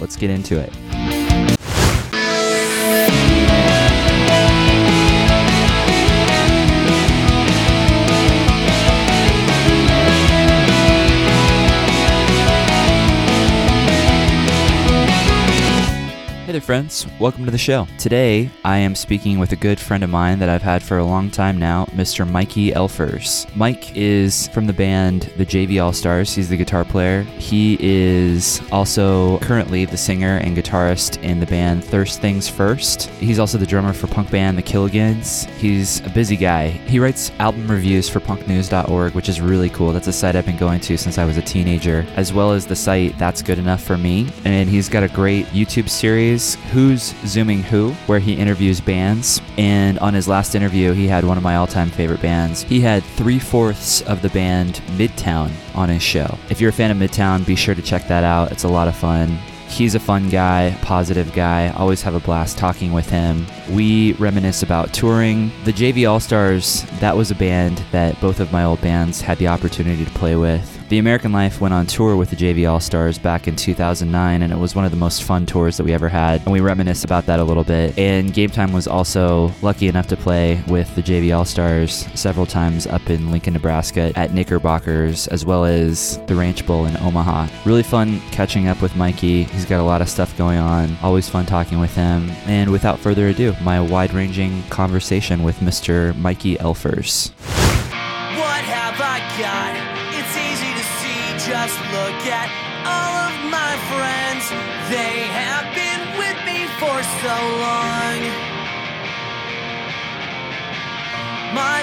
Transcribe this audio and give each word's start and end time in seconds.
let's 0.00 0.16
get 0.16 0.30
into 0.30 0.58
it. 0.58 1.01
Friends. 16.62 17.06
Welcome 17.18 17.44
to 17.44 17.50
the 17.50 17.58
show. 17.58 17.88
Today, 17.98 18.48
I 18.64 18.78
am 18.78 18.94
speaking 18.94 19.40
with 19.40 19.50
a 19.50 19.56
good 19.56 19.80
friend 19.80 20.04
of 20.04 20.10
mine 20.10 20.38
that 20.38 20.48
I've 20.48 20.62
had 20.62 20.82
for 20.82 20.98
a 20.98 21.04
long 21.04 21.28
time 21.28 21.58
now, 21.58 21.86
Mr. 21.86 22.28
Mikey 22.28 22.70
Elfers. 22.70 23.54
Mike 23.56 23.96
is 23.96 24.46
from 24.48 24.66
the 24.66 24.72
band 24.72 25.32
The 25.36 25.44
JV 25.44 25.82
All 25.82 25.92
Stars. 25.92 26.32
He's 26.32 26.48
the 26.48 26.56
guitar 26.56 26.84
player. 26.84 27.22
He 27.38 27.76
is 27.80 28.62
also 28.70 29.38
currently 29.40 29.84
the 29.84 29.96
singer 29.96 30.36
and 30.38 30.56
guitarist 30.56 31.20
in 31.22 31.40
the 31.40 31.46
band 31.46 31.84
Thirst 31.84 32.20
Things 32.20 32.48
First. 32.48 33.08
He's 33.18 33.40
also 33.40 33.58
the 33.58 33.66
drummer 33.66 33.92
for 33.92 34.06
punk 34.06 34.30
band 34.30 34.56
The 34.56 34.62
Killigans. 34.62 35.50
He's 35.56 36.00
a 36.06 36.10
busy 36.10 36.36
guy. 36.36 36.68
He 36.68 37.00
writes 37.00 37.32
album 37.40 37.68
reviews 37.68 38.08
for 38.08 38.20
punknews.org, 38.20 39.14
which 39.14 39.28
is 39.28 39.40
really 39.40 39.70
cool. 39.70 39.92
That's 39.92 40.06
a 40.06 40.12
site 40.12 40.36
I've 40.36 40.46
been 40.46 40.56
going 40.56 40.80
to 40.80 40.96
since 40.96 41.18
I 41.18 41.24
was 41.24 41.36
a 41.36 41.42
teenager, 41.42 42.06
as 42.14 42.32
well 42.32 42.52
as 42.52 42.66
the 42.66 42.76
site 42.76 43.18
That's 43.18 43.42
Good 43.42 43.58
Enough 43.58 43.82
for 43.82 43.98
Me. 43.98 44.32
And 44.44 44.68
he's 44.68 44.88
got 44.88 45.02
a 45.02 45.08
great 45.08 45.46
YouTube 45.46 45.88
series 45.88 46.51
Who's 46.72 47.14
Zooming 47.26 47.62
Who, 47.62 47.92
where 48.06 48.18
he 48.18 48.34
interviews 48.34 48.80
bands. 48.80 49.40
And 49.58 49.98
on 49.98 50.14
his 50.14 50.28
last 50.28 50.54
interview, 50.54 50.92
he 50.92 51.06
had 51.06 51.24
one 51.24 51.36
of 51.36 51.42
my 51.42 51.56
all 51.56 51.66
time 51.66 51.90
favorite 51.90 52.22
bands. 52.22 52.62
He 52.62 52.80
had 52.80 53.02
three 53.02 53.38
fourths 53.38 54.02
of 54.02 54.22
the 54.22 54.28
band 54.30 54.82
Midtown 54.96 55.50
on 55.74 55.88
his 55.88 56.02
show. 56.02 56.38
If 56.50 56.60
you're 56.60 56.70
a 56.70 56.72
fan 56.72 56.90
of 56.90 56.96
Midtown, 56.96 57.46
be 57.46 57.56
sure 57.56 57.74
to 57.74 57.82
check 57.82 58.08
that 58.08 58.24
out. 58.24 58.52
It's 58.52 58.64
a 58.64 58.68
lot 58.68 58.88
of 58.88 58.96
fun. 58.96 59.38
He's 59.72 59.94
a 59.94 60.00
fun 60.00 60.28
guy, 60.28 60.76
positive 60.82 61.32
guy. 61.32 61.70
Always 61.70 62.02
have 62.02 62.14
a 62.14 62.20
blast 62.20 62.58
talking 62.58 62.92
with 62.92 63.08
him. 63.08 63.46
We 63.70 64.12
reminisce 64.14 64.62
about 64.62 64.92
touring. 64.92 65.50
The 65.64 65.72
JV 65.72 66.06
All 66.06 66.20
Stars, 66.20 66.84
that 67.00 67.16
was 67.16 67.30
a 67.30 67.34
band 67.34 67.82
that 67.90 68.20
both 68.20 68.38
of 68.38 68.52
my 68.52 68.64
old 68.64 68.82
bands 68.82 69.22
had 69.22 69.38
the 69.38 69.48
opportunity 69.48 70.04
to 70.04 70.10
play 70.10 70.36
with. 70.36 70.71
The 70.92 70.98
American 70.98 71.32
Life 71.32 71.58
went 71.58 71.72
on 71.72 71.86
tour 71.86 72.16
with 72.16 72.28
the 72.28 72.36
JV 72.36 72.70
All 72.70 72.78
Stars 72.78 73.16
back 73.16 73.48
in 73.48 73.56
2009, 73.56 74.42
and 74.42 74.52
it 74.52 74.56
was 74.56 74.74
one 74.74 74.84
of 74.84 74.90
the 74.90 74.96
most 74.98 75.22
fun 75.22 75.46
tours 75.46 75.78
that 75.78 75.84
we 75.84 75.94
ever 75.94 76.06
had. 76.06 76.42
And 76.42 76.52
we 76.52 76.60
reminisce 76.60 77.02
about 77.02 77.24
that 77.24 77.40
a 77.40 77.44
little 77.44 77.64
bit. 77.64 77.98
And 77.98 78.34
Game 78.34 78.50
Time 78.50 78.74
was 78.74 78.86
also 78.86 79.50
lucky 79.62 79.88
enough 79.88 80.06
to 80.08 80.18
play 80.18 80.62
with 80.68 80.94
the 80.94 81.02
JV 81.02 81.34
All 81.34 81.46
Stars 81.46 82.06
several 82.14 82.44
times 82.44 82.86
up 82.86 83.08
in 83.08 83.30
Lincoln, 83.30 83.54
Nebraska 83.54 84.12
at 84.16 84.34
Knickerbockers, 84.34 85.28
as 85.28 85.46
well 85.46 85.64
as 85.64 86.18
the 86.26 86.34
Ranch 86.34 86.66
Bowl 86.66 86.84
in 86.84 86.94
Omaha. 86.98 87.48
Really 87.64 87.82
fun 87.82 88.20
catching 88.30 88.68
up 88.68 88.82
with 88.82 88.94
Mikey. 88.94 89.44
He's 89.44 89.64
got 89.64 89.80
a 89.80 89.84
lot 89.84 90.02
of 90.02 90.10
stuff 90.10 90.36
going 90.36 90.58
on. 90.58 90.94
Always 91.02 91.26
fun 91.26 91.46
talking 91.46 91.80
with 91.80 91.94
him. 91.94 92.28
And 92.44 92.70
without 92.70 92.98
further 92.98 93.28
ado, 93.28 93.54
my 93.62 93.80
wide 93.80 94.12
ranging 94.12 94.62
conversation 94.64 95.42
with 95.42 95.56
Mr. 95.60 96.14
Mikey 96.18 96.56
Elfers. 96.56 97.30
What 98.36 98.62
have 98.66 99.00
I 99.00 99.40
got? 99.40 99.71
Just 101.52 101.78
look 101.92 102.20
at 102.32 102.48
all 102.88 103.28
of 103.28 103.34
my 103.52 103.72
friends. 103.92 104.44
They 104.88 105.20
have 105.36 105.68
been 105.76 106.02
with 106.16 106.38
me 106.48 106.64
for 106.80 106.96
so 107.20 107.36
long. 107.60 108.18
My. 111.54 111.82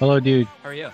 Hello, 0.00 0.18
dude. 0.18 0.48
How 0.64 0.70
are 0.70 0.74
you? 0.74 0.90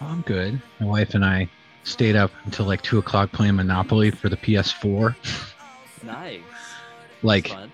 I'm 0.00 0.22
good. 0.22 0.60
My 0.80 0.86
wife 0.86 1.14
and 1.14 1.22
I 1.22 1.50
stayed 1.84 2.16
up 2.16 2.30
until 2.46 2.64
like 2.64 2.80
two 2.80 2.96
o'clock 2.98 3.30
playing 3.30 3.56
Monopoly 3.56 4.10
for 4.10 4.30
the 4.30 4.36
PS4. 4.38 5.14
Nice. 6.04 6.40
Like, 7.22 7.48
Fun. 7.48 7.70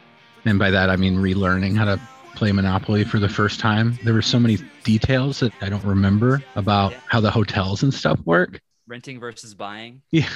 and 0.47 0.59
by 0.59 0.71
that 0.73 0.91
I 0.91 0.97
mean 0.97 1.17
relearning 1.17 1.77
how 1.77 1.85
to 1.85 2.01
play 2.35 2.51
Monopoly 2.51 3.05
for 3.05 3.19
the 3.21 3.29
first 3.29 3.61
time. 3.61 3.99
There 4.05 4.15
were 4.15 4.21
so 4.23 4.41
many 4.41 4.59
details 4.83 5.39
that 5.41 5.53
I 5.63 5.69
don't 5.69 5.85
remember 5.85 6.43
about 6.57 6.91
Yeah. 6.93 6.99
how 7.07 7.21
the 7.21 7.31
hotels 7.31 7.83
and 7.85 7.95
stuff 7.95 8.19
work. 8.25 8.61
Renting 8.89 9.21
versus 9.21 9.55
buying. 9.55 10.03
Yeah. 10.11 10.29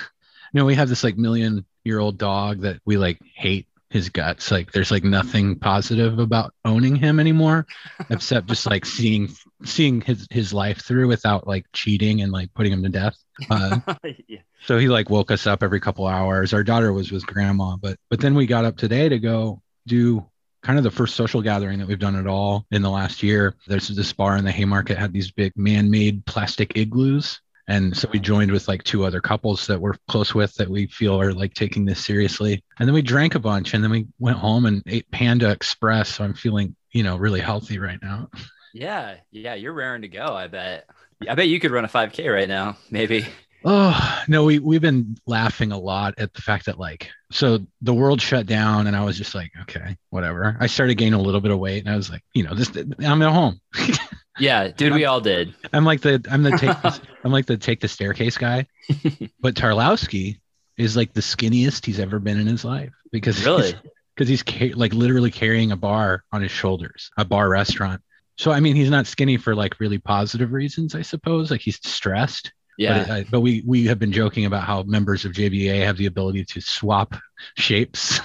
No, 0.55 0.65
we 0.65 0.75
have 0.75 0.89
this 0.89 1.03
like 1.03 1.17
million 1.17 1.65
year 1.85 1.99
old 1.99 2.19
dog 2.19 2.61
that 2.61 2.81
we 2.85 2.97
like 2.97 3.19
hate 3.35 3.67
his 3.93 4.09
guts. 4.09 4.51
Like 4.51 4.73
there's 4.73 4.91
like 4.91 5.05
nothing 5.05 5.59
positive 5.59 6.19
about 6.19 6.55
owning 6.65 6.97
him 6.97 7.21
anymore, 7.21 7.67
except 8.11 8.49
just 8.49 8.67
like 8.67 8.85
seeing 8.85 9.29
seeing 9.65 10.01
his 10.01 10.27
his 10.31 10.53
life 10.53 10.83
through 10.83 11.09
without 11.09 11.47
like 11.47 11.67
cheating 11.73 12.23
and 12.23 12.33
like 12.33 12.53
putting 12.55 12.73
him 12.73 12.83
to 12.83 12.89
death. 12.89 13.17
Uh, 13.51 13.81
yeah. 14.29 14.41
so 14.65 14.79
he 14.79 14.89
like 14.89 15.11
woke 15.11 15.31
us 15.31 15.47
up 15.47 15.63
every 15.63 15.81
couple 15.81 16.07
hours. 16.07 16.53
Our 16.53 16.65
daughter 16.65 16.93
was 16.93 17.13
with 17.13 17.27
grandma, 17.27 17.77
but 17.77 17.97
but 18.11 18.21
then 18.21 18.35
we 18.35 18.47
got 18.47 18.65
up 18.65 18.77
today 18.77 19.09
to 19.09 19.19
go 19.19 19.63
do 19.87 20.27
kind 20.63 20.79
of 20.79 20.85
the 20.85 20.91
first 20.91 21.15
social 21.15 21.43
gathering 21.43 21.79
that 21.79 21.89
we've 21.89 21.99
done 21.99 22.17
at 22.17 22.27
all 22.27 22.67
in 22.71 22.83
the 22.83 22.91
last 22.91 23.23
year. 23.23 23.55
There's 23.67 23.89
this 23.89 24.13
bar 24.13 24.37
in 24.37 24.45
the 24.45 24.53
Haymarket 24.53 24.97
had 24.97 25.13
these 25.13 25.33
big 25.33 25.53
man-made 25.57 26.25
plastic 26.25 26.77
igloos. 26.77 27.41
And 27.73 27.97
so 27.97 28.07
we 28.13 28.19
joined 28.19 28.53
with 28.53 28.69
like 28.69 28.83
two 28.85 29.07
other 29.07 29.23
couples 29.23 29.67
that 29.67 29.81
we're 29.81 29.95
close 30.07 30.35
with 30.35 30.55
that 30.57 30.69
we 30.69 30.89
feel 30.89 31.19
are 31.19 31.33
like 31.33 31.55
taking 31.55 31.87
this 31.87 32.05
seriously. 32.05 32.63
And 32.79 32.87
then 32.87 32.93
we 32.93 33.01
drank 33.01 33.35
a 33.35 33.39
bunch 33.39 33.73
and 33.73 33.83
then 33.83 33.91
we 33.91 34.07
went 34.19 34.37
home 34.37 34.67
and 34.67 34.83
ate 34.87 35.11
Panda 35.11 35.51
Express. 35.51 36.11
So 36.11 36.25
I'm 36.25 36.35
feeling, 36.35 36.77
you 36.91 37.03
know, 37.03 37.17
really 37.17 37.41
healthy 37.41 37.79
right 37.79 37.99
now. 38.03 38.29
Yeah, 38.75 39.15
yeah, 39.31 39.55
you're 39.55 39.73
raring 39.73 40.03
to 40.03 40.09
go. 40.09 40.35
I 40.35 40.49
bet. 40.49 40.85
I 41.27 41.35
bet 41.35 41.49
you 41.49 41.59
could 41.61 41.71
run 41.71 41.87
a 41.87 41.89
5K 41.89 42.31
right 42.31 42.49
now, 42.49 42.77
maybe. 42.91 43.25
Oh 43.65 44.23
no, 44.27 44.43
we 44.43 44.59
we've 44.59 44.81
been 44.81 45.17
laughing 45.25 45.71
a 45.71 45.79
lot 45.79 46.15
at 46.19 46.35
the 46.35 46.43
fact 46.43 46.67
that 46.67 46.81
like 46.81 47.11
so 47.31 47.61
the 47.81 47.95
world 47.95 48.21
shut 48.21 48.47
down 48.47 48.89
and 48.89 48.97
I 48.97 49.05
was 49.05 49.17
just 49.17 49.37
like, 49.37 49.53
okay, 49.63 49.97
whatever. 50.11 50.57
I 50.59 50.67
started 50.67 50.97
gaining 50.97 51.15
a 51.15 51.23
little 51.23 51.41
bit 51.41 51.53
of 51.53 51.61
weight 51.61 51.85
and 51.85 51.89
I 51.89 51.97
was 51.97 52.11
like, 52.11 52.23
you 52.35 52.43
know, 52.43 52.55
this 52.55 52.77
I'm 52.99 53.23
at 53.23 53.33
home. 53.33 53.61
Yeah, 54.39 54.69
dude, 54.69 54.95
we 54.95 55.05
all 55.05 55.21
did. 55.21 55.55
I'm 55.73 55.85
like 55.85 56.01
the 56.01 56.25
I'm 56.31 56.43
the 56.43 56.51
take 56.53 56.81
the, 56.83 57.01
I'm 57.25 57.33
like 57.33 57.47
the 57.47 57.57
take 57.57 57.81
the 57.81 57.89
staircase 57.89 58.39
guy. 58.39 58.67
but 59.41 59.55
Tarlowski 59.55 60.41
is 60.79 60.97
like 60.97 61.13
the 61.13 61.21
skinniest 61.21 61.85
he's 61.85 62.01
ever 62.01 62.19
been 62.19 62.41
in 62.41 62.47
his 62.47 62.65
life 62.65 62.93
because 63.11 63.45
Really? 63.45 63.75
because 64.15 64.29
he's 64.29 64.43
ca- 64.43 64.75
like 64.75 64.95
literally 64.95 65.31
carrying 65.31 65.73
a 65.73 65.77
bar 65.77 66.25
on 66.33 66.43
his 66.43 66.51
shoulders, 66.51 67.11
a 67.17 67.25
bar 67.25 67.49
restaurant. 67.49 68.03
So 68.39 68.51
I 68.51 68.61
mean, 68.61 68.77
he's 68.77 68.91
not 68.91 69.07
skinny 69.07 69.37
for 69.37 69.55
like 69.55 69.79
really 69.81 69.99
positive 69.99 70.53
reasons, 70.53 70.95
I 70.95 71.03
suppose. 71.03 71.51
Like 71.51 71.61
he's 71.61 71.79
stressed. 71.87 72.53
Yeah. 72.79 73.05
But, 73.05 73.11
uh, 73.11 73.25
but 73.31 73.41
we 73.41 73.63
we 73.67 73.87
have 73.87 73.99
been 73.99 74.13
joking 74.13 74.47
about 74.47 74.65
how 74.65 74.83
members 74.85 75.25
of 75.27 75.33
JVA 75.33 75.85
have 75.85 75.99
the 75.99 76.07
ability 76.07 76.45
to 76.47 76.61
swap 76.61 77.15
shapes. 77.57 78.21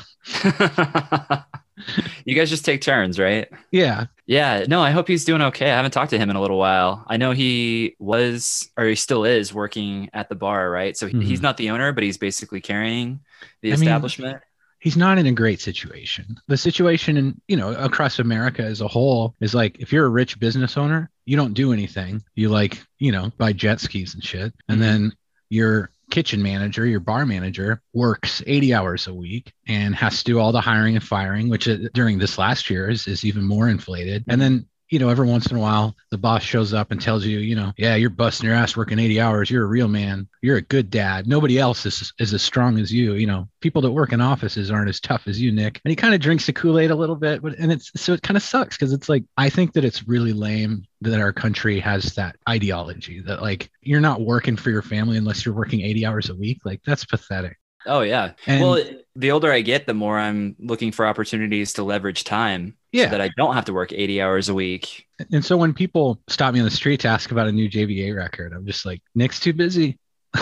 you 2.26 2.36
guys 2.36 2.50
just 2.50 2.66
take 2.66 2.82
turns, 2.82 3.20
right? 3.20 3.50
Yeah. 3.72 4.06
Yeah, 4.28 4.66
no, 4.68 4.82
I 4.82 4.92
hope 4.92 5.08
he's 5.08 5.24
doing 5.24 5.42
okay. 5.42 5.72
I 5.72 5.76
haven't 5.78 5.92
talked 5.92 6.10
to 6.10 6.18
him 6.18 6.30
in 6.30 6.36
a 6.36 6.42
little 6.42 6.58
while. 6.58 7.06
I 7.08 7.16
know 7.16 7.32
he 7.32 7.96
was, 7.98 8.70
or 8.78 8.86
he 8.86 8.96
still 8.96 9.24
is, 9.24 9.54
working 9.54 10.10
at 10.14 10.28
the 10.28 10.36
bar, 10.36 10.70
right? 10.70 10.98
So 10.98 11.08
he- 11.08 11.24
he's 11.24 11.42
not 11.42 11.56
the 11.56 11.70
owner, 11.70 11.94
but 11.94 12.04
he's 12.04 12.18
basically 12.18 12.60
carrying 12.60 13.22
the 13.62 13.70
I 13.70 13.78
mean, 13.78 13.84
establishment. 13.84 14.42
He's 14.80 14.98
not 14.98 15.18
in 15.18 15.28
a 15.28 15.32
great 15.32 15.62
situation. 15.62 16.38
The 16.48 16.58
situation 16.58 17.18
in, 17.18 17.42
you 17.48 17.56
know, 17.58 17.74
across 17.74 18.20
America 18.20 18.64
as 18.64 18.82
a 18.82 18.88
whole 18.88 19.34
is 19.40 19.56
like 19.56 19.78
if 19.80 19.92
you're 19.94 20.06
a 20.06 20.10
rich 20.10 20.40
business 20.40 20.78
owner, 20.78 21.10
you 21.26 21.36
don't 21.38 21.54
do 21.54 21.72
anything. 21.74 22.22
You 22.36 22.50
like, 22.50 22.84
you 23.00 23.12
know, 23.12 23.32
buy 23.38 23.54
jet 23.54 23.80
skis 23.80 24.14
and 24.14 24.24
shit. 24.24 24.54
And 24.68 24.78
Mhm. 24.78 24.82
then 24.82 25.14
your 25.50 25.90
kitchen 26.18 26.42
manager, 26.42 26.84
your 26.84 27.00
bar 27.00 27.28
manager 27.28 27.80
works 27.94 28.42
80 28.48 28.74
hours 28.74 29.06
a 29.06 29.14
week 29.14 29.54
and 29.68 29.94
has 29.94 30.18
to 30.18 30.24
do 30.24 30.40
all 30.40 30.52
the 30.52 30.60
hiring 30.60 30.96
and 30.96 31.04
firing, 31.04 31.48
which 31.48 31.68
uh, 31.68 31.78
during 31.94 32.18
this 32.18 32.40
last 32.40 32.72
year 32.72 32.90
is, 32.90 33.06
is 33.06 33.24
even 33.24 33.44
more 33.44 33.70
inflated. 33.70 34.24
And 34.28 34.42
then 34.42 34.66
you 34.90 35.00
know, 35.00 35.10
every 35.10 35.28
once 35.28 35.48
in 35.48 35.58
a 35.58 35.60
while, 35.60 35.96
the 36.12 36.18
boss 36.18 36.44
shows 36.44 36.74
up 36.74 36.92
and 36.92 37.02
tells 37.02 37.26
you, 37.26 37.40
you 37.40 37.56
know, 37.56 37.74
yeah, 37.78 37.96
you're 37.96 38.10
busting 38.10 38.48
your 38.48 38.56
ass 38.56 38.78
working 38.78 39.00
80 39.00 39.20
hours. 39.20 39.52
You're 39.52 39.66
a 39.66 39.68
real 39.68 39.88
man. 39.88 40.28
You're 40.42 40.58
a 40.58 40.62
good 40.62 40.90
dad. 40.90 41.28
Nobody 41.28 41.60
else 41.60 41.86
is, 41.86 42.14
is 42.20 42.34
as 42.34 42.42
strong 42.42 42.80
as 42.80 42.92
you. 42.92 43.14
You 43.14 43.28
know, 43.28 43.50
people 43.60 43.82
that 43.82 43.92
work 43.92 44.14
in 44.14 44.22
offices 44.22 44.72
aren't 44.72 44.90
as 44.90 45.00
tough 45.00 45.28
as 45.28 45.42
you, 45.42 45.52
Nick. 45.52 45.82
And 45.84 45.90
he 45.90 45.96
kind 45.96 46.14
of 46.14 46.22
drinks 46.22 46.46
the 46.46 46.54
Kool 46.54 46.80
Aid 46.80 46.92
a 46.92 46.96
little 46.96 47.16
bit, 47.16 47.42
but 47.42 47.58
and 47.58 47.72
it's 47.72 47.92
so 47.96 48.14
it 48.14 48.22
kind 48.22 48.38
of 48.38 48.44
sucks 48.44 48.78
because 48.78 48.94
it's 48.94 49.10
like 49.10 49.24
I 49.36 49.50
think 49.50 49.74
that 49.74 49.86
it's 49.86 50.08
really 50.08 50.34
lame 50.34 50.86
that 51.02 51.20
our 51.20 51.34
country 51.34 51.80
has 51.80 52.16
that 52.16 52.38
ideology 52.48 53.22
that 53.22 53.42
like 53.42 53.70
you're 53.82 54.02
not 54.02 54.22
working 54.22 54.56
for 54.56 54.70
your 54.70 54.82
family 54.82 55.18
unless 55.18 55.46
you're 55.46 55.56
working 55.56 55.82
80 55.82 56.06
hours 56.06 56.30
a 56.30 56.36
week. 56.36 56.60
Like 56.66 56.82
that's 56.86 57.06
pathetic. 57.06 57.58
Oh 57.88 58.02
yeah. 58.02 58.32
And- 58.46 58.62
well, 58.62 58.84
the 59.16 59.32
older 59.32 59.52
I 59.52 59.62
get, 59.62 59.88
the 59.88 59.94
more 59.96 60.20
I'm 60.20 60.56
looking 60.60 60.92
for 60.92 61.08
opportunities 61.08 61.74
to 61.74 61.84
leverage 61.84 62.24
time 62.24 62.76
Yeah. 62.92 63.06
so 63.06 63.12
that 63.12 63.22
I 63.22 63.30
don't 63.36 63.56
have 63.56 63.66
to 63.66 63.74
work 63.74 63.92
80 63.92 64.22
hours 64.22 64.48
a 64.50 64.54
week. 64.54 65.08
And 65.32 65.44
so 65.44 65.58
when 65.58 65.74
people 65.74 66.22
stop 66.28 66.54
me 66.54 66.60
on 66.60 66.66
the 66.66 66.72
street 66.72 67.00
to 67.00 67.08
ask 67.08 67.32
about 67.32 67.48
a 67.48 67.52
new 67.52 67.68
JVA 67.68 68.16
record, 68.16 68.54
I'm 68.54 68.66
just 68.68 68.86
like, 68.86 69.02
Nick's 69.16 69.40
too 69.40 69.54
busy. 69.54 69.98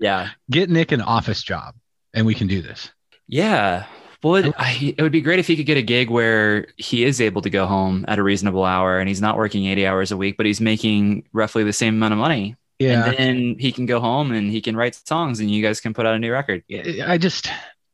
Yeah. 0.00 0.30
Get 0.50 0.68
Nick 0.68 0.92
an 0.92 1.00
office 1.00 1.42
job 1.42 1.74
and 2.12 2.26
we 2.26 2.34
can 2.34 2.46
do 2.46 2.60
this. 2.60 2.90
Yeah. 3.26 3.86
Well, 4.22 4.34
it, 4.36 4.54
I, 4.58 4.94
it 4.98 5.02
would 5.02 5.12
be 5.12 5.20
great 5.22 5.38
if 5.38 5.46
he 5.46 5.56
could 5.56 5.66
get 5.66 5.76
a 5.78 5.82
gig 5.82 6.10
where 6.10 6.66
he 6.76 7.04
is 7.04 7.20
able 7.20 7.40
to 7.42 7.48
go 7.50 7.66
home 7.66 8.04
at 8.08 8.18
a 8.18 8.22
reasonable 8.22 8.64
hour 8.64 8.98
and 8.98 9.08
he's 9.08 9.20
not 9.20 9.36
working 9.38 9.64
80 9.66 9.86
hours 9.86 10.12
a 10.12 10.16
week, 10.16 10.36
but 10.36 10.44
he's 10.46 10.60
making 10.60 11.26
roughly 11.32 11.64
the 11.64 11.72
same 11.72 11.94
amount 11.94 12.12
of 12.12 12.18
money. 12.18 12.56
Yeah. 12.88 13.04
And 13.10 13.16
then 13.18 13.56
he 13.58 13.72
can 13.72 13.86
go 13.86 14.00
home 14.00 14.32
and 14.32 14.50
he 14.50 14.60
can 14.60 14.76
write 14.76 14.94
songs 15.06 15.40
and 15.40 15.50
you 15.50 15.62
guys 15.62 15.80
can 15.80 15.94
put 15.94 16.06
out 16.06 16.14
a 16.14 16.18
new 16.18 16.32
record. 16.32 16.62
Yeah. 16.68 17.10
I 17.10 17.18
just, 17.18 17.48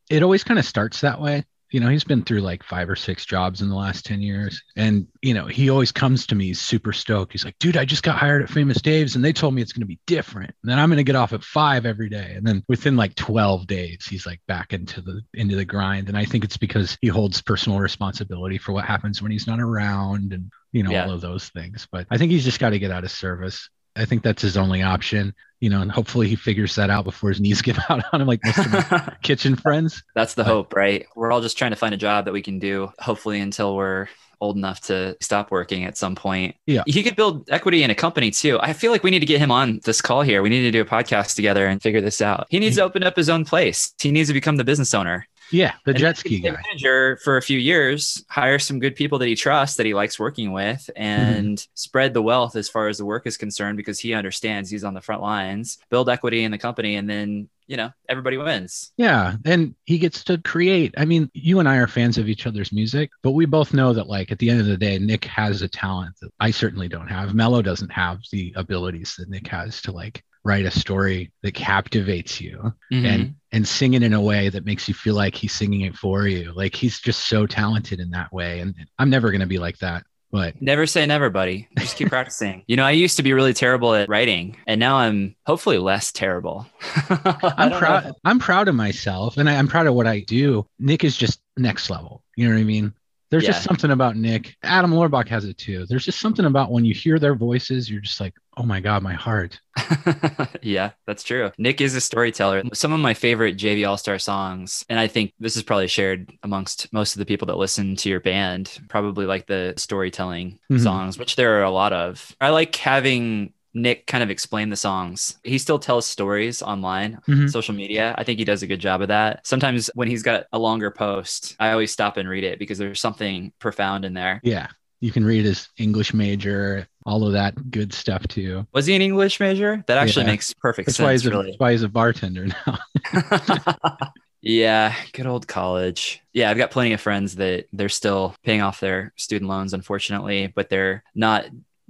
it 0.08 0.22
always 0.22 0.44
kind 0.44 0.58
of 0.58 0.64
starts 0.66 1.00
that 1.02 1.20
way. 1.20 1.44
You 1.72 1.78
know, 1.78 1.88
he's 1.88 2.02
been 2.02 2.24
through 2.24 2.40
like 2.40 2.64
five 2.64 2.90
or 2.90 2.96
six 2.96 3.24
jobs 3.24 3.62
in 3.62 3.68
the 3.68 3.76
last 3.76 4.04
10 4.04 4.20
years. 4.20 4.60
And, 4.74 5.06
you 5.22 5.34
know, 5.34 5.46
he 5.46 5.70
always 5.70 5.92
comes 5.92 6.26
to 6.26 6.34
me 6.34 6.46
he's 6.46 6.60
super 6.60 6.92
stoked. 6.92 7.30
He's 7.30 7.44
like, 7.44 7.56
dude, 7.60 7.76
I 7.76 7.84
just 7.84 8.02
got 8.02 8.18
hired 8.18 8.42
at 8.42 8.50
Famous 8.50 8.82
Dave's 8.82 9.14
and 9.14 9.24
they 9.24 9.32
told 9.32 9.54
me 9.54 9.62
it's 9.62 9.72
going 9.72 9.82
to 9.82 9.86
be 9.86 10.00
different. 10.04 10.52
And 10.64 10.70
then 10.72 10.80
I'm 10.80 10.88
going 10.88 10.96
to 10.96 11.04
get 11.04 11.14
off 11.14 11.32
at 11.32 11.44
five 11.44 11.86
every 11.86 12.08
day. 12.08 12.32
And 12.34 12.44
then 12.44 12.64
within 12.68 12.96
like 12.96 13.14
12 13.14 13.68
days, 13.68 14.04
he's 14.10 14.26
like 14.26 14.40
back 14.48 14.72
into 14.72 15.00
the, 15.00 15.20
into 15.34 15.54
the 15.54 15.64
grind. 15.64 16.08
And 16.08 16.18
I 16.18 16.24
think 16.24 16.42
it's 16.42 16.56
because 16.56 16.98
he 17.00 17.06
holds 17.06 17.40
personal 17.40 17.78
responsibility 17.78 18.58
for 18.58 18.72
what 18.72 18.84
happens 18.84 19.22
when 19.22 19.30
he's 19.30 19.46
not 19.46 19.60
around 19.60 20.32
and, 20.32 20.50
you 20.72 20.82
know, 20.82 20.90
Yeah. 20.90 21.04
all 21.04 21.12
of 21.12 21.20
those 21.20 21.50
things. 21.50 21.86
But 21.92 22.08
I 22.10 22.18
think 22.18 22.32
he's 22.32 22.44
just 22.44 22.58
got 22.58 22.70
to 22.70 22.80
get 22.80 22.90
out 22.90 23.04
of 23.04 23.12
service. 23.12 23.70
I 23.96 24.04
think 24.04 24.22
that's 24.22 24.42
his 24.42 24.56
only 24.56 24.82
option, 24.82 25.34
you 25.60 25.68
know, 25.70 25.82
and 25.82 25.90
hopefully 25.90 26.28
he 26.28 26.36
figures 26.36 26.74
that 26.76 26.90
out 26.90 27.04
before 27.04 27.30
his 27.30 27.40
knees 27.40 27.62
give 27.68 27.78
out 27.88 28.02
on 28.12 28.20
him, 28.20 28.26
like 28.28 28.40
most 28.44 28.58
of 28.58 28.72
my 28.72 29.12
kitchen 29.22 29.56
friends. 29.56 30.02
That's 30.14 30.34
the 30.34 30.44
But- 30.44 30.50
hope, 30.50 30.74
right? 30.74 31.06
We're 31.16 31.32
all 31.32 31.40
just 31.40 31.58
trying 31.58 31.72
to 31.72 31.76
find 31.76 31.94
a 31.94 31.98
job 31.98 32.24
that 32.26 32.32
we 32.32 32.42
can 32.42 32.58
do, 32.58 32.90
hopefully, 32.98 33.40
until 33.40 33.76
we're 33.76 34.08
old 34.42 34.56
enough 34.56 34.80
to 34.80 35.14
stop 35.20 35.50
working 35.50 35.84
at 35.84 35.98
some 35.98 36.14
point. 36.14 36.56
Yeah. 36.66 36.82
He 36.86 37.02
could 37.02 37.14
build 37.14 37.50
equity 37.50 37.82
in 37.82 37.90
a 37.90 37.94
company 37.94 38.30
too. 38.30 38.58
I 38.62 38.72
feel 38.72 38.90
like 38.90 39.02
we 39.02 39.10
need 39.10 39.18
to 39.18 39.26
get 39.26 39.38
him 39.38 39.50
on 39.50 39.80
this 39.84 40.00
call 40.00 40.22
here. 40.22 40.40
We 40.40 40.48
need 40.48 40.62
to 40.62 40.70
do 40.70 40.80
a 40.80 40.84
podcast 40.86 41.34
together 41.36 41.66
and 41.66 41.82
figure 41.82 42.00
this 42.00 42.22
out. 42.22 42.46
He 42.48 42.58
needs 42.58 42.76
to 42.76 42.82
open 42.82 43.02
up 43.04 43.16
his 43.16 43.28
own 43.28 43.44
place. 43.44 43.92
He 44.00 44.10
needs 44.10 44.30
to 44.30 44.32
become 44.32 44.56
the 44.56 44.64
business 44.64 44.94
owner. 44.94 45.26
Yeah, 45.52 45.74
the 45.84 45.92
And 45.92 45.98
jet 45.98 46.16
ski 46.16 46.38
guy. 46.40 46.56
Manager 46.70 47.18
for 47.24 47.36
a 47.36 47.42
few 47.42 47.58
years, 47.58 48.24
hire 48.28 48.58
some 48.58 48.78
good 48.78 48.94
people 48.96 49.18
that 49.18 49.28
he 49.28 49.34
trusts, 49.34 49.76
that 49.76 49.86
he 49.86 49.94
likes 49.94 50.18
working 50.18 50.52
with, 50.52 50.88
and 50.96 51.58
Mm-hmm. 51.58 51.70
spread 51.74 52.14
the 52.14 52.22
wealth 52.22 52.56
as 52.56 52.68
far 52.68 52.88
as 52.88 52.98
the 52.98 53.04
work 53.04 53.26
is 53.26 53.36
concerned 53.36 53.76
because 53.76 53.98
he 53.98 54.14
understands 54.14 54.70
he's 54.70 54.84
on 54.84 54.94
the 54.94 55.00
front 55.00 55.22
lines, 55.22 55.78
build 55.90 56.08
equity 56.08 56.44
in 56.44 56.50
the 56.52 56.58
company, 56.58 56.96
and 56.96 57.08
then, 57.08 57.48
you 57.66 57.76
know, 57.76 57.90
everybody 58.08 58.36
wins. 58.36 58.92
Yeah, 58.96 59.36
and 59.44 59.74
he 59.84 59.98
gets 59.98 60.24
to 60.24 60.38
create. 60.38 60.94
I 60.96 61.04
mean, 61.04 61.30
you 61.34 61.58
and 61.60 61.68
I 61.68 61.76
are 61.76 61.86
fans 61.86 62.18
of 62.18 62.28
each 62.28 62.46
other's 62.46 62.72
music, 62.72 63.10
but 63.22 63.32
we 63.32 63.46
both 63.46 63.72
know 63.74 63.92
that, 63.92 64.06
like, 64.08 64.30
at 64.32 64.38
the 64.38 64.50
end 64.50 64.60
of 64.60 64.66
the 64.66 64.76
day, 64.76 64.98
Nick 64.98 65.24
has 65.26 65.62
a 65.62 65.68
talent 65.68 66.16
that 66.20 66.30
I 66.40 66.50
certainly 66.50 66.88
don't 66.88 67.08
have. 67.08 67.34
Mello 67.34 67.62
doesn't 67.62 67.92
have 67.92 68.18
the 68.32 68.52
abilities 68.56 69.14
that 69.16 69.28
Nick 69.30 69.46
has 69.48 69.80
to 69.82 69.92
like 69.92 70.22
write 70.44 70.64
a 70.64 70.70
story 70.70 71.30
that 71.42 71.52
captivates 71.54 72.40
you 72.40 72.72
Mhm. 72.92 73.04
and 73.06 73.34
and 73.52 73.66
sing 73.66 73.94
it 73.94 74.02
in 74.04 74.12
a 74.12 74.20
way 74.22 74.48
that 74.48 74.64
makes 74.64 74.86
you 74.86 74.94
feel 74.94 75.14
like 75.16 75.34
he's 75.34 75.52
singing 75.52 75.80
it 75.82 75.96
for 75.96 76.26
you. 76.28 76.52
Like 76.54 76.74
he's 76.74 77.00
just 77.00 77.26
so 77.28 77.46
talented 77.46 77.98
in 78.00 78.10
that 78.10 78.32
way, 78.32 78.60
and 78.60 78.74
I'm 78.98 79.10
never 79.10 79.30
gonna 79.32 79.46
be 79.46 79.58
like 79.58 79.78
that. 79.78 80.04
But 80.32 80.62
Never 80.62 80.86
say 80.86 81.04
never, 81.06 81.28
buddy. 81.28 81.66
Just 81.76 81.96
keep 81.96 82.08
practicing. 82.10 82.62
You 82.68 82.76
know, 82.76 82.84
I 82.84 82.92
used 82.92 83.16
to 83.16 83.24
be 83.24 83.32
really 83.32 83.52
terrible 83.52 83.92
at 83.96 84.08
writing, 84.08 84.56
and 84.68 84.78
now 84.78 84.96
I'm 84.98 85.34
hopefully 85.44 85.78
less 85.78 86.12
terrible. 86.12 86.64
I'm 87.10 87.72
proud. 87.72 88.04
know. 88.04 88.12
I'm 88.24 88.38
proud 88.38 88.68
of 88.68 88.76
myself, 88.76 89.36
and 89.36 89.50
I, 89.50 89.56
I'm 89.56 89.66
proud 89.66 89.88
of 89.88 89.94
what 89.94 90.06
I 90.06 90.20
do. 90.20 90.66
Nick 90.78 91.02
is 91.02 91.16
just 91.16 91.40
next 91.56 91.90
level. 91.90 92.22
You 92.36 92.46
know 92.48 92.54
what 92.54 92.60
I 92.60 92.64
mean? 92.64 92.94
There's 93.30 93.44
just 93.46 93.62
something 93.62 93.92
about 93.92 94.16
Nick. 94.16 94.56
Adam 94.64 94.90
Lorbach 94.90 95.28
has 95.28 95.44
it 95.44 95.56
too. 95.56 95.86
There's 95.86 96.04
just 96.04 96.18
something 96.20 96.44
about 96.46 96.70
when 96.72 96.84
you 96.84 96.92
hear 96.94 97.18
their 97.18 97.34
voices, 97.36 97.88
you're 97.90 98.00
just 98.00 98.20
like, 98.20 98.34
oh 98.56 98.64
my 98.64 98.80
god, 98.80 99.02
my 99.04 99.12
heart. 99.14 99.60
yeah, 100.62 100.90
that's 101.06 101.22
true. 101.22 101.50
Nick 101.58 101.80
is 101.80 101.94
a 101.94 102.00
storyteller. 102.00 102.62
Some 102.74 102.92
of 102.92 103.00
my 103.00 103.14
favorite 103.14 103.56
JV 103.56 103.88
All 103.88 103.96
Star 103.96 104.18
songs, 104.18 104.84
and 104.88 104.98
I 104.98 105.06
think 105.06 105.32
this 105.38 105.56
is 105.56 105.62
probably 105.62 105.86
shared 105.86 106.30
amongst 106.42 106.92
most 106.92 107.14
of 107.14 107.18
the 107.20 107.26
people 107.26 107.46
that 107.46 107.56
listen 107.56 107.96
to 107.96 108.08
your 108.08 108.20
band, 108.20 108.78
probably 108.88 109.26
like 109.26 109.46
the 109.46 109.74
storytelling 109.76 110.58
Mhm. 110.70 110.82
songs, 110.82 111.18
which 111.18 111.36
there 111.36 111.58
are 111.60 111.64
a 111.64 111.70
lot 111.70 111.92
of. 111.92 112.34
I 112.40 112.50
like 112.50 112.74
having 112.76 113.52
Nick 113.74 114.06
kind 114.06 114.22
of 114.22 114.30
explain 114.30 114.70
the 114.70 114.76
songs. 114.76 115.38
He 115.44 115.58
still 115.58 115.78
tells 115.78 116.06
stories 116.06 116.60
online, 116.62 117.18
Mhm. 117.28 117.50
social 117.50 117.74
media. 117.74 118.14
I 118.18 118.24
think 118.24 118.38
he 118.38 118.44
does 118.44 118.62
a 118.62 118.66
good 118.66 118.80
job 118.80 119.00
of 119.02 119.08
that. 119.08 119.46
Sometimes 119.46 119.90
when 119.94 120.08
he's 120.08 120.22
got 120.22 120.46
a 120.52 120.58
longer 120.58 120.90
post, 120.90 121.54
I 121.60 121.70
always 121.70 121.92
stop 121.92 122.16
and 122.16 122.28
read 122.28 122.44
it 122.44 122.58
because 122.58 122.78
there's 122.78 123.00
something 123.00 123.52
profound 123.60 124.04
in 124.04 124.14
there. 124.14 124.40
Yeah, 124.42 124.66
you 125.00 125.12
can 125.12 125.24
read 125.24 125.44
his 125.44 125.68
English 125.78 126.12
major, 126.12 126.86
all 127.06 127.24
of 127.26 127.32
that 127.34 127.70
good 127.70 127.92
stuff 127.92 128.26
too. 128.28 128.66
Was 128.72 128.86
he 128.86 128.94
an 128.96 129.02
English 129.02 129.38
major? 129.40 129.84
That 129.86 129.98
actually 129.98 130.24
Yeah. 130.26 130.32
makes 130.32 130.52
perfect 130.52 130.86
That's 130.86 130.98
why 130.98 131.12
sense, 131.12 131.22
he's 131.22 131.26
a, 131.28 131.30
really. 131.30 131.46
that's 131.52 131.60
why 131.60 131.72
he's 131.72 131.82
a 131.82 131.88
bartender 131.88 132.46
now. 132.66 132.78
yeah, 134.42 134.94
good 135.12 135.26
old 135.26 135.46
college. 135.46 136.20
Yeah, 136.32 136.50
I've 136.50 136.56
got 136.56 136.70
plenty 136.70 136.92
of 136.92 137.00
friends 137.00 137.36
that 137.36 137.66
they're 137.72 137.88
still 137.88 138.34
paying 138.44 138.62
off 138.62 138.80
their 138.80 139.12
student 139.16 139.48
loans, 139.48 139.74
unfortunately, 139.74 140.46
but 140.54 140.68
they're 140.70 141.02
not 141.14 141.46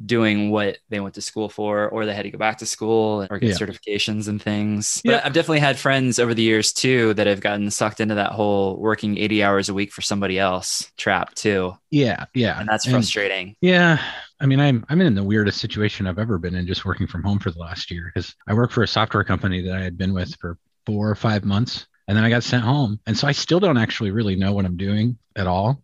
doing 0.06 0.50
what 0.50 0.79
they 0.88 0.99
went 1.00 1.14
to 1.14 1.20
school 1.20 1.49
for, 1.49 1.88
or 1.88 2.06
they 2.06 2.14
had 2.14 2.23
to 2.23 2.31
go 2.31 2.38
back 2.38 2.58
to 2.58 2.67
school 2.67 3.26
or 3.31 3.38
get 3.38 3.50
Yeah. 3.50 3.55
certifications 3.56 4.29
and 4.29 4.41
things. 4.43 5.00
Yeah. 5.05 5.12
But 5.17 5.26
I've 5.26 5.32
definitely 5.32 5.61
had 5.61 5.79
friends 5.79 6.19
over 6.19 6.32
the 6.35 6.43
years 6.43 6.73
too 6.73 7.12
that 7.14 7.26
have 7.26 7.41
gotten 7.41 7.70
sucked 7.70 8.00
into 8.00 8.14
that 8.14 8.32
whole 8.32 8.76
working 8.79 9.19
80 9.19 9.43
hours 9.43 9.69
a 9.69 9.75
week 9.75 9.93
for 9.93 10.00
somebody 10.02 10.38
else 10.38 10.91
trap 10.97 11.35
too. 11.35 11.75
yeah, 11.91 12.25
yeah, 12.35 12.58
And 12.61 12.69
that's 12.69 12.87
And- 12.87 12.94
frustrating. 12.94 13.56
Yeah. 13.61 14.00
I 14.41 14.47
mean, 14.47 14.58
I'm 14.61 14.87
I'm 14.88 15.00
in 15.02 15.14
the 15.14 15.23
weirdest 15.25 15.61
situation 15.61 16.06
I've 16.06 16.19
ever 16.19 16.38
been 16.38 16.55
in 16.55 16.67
just 16.67 16.85
working 16.87 17.06
from 17.06 17.23
home 17.23 17.38
for 17.38 17.50
the 17.50 17.58
last 17.58 17.91
year 17.91 18.11
because 18.14 18.35
I 18.49 18.55
work 18.55 18.70
for 18.70 18.82
a 18.82 18.88
software 18.88 19.25
company 19.25 19.61
that 19.62 19.76
I 19.76 19.82
had 19.82 19.99
been 19.99 20.14
with 20.14 20.35
for 20.37 20.56
four 20.87 21.11
or 21.11 21.14
five 21.14 21.44
months. 21.44 21.87
And 22.08 22.17
then 22.17 22.25
I 22.25 22.31
got 22.31 22.43
sent 22.43 22.64
home. 22.64 22.99
And 23.06 23.17
so 23.17 23.29
I 23.29 23.32
still 23.32 23.61
don't 23.61 23.76
actually 23.76 24.11
really 24.12 24.35
know 24.35 24.52
what 24.52 24.64
I'm 24.64 24.76
doing 24.79 25.19
at 25.37 25.47
all, 25.47 25.82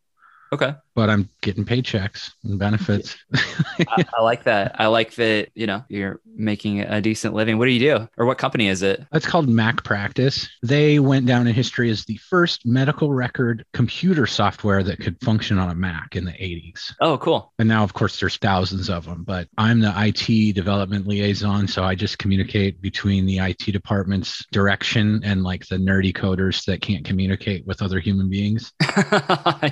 Okay. 0.52 0.74
But 0.96 1.10
I'm 1.10 1.28
getting 1.42 1.66
paychecks 1.66 2.30
and 2.42 2.58
benefits. 2.58 3.16
I, 3.34 4.04
I 4.18 4.22
like 4.22 4.44
that. 4.44 4.80
I 4.80 4.86
like 4.86 5.14
that, 5.16 5.50
you 5.54 5.66
know, 5.66 5.84
you're 5.90 6.20
making 6.34 6.80
a 6.80 7.02
decent 7.02 7.34
living. 7.34 7.58
What 7.58 7.66
do 7.66 7.72
you 7.72 7.78
do? 7.98 8.08
Or 8.16 8.24
what 8.24 8.38
company 8.38 8.68
is 8.68 8.82
it? 8.82 9.04
That's 9.12 9.26
called 9.26 9.46
MacPractice. 9.46 10.48
They 10.62 10.98
went 10.98 11.26
down 11.26 11.46
in 11.46 11.54
history 11.54 11.90
as 11.90 12.06
the 12.06 12.16
first 12.16 12.64
medical 12.64 13.12
record 13.12 13.64
computer 13.74 14.26
software 14.26 14.82
that 14.82 14.98
could 15.00 15.20
function 15.22 15.58
on 15.58 15.68
a 15.68 15.74
Mac 15.74 16.16
in 16.16 16.24
the 16.24 16.32
80s. 16.32 16.94
Oh, 17.02 17.18
cool. 17.18 17.52
And 17.58 17.68
now, 17.68 17.84
of 17.84 17.92
course, 17.92 18.18
there's 18.18 18.38
thousands 18.38 18.88
of 18.88 19.04
them, 19.04 19.22
but 19.22 19.48
I'm 19.58 19.80
the 19.80 19.92
IT 19.94 20.54
development 20.54 21.06
liaison. 21.06 21.68
So 21.68 21.84
I 21.84 21.94
just 21.94 22.18
communicate 22.18 22.80
between 22.80 23.26
the 23.26 23.38
IT 23.40 23.66
department's 23.66 24.46
direction 24.50 25.20
and 25.24 25.42
like 25.42 25.66
the 25.66 25.76
nerdy 25.76 26.16
coders 26.16 26.64
that 26.64 26.80
can't 26.80 27.04
communicate 27.04 27.66
with 27.66 27.82
other 27.82 28.00
human 28.00 28.30
beings. 28.30 28.72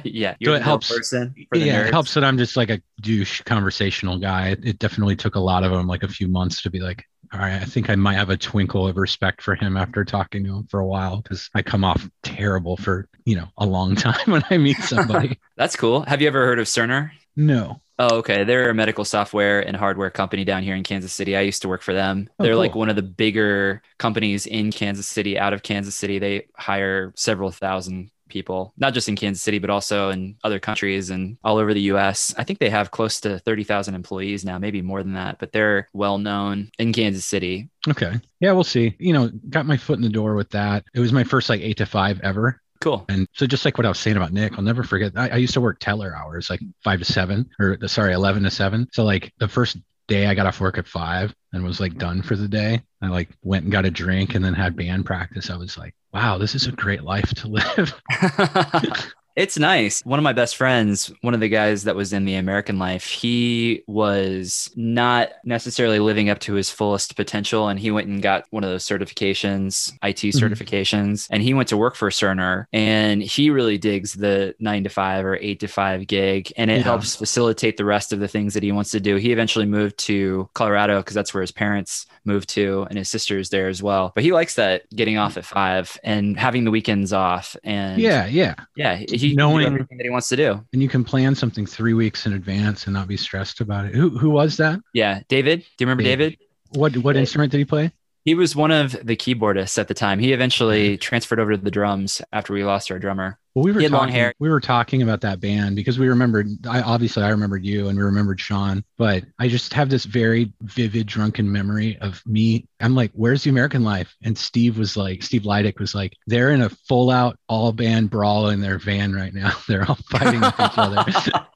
yeah. 0.05 0.33
So 0.33 0.37
You're 0.39 0.57
it 0.57 0.59
the 0.59 0.65
helps- 0.65 0.95
person 0.95 1.14
for 1.49 1.59
the 1.59 1.67
yeah, 1.67 1.83
nerds. 1.83 1.89
it 1.89 1.93
helps 1.93 2.15
that 2.15 2.25
I'm 2.25 2.39
just 2.39 2.57
like 2.57 2.71
a 2.71 2.81
douche 3.01 3.41
conversational 3.43 4.19
guy. 4.19 4.49
It, 4.51 4.65
it 4.65 4.79
definitely 4.79 5.17
took 5.17 5.35
a 5.35 5.41
lot 5.41 5.65
of 5.65 5.71
them, 5.73 5.87
like 5.87 6.03
a 6.03 6.09
few 6.09 6.29
months 6.29 6.63
to 6.63 6.71
be 6.71 6.81
like, 6.81 7.05
all 7.33 7.41
right, 7.41 7.61
I 7.61 7.65
think 7.65 7.91
I 7.91 7.97
might 7.97 8.15
have 8.15 8.31
a 8.31 8.37
twinkle 8.37 8.87
of 8.87 8.97
respect 8.97 9.43
for 9.43 9.55
him 9.55 9.77
after 9.77 10.05
talking 10.05 10.45
to 10.45 10.57
him 10.57 10.67
for 10.69 10.81
a 10.81 10.87
while 10.87 11.21
because 11.21 11.51
I 11.55 11.63
come 11.63 11.83
off 11.85 12.09
terrible 12.23 12.77
for, 12.77 13.09
you 13.25 13.37
know, 13.37 13.49
a 13.59 13.67
long 13.67 13.97
time 13.97 14.31
when 14.31 14.45
I 14.51 14.59
meet 14.59 14.79
somebody. 14.79 15.39
That's 15.57 15.77
cool. 15.77 16.03
Have 16.03 16.21
you 16.23 16.29
ever 16.29 16.45
heard 16.47 16.59
of 16.59 16.67
Cerner? 16.67 17.11
no. 17.37 17.81
Oh, 17.97 18.17
okay. 18.17 18.43
They're 18.43 18.71
a 18.71 18.75
medical 18.75 19.05
software 19.05 19.61
and 19.61 19.77
hardware 19.77 20.11
company 20.11 20.45
down 20.45 20.65
here 20.65 20.75
in 20.75 20.83
Kansas 20.83 21.13
City. 21.13 21.37
I 21.37 21.43
used 21.43 21.63
to 21.63 21.69
work 21.69 21.81
for 21.81 21.95
them. 21.95 22.29
Oh, 22.41 22.43
They're 22.43 22.57
like 22.57 22.75
one 22.75 22.89
of 22.89 22.97
the 22.97 23.03
bigger 23.03 23.83
companies 23.99 24.47
in 24.47 24.73
Kansas 24.73 25.07
City, 25.07 25.39
out 25.39 25.53
of 25.53 25.63
Kansas 25.63 25.95
City. 25.95 26.19
They 26.19 26.49
hire 26.57 27.13
several 27.15 27.53
thousand 27.53 28.11
people, 28.35 28.75
not 28.77 28.93
just 28.93 29.09
in 29.09 29.17
Kansas 29.17 29.43
City, 29.43 29.59
but 29.59 29.71
also 29.71 30.11
in 30.11 30.37
other 30.45 30.59
countries 30.59 31.09
and 31.09 31.39
all 31.43 31.57
over 31.57 31.73
the 31.73 31.93
US. 31.93 32.35
I 32.37 32.45
think 32.45 32.59
they 32.59 32.69
have 32.69 32.91
close 32.91 33.21
to 33.21 33.39
30,000 33.39 33.95
employees 33.95 34.45
now, 34.45 34.59
maybe 34.59 34.83
more 34.83 35.03
than 35.03 35.15
that, 35.15 35.39
but 35.39 35.53
they're 35.53 35.89
well 35.95 36.19
known 36.19 36.71
in 36.79 36.93
Kansas 36.93 37.25
City. 37.25 37.71
Okay. 37.89 38.21
Yeah, 38.41 38.53
we'll 38.53 38.65
see. 38.65 38.97
You 38.99 39.13
know, 39.13 39.31
got 39.49 39.65
my 39.65 39.77
foot 39.77 39.97
in 39.97 40.03
the 40.03 40.09
door 40.09 40.35
with 40.35 40.51
that. 40.51 40.85
It 40.93 41.01
was 41.01 41.13
my 41.13 41.25
first 41.25 41.49
like 41.49 41.61
eight 41.61 41.79
to 41.79 41.87
five 41.87 42.21
ever. 42.21 42.61
Cool. 42.81 43.05
And 43.09 43.27
so, 43.33 43.47
just 43.47 43.65
like 43.65 43.79
what 43.79 43.87
I 43.87 43.89
was 43.89 44.01
saying 44.01 44.17
about 44.17 44.33
Nick, 44.33 44.59
I'll 44.59 44.65
never 44.65 44.83
forget. 44.83 45.13
I, 45.17 45.29
I 45.29 45.37
used 45.37 45.55
to 45.55 45.61
work 45.61 45.79
teller 45.81 46.15
hours, 46.15 46.51
like 46.51 46.61
five 46.83 46.99
to 46.99 47.05
seven, 47.05 47.49
or 47.59 47.79
sorry, 47.87 48.13
eleven 48.13 48.43
to 48.43 48.51
seven. 48.51 48.89
So, 48.93 49.05
like 49.05 49.33
the 49.39 49.49
first 49.49 49.79
day 50.07 50.27
I 50.27 50.35
got 50.35 50.47
off 50.47 50.61
work 50.61 50.77
at 50.77 50.87
five 50.87 51.35
and 51.53 51.65
was 51.65 51.81
like 51.81 51.97
done 51.97 52.21
for 52.21 52.37
the 52.37 52.49
day. 52.49 52.83
I 53.05 53.09
like 53.09 53.31
went 53.43 53.65
and 53.65 53.73
got 53.73 53.85
a 53.85 53.91
drink 53.91 54.35
and 54.35 54.45
then 54.45 54.55
had 54.55 54.77
band 54.77 55.07
practice. 55.07 55.51
I 55.51 55.57
was 55.57 55.77
like, 55.77 55.95
wow, 56.13 56.39
this 56.39 56.55
is 56.55 56.67
a 56.67 56.73
great 56.73 57.03
life 57.03 57.31
to 57.35 57.49
live. 57.49 57.95
It's 59.37 59.59
nice. 59.59 60.01
One 60.05 60.19
of 60.19 60.23
my 60.23 60.33
best 60.33 60.55
friends, 60.57 61.13
one 61.23 61.35
of 61.35 61.41
the 61.41 61.49
guys 61.49 61.85
that 61.85 61.97
was 61.97 62.13
in 62.13 62.25
the 62.25 62.37
American 62.37 62.79
life, 62.79 63.05
he 63.05 63.83
was 63.89 64.71
not 64.77 65.31
necessarily 65.45 65.99
living 65.99 66.31
up 66.31 66.39
to 66.41 66.55
his 66.55 66.71
fullest 66.71 67.17
potential. 67.17 67.69
And 67.69 67.81
he 67.81 67.91
went 67.91 68.07
and 68.07 68.23
got 68.23 68.45
one 68.51 68.63
of 68.63 68.71
those 68.71 68.85
certifications, 68.85 69.93
IT 70.03 70.29
Mhm. 70.31 70.41
certifications, 70.41 71.27
and 71.31 71.43
he 71.43 71.53
went 71.53 71.69
to 71.71 71.77
work 71.77 71.97
for 71.97 72.11
Cerner. 72.11 72.67
And 72.73 73.23
he 73.23 73.51
really 73.51 73.77
digs 73.77 74.13
the 74.13 74.55
nine 74.61 74.85
to 74.85 74.91
five 74.91 75.25
or 75.25 75.37
eight 75.41 75.59
to 75.61 75.69
five 75.69 76.07
gig. 76.07 76.53
And 76.57 76.71
it 76.71 76.79
Yeah. 76.79 76.83
helps 76.85 77.17
facilitate 77.17 77.77
the 77.77 77.85
rest 77.85 78.13
of 78.13 78.21
the 78.21 78.29
things 78.29 78.55
that 78.55 78.63
he 78.63 78.71
wants 78.71 78.91
to 78.93 79.01
do. 79.01 79.17
He 79.17 79.33
eventually 79.33 79.67
moved 79.67 79.99
to 80.07 80.49
Colorado 80.55 80.99
because 80.99 81.15
that's 81.15 81.35
where 81.35 81.41
his 81.41 81.53
parents 81.53 82.07
moved 82.25 82.49
to, 82.51 82.87
and 82.89 82.99
his 82.99 83.11
sister's 83.11 83.51
there 83.51 83.69
as 83.69 83.83
well. 83.83 84.13
But 84.15 84.23
he 84.25 84.33
likes 84.33 84.55
that 84.55 84.83
getting 84.95 85.19
off 85.19 85.37
at 85.37 85.45
five 85.45 85.99
and 86.05 86.39
having 86.39 86.65
the 86.65 86.71
weekends 86.71 87.13
off. 87.13 87.57
And 87.65 88.01
yeah, 88.01 88.27
yeah. 88.27 88.55
yeah, 88.77 88.97
he 88.97 89.24
do 89.31 89.37
Knowing- 89.37 89.67
everything 89.67 89.97
that 89.99 90.05
he 90.05 90.11
wants 90.11 90.29
to 90.31 90.37
do. 90.37 90.65
And 90.73 90.83
you 90.83 90.89
can 90.89 91.05
plan 91.05 91.35
something 91.35 91.67
three 91.67 91.95
weeks 91.95 92.27
in 92.27 92.33
advance 92.33 92.87
and 92.87 92.95
not 92.95 93.09
be 93.09 93.17
stressed 93.17 93.61
about 93.61 93.87
it. 93.87 93.95
Who 93.95 94.11
who 94.19 94.31
was 94.31 94.57
that? 94.59 94.81
Yeah, 94.93 95.21
David. 95.29 95.61
Do 95.61 95.67
you 95.81 95.87
remember 95.87 96.03
David. 96.03 96.31
David? 96.31 96.39
What 96.71 96.97
what 96.99 97.15
Yeah. 97.15 97.21
instrument 97.21 97.53
did 97.53 97.59
he 97.59 97.65
play? 97.65 97.93
He 98.25 98.35
was 98.35 98.57
one 98.57 98.71
of 98.71 98.93
the 98.93 99.17
keyboardists 99.17 99.79
at 99.79 99.87
the 99.87 99.95
time. 99.95 100.19
He 100.19 100.33
eventually 100.33 100.91
mm-hmm. 100.91 100.99
transferred 101.01 101.41
over 101.41 101.53
to 101.53 101.59
the 101.59 101.71
drums 101.71 102.23
after 102.33 102.55
we 102.55 102.65
lost 102.65 102.91
our 102.91 102.99
drummer. 102.99 103.39
Well, 103.55 103.65
we 103.65 103.73
were 103.73 103.81
He 103.81 103.85
had 103.85 103.93
long 103.93 104.09
talking, 104.09 104.33
we 104.39 104.49
were 104.49 104.61
talking 104.61 105.03
about 105.03 105.21
that 105.21 105.41
band 105.41 105.77
because 105.77 105.99
we 105.99 106.09
remembered. 106.09 106.49
I 106.67 106.81
obviously 106.81 107.23
I 107.23 107.29
remembered 107.29 107.65
you 107.65 107.89
and 107.89 107.97
we 107.99 108.03
remembered 108.03 108.41
Sean, 108.41 108.83
but 108.97 109.25
I 109.39 109.49
just 109.49 109.75
have 109.75 109.91
this 109.91 110.07
very 110.07 110.53
vivid 110.63 111.07
drunken 111.07 111.53
memory 111.53 111.99
of 112.01 112.21
me. 112.27 112.67
I'm 112.81 112.95
like, 112.95 113.13
"Where's 113.13 113.45
the 113.45 113.51
American 113.51 113.85
Life?" 113.85 114.13
And 114.25 114.37
Steve 114.37 114.79
was 114.79 114.97
like, 114.97 115.23
Steve 115.23 115.43
Leidick 115.43 115.79
was 115.79 115.95
like, 115.95 116.17
"They're 116.27 116.51
in 116.51 116.63
a 116.63 116.71
full 116.71 117.11
out 117.11 117.39
all 117.49 117.73
band 117.73 118.11
brawl 118.11 118.49
in 118.49 118.61
their 118.61 118.79
van 118.79 119.13
right 119.13 119.35
now. 119.35 119.53
They're 119.69 119.87
all 119.89 119.99
fighting 120.11 120.41
with 120.41 120.55
each 120.55 120.79
other." 120.79 121.05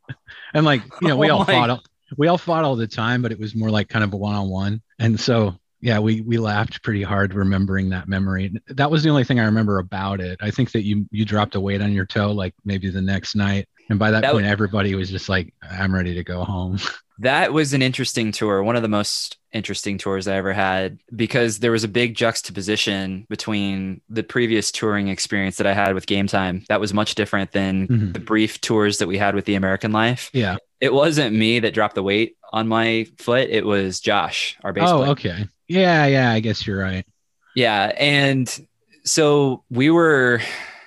and 0.54 0.64
like, 0.64 0.82
you 1.00 1.08
know, 1.08 1.16
we 1.16 1.30
Oh 1.30 1.38
all 1.38 1.38
my- 1.40 1.46
fought. 1.46 1.70
all- 1.70 1.82
We 2.16 2.28
all 2.28 2.38
fought 2.38 2.64
all 2.64 2.76
the 2.76 2.86
time, 2.86 3.22
but 3.22 3.32
it 3.32 3.40
was 3.40 3.54
more 3.54 3.70
like 3.70 3.88
kind 3.88 4.04
of 4.04 4.12
a 4.12 4.16
one 4.16 4.34
on 4.36 4.48
one. 4.48 4.82
And 4.98 5.18
so 5.18 5.56
yeah, 5.80 5.98
we 5.98 6.20
we 6.22 6.38
laughed 6.38 6.82
pretty 6.82 7.02
hard 7.02 7.34
remembering 7.34 7.88
that 7.90 8.08
memory. 8.08 8.52
That 8.68 8.90
was 8.90 9.02
the 9.02 9.10
only 9.10 9.24
thing 9.24 9.38
I 9.40 9.44
remember 9.44 9.78
about 9.78 10.20
it. 10.20 10.38
I 10.42 10.50
think 10.50 10.72
that 10.72 10.82
you 10.84 11.06
you 11.10 11.24
dropped 11.24 11.54
a 11.54 11.60
weight 11.60 11.80
on 11.82 11.92
your 11.92 12.06
toe 12.06 12.32
like 12.32 12.54
maybe 12.64 12.90
the 12.90 13.02
next 13.02 13.34
night, 13.36 13.68
and 13.90 13.98
by 13.98 14.10
that, 14.10 14.22
That 14.22 14.32
point, 14.32 14.46
everybody 14.46 14.94
was 14.94 15.10
just 15.10 15.28
like, 15.28 15.52
"I'm 15.62 15.94
ready 15.94 16.14
to 16.14 16.24
go 16.24 16.44
home." 16.44 16.78
That 17.20 17.52
was 17.52 17.74
an 17.74 17.82
interesting 17.82 18.30
tour, 18.30 18.62
one 18.62 18.76
of 18.76 18.82
the 18.82 18.88
most 18.88 19.38
interesting 19.52 19.98
tours 19.98 20.28
I 20.28 20.36
ever 20.36 20.52
had, 20.52 21.00
because 21.16 21.58
there 21.58 21.72
was 21.72 21.82
a 21.82 21.88
big 21.88 22.14
juxtaposition 22.14 23.26
between 23.28 24.00
the 24.08 24.22
previous 24.22 24.70
touring 24.70 25.08
experience 25.08 25.56
that 25.56 25.66
I 25.66 25.74
had 25.74 25.94
with 25.94 26.06
Game 26.06 26.28
Time. 26.28 26.62
That 26.68 26.78
was 26.80 26.94
much 26.94 27.16
different 27.16 27.50
than 27.50 27.88
Mhm. 27.88 28.12
the 28.12 28.20
brief 28.20 28.60
tours 28.60 28.98
that 28.98 29.08
we 29.08 29.18
had 29.18 29.34
with 29.34 29.46
the 29.46 29.56
American 29.56 29.90
Life. 29.90 30.30
Yeah. 30.32 30.58
It 30.80 30.94
wasn't 30.94 31.34
me 31.34 31.58
that 31.58 31.74
dropped 31.74 31.96
the 31.96 32.04
weight 32.04 32.36
on 32.52 32.68
my 32.68 33.08
foot, 33.18 33.48
it 33.50 33.66
was 33.66 33.98
Josh, 33.98 34.56
our 34.62 34.72
bass 34.72 34.88
Oh, 34.88 34.98
player. 34.98 35.10
okay. 35.10 35.48
Yeah, 35.68 36.06
yeah. 36.06 36.32
I 36.32 36.40
guess 36.40 36.66
you're 36.66 36.78
right. 36.80 37.06
Yeah. 37.54 37.92
And 37.96 38.68
so 39.04 39.64
we 39.70 39.90
were, 39.90 40.40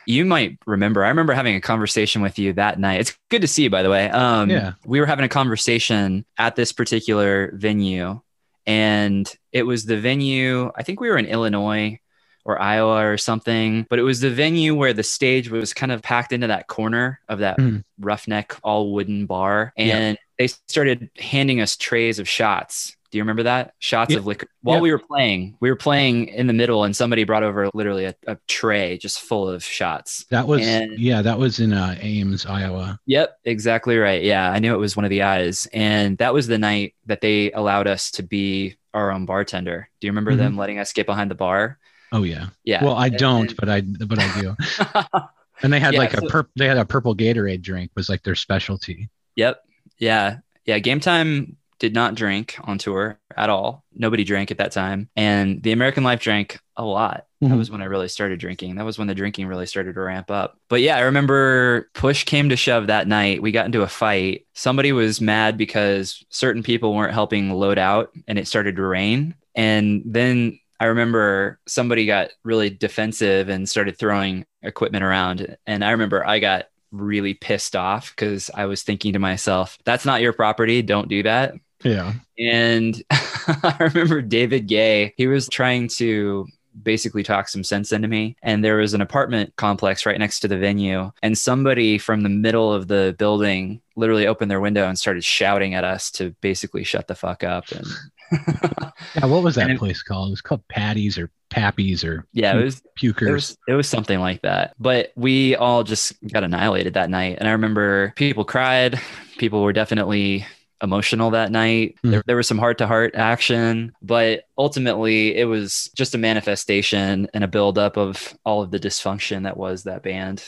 you 0.05 0.25
might 0.25 0.57
remember, 0.65 1.03
I 1.03 1.09
remember 1.09 1.33
having 1.33 1.55
a 1.55 1.61
conversation 1.61 2.21
with 2.21 2.39
you 2.39 2.53
that 2.53 2.79
night. 2.79 3.01
It's 3.01 3.17
good 3.29 3.41
to 3.41 3.47
see 3.47 3.63
you, 3.63 3.69
by 3.69 3.83
the 3.83 3.89
way. 3.89 4.09
Um, 4.09 4.49
Yeah. 4.49 4.73
We 4.85 4.99
were 4.99 5.05
having 5.05 5.25
a 5.25 5.29
conversation 5.29 6.25
at 6.37 6.55
this 6.55 6.71
particular 6.71 7.51
venue, 7.55 8.21
and 8.65 9.31
it 9.51 9.63
was 9.63 9.85
the 9.85 9.99
venue, 9.99 10.71
I 10.75 10.83
think 10.83 10.99
we 10.99 11.09
were 11.09 11.17
in 11.17 11.25
Illinois 11.25 11.99
or 12.43 12.59
Iowa 12.59 13.05
or 13.05 13.17
something, 13.17 13.85
but 13.89 13.99
it 13.99 14.03
was 14.03 14.19
the 14.19 14.31
venue 14.31 14.73
where 14.73 14.93
the 14.93 15.03
stage 15.03 15.49
was 15.51 15.73
kind 15.73 15.91
of 15.91 16.01
packed 16.01 16.31
into 16.31 16.47
that 16.47 16.67
corner 16.67 17.19
of 17.29 17.39
that 17.39 17.57
Mhm. 17.59 17.83
roughneck, 17.99 18.55
all 18.63 18.93
wooden 18.93 19.27
bar. 19.27 19.73
Yeah. 19.77 19.97
And 19.97 20.17
they 20.39 20.47
started 20.47 21.11
handing 21.19 21.61
us 21.61 21.77
trays 21.77 22.17
of 22.17 22.27
shots. 22.27 22.95
Do 23.11 23.17
you 23.17 23.23
remember 23.23 23.43
that? 23.43 23.73
Shots 23.79 24.13
Yeah. 24.13 24.19
of 24.19 24.25
liquor. 24.25 24.47
While 24.61 24.77
Yeah. 24.77 24.81
we 24.83 24.91
were 24.91 24.99
playing, 24.99 25.57
we 25.59 25.69
were 25.69 25.75
playing 25.75 26.27
in 26.29 26.47
the 26.47 26.53
middle, 26.53 26.83
and 26.85 26.95
somebody 26.95 27.25
brought 27.25 27.43
over 27.43 27.69
literally 27.73 28.05
a, 28.05 28.15
a 28.25 28.37
tray 28.47 28.97
just 28.97 29.19
full 29.19 29.49
of 29.49 29.63
shots. 29.63 30.25
That 30.29 30.47
was 30.47 30.65
And- 30.65 30.97
yeah. 30.97 31.21
That 31.21 31.37
was 31.37 31.59
in 31.59 31.73
uh, 31.73 31.97
Ames, 31.99 32.45
Iowa. 32.45 32.97
Yep, 33.05 33.37
exactly 33.43 33.97
right. 33.97 34.23
Yeah, 34.23 34.49
I 34.49 34.59
knew 34.59 34.73
it 34.73 34.77
was 34.77 34.95
one 34.95 35.03
of 35.03 35.09
the 35.09 35.23
eyes. 35.23 35.67
And 35.73 36.17
that 36.19 36.33
was 36.33 36.47
the 36.47 36.57
night 36.57 36.95
that 37.05 37.19
they 37.21 37.51
allowed 37.51 37.87
us 37.87 38.11
to 38.11 38.23
be 38.23 38.77
our 38.93 39.11
own 39.11 39.25
bartender. 39.25 39.89
Do 39.99 40.07
you 40.07 40.11
remember 40.11 40.31
Mhm. 40.33 40.37
them 40.37 40.57
letting 40.57 40.79
us 40.79 40.93
get 40.93 41.05
behind 41.05 41.29
the 41.29 41.35
bar? 41.35 41.77
Oh 42.13 42.23
yeah. 42.23 42.47
Yeah. 42.63 42.83
Well, 42.83 42.95
I 42.95 43.07
And- 43.07 43.17
don't, 43.17 43.55
but 43.57 43.69
I 43.69 43.81
but 43.81 44.19
I 44.19 44.41
do. 44.41 44.55
And 45.63 45.71
they 45.71 45.79
had 45.79 45.93
Yeah, 45.93 45.99
like 45.99 46.13
a 46.15 46.21
so- 46.21 46.27
purp. 46.27 46.49
They 46.55 46.67
had 46.67 46.77
a 46.77 46.85
purple 46.85 47.15
Gatorade 47.15 47.61
drink 47.61 47.91
was 47.95 48.09
like 48.09 48.23
their 48.23 48.33
specialty. 48.35 49.09
Yep. 49.35 49.61
Yeah. 49.99 50.37
Yeah. 50.65 50.79
Game 50.79 50.99
time 50.99 51.55
did 51.81 51.95
not 51.95 52.13
drink 52.13 52.57
on 52.63 52.77
tour 52.77 53.17
at 53.35 53.49
all. 53.49 53.83
Nobody 53.91 54.23
drank 54.23 54.51
at 54.51 54.59
that 54.59 54.71
time. 54.71 55.09
And 55.15 55.63
the 55.63 55.71
American 55.71 56.03
Life 56.03 56.21
drank 56.21 56.59
a 56.77 56.85
lot. 56.85 57.25
That 57.41 57.49
Mhm. 57.49 57.57
was 57.57 57.71
when 57.71 57.81
I 57.81 57.85
really 57.85 58.07
started 58.07 58.39
drinking. 58.39 58.75
That 58.75 58.85
was 58.85 58.99
when 58.99 59.07
the 59.07 59.15
drinking 59.15 59.47
really 59.47 59.65
started 59.65 59.95
to 59.95 60.01
ramp 60.01 60.29
up. 60.29 60.59
But 60.69 60.81
yeah, 60.81 60.95
I 60.95 61.01
remember 61.01 61.89
push 61.95 62.23
came 62.23 62.49
to 62.49 62.55
shove 62.55 62.85
that 62.85 63.07
night. 63.07 63.41
We 63.41 63.51
got 63.51 63.65
into 63.65 63.81
a 63.81 63.87
fight. 63.87 64.45
Somebody 64.53 64.91
was 64.91 65.19
mad 65.19 65.57
because 65.57 66.23
certain 66.29 66.61
people 66.61 66.93
weren't 66.93 67.15
helping 67.15 67.49
load 67.49 67.79
out 67.79 68.11
and 68.27 68.37
it 68.37 68.47
started 68.47 68.75
to 68.75 68.83
rain. 68.83 69.33
And 69.55 70.03
then 70.05 70.59
I 70.79 70.85
remember 70.85 71.59
somebody 71.67 72.05
got 72.05 72.29
really 72.43 72.69
defensive 72.69 73.49
and 73.49 73.67
started 73.67 73.97
throwing 73.97 74.45
equipment 74.61 75.03
around. 75.03 75.57
And 75.65 75.83
I 75.83 75.89
remember 75.91 76.23
I 76.27 76.37
got 76.37 76.65
really 76.91 77.33
pissed 77.33 77.75
off 77.75 78.13
because 78.15 78.51
I 78.53 78.65
was 78.65 78.83
thinking 78.83 79.13
to 79.13 79.19
myself, 79.19 79.79
that's 79.83 80.05
not 80.05 80.21
your 80.21 80.33
property. 80.33 80.81
Don't 80.83 81.07
do 81.07 81.23
that. 81.23 81.53
Yeah. 81.83 82.13
And 82.39 83.01
I 83.11 83.75
remember 83.79 84.21
David 84.21 84.67
Gay, 84.67 85.13
he 85.17 85.27
was 85.27 85.47
trying 85.49 85.87
to 85.89 86.47
basically 86.83 87.21
talk 87.21 87.49
some 87.49 87.63
sense 87.63 87.91
into 87.91 88.07
me. 88.07 88.35
And 88.41 88.63
there 88.63 88.77
was 88.77 88.93
an 88.93 89.01
apartment 89.01 89.53
complex 89.57 90.05
right 90.05 90.17
next 90.17 90.39
to 90.41 90.47
the 90.47 90.57
venue. 90.57 91.11
And 91.21 91.37
somebody 91.37 91.97
from 91.97 92.21
the 92.21 92.29
middle 92.29 92.71
of 92.71 92.87
the 92.87 93.13
building 93.19 93.81
literally 93.97 94.25
opened 94.25 94.49
their 94.49 94.61
window 94.61 94.87
and 94.87 94.97
started 94.97 95.23
shouting 95.23 95.73
at 95.73 95.83
us 95.83 96.09
to 96.11 96.33
basically 96.41 96.83
shut 96.85 97.07
the 97.07 97.15
fuck 97.15 97.43
up. 97.43 97.65
And 97.71 97.85
Yeah. 99.15 99.25
What 99.25 99.43
was 99.43 99.55
that 99.55 99.63
And 99.63 99.73
it- 99.73 99.79
place 99.79 100.01
called? 100.01 100.29
It 100.29 100.31
was 100.31 100.41
called 100.41 100.65
Patty's 100.69 101.17
or 101.17 101.29
Pappy's 101.49 102.01
or 102.05 102.25
yeah, 102.31 102.57
it 102.57 102.63
was 102.63 102.81
Pukers. 102.97 103.27
It 103.27 103.31
was 103.33 103.57
it 103.67 103.73
was 103.73 103.89
something 103.89 104.19
like 104.21 104.41
that. 104.43 104.73
But 104.79 105.11
we 105.17 105.57
all 105.57 105.83
just 105.83 106.13
got 106.31 106.45
annihilated 106.45 106.93
that 106.93 107.09
night. 107.09 107.37
And 107.39 107.49
I 107.49 107.51
remember 107.51 108.13
people 108.15 108.45
cried. 108.45 108.97
People 109.37 109.61
were 109.61 109.73
definitely 109.73 110.45
emotional 110.81 111.31
that 111.31 111.51
night. 111.51 111.95
Mhm. 112.03 112.11
There, 112.11 112.23
there 112.27 112.35
was 112.35 112.47
some 112.47 112.57
heart 112.57 112.77
to 112.79 112.87
heart 112.87 113.15
action, 113.15 113.91
but 114.01 114.43
ultimately 114.57 115.35
it 115.35 115.45
was 115.45 115.89
just 115.95 116.15
a 116.15 116.17
manifestation 116.17 117.27
and 117.33 117.43
a 117.43 117.47
buildup 117.47 117.97
of 117.97 118.33
all 118.45 118.61
of 118.63 118.71
the 118.71 118.79
dysfunction 118.79 119.43
that 119.43 119.57
was 119.57 119.83
that 119.83 120.03
band. 120.03 120.43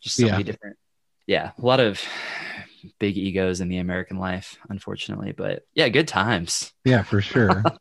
Just 0.00 0.16
so 0.16 0.26
Yeah. 0.26 0.32
many 0.32 0.44
different, 0.44 0.76
yeah, 1.26 1.50
a 1.60 1.64
lot 1.66 1.80
of 1.80 2.00
big 2.98 3.16
egos 3.16 3.60
in 3.62 3.68
the 3.68 3.78
American 3.78 4.18
life, 4.18 4.58
unfortunately. 4.68 5.32
But 5.32 5.62
yeah, 5.74 5.88
good 5.88 6.06
times. 6.08 6.72
yeah, 6.84 7.02
for 7.02 7.20
sure. 7.20 7.62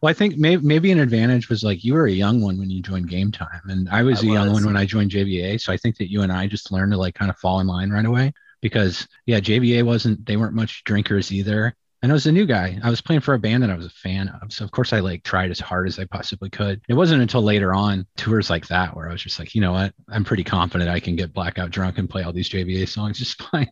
Well, 0.00 0.10
I 0.10 0.14
think 0.14 0.36
maybe 0.36 0.64
maybe 0.66 0.90
an 0.90 0.98
advantage 0.98 1.48
was 1.48 1.62
like 1.62 1.84
you 1.84 1.94
were 1.94 2.06
a 2.06 2.10
young 2.12 2.40
one 2.40 2.58
when 2.58 2.68
you 2.70 2.82
joined 2.82 3.08
Game 3.08 3.30
Time, 3.30 3.60
and 3.68 3.88
I 3.88 4.02
was 4.02 4.24
I 4.24 4.26
a 4.26 4.30
young 4.32 4.52
one 4.52 4.66
when 4.66 4.76
I 4.76 4.84
joined 4.84 5.12
JVA. 5.12 5.60
So 5.60 5.72
I 5.72 5.76
think 5.76 5.96
that 5.98 6.10
you 6.10 6.22
and 6.22 6.32
I 6.32 6.48
just 6.48 6.72
learned 6.72 6.90
to 6.90 6.98
like 6.98 7.14
kind 7.14 7.30
of 7.30 7.36
fall 7.36 7.60
in 7.60 7.68
line 7.68 7.90
right 7.90 8.04
away 8.04 8.32
because 8.62 9.06
yeah, 9.26 9.40
JVA 9.40 9.82
wasn't 9.84 10.24
they 10.24 10.38
weren't 10.38 10.54
much 10.54 10.82
drinkers 10.84 11.30
either, 11.30 11.74
and 12.00 12.10
I 12.10 12.14
was 12.14 12.26
a 12.26 12.32
new 12.32 12.46
guy. 12.46 12.78
I 12.82 12.88
was 12.88 13.00
playing 13.02 13.20
for 13.20 13.34
a 13.34 13.38
band 13.38 13.62
that 13.62 13.70
I 13.70 13.74
was 13.76 13.84
a 13.86 13.90
fan 13.90 14.28
of, 14.40 14.52
so 14.52 14.64
of 14.64 14.70
course 14.70 14.92
I 14.94 15.00
like 15.00 15.22
tried 15.22 15.50
as 15.50 15.60
hard 15.60 15.86
as 15.86 15.98
I 15.98 16.04
possibly 16.06 16.48
could. 16.48 16.80
It 16.88 16.94
wasn't 16.94 17.20
until 17.22 17.42
later 17.42 17.74
on 17.74 18.06
tours 18.16 18.48
like 18.48 18.66
that 18.68 18.96
where 18.96 19.08
I 19.08 19.12
was 19.12 19.22
just 19.22 19.38
like, 19.38 19.54
you 19.54 19.60
know 19.60 19.72
what, 19.72 19.92
I'm 20.08 20.24
pretty 20.24 20.44
confident 20.44 20.88
I 20.88 21.00
can 21.00 21.14
get 21.16 21.34
blackout 21.34 21.70
drunk 21.70 21.98
and 21.98 22.08
play 22.08 22.22
all 22.22 22.32
these 22.32 22.48
JVA 22.48 22.88
songs 22.88 23.18
just 23.18 23.42
fine. 23.50 23.70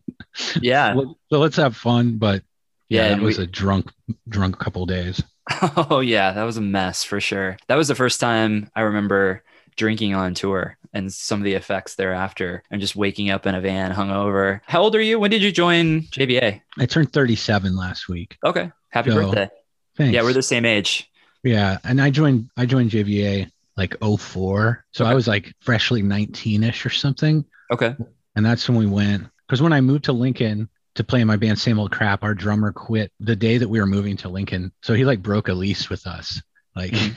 Yeah. 0.61 0.93
So 1.29 1.39
let's 1.39 1.55
have 1.57 1.75
fun, 1.75 2.17
but 2.19 2.43
yeah, 2.89 3.03
Yeah, 3.03 3.09
that 3.15 3.21
was 3.21 3.37
we- 3.37 3.45
a 3.45 3.47
drunk 3.47 3.91
drunk 4.29 4.59
couple 4.59 4.85
days. 4.85 5.23
Oh 5.75 5.99
yeah, 5.99 6.31
that 6.33 6.43
was 6.43 6.57
a 6.57 6.61
mess 6.61 7.03
for 7.03 7.19
sure. 7.19 7.57
That 7.67 7.75
was 7.75 7.87
the 7.89 7.95
first 7.95 8.19
time 8.19 8.69
I 8.75 8.81
remember 8.81 9.43
drinking 9.75 10.13
on 10.15 10.33
tour 10.33 10.77
and 10.93 11.11
some 11.11 11.39
of 11.39 11.45
the 11.45 11.53
effects 11.53 11.95
thereafter 11.95 12.63
and 12.71 12.81
just 12.81 12.95
waking 12.95 13.29
up 13.29 13.45
in 13.45 13.55
a 13.55 13.61
van 13.61 13.91
hungover. 13.93 14.61
How 14.65 14.81
old 14.81 14.95
are 14.95 15.01
you? 15.01 15.19
When 15.19 15.31
did 15.31 15.41
you 15.41 15.51
join 15.51 16.01
JVA? 16.03 16.61
I 16.79 16.85
turned 16.85 17.13
37 17.13 17.75
last 17.75 18.07
week. 18.09 18.37
Okay. 18.45 18.71
Happy 18.89 19.11
So, 19.11 19.15
birthday. 19.15 19.49
Thanks. 19.97 20.13
Yeah, 20.13 20.23
we're 20.23 20.33
the 20.33 20.41
same 20.41 20.65
age. 20.65 21.09
yeah, 21.43 21.77
and 21.83 22.01
I 22.01 22.09
joined 22.09 22.49
I 22.57 22.65
joined 22.65 22.91
JVA 22.91 23.49
like 23.77 23.95
04. 24.01 24.85
So 24.91 25.05
I 25.05 25.13
was 25.13 25.27
like 25.27 25.53
freshly 25.61 26.01
19 26.01 26.63
ish 26.63 26.85
or 26.85 26.89
something. 26.89 27.45
Okay. 27.71 27.95
And 28.35 28.45
that's 28.45 28.67
when 28.69 28.77
we 28.77 28.85
went. 28.85 29.27
Because 29.47 29.61
when 29.61 29.73
I 29.73 29.81
moved 29.81 30.05
to 30.05 30.13
Lincoln 30.13 30.69
to 30.95 31.03
play 31.05 31.21
in 31.21 31.27
my 31.27 31.37
band 31.37 31.57
Same 31.57 31.79
Old 31.79 31.91
Crap, 31.91 32.23
our 32.23 32.33
drummer 32.33 32.71
quit 32.73 33.11
the 33.19 33.35
day 33.35 33.57
that 33.57 33.67
we 33.69 33.79
were 33.79 33.87
moving 33.87 34.17
to 34.17 34.29
Lincoln. 34.29 34.71
So 34.81 34.93
he 34.93 35.05
like 35.05 35.21
broke 35.21 35.47
a 35.47 35.53
lease 35.53 35.89
with 35.89 36.05
us. 36.05 36.41
Like 36.75 36.91
Mhm. 36.91 37.15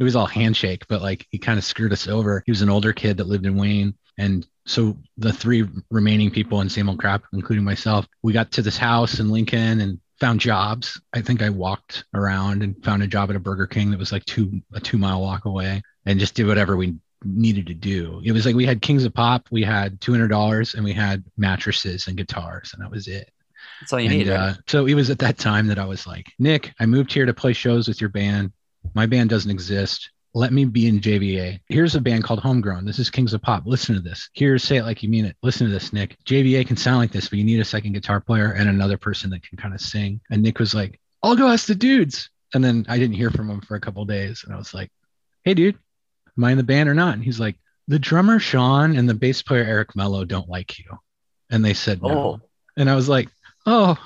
It 0.00 0.04
was 0.04 0.16
all 0.16 0.26
handshake, 0.26 0.86
but 0.88 1.02
like 1.02 1.26
he 1.30 1.38
kind 1.38 1.58
of 1.58 1.64
screwed 1.64 1.92
us 1.92 2.08
over. 2.08 2.42
He 2.46 2.50
was 2.52 2.62
an 2.62 2.70
older 2.70 2.92
kid 2.92 3.18
that 3.18 3.28
lived 3.28 3.46
in 3.46 3.56
Wayne. 3.56 3.94
And 4.18 4.46
so 4.66 4.96
the 5.18 5.32
three 5.32 5.68
remaining 5.90 6.30
people 6.30 6.60
in 6.62 6.68
Same 6.68 6.88
Old 6.88 6.98
Crap, 6.98 7.22
including 7.32 7.64
myself, 7.64 8.06
we 8.22 8.32
got 8.32 8.50
to 8.52 8.62
this 8.62 8.76
house 8.78 9.20
in 9.20 9.30
Lincoln 9.30 9.80
and 9.80 10.00
found 10.18 10.40
jobs. 10.40 11.00
I 11.12 11.20
think 11.20 11.42
I 11.42 11.50
walked 11.50 12.04
around 12.14 12.62
and 12.62 12.82
found 12.84 13.02
a 13.02 13.06
job 13.06 13.30
at 13.30 13.36
a 13.36 13.40
Burger 13.40 13.66
King 13.66 13.90
that 13.90 13.98
was 13.98 14.12
like 14.12 14.24
two 14.24 14.60
a 14.72 14.80
two 14.80 14.98
mile 14.98 15.20
walk 15.20 15.44
away 15.44 15.82
and 16.06 16.18
just 16.18 16.34
did 16.34 16.46
whatever 16.46 16.76
we 16.76 16.96
needed 17.24 17.66
to 17.66 17.74
do. 17.74 18.20
It 18.24 18.32
was 18.32 18.46
like 18.46 18.54
we 18.56 18.66
had 18.66 18.80
Kings 18.82 19.04
of 19.04 19.12
Pop, 19.14 19.46
we 19.50 19.62
had 19.62 20.00
two 20.00 20.12
hundred 20.12 20.28
dollars, 20.28 20.74
and 20.74 20.84
we 20.84 20.92
had 20.94 21.24
mattresses 21.36 22.06
and 22.06 22.16
guitars, 22.16 22.72
and 22.74 22.82
that 22.82 22.90
was 22.90 23.06
it. 23.08 23.30
That's 23.80 23.92
all 23.92 24.00
you 24.00 24.08
And, 24.10 24.18
need. 24.18 24.28
right? 24.28 24.38
uh, 24.38 24.54
so 24.66 24.86
it 24.86 24.94
was 24.94 25.10
at 25.10 25.18
that 25.20 25.38
time 25.38 25.66
that 25.68 25.78
I 25.78 25.84
was 25.86 26.06
like, 26.06 26.26
Nick, 26.38 26.72
I 26.80 26.86
moved 26.86 27.12
here 27.12 27.26
to 27.26 27.34
play 27.34 27.52
shows 27.52 27.88
with 27.88 28.00
your 28.00 28.10
band. 28.10 28.52
My 28.94 29.06
band 29.06 29.30
doesn't 29.30 29.50
exist. 29.50 30.10
Let 30.32 30.52
me 30.52 30.64
be 30.64 30.86
in 30.86 31.00
JVA. 31.00 31.60
Here's 31.68 31.96
a 31.96 32.00
band 32.00 32.22
called 32.24 32.40
Homegrown. 32.40 32.84
This 32.84 32.98
is 32.98 33.10
Kings 33.10 33.34
of 33.34 33.42
Pop. 33.42 33.64
Listen 33.66 33.96
to 33.96 34.00
this. 34.00 34.30
Here's 34.32 34.62
Say 34.62 34.76
It 34.76 34.84
Like 34.84 35.02
You 35.02 35.08
Mean 35.08 35.24
It. 35.24 35.36
Listen 35.42 35.66
to 35.66 35.72
this, 35.72 35.92
Nick. 35.92 36.16
JVA 36.24 36.66
can 36.66 36.76
sound 36.76 36.98
like 36.98 37.10
this, 37.10 37.28
but 37.28 37.38
you 37.38 37.44
need 37.44 37.60
a 37.60 37.64
second 37.64 37.92
guitar 37.92 38.20
player 38.20 38.52
and 38.52 38.68
another 38.68 38.96
person 38.96 39.30
that 39.30 39.42
can 39.42 39.58
kind 39.58 39.74
of 39.74 39.80
sing. 39.80 40.20
And 40.30 40.42
Nick 40.42 40.58
was 40.58 40.74
like, 40.74 41.00
I'll 41.22 41.36
go 41.36 41.48
ask 41.48 41.66
the 41.66 41.74
dudes. 41.74 42.30
And 42.54 42.62
then 42.62 42.86
I 42.88 42.98
didn't 42.98 43.16
hear 43.16 43.30
from 43.30 43.50
him 43.50 43.60
for 43.60 43.74
a 43.74 43.80
couple 43.80 44.04
days. 44.04 44.44
And 44.44 44.54
I 44.54 44.56
was 44.56 44.72
like, 44.72 44.90
Hey, 45.44 45.54
dude, 45.54 45.78
am 46.36 46.44
I 46.44 46.52
in 46.52 46.58
the 46.58 46.64
band 46.64 46.88
or 46.88 46.94
not? 46.94 47.14
And 47.14 47.24
he's 47.24 47.40
like, 47.40 47.56
The 47.88 47.98
drummer 47.98 48.38
Sean 48.38 48.96
and 48.96 49.08
the 49.08 49.14
bass 49.14 49.42
player 49.42 49.64
Eric 49.64 49.96
Mello 49.96 50.24
don't 50.24 50.48
like 50.48 50.78
you. 50.78 50.84
And 51.50 51.64
they 51.64 51.74
said 51.74 52.02
no. 52.02 52.08
Oh. 52.08 52.40
And 52.76 52.88
I 52.88 52.94
was 52.94 53.08
like, 53.08 53.28
oh. 53.66 53.96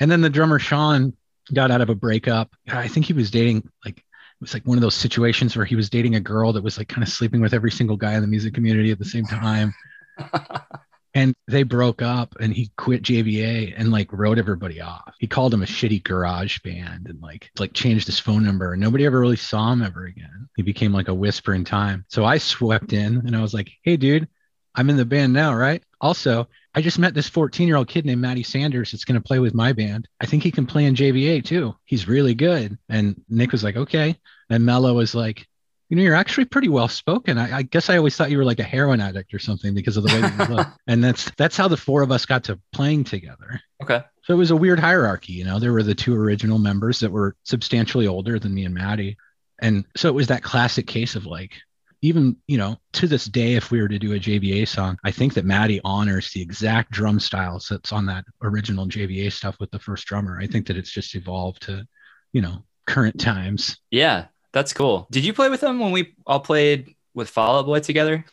And 0.00 0.10
then 0.10 0.20
the 0.20 0.30
drummer 0.30 0.58
Sean 0.58 1.14
got 1.52 1.70
out 1.70 1.80
of 1.80 1.88
a 1.88 1.94
breakup. 1.94 2.50
I 2.68 2.88
think 2.88 3.06
he 3.06 3.12
was 3.12 3.30
dating 3.30 3.68
like 3.84 4.04
was 4.40 4.54
like 4.54 4.64
one 4.64 4.78
of 4.78 4.82
those 4.82 4.94
situations 4.94 5.56
where 5.56 5.66
he 5.66 5.76
was 5.76 5.90
dating 5.90 6.14
a 6.14 6.20
girl 6.20 6.52
that 6.52 6.62
was 6.62 6.78
like 6.78 6.88
kind 6.88 7.02
of 7.02 7.08
sleeping 7.08 7.40
with 7.40 7.54
every 7.54 7.70
single 7.70 7.96
guy 7.96 8.14
in 8.14 8.22
the 8.22 8.28
music 8.28 8.54
community 8.54 8.90
at 8.90 8.98
the 8.98 9.04
same 9.04 9.24
time. 9.24 9.74
and 11.14 11.34
they 11.46 11.62
broke 11.62 12.02
up 12.02 12.36
and 12.40 12.52
he 12.52 12.70
quit 12.76 13.02
JVA 13.02 13.74
and 13.76 13.90
like 13.90 14.12
wrote 14.12 14.38
everybody 14.38 14.80
off. 14.80 15.14
He 15.18 15.26
called 15.26 15.52
him 15.52 15.62
a 15.62 15.66
shitty 15.66 16.04
garage 16.04 16.58
band 16.60 17.06
and 17.08 17.20
like 17.20 17.50
like 17.58 17.72
changed 17.72 18.06
his 18.06 18.20
phone 18.20 18.44
number 18.44 18.72
and 18.72 18.80
nobody 18.80 19.06
ever 19.06 19.18
really 19.18 19.36
saw 19.36 19.72
him 19.72 19.82
ever 19.82 20.04
again. 20.04 20.48
He 20.56 20.62
became 20.62 20.92
like 20.92 21.08
a 21.08 21.14
whisper 21.14 21.54
in 21.54 21.64
time. 21.64 22.04
So 22.08 22.24
I 22.24 22.38
swept 22.38 22.92
in 22.92 23.18
and 23.26 23.34
I 23.34 23.42
was 23.42 23.54
like, 23.54 23.70
"Hey 23.82 23.96
dude, 23.96 24.28
I'm 24.74 24.90
in 24.90 24.96
the 24.96 25.04
band 25.04 25.32
now, 25.32 25.54
right? 25.54 25.82
Also, 26.00 26.48
I 26.78 26.80
just 26.80 27.00
met 27.00 27.12
this 27.12 27.28
14 27.28 27.66
year 27.66 27.74
old 27.74 27.88
kid 27.88 28.06
named 28.06 28.20
Matty 28.20 28.44
Sanders 28.44 28.92
that's 28.92 29.04
going 29.04 29.20
to 29.20 29.26
play 29.26 29.40
with 29.40 29.52
my 29.52 29.72
band. 29.72 30.06
I 30.20 30.26
think 30.26 30.44
he 30.44 30.52
can 30.52 30.64
play 30.64 30.84
in 30.84 30.94
JVA 30.94 31.44
too. 31.44 31.74
He's 31.84 32.06
really 32.06 32.36
good. 32.36 32.78
And 32.88 33.20
Nick 33.28 33.50
was 33.50 33.64
like, 33.64 33.76
okay. 33.76 34.16
And 34.48 34.64
Mello 34.64 34.94
was 34.94 35.12
like, 35.12 35.44
you 35.88 35.96
know, 35.96 36.04
you're 36.04 36.14
actually 36.14 36.44
pretty 36.44 36.68
well 36.68 36.86
spoken. 36.86 37.36
I, 37.36 37.56
I 37.56 37.62
guess 37.62 37.90
I 37.90 37.96
always 37.96 38.14
thought 38.14 38.30
you 38.30 38.38
were 38.38 38.44
like 38.44 38.60
a 38.60 38.62
heroin 38.62 39.00
addict 39.00 39.34
or 39.34 39.40
something 39.40 39.74
because 39.74 39.96
of 39.96 40.04
the 40.04 40.14
way 40.14 40.20
that 40.20 40.48
you 40.48 40.54
look. 40.54 40.68
And 40.86 41.02
that's 41.02 41.28
that's 41.36 41.56
how 41.56 41.66
the 41.66 41.76
four 41.76 42.02
of 42.02 42.12
us 42.12 42.24
got 42.24 42.44
to 42.44 42.60
playing 42.72 43.02
together. 43.02 43.60
Okay. 43.82 44.00
So 44.22 44.34
it 44.34 44.38
was 44.38 44.52
a 44.52 44.56
weird 44.56 44.78
hierarchy, 44.78 45.32
you 45.32 45.44
know. 45.44 45.58
There 45.58 45.72
were 45.72 45.82
the 45.82 45.96
two 45.96 46.14
original 46.14 46.60
members 46.60 47.00
that 47.00 47.10
were 47.10 47.34
substantially 47.42 48.06
older 48.06 48.38
than 48.38 48.54
me 48.54 48.64
and 48.64 48.74
Matty. 48.74 49.16
And 49.60 49.84
so 49.96 50.08
it 50.08 50.14
was 50.14 50.28
that 50.28 50.44
classic 50.44 50.86
case 50.86 51.16
of 51.16 51.26
like, 51.26 51.54
even, 52.02 52.36
you 52.46 52.58
know, 52.58 52.76
to 52.92 53.06
this 53.06 53.24
day, 53.24 53.54
if 53.54 53.70
we 53.70 53.80
were 53.80 53.88
to 53.88 53.98
do 53.98 54.14
a 54.14 54.18
JVA 54.18 54.68
song, 54.68 54.98
I 55.04 55.10
think 55.10 55.34
that 55.34 55.44
Matty 55.44 55.80
honors 55.84 56.30
the 56.32 56.42
exact 56.42 56.92
drum 56.92 57.18
styles 57.18 57.68
that's 57.68 57.92
on 57.92 58.06
that 58.06 58.24
original 58.42 58.86
JVA 58.86 59.32
stuff 59.32 59.58
with 59.58 59.70
the 59.70 59.78
first 59.78 60.06
drummer. 60.06 60.38
I 60.40 60.46
think 60.46 60.66
that 60.66 60.76
it's 60.76 60.90
just 60.90 61.14
evolved 61.14 61.62
to, 61.62 61.86
you 62.32 62.40
know, 62.40 62.64
current 62.86 63.20
times. 63.20 63.78
Yeah, 63.90 64.26
that's 64.52 64.72
cool. 64.72 65.08
Did 65.10 65.24
you 65.24 65.32
play 65.32 65.48
with 65.48 65.60
them 65.60 65.80
when 65.80 65.92
we 65.92 66.14
all 66.26 66.40
played 66.40 66.94
with 67.14 67.28
Fall 67.28 67.58
Out 67.58 67.66
Boy 67.66 67.80
together? 67.80 68.24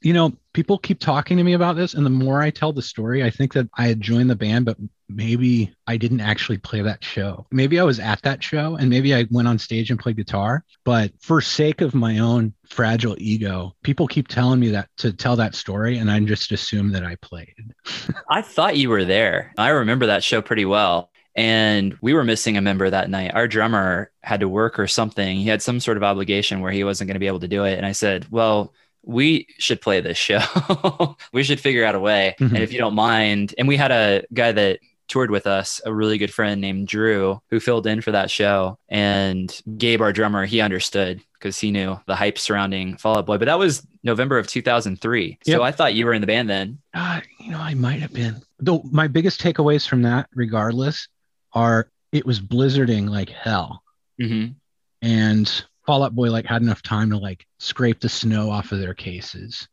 you 0.00 0.12
know, 0.12 0.32
people 0.52 0.78
keep 0.78 1.00
talking 1.00 1.36
to 1.36 1.44
me 1.44 1.54
about 1.54 1.76
this, 1.76 1.94
and 1.94 2.06
the 2.06 2.10
more 2.10 2.40
I 2.40 2.50
tell 2.50 2.72
the 2.72 2.82
story, 2.82 3.24
I 3.24 3.30
think 3.30 3.52
that 3.54 3.68
I 3.76 3.88
had 3.88 4.00
joined 4.00 4.30
the 4.30 4.36
band, 4.36 4.64
but 4.64 4.76
maybe 5.08 5.74
I 5.86 5.96
didn't 5.96 6.20
actually 6.20 6.58
play 6.58 6.82
that 6.82 7.02
show. 7.02 7.46
Maybe 7.50 7.80
I 7.80 7.84
was 7.84 7.98
at 7.98 8.22
that 8.22 8.42
show, 8.42 8.76
and 8.76 8.90
maybe 8.90 9.14
I 9.14 9.26
went 9.30 9.48
on 9.48 9.58
stage 9.58 9.90
and 9.90 9.98
played 9.98 10.16
guitar. 10.16 10.64
But 10.84 11.12
for 11.20 11.40
sake 11.40 11.80
of 11.80 11.94
my 11.94 12.18
own 12.18 12.54
fragile 12.68 13.16
ego, 13.18 13.74
people 13.82 14.06
keep 14.06 14.28
telling 14.28 14.60
me 14.60 14.70
that 14.70 14.88
to 14.98 15.12
tell 15.12 15.36
that 15.36 15.54
story, 15.54 15.98
and 15.98 16.10
I 16.10 16.20
just 16.20 16.52
assume 16.52 16.92
that 16.92 17.04
I 17.04 17.16
played. 17.16 17.54
I 18.30 18.42
thought 18.42 18.76
you 18.76 18.90
were 18.90 19.04
there. 19.04 19.52
I 19.56 19.70
remember 19.70 20.06
that 20.06 20.24
show 20.24 20.42
pretty 20.42 20.64
well. 20.64 21.10
And 21.34 21.96
we 22.00 22.14
were 22.14 22.24
missing 22.24 22.56
a 22.56 22.60
member 22.60 22.90
that 22.90 23.08
night. 23.08 23.32
Our 23.32 23.46
drummer 23.46 24.10
had 24.24 24.40
to 24.40 24.48
work 24.48 24.76
or 24.76 24.88
something. 24.88 25.36
He 25.36 25.48
had 25.48 25.62
some 25.62 25.78
sort 25.78 25.96
of 25.96 26.02
obligation 26.02 26.60
where 26.60 26.72
he 26.72 26.82
wasn't 26.82 27.06
going 27.06 27.14
to 27.14 27.20
be 27.20 27.28
able 27.28 27.38
to 27.40 27.46
do 27.46 27.62
it. 27.62 27.76
And 27.76 27.86
I 27.86 27.92
said, 27.92 28.26
Well, 28.28 28.74
we 29.04 29.46
should 29.58 29.80
play 29.80 30.00
this 30.00 30.18
show. 30.18 31.16
we 31.32 31.44
should 31.44 31.60
figure 31.60 31.84
out 31.84 31.94
a 31.94 32.00
way. 32.00 32.34
Mhm. 32.40 32.48
And 32.48 32.58
if 32.58 32.72
you 32.72 32.78
don't 32.78 32.94
mind, 32.94 33.54
and 33.56 33.68
we 33.68 33.76
had 33.76 33.92
a 33.92 34.24
guy 34.34 34.50
that 34.50 34.80
toured 35.08 35.30
with 35.30 35.46
us, 35.46 35.80
a 35.84 35.92
really 35.92 36.18
good 36.18 36.32
friend 36.32 36.60
named 36.60 36.88
Drew, 36.88 37.40
who 37.50 37.60
filled 37.60 37.86
in 37.86 38.00
for 38.00 38.12
that 38.12 38.30
show. 38.30 38.78
And 38.88 39.60
Gabe, 39.76 40.00
our 40.00 40.12
drummer, 40.12 40.46
he 40.46 40.60
understood 40.60 41.20
because 41.34 41.58
he 41.58 41.70
knew 41.70 41.98
the 42.06 42.14
hype 42.14 42.38
surrounding 42.38 42.96
Fall 42.96 43.18
Out 43.18 43.26
Boy. 43.26 43.38
But 43.38 43.46
that 43.46 43.58
was 43.58 43.86
November 44.02 44.38
of 44.38 44.46
2003. 44.46 45.38
Yep. 45.44 45.56
So 45.56 45.62
I 45.62 45.72
thought 45.72 45.94
you 45.94 46.06
were 46.06 46.12
in 46.12 46.20
the 46.20 46.26
band 46.26 46.48
then. 46.48 46.78
Uh, 46.94 47.20
you 47.40 47.50
know, 47.50 47.58
I 47.58 47.74
might 47.74 48.00
have 48.00 48.12
been. 48.12 48.42
Though 48.60 48.82
my 48.90 49.08
biggest 49.08 49.40
takeaways 49.40 49.88
from 49.88 50.02
that, 50.02 50.28
regardless, 50.34 51.08
are 51.52 51.88
it 52.12 52.26
was 52.26 52.40
blizzarding 52.40 53.08
like 53.08 53.30
hell. 53.30 53.82
Mm-hmm. 54.20 54.52
and 55.00 55.64
Fall 55.86 56.02
Out 56.02 56.14
Boy 56.14 56.28
like 56.30 56.44
had 56.44 56.60
enough 56.60 56.82
time 56.82 57.08
to 57.10 57.16
like 57.16 57.46
scrape 57.60 58.00
the 58.00 58.08
snow 58.08 58.50
off 58.50 58.72
of 58.72 58.80
their 58.80 58.94
cases 58.94 59.68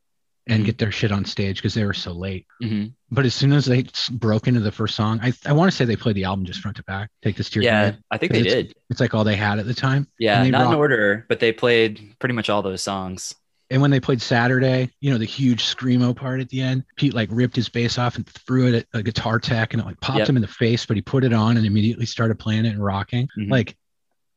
and 0.47 0.61
Mhm. 0.61 0.65
get 0.65 0.77
their 0.77 0.91
shit 0.91 1.11
on 1.11 1.25
stage 1.25 1.57
because 1.57 1.73
they 1.73 1.85
were 1.85 1.93
so 1.93 2.11
late. 2.11 2.45
Mm-hmm. 2.61 2.87
But 3.11 3.25
as 3.25 3.33
soon 3.33 3.51
as 3.51 3.65
they 3.65 3.85
broke 4.11 4.47
into 4.47 4.59
the 4.59 4.71
first 4.71 4.95
song, 4.95 5.19
I, 5.23 5.33
I 5.45 5.53
want 5.53 5.71
to 5.71 5.75
say 5.75 5.85
they 5.85 5.95
played 5.95 6.15
the 6.15 6.25
album 6.25 6.45
just 6.45 6.59
front 6.59 6.77
to 6.77 6.83
back. 6.83 7.09
Take 7.23 7.35
this 7.35 7.49
to 7.51 7.55
your 7.61 7.63
Yeah, 7.63 7.89
grave. 7.91 8.01
I 8.11 8.17
think 8.17 8.31
they 8.33 8.39
it's- 8.41 8.53
did. 8.53 8.73
It's 8.89 8.99
like 8.99 9.13
all 9.15 9.23
they 9.23 9.35
had 9.35 9.57
at 9.59 9.65
the 9.65 9.73
time. 9.73 10.07
Yeah, 10.19 10.43
not 10.47 10.67
in 10.71 10.77
order, 10.77 11.25
but 11.29 11.39
they 11.39 11.51
played 11.51 12.15
pretty 12.19 12.35
much 12.35 12.49
all 12.49 12.61
those 12.61 12.81
songs. 12.83 13.33
And 13.71 13.81
when 13.81 13.89
they 13.89 13.99
played 13.99 14.21
Saturday, 14.21 14.91
you 15.01 15.09
know, 15.09 15.17
the 15.17 15.25
huge 15.25 15.63
screamo 15.65 16.15
part 16.15 16.39
at 16.39 16.49
the 16.49 16.61
end, 16.61 16.83
Pete 16.97 17.15
like 17.15 17.29
ripped 17.31 17.55
his 17.55 17.67
bass 17.67 17.97
off 17.97 18.15
and 18.15 18.27
threw 18.27 18.67
it 18.67 18.75
at 18.75 18.85
a 18.93 19.01
guitar 19.01 19.39
tech 19.39 19.73
and 19.73 19.81
it 19.81 19.85
like 19.85 19.99
popped 20.01 20.19
Yep. 20.19 20.29
him 20.29 20.35
in 20.35 20.43
the 20.43 20.47
face, 20.47 20.85
but 20.85 20.95
he 20.95 21.01
put 21.01 21.23
it 21.23 21.33
on 21.33 21.57
and 21.57 21.65
immediately 21.65 22.05
started 22.05 22.37
playing 22.37 22.65
it 22.65 22.75
and 22.75 22.83
rocking. 22.85 23.27
Mhm. 23.39 23.49
Like 23.49 23.75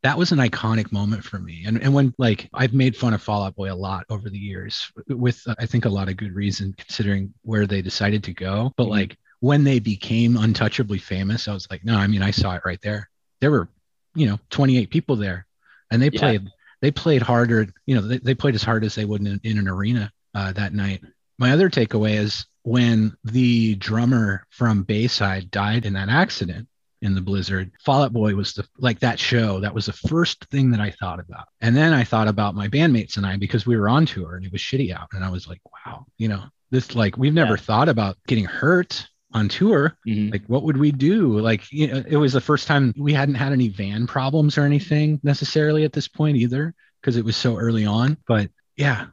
that 0.02 0.16
was 0.16 0.30
an 0.32 0.38
iconic 0.38 0.92
moment 0.92 1.24
for 1.24 1.38
me. 1.38 1.64
And 1.66 1.82
and 1.82 1.92
when 1.92 2.14
like 2.18 2.48
I've 2.54 2.72
made 2.72 2.96
fun 2.96 3.14
of 3.14 3.22
Fall 3.22 3.42
Out 3.42 3.56
Boy 3.56 3.72
a 3.72 3.74
lot 3.74 4.04
over 4.10 4.30
the 4.30 4.38
years 4.38 4.90
with 5.08 5.42
uh, 5.46 5.54
I 5.58 5.66
think 5.66 5.84
a 5.84 5.88
lot 5.90 6.08
of 6.08 6.16
good 6.16 6.34
reason 6.34 6.74
considering 6.76 7.34
where 7.42 7.66
they 7.66 7.82
decided 7.82 8.22
to 8.24 8.32
go. 8.34 8.72
But 8.76 8.86
Mhm. 8.86 8.90
like 8.90 9.16
when 9.40 9.64
they 9.64 9.78
became 9.78 10.36
untouchably 10.36 10.98
famous, 10.98 11.48
I 11.48 11.54
was 11.54 11.68
like, 11.70 11.84
no, 11.84 11.96
I 11.96 12.06
mean 12.06 12.22
I 12.22 12.30
saw 12.30 12.54
it 12.54 12.62
right 12.64 12.80
there. 12.82 13.08
There 13.40 13.50
were, 13.50 13.68
you 14.14 14.26
know, 14.26 14.38
28 14.50 14.90
people 14.90 15.16
there 15.16 15.46
and 15.90 16.00
they 16.00 16.10
Yeah. 16.12 16.20
played 16.20 16.48
they 16.80 16.92
played 16.92 17.22
harder, 17.22 17.66
you 17.86 17.96
know, 17.96 18.02
they, 18.02 18.18
they 18.18 18.34
played 18.34 18.54
as 18.54 18.62
hard 18.62 18.84
as 18.84 18.94
they 18.94 19.04
would 19.04 19.26
in, 19.26 19.40
in 19.42 19.58
an 19.58 19.66
arena 19.66 20.12
uh, 20.34 20.52
that 20.52 20.72
night. 20.72 21.02
My 21.36 21.50
other 21.50 21.68
takeaway 21.68 22.14
is 22.18 22.46
when 22.62 23.16
the 23.24 23.74
drummer 23.76 24.46
from 24.50 24.84
Bayside 24.84 25.50
died 25.50 25.86
in 25.86 25.94
that 25.94 26.08
accident 26.08 26.68
in 27.02 27.14
the 27.14 27.20
blizzard, 27.20 27.70
Fall 27.84 28.02
Out 28.02 28.12
Boy 28.12 28.34
was 28.34 28.54
the 28.54 28.66
like 28.78 28.98
that 29.00 29.18
show. 29.18 29.60
That 29.60 29.74
was 29.74 29.86
the 29.86 29.92
first 29.92 30.44
thing 30.46 30.70
that 30.72 30.80
I 30.80 30.90
thought 30.90 31.20
about. 31.20 31.46
And 31.60 31.76
then 31.76 31.92
I 31.92 32.04
thought 32.04 32.28
about 32.28 32.54
my 32.54 32.68
bandmates 32.68 33.16
and 33.16 33.24
I 33.26 33.36
because 33.36 33.66
we 33.66 33.76
were 33.76 33.88
on 33.88 34.04
tour 34.06 34.36
and 34.36 34.44
it 34.44 34.52
was 34.52 34.60
shitty 34.60 34.92
out. 34.94 35.08
And 35.12 35.24
I 35.24 35.30
was 35.30 35.46
like, 35.46 35.60
wow, 35.86 36.06
you 36.16 36.28
know, 36.28 36.42
this 36.70 36.94
like 36.94 37.16
we've 37.16 37.34
never 37.34 37.52
Yeah. 37.54 37.56
thought 37.62 37.88
about 37.88 38.16
getting 38.26 38.44
hurt 38.44 39.06
on 39.32 39.46
tour 39.46 39.94
Mhm. 40.06 40.32
like 40.32 40.42
what 40.46 40.62
would 40.62 40.78
we 40.78 40.90
do 40.90 41.38
like 41.38 41.70
you 41.70 41.86
know, 41.86 42.02
it 42.08 42.16
was 42.16 42.32
the 42.32 42.40
first 42.40 42.66
time 42.66 42.94
we 42.96 43.12
hadn't 43.12 43.34
had 43.34 43.52
any 43.52 43.68
van 43.68 44.06
problems 44.06 44.56
or 44.56 44.62
anything 44.62 45.20
necessarily 45.22 45.84
at 45.84 45.92
this 45.92 46.08
point 46.08 46.38
either 46.38 46.74
because 47.00 47.16
it 47.18 47.24
was 47.26 47.36
so 47.36 47.54
early 47.58 47.84
on 47.84 48.16
but 48.26 48.50
yeah 48.76 49.04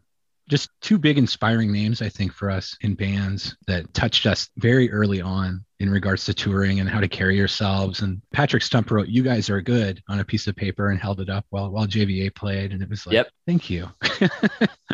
just 0.50 0.70
two 0.82 0.98
big 0.98 1.18
inspiring 1.18 1.72
names 1.72 2.02
i 2.02 2.10
think 2.10 2.32
for 2.32 2.50
us 2.52 2.78
in 2.82 2.94
bands 2.96 3.56
that 3.68 3.92
touched 3.94 4.26
us 4.26 4.50
very 4.58 4.92
early 4.92 5.22
on 5.22 5.64
in 5.80 5.90
regards 5.90 6.24
to 6.26 6.34
touring 6.34 6.80
and 6.80 6.90
how 6.90 7.00
to 7.00 7.08
carry 7.08 7.36
yourselves 7.36 8.02
and 8.02 8.22
patrick 8.32 8.62
stump 8.64 8.92
wrote 8.92 9.08
you 9.08 9.24
guys 9.24 9.50
are 9.50 9.60
good 9.62 10.02
on 10.08 10.20
a 10.20 10.24
piece 10.26 10.48
of 10.48 10.56
paper 10.56 10.90
and 10.90 11.00
held 11.00 11.20
it 11.20 11.30
up 11.30 11.46
while 11.50 11.70
while 11.72 11.88
jva 11.88 12.34
played 12.36 12.72
and 12.72 12.82
it 12.84 12.90
was 12.90 13.06
like 13.06 13.14
Yep. 13.14 13.30
thank 13.48 13.70
you 13.70 13.90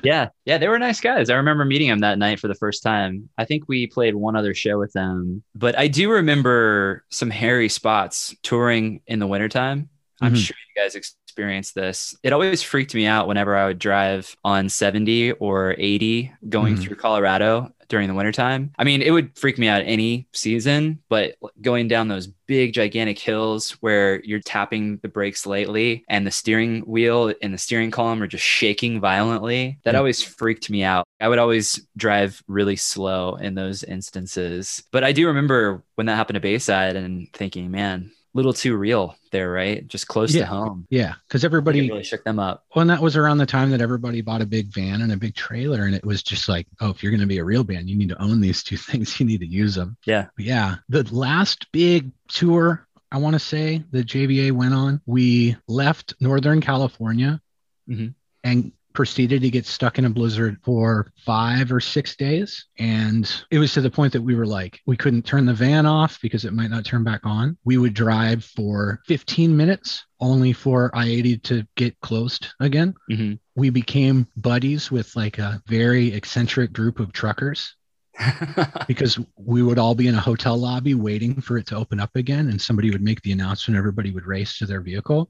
Yeah, 0.04 0.30
yeah, 0.46 0.58
they 0.58 0.68
were 0.68 0.80
nice 0.80 1.00
guys. 1.00 1.30
I 1.30 1.36
remember 1.36 1.64
meeting 1.64 1.90
them 1.90 2.00
that 2.00 2.18
night 2.18 2.40
for 2.40 2.48
the 2.48 2.56
first 2.56 2.82
time. 2.82 3.30
I 3.38 3.46
think 3.46 3.66
we 3.68 3.86
played 3.86 4.16
one 4.16 4.36
other 4.36 4.56
show 4.56 4.80
with 4.80 4.92
them, 4.94 5.44
but 5.54 5.78
I 5.78 5.90
do 5.90 6.10
remember 6.10 7.04
some 7.10 7.30
hairy 7.30 7.70
spots 7.70 8.34
touring 8.42 9.02
in 9.06 9.20
the 9.20 9.28
wintertime. 9.28 9.90
I'm 10.20 10.34
Mhm. 10.34 10.38
sure 10.38 10.56
you 10.76 10.82
guys 10.82 10.96
experienced 11.32 11.76
this. 11.76 12.14
It 12.24 12.34
always 12.34 12.62
freaked 12.62 12.94
me 12.94 13.06
out 13.06 13.26
whenever 13.26 13.56
I 13.56 13.66
would 13.68 13.80
drive 13.80 14.36
on 14.44 14.68
70 14.68 15.32
or 15.34 15.76
80 15.78 16.30
going 16.50 16.76
Mhm. 16.76 16.82
through 16.82 16.98
Colorado 16.98 17.72
during 17.88 18.10
the 18.10 18.14
wintertime. 18.14 18.72
I 18.78 18.84
mean, 18.84 19.02
it 19.02 19.12
would 19.12 19.38
freak 19.38 19.58
me 19.58 19.68
out 19.68 19.84
any 19.86 20.28
season, 20.34 21.00
but 21.10 21.36
going 21.62 21.88
down 21.88 22.08
those 22.10 22.28
big, 22.48 22.74
gigantic 22.74 23.18
hills 23.20 23.72
where 23.82 24.22
you're 24.24 24.40
tapping 24.42 24.98
the 25.02 25.08
brakes 25.10 25.46
lightly 25.46 26.04
and 26.10 26.28
the 26.28 26.32
steering 26.32 26.82
wheel 26.82 27.34
and 27.42 27.54
the 27.54 27.58
steering 27.58 27.92
column 27.92 28.22
are 28.22 28.28
just 28.28 28.44
shaking 28.46 29.00
violently, 29.00 29.78
that 29.84 29.94
Yeah. 29.94 29.98
always 30.00 30.22
freaked 30.22 30.70
me 30.70 30.84
out. 30.84 31.06
I 31.22 31.28
would 31.30 31.40
always 31.40 31.86
drive 31.98 32.42
really 32.48 32.76
slow 32.78 33.36
in 33.36 33.56
those 33.56 33.84
instances. 33.84 34.84
But 34.92 35.04
I 35.06 35.12
do 35.14 35.28
remember 35.28 35.84
when 35.96 36.08
that 36.08 36.16
happened 36.16 36.36
to 36.36 36.42
Bayside 36.42 36.96
and 36.98 37.28
thinking, 37.34 37.72
man, 37.72 38.12
little 38.34 38.54
too 38.54 38.76
real 38.78 39.16
there, 39.32 39.52
right? 39.52 39.86
Just 39.88 40.08
close 40.08 40.34
Yeah. 40.34 40.42
to 40.44 40.48
home. 40.48 40.88
Yeah, 40.90 41.16
because 41.28 41.44
everybody 41.44 41.90
really 41.90 42.04
shook 42.04 42.24
them 42.24 42.40
up. 42.40 42.66
Well, 42.76 42.82
and 42.82 42.90
that 42.90 43.02
was 43.02 43.18
around 43.18 43.40
the 43.40 43.46
time 43.46 43.72
that 43.72 43.82
everybody 43.82 44.22
bought 44.22 44.42
a 44.42 44.46
big 44.46 44.68
van 44.74 45.02
and 45.02 45.12
a 45.12 45.18
big 45.18 45.36
trailer. 45.36 45.86
And 45.86 45.94
it 45.96 46.06
was 46.06 46.24
just 46.24 46.48
like, 46.48 46.68
oh, 46.80 46.90
if 46.92 47.04
you're 47.04 47.12
going 47.12 47.20
to 47.22 47.28
be 47.28 47.40
a 47.40 47.44
real 47.44 47.64
band, 47.64 47.90
you 47.90 47.96
need 47.98 48.10
to 48.10 48.22
own 48.22 48.40
these 48.42 48.64
two 48.64 48.78
things. 48.78 49.20
You 49.20 49.26
need 49.26 49.42
to 49.42 49.48
use 49.48 49.76
them. 49.76 49.98
Yeah. 50.06 50.28
But 50.36 50.46
yeah. 50.46 50.76
The 50.90 51.04
last 51.14 51.72
big 51.72 52.12
tour, 52.30 52.88
I 53.12 53.18
want 53.18 53.34
to 53.34 53.40
say, 53.40 53.84
the 53.92 54.04
JVA 54.04 54.52
went 54.54 54.74
on, 54.74 55.02
we 55.06 55.58
left 55.68 56.14
Northern 56.22 56.62
California 56.62 57.42
Mhm. 57.90 58.14
and 58.44 58.72
proceeded 58.94 59.42
to 59.42 59.50
get 59.50 59.66
stuck 59.66 59.98
in 59.98 60.06
a 60.06 60.10
blizzard 60.10 60.58
for 60.64 61.12
five 61.26 61.72
or 61.72 61.80
six 61.80 62.16
days. 62.16 62.66
And 62.78 63.32
it 63.50 63.60
was 63.60 63.74
to 63.74 63.82
the 63.82 63.92
point 63.92 64.14
that 64.14 64.22
we 64.22 64.36
were 64.36 64.46
like, 64.46 64.80
we 64.86 64.98
couldn't 64.98 65.24
turn 65.24 65.46
the 65.46 65.54
van 65.54 65.86
off 65.86 66.20
because 66.22 66.46
it 66.46 66.54
might 66.54 66.70
not 66.70 66.86
turn 66.86 67.04
back 67.04 67.22
on. 67.24 67.58
We 67.64 67.78
would 67.78 67.94
drive 67.94 68.44
for 68.44 69.02
15 69.08 69.56
minutes 69.56 70.06
only 70.20 70.54
for 70.54 70.92
I 70.94 71.08
80 71.08 71.38
to 71.40 71.68
get 71.76 72.00
closed 72.02 72.48
again. 72.60 72.94
Mhm. 73.10 73.40
We 73.56 73.70
became 73.70 74.28
buddies 74.38 74.92
with 74.92 75.16
like 75.16 75.40
a 75.40 75.62
very 75.68 76.14
eccentric 76.14 76.74
group 76.74 77.00
of 77.00 77.12
truckers 77.12 77.76
because 78.88 79.20
we 79.36 79.64
would 79.64 79.80
all 79.80 79.96
be 79.96 80.08
in 80.08 80.16
a 80.16 80.22
hotel 80.22 80.58
lobby 80.58 80.94
waiting 80.94 81.42
for 81.42 81.58
it 81.58 81.68
to 81.68 81.76
open 81.76 82.00
up 82.00 82.16
again. 82.16 82.50
And 82.50 82.62
somebody 82.62 82.92
would 82.92 83.02
make 83.02 83.22
the 83.22 83.32
announcement, 83.32 83.78
everybody 83.78 84.12
would 84.12 84.26
race 84.26 84.58
to 84.60 84.66
their 84.66 84.82
vehicle. 84.82 85.30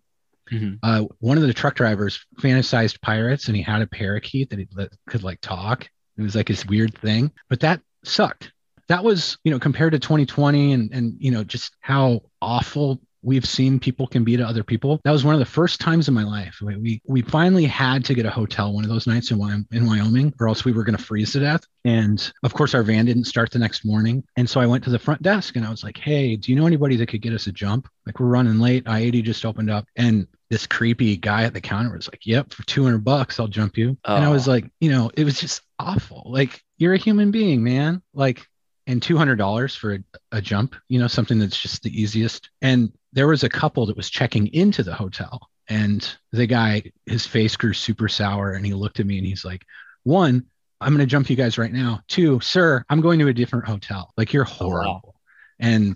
Mhm. 0.51 0.79
Uh, 0.83 1.05
one 1.19 1.37
of 1.37 1.43
the 1.43 1.53
truck 1.53 1.75
drivers 1.75 2.25
fantasized 2.39 3.01
pirates 3.01 3.47
and 3.47 3.55
he 3.55 3.61
had 3.61 3.81
a 3.81 3.87
parakeet 3.87 4.49
that 4.49 4.59
he 4.59 4.67
that 4.75 4.91
could 5.07 5.23
like 5.23 5.39
talk. 5.41 5.89
It 6.17 6.21
was 6.21 6.35
like 6.35 6.47
this 6.47 6.65
weird 6.65 6.97
thing, 6.97 7.31
but 7.49 7.61
that 7.61 7.81
sucked. 8.03 8.51
That 8.87 9.03
was, 9.03 9.37
you 9.43 9.51
know, 9.51 9.59
compared 9.59 9.93
to 9.93 9.99
2020 9.99 10.73
and 10.73 10.91
and 10.93 11.15
you 11.19 11.31
know 11.31 11.43
just 11.43 11.75
how 11.79 12.23
awful 12.41 13.01
we've 13.23 13.45
seen 13.45 13.79
people 13.79 14.07
can 14.07 14.23
be 14.23 14.35
to 14.37 14.43
other 14.45 14.63
people. 14.63 14.99
That 15.03 15.11
was 15.11 15.23
one 15.23 15.35
of 15.35 15.39
the 15.39 15.45
first 15.45 15.79
times 15.79 16.07
in 16.07 16.13
my 16.13 16.23
life. 16.23 16.57
We 16.61 16.75
we, 16.77 17.01
we 17.07 17.21
finally 17.21 17.65
had 17.65 18.03
to 18.05 18.13
get 18.13 18.25
a 18.25 18.29
hotel 18.31 18.73
one 18.73 18.83
of 18.83 18.89
those 18.89 19.07
nights 19.07 19.31
in 19.31 19.37
Wyoming, 19.37 19.67
in 19.71 19.85
Wyoming, 19.85 20.33
or 20.39 20.47
else 20.47 20.65
we 20.65 20.71
were 20.71 20.83
going 20.83 20.97
to 20.97 21.03
freeze 21.03 21.31
to 21.33 21.39
death. 21.39 21.63
And 21.85 22.31
of 22.43 22.53
course, 22.53 22.73
our 22.73 22.83
van 22.83 23.05
didn't 23.05 23.25
start 23.25 23.51
the 23.51 23.59
next 23.59 23.85
morning. 23.85 24.23
And 24.37 24.49
so 24.49 24.59
I 24.59 24.65
went 24.65 24.83
to 24.85 24.89
the 24.89 24.99
front 24.99 25.21
desk 25.21 25.55
and 25.55 25.65
I 25.65 25.69
was 25.69 25.83
like, 25.83 25.97
"Hey, 25.97 26.35
do 26.35 26.51
you 26.51 26.59
know 26.59 26.65
anybody 26.67 26.95
that 26.97 27.07
could 27.07 27.21
get 27.21 27.33
us 27.33 27.47
a 27.47 27.51
jump? 27.51 27.87
Like 28.05 28.19
we're 28.19 28.27
running 28.27 28.59
late. 28.59 28.83
I 28.87 28.99
80 28.99 29.21
just 29.21 29.45
opened 29.45 29.69
up, 29.69 29.85
and 29.95 30.27
this 30.49 30.67
creepy 30.67 31.15
guy 31.15 31.43
at 31.43 31.53
the 31.53 31.61
counter 31.61 31.95
was 31.95 32.07
like, 32.07 32.25
"Yep, 32.25 32.53
for 32.53 32.63
200 32.65 33.03
bucks, 33.03 33.39
I'll 33.39 33.47
jump 33.47 33.77
you." 33.77 33.97
And 34.05 34.23
I 34.25 34.29
was 34.29 34.47
Oh. 34.47 34.51
like, 34.51 34.69
you 34.81 34.89
know, 34.91 35.09
it 35.15 35.23
was 35.23 35.39
just 35.39 35.61
awful. 35.79 36.23
Like 36.25 36.61
you're 36.77 36.93
a 36.93 36.97
human 36.97 37.31
being, 37.31 37.63
man. 37.63 38.01
Like, 38.13 38.45
and 38.87 38.99
$200 39.01 39.75
for 39.77 39.93
a, 39.93 39.99
a 40.31 40.41
jump, 40.41 40.75
you 40.89 40.99
know, 40.99 41.07
something 41.07 41.37
that's 41.39 41.59
just 41.59 41.83
the 41.83 42.01
easiest. 42.01 42.49
And 42.61 42.91
there 43.13 43.27
was 43.27 43.43
a 43.43 43.49
couple 43.49 43.85
that 43.87 43.97
was 43.97 44.09
checking 44.09 44.47
into 44.53 44.83
the 44.83 44.93
hotel, 44.93 45.49
and 45.67 46.15
the 46.31 46.45
guy, 46.47 46.83
his 47.05 47.25
face 47.27 47.55
grew 47.55 47.73
super 47.73 48.07
sour, 48.07 48.53
and 48.53 48.65
he 48.65 48.73
looked 48.73 48.99
at 48.99 49.05
me 49.05 49.17
and 49.17 49.25
he's 49.27 49.45
like, 49.45 49.65
"One, 50.03 50.45
I'm 50.79 50.93
going 50.93 50.99
to 51.05 51.11
jump 51.11 51.29
you 51.29 51.35
guys 51.35 51.57
right 51.57 51.71
now. 51.71 52.01
Two, 52.07 52.39
sir, 52.39 52.83
I'm 52.89 53.01
going 53.01 53.19
to 53.19 53.27
a 53.27 53.33
different 53.33 53.67
hotel. 53.67 54.13
Like 54.17 54.33
you're 54.33 54.47
Oh, 54.59 54.67
wow. 54.67 54.69
horrible." 54.69 55.15
And 55.59 55.95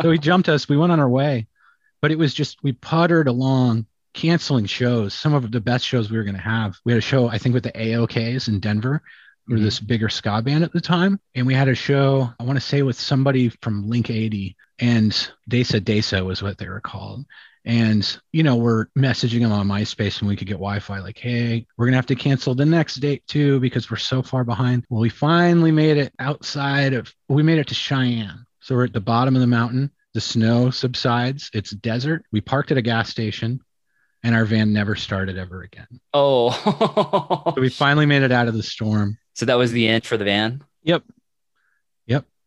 so 0.00 0.10
he 0.10 0.18
jumped 0.18 0.48
us. 0.48 0.68
We 0.68 0.76
went 0.76 0.92
on 0.92 1.00
our 1.00 1.08
way, 1.08 1.46
but 2.02 2.10
it 2.10 2.18
was 2.18 2.34
just 2.34 2.62
we 2.62 2.72
puttered 2.72 3.28
along, 3.28 3.86
canceling 4.14 4.66
shows. 4.66 5.12
Some 5.14 5.34
of 5.34 5.52
the 5.52 5.60
best 5.60 5.84
shows 5.86 6.10
we 6.10 6.16
were 6.16 6.24
going 6.24 6.34
to 6.36 6.40
have. 6.40 6.76
We 6.84 6.92
had 6.92 6.98
a 6.98 7.02
show, 7.02 7.28
I 7.28 7.38
think, 7.38 7.52
with 7.54 7.64
the 7.64 7.72
AOKs 7.72 8.48
in 8.48 8.60
Denver. 8.60 9.02
We 9.46 9.54
were 9.54 9.60
Mhm. 9.60 9.64
this 9.64 9.78
bigger 9.78 10.08
ska 10.08 10.42
band 10.42 10.64
at 10.64 10.72
the 10.72 10.80
time, 10.80 11.20
and 11.34 11.46
we 11.46 11.54
had 11.54 11.68
a 11.68 11.74
show. 11.74 12.32
I 12.40 12.44
want 12.44 12.56
to 12.56 12.64
say 12.64 12.82
with 12.82 12.98
somebody 12.98 13.50
from 13.62 13.88
Link 13.88 14.10
80, 14.10 14.56
and 14.78 15.12
Desa 15.50 15.80
Desa 15.80 16.24
was 16.24 16.42
what 16.42 16.58
they 16.58 16.68
were 16.68 16.80
called. 16.80 17.24
And 17.64 18.20
you 18.32 18.42
know, 18.44 18.56
we're 18.56 18.86
messaging 18.96 19.40
them 19.40 19.50
on 19.52 19.66
MySpace 19.66 20.20
and 20.20 20.28
we 20.28 20.36
could 20.36 20.46
get 20.46 20.54
Wi-Fi, 20.54 21.00
like, 21.00 21.18
"Hey, 21.18 21.66
we're 21.76 21.86
gonna 21.86 21.96
have 21.96 22.06
to 22.06 22.14
cancel 22.14 22.54
the 22.54 22.64
next 22.64 22.96
date 22.96 23.26
too 23.26 23.58
because 23.60 23.90
we're 23.90 23.96
so 23.96 24.22
far 24.22 24.44
behind." 24.44 24.84
Well, 24.88 25.00
we 25.00 25.08
finally 25.08 25.72
made 25.72 25.96
it 25.96 26.12
outside 26.20 26.92
of. 26.94 27.12
We 27.28 27.42
made 27.42 27.58
it 27.58 27.66
to 27.68 27.74
Cheyenne, 27.74 28.46
so 28.60 28.74
we're 28.76 28.84
at 28.84 28.92
the 28.92 29.00
bottom 29.00 29.34
of 29.34 29.40
the 29.40 29.46
mountain. 29.48 29.90
The 30.14 30.20
snow 30.20 30.70
subsides. 30.70 31.50
It's 31.52 31.72
desert. 31.72 32.24
We 32.32 32.40
parked 32.40 32.70
at 32.70 32.78
a 32.78 32.82
gas 32.82 33.10
station, 33.10 33.60
and 34.22 34.34
our 34.34 34.44
van 34.44 34.72
never 34.72 34.94
started 34.94 35.36
ever 35.36 35.62
again. 35.62 36.00
Oh. 36.14 36.50
So 37.56 37.60
we 37.60 37.68
finally 37.70 38.06
made 38.06 38.22
it 38.22 38.32
out 38.32 38.48
of 38.48 38.54
the 38.54 38.62
storm. 38.62 39.18
so 39.34 39.46
that 39.46 39.58
was 39.58 39.72
the 39.72 39.88
end 39.88 40.04
for 40.06 40.16
the 40.16 40.24
van. 40.24 40.62
Yep. 40.84 41.02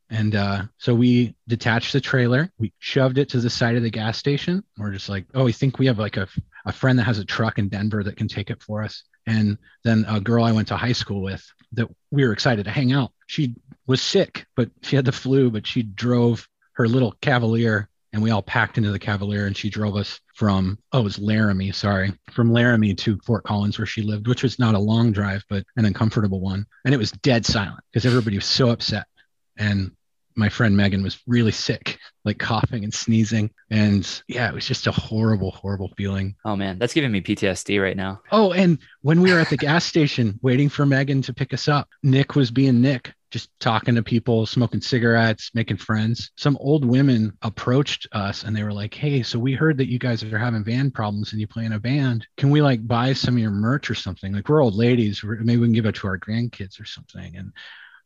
And 0.10 0.36
uh, 0.36 0.64
so 0.78 0.96
we 0.96 1.36
detached 1.48 1.94
the 1.94 2.02
trailer, 2.02 2.52
we 2.58 2.74
shoved 2.80 3.18
it 3.18 3.30
to 3.30 3.40
the 3.40 3.50
side 3.50 3.76
of 3.76 3.84
the 3.84 3.92
gas 3.92 4.18
station. 4.18 4.64
We're 4.78 4.92
just 4.92 5.10
like, 5.10 5.26
oh, 5.36 5.44
we 5.44 5.52
think 5.52 5.78
we 5.78 5.86
have 5.86 6.00
like 6.00 6.18
a, 6.18 6.28
a 6.66 6.72
friend 6.72 6.98
that 6.98 7.04
has 7.04 7.20
a 7.20 7.26
truck 7.26 7.60
in 7.60 7.70
Denver 7.70 8.04
that 8.04 8.18
can 8.18 8.28
take 8.28 8.50
it 8.50 8.62
for 8.64 8.84
us. 8.84 9.04
And 9.28 9.58
then 9.84 10.06
a 10.08 10.20
girl 10.20 10.44
I 10.44 10.52
went 10.52 10.70
to 10.70 10.78
high 10.78 10.94
school 10.94 11.22
with 11.22 11.46
that 11.74 11.88
we 12.10 12.26
were 12.26 12.34
excited 12.34 12.66
to 12.66 12.72
hang 12.72 12.92
out. 12.92 13.12
She 13.28 13.54
was 13.86 14.02
sick, 14.02 14.48
but 14.56 14.72
she 14.82 14.96
had 14.96 15.06
the 15.06 15.12
flu, 15.12 15.52
but 15.52 15.68
she 15.68 15.84
drove 15.84 16.48
her 16.74 16.88
little 16.88 17.14
Cavalier 17.22 17.90
and 18.12 18.24
we 18.24 18.32
all 18.32 18.42
packed 18.42 18.80
into 18.80 18.92
the 18.92 18.98
Cavalier 18.98 19.46
and 19.46 19.56
she 19.56 19.70
drove 19.70 19.96
us 19.96 20.20
from, 20.34 20.80
oh, 20.92 21.02
it 21.02 21.04
was 21.04 21.20
Laramie, 21.20 21.72
sorry, 21.72 22.14
from 22.32 22.52
Laramie 22.52 22.96
to 22.96 23.20
Fort 23.24 23.44
Collins 23.44 23.78
where 23.78 23.86
she 23.86 24.02
lived, 24.02 24.28
which 24.28 24.42
was 24.42 24.58
not 24.58 24.74
a 24.74 24.80
long 24.80 25.12
drive, 25.12 25.44
but 25.48 25.64
an 25.76 25.86
uncomfortable 25.86 26.40
one. 26.40 26.66
And 26.86 26.94
it 26.94 26.98
was 26.98 27.12
dead 27.12 27.46
silent 27.46 27.84
because 27.92 28.08
everybody 28.08 28.38
was 28.38 28.46
so 28.46 28.70
upset. 28.70 29.06
And 29.58 29.92
my 30.40 30.50
friend 30.50 30.76
Megan 30.76 31.04
was 31.04 31.20
really 31.28 31.52
sick, 31.52 32.00
like 32.24 32.40
coughing 32.40 32.84
and 32.84 32.94
sneezing. 32.94 33.52
And 33.70 34.08
yeah, 34.28 34.50
it 34.50 34.56
was 34.56 34.66
just 34.66 34.88
a 34.88 34.92
horrible, 34.92 35.52
horrible 35.52 35.92
feeling. 35.98 36.36
Oh 36.46 36.56
man, 36.56 36.80
that's 36.80 36.94
giving 36.94 37.12
me 37.12 37.22
PTSD 37.22 37.82
right 37.82 37.98
now. 37.98 38.22
Oh, 38.32 38.54
and 38.54 38.80
when 39.02 39.22
we 39.22 39.32
were 39.32 39.40
at 39.40 39.50
the 39.50 39.58
gas 39.70 39.86
station 39.86 40.40
waiting 40.42 40.70
for 40.70 40.86
Megan 40.86 41.22
to 41.24 41.34
pick 41.34 41.54
us 41.54 41.68
up, 41.68 41.90
Nick 42.02 42.36
was 42.36 42.50
being 42.50 42.82
Nick, 42.82 43.14
just 43.32 43.50
talking 43.60 43.96
to 43.96 44.02
people, 44.02 44.46
smoking 44.46 44.82
cigarettes, 44.82 45.52
making 45.54 45.78
friends. 45.78 46.32
Some 46.36 46.58
old 46.60 46.86
women 46.86 47.34
approached 47.42 48.08
us 48.14 48.44
and 48.44 48.56
they 48.56 48.64
were 48.64 48.74
like, 48.74 48.94
Hey, 48.94 49.22
so 49.22 49.38
we 49.38 49.54
heard 49.54 49.78
that 49.78 49.92
you 49.92 50.00
guys 50.00 50.24
are 50.24 50.38
having 50.40 50.64
van 50.64 50.90
problems 50.90 51.32
and 51.32 51.42
you 51.42 51.48
play 51.48 51.66
in 51.66 51.74
a 51.74 51.80
band. 51.80 52.26
Can 52.38 52.50
we 52.50 52.62
like 52.62 52.88
buy 52.88 53.14
some 53.14 53.36
of 53.36 53.42
your 53.42 53.52
merch 53.52 53.90
or 53.92 53.96
something? 53.96 54.34
Like 54.34 54.50
we're 54.50 54.64
old 54.64 54.76
ladies. 54.76 55.22
Maybe 55.24 55.58
we 55.58 55.68
can 55.68 55.74
give 55.74 55.86
it 55.86 55.96
to 55.96 56.08
our 56.08 56.18
grandkids 56.18 56.82
or 56.82 56.86
something. 56.86 57.36
And 57.36 57.52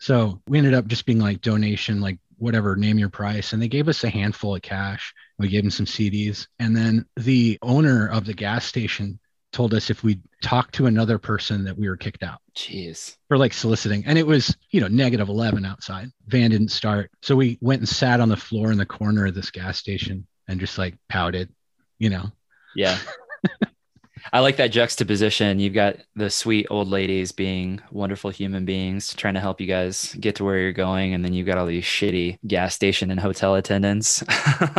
so 0.04 0.42
we 0.50 0.58
ended 0.58 0.74
up 0.74 0.86
just 0.88 1.06
being 1.06 1.20
like 1.20 1.40
donation, 1.40 2.02
like 2.02 2.20
whatever, 2.36 2.76
name 2.76 3.00
your 3.00 3.08
price. 3.08 3.54
And 3.54 3.62
they 3.62 3.70
gave 3.70 3.88
us 3.88 4.04
a 4.04 4.10
handful 4.10 4.54
of 4.54 4.62
cash. 4.62 5.14
We 5.40 5.48
gave 5.48 5.64
them 5.64 5.72
some 5.72 5.86
CDs. 5.86 6.46
And 6.60 6.76
then 6.76 7.06
the 7.16 7.58
owner 7.62 8.10
of 8.10 8.26
the 8.26 8.34
gas 8.34 8.66
station 8.66 9.18
told 9.54 9.74
us 9.74 9.90
if 9.90 10.04
we 10.04 10.20
talked 10.42 10.76
to 10.76 10.88
another 10.88 11.18
person 11.18 11.64
that 11.64 11.78
we 11.78 11.88
were 11.88 11.96
kicked 11.96 12.22
out 12.22 12.42
Jeez. 12.54 13.16
for 13.30 13.38
like 13.38 13.54
soliciting. 13.54 14.04
And 14.06 14.18
it 14.18 14.28
was, 14.28 14.54
you 14.72 14.82
know, 14.82 14.90
negative 14.90 15.30
11 15.30 15.64
outside. 15.64 16.12
Van 16.28 16.52
didn't 16.52 16.72
start. 16.72 17.10
So 17.22 17.38
we 17.38 17.58
went 17.62 17.80
and 17.80 17.88
sat 17.88 18.20
on 18.20 18.28
the 18.28 18.36
floor 18.36 18.74
in 18.74 18.78
the 18.78 18.86
corner 18.86 19.26
of 19.28 19.36
this 19.36 19.52
gas 19.52 19.78
station 19.78 20.28
and 20.50 20.60
just 20.60 20.78
like 20.78 20.98
pouted, 21.08 21.50
you 21.98 22.10
know. 22.10 22.30
Yeah. 22.76 22.98
I 24.32 24.40
like 24.40 24.58
that 24.58 24.72
juxtaposition. 24.72 25.60
You've 25.60 25.74
got 25.74 25.98
the 26.16 26.30
sweet 26.30 26.68
old 26.70 26.88
ladies 26.88 27.32
being 27.32 27.82
wonderful 27.92 28.30
human 28.30 28.66
beings 28.66 29.14
trying 29.14 29.34
to 29.34 29.40
help 29.40 29.60
you 29.60 29.68
guys 29.68 30.16
get 30.20 30.36
to 30.36 30.44
where 30.44 30.58
you're 30.58 30.72
going. 30.72 31.14
And 31.14 31.26
then 31.26 31.34
you've 31.34 31.48
got 31.48 31.58
all 31.58 31.66
these 31.66 31.84
shitty 31.84 32.40
gas 32.48 32.74
station 32.74 33.12
and 33.12 33.20
hotel 33.20 33.56
attendants. 33.56 34.24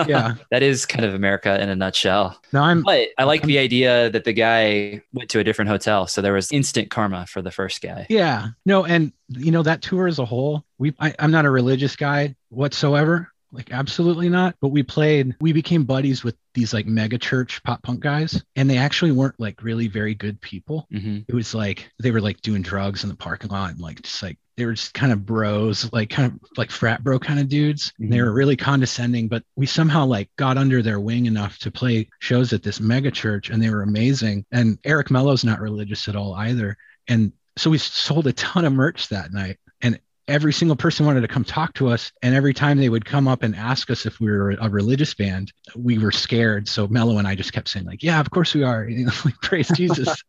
Yeah. 0.07 0.35
that 0.51 0.63
is 0.63 0.87
kind 0.87 1.05
of 1.05 1.15
America 1.15 1.61
in 1.61 1.69
a 1.69 1.77
nutshell. 1.77 2.39
Now 2.53 2.65
I'm 2.65 2.83
But 2.83 3.09
I 3.19 3.25
like 3.25 3.43
the 3.43 3.59
idea 3.59 4.11
that 4.11 4.25
the 4.25 4.33
guy 4.33 5.03
went 5.13 5.31
to 5.31 5.39
a 5.41 5.45
different 5.45 5.69
hotel. 5.71 6.07
So 6.07 6.21
there 6.21 6.33
was 6.33 6.51
instant 6.53 6.91
karma 6.91 7.27
for 7.27 7.43
the 7.43 7.51
first 7.51 7.81
guy. 7.81 8.07
Yeah. 8.09 8.49
No, 8.67 8.85
and 8.85 9.13
you 9.29 9.51
know 9.51 9.63
that 9.63 9.83
tour 9.83 10.07
as 10.07 10.19
a 10.19 10.25
whole, 10.25 10.65
we 10.79 10.95
I, 11.01 11.15
I'm 11.19 11.31
not 11.31 11.45
a 11.45 11.51
religious 11.51 11.97
guy 11.97 12.35
whatsoever. 12.51 13.33
Like, 13.55 13.71
absolutely 13.73 14.29
not. 14.29 14.57
But 14.61 14.69
we 14.69 14.83
played, 14.83 15.35
we 15.41 15.53
became 15.53 15.85
buddies 15.85 16.25
with 16.25 16.37
these 16.55 16.75
like 16.75 16.87
mega 16.87 17.19
church 17.19 17.63
pop 17.63 17.83
punk 17.83 18.01
guys, 18.01 18.43
and 18.57 18.69
they 18.69 18.79
actually 18.79 19.13
weren't 19.13 19.39
like 19.39 19.63
really 19.63 19.89
very 19.89 20.15
good 20.15 20.41
people. 20.41 20.87
hmm 20.91 21.21
It 21.29 21.35
was 21.35 21.55
like 21.55 21.91
they 22.03 22.11
were 22.11 22.21
like 22.21 22.41
doing 22.43 22.63
drugs 22.63 23.03
in 23.05 23.09
the 23.09 23.17
parking 23.17 23.51
lot 23.51 23.71
and 23.71 23.81
like 23.81 24.03
just 24.03 24.23
like 24.23 24.39
they 24.57 24.67
were 24.67 24.75
just 24.75 24.95
kind 24.95 25.13
of 25.13 25.27
bros, 25.27 25.91
like 25.93 26.11
kind 26.11 26.33
of 26.33 26.39
like 26.57 26.71
frat 26.71 27.03
bro 27.03 27.19
kind 27.19 27.41
of 27.41 27.49
dudes. 27.49 27.93
And 27.99 28.13
they 28.13 28.21
were 28.23 28.33
really 28.33 28.57
condescending, 28.57 29.29
but 29.29 29.43
we 29.57 29.67
somehow 29.67 30.07
like 30.07 30.31
got 30.37 30.59
under 30.59 30.83
their 30.83 31.01
wing 31.01 31.27
enough 31.27 31.59
to 31.61 31.71
play 31.73 32.09
shows 32.21 32.53
at 32.53 32.63
this 32.63 32.81
mega 32.81 33.11
church 33.11 33.51
and 33.51 33.63
they 33.63 33.71
were 33.71 33.83
amazing. 33.83 34.45
And 34.53 34.79
Eric 34.85 35.11
Mello's 35.11 35.45
not 35.45 35.61
religious 35.61 36.09
at 36.09 36.17
all 36.17 36.35
either. 36.35 36.77
And 37.09 37.33
so 37.57 37.71
we 37.71 37.79
sold 37.79 38.27
a 38.27 38.33
ton 38.33 38.65
of 38.65 38.73
merch 38.73 39.09
that 39.09 39.33
night. 39.33 39.59
Every 40.27 40.53
single 40.53 40.77
person 40.77 41.05
wanted 41.05 41.21
to 41.21 41.29
come 41.29 41.45
talk 41.45 41.75
to 41.75 41.89
us. 41.89 42.13
And 42.23 42.35
every 42.35 42.55
time 42.55 42.79
they 42.79 42.89
would 42.89 43.05
come 43.05 43.29
up 43.29 43.43
and 43.43 43.55
ask 43.55 43.91
us 43.91 44.07
if 44.07 44.21
we 44.21 44.31
were 44.31 44.53
a 44.53 44.71
religious 44.71 45.15
band, 45.15 45.53
we 45.77 45.99
were 45.99 46.13
scared. 46.13 46.69
So 46.69 46.87
Mello 46.89 47.19
and 47.19 47.29
I 47.29 47.35
just 47.35 47.53
kept 47.53 47.69
saying, 47.69 47.87
like, 47.87 48.03
yeah, 48.03 48.21
of 48.21 48.31
course 48.31 48.55
we 48.55 48.63
are. 48.63 48.89
You 48.95 49.07
know, 49.07 49.13
like, 49.25 49.41
praise 49.41 49.69
Jesus. 49.77 50.23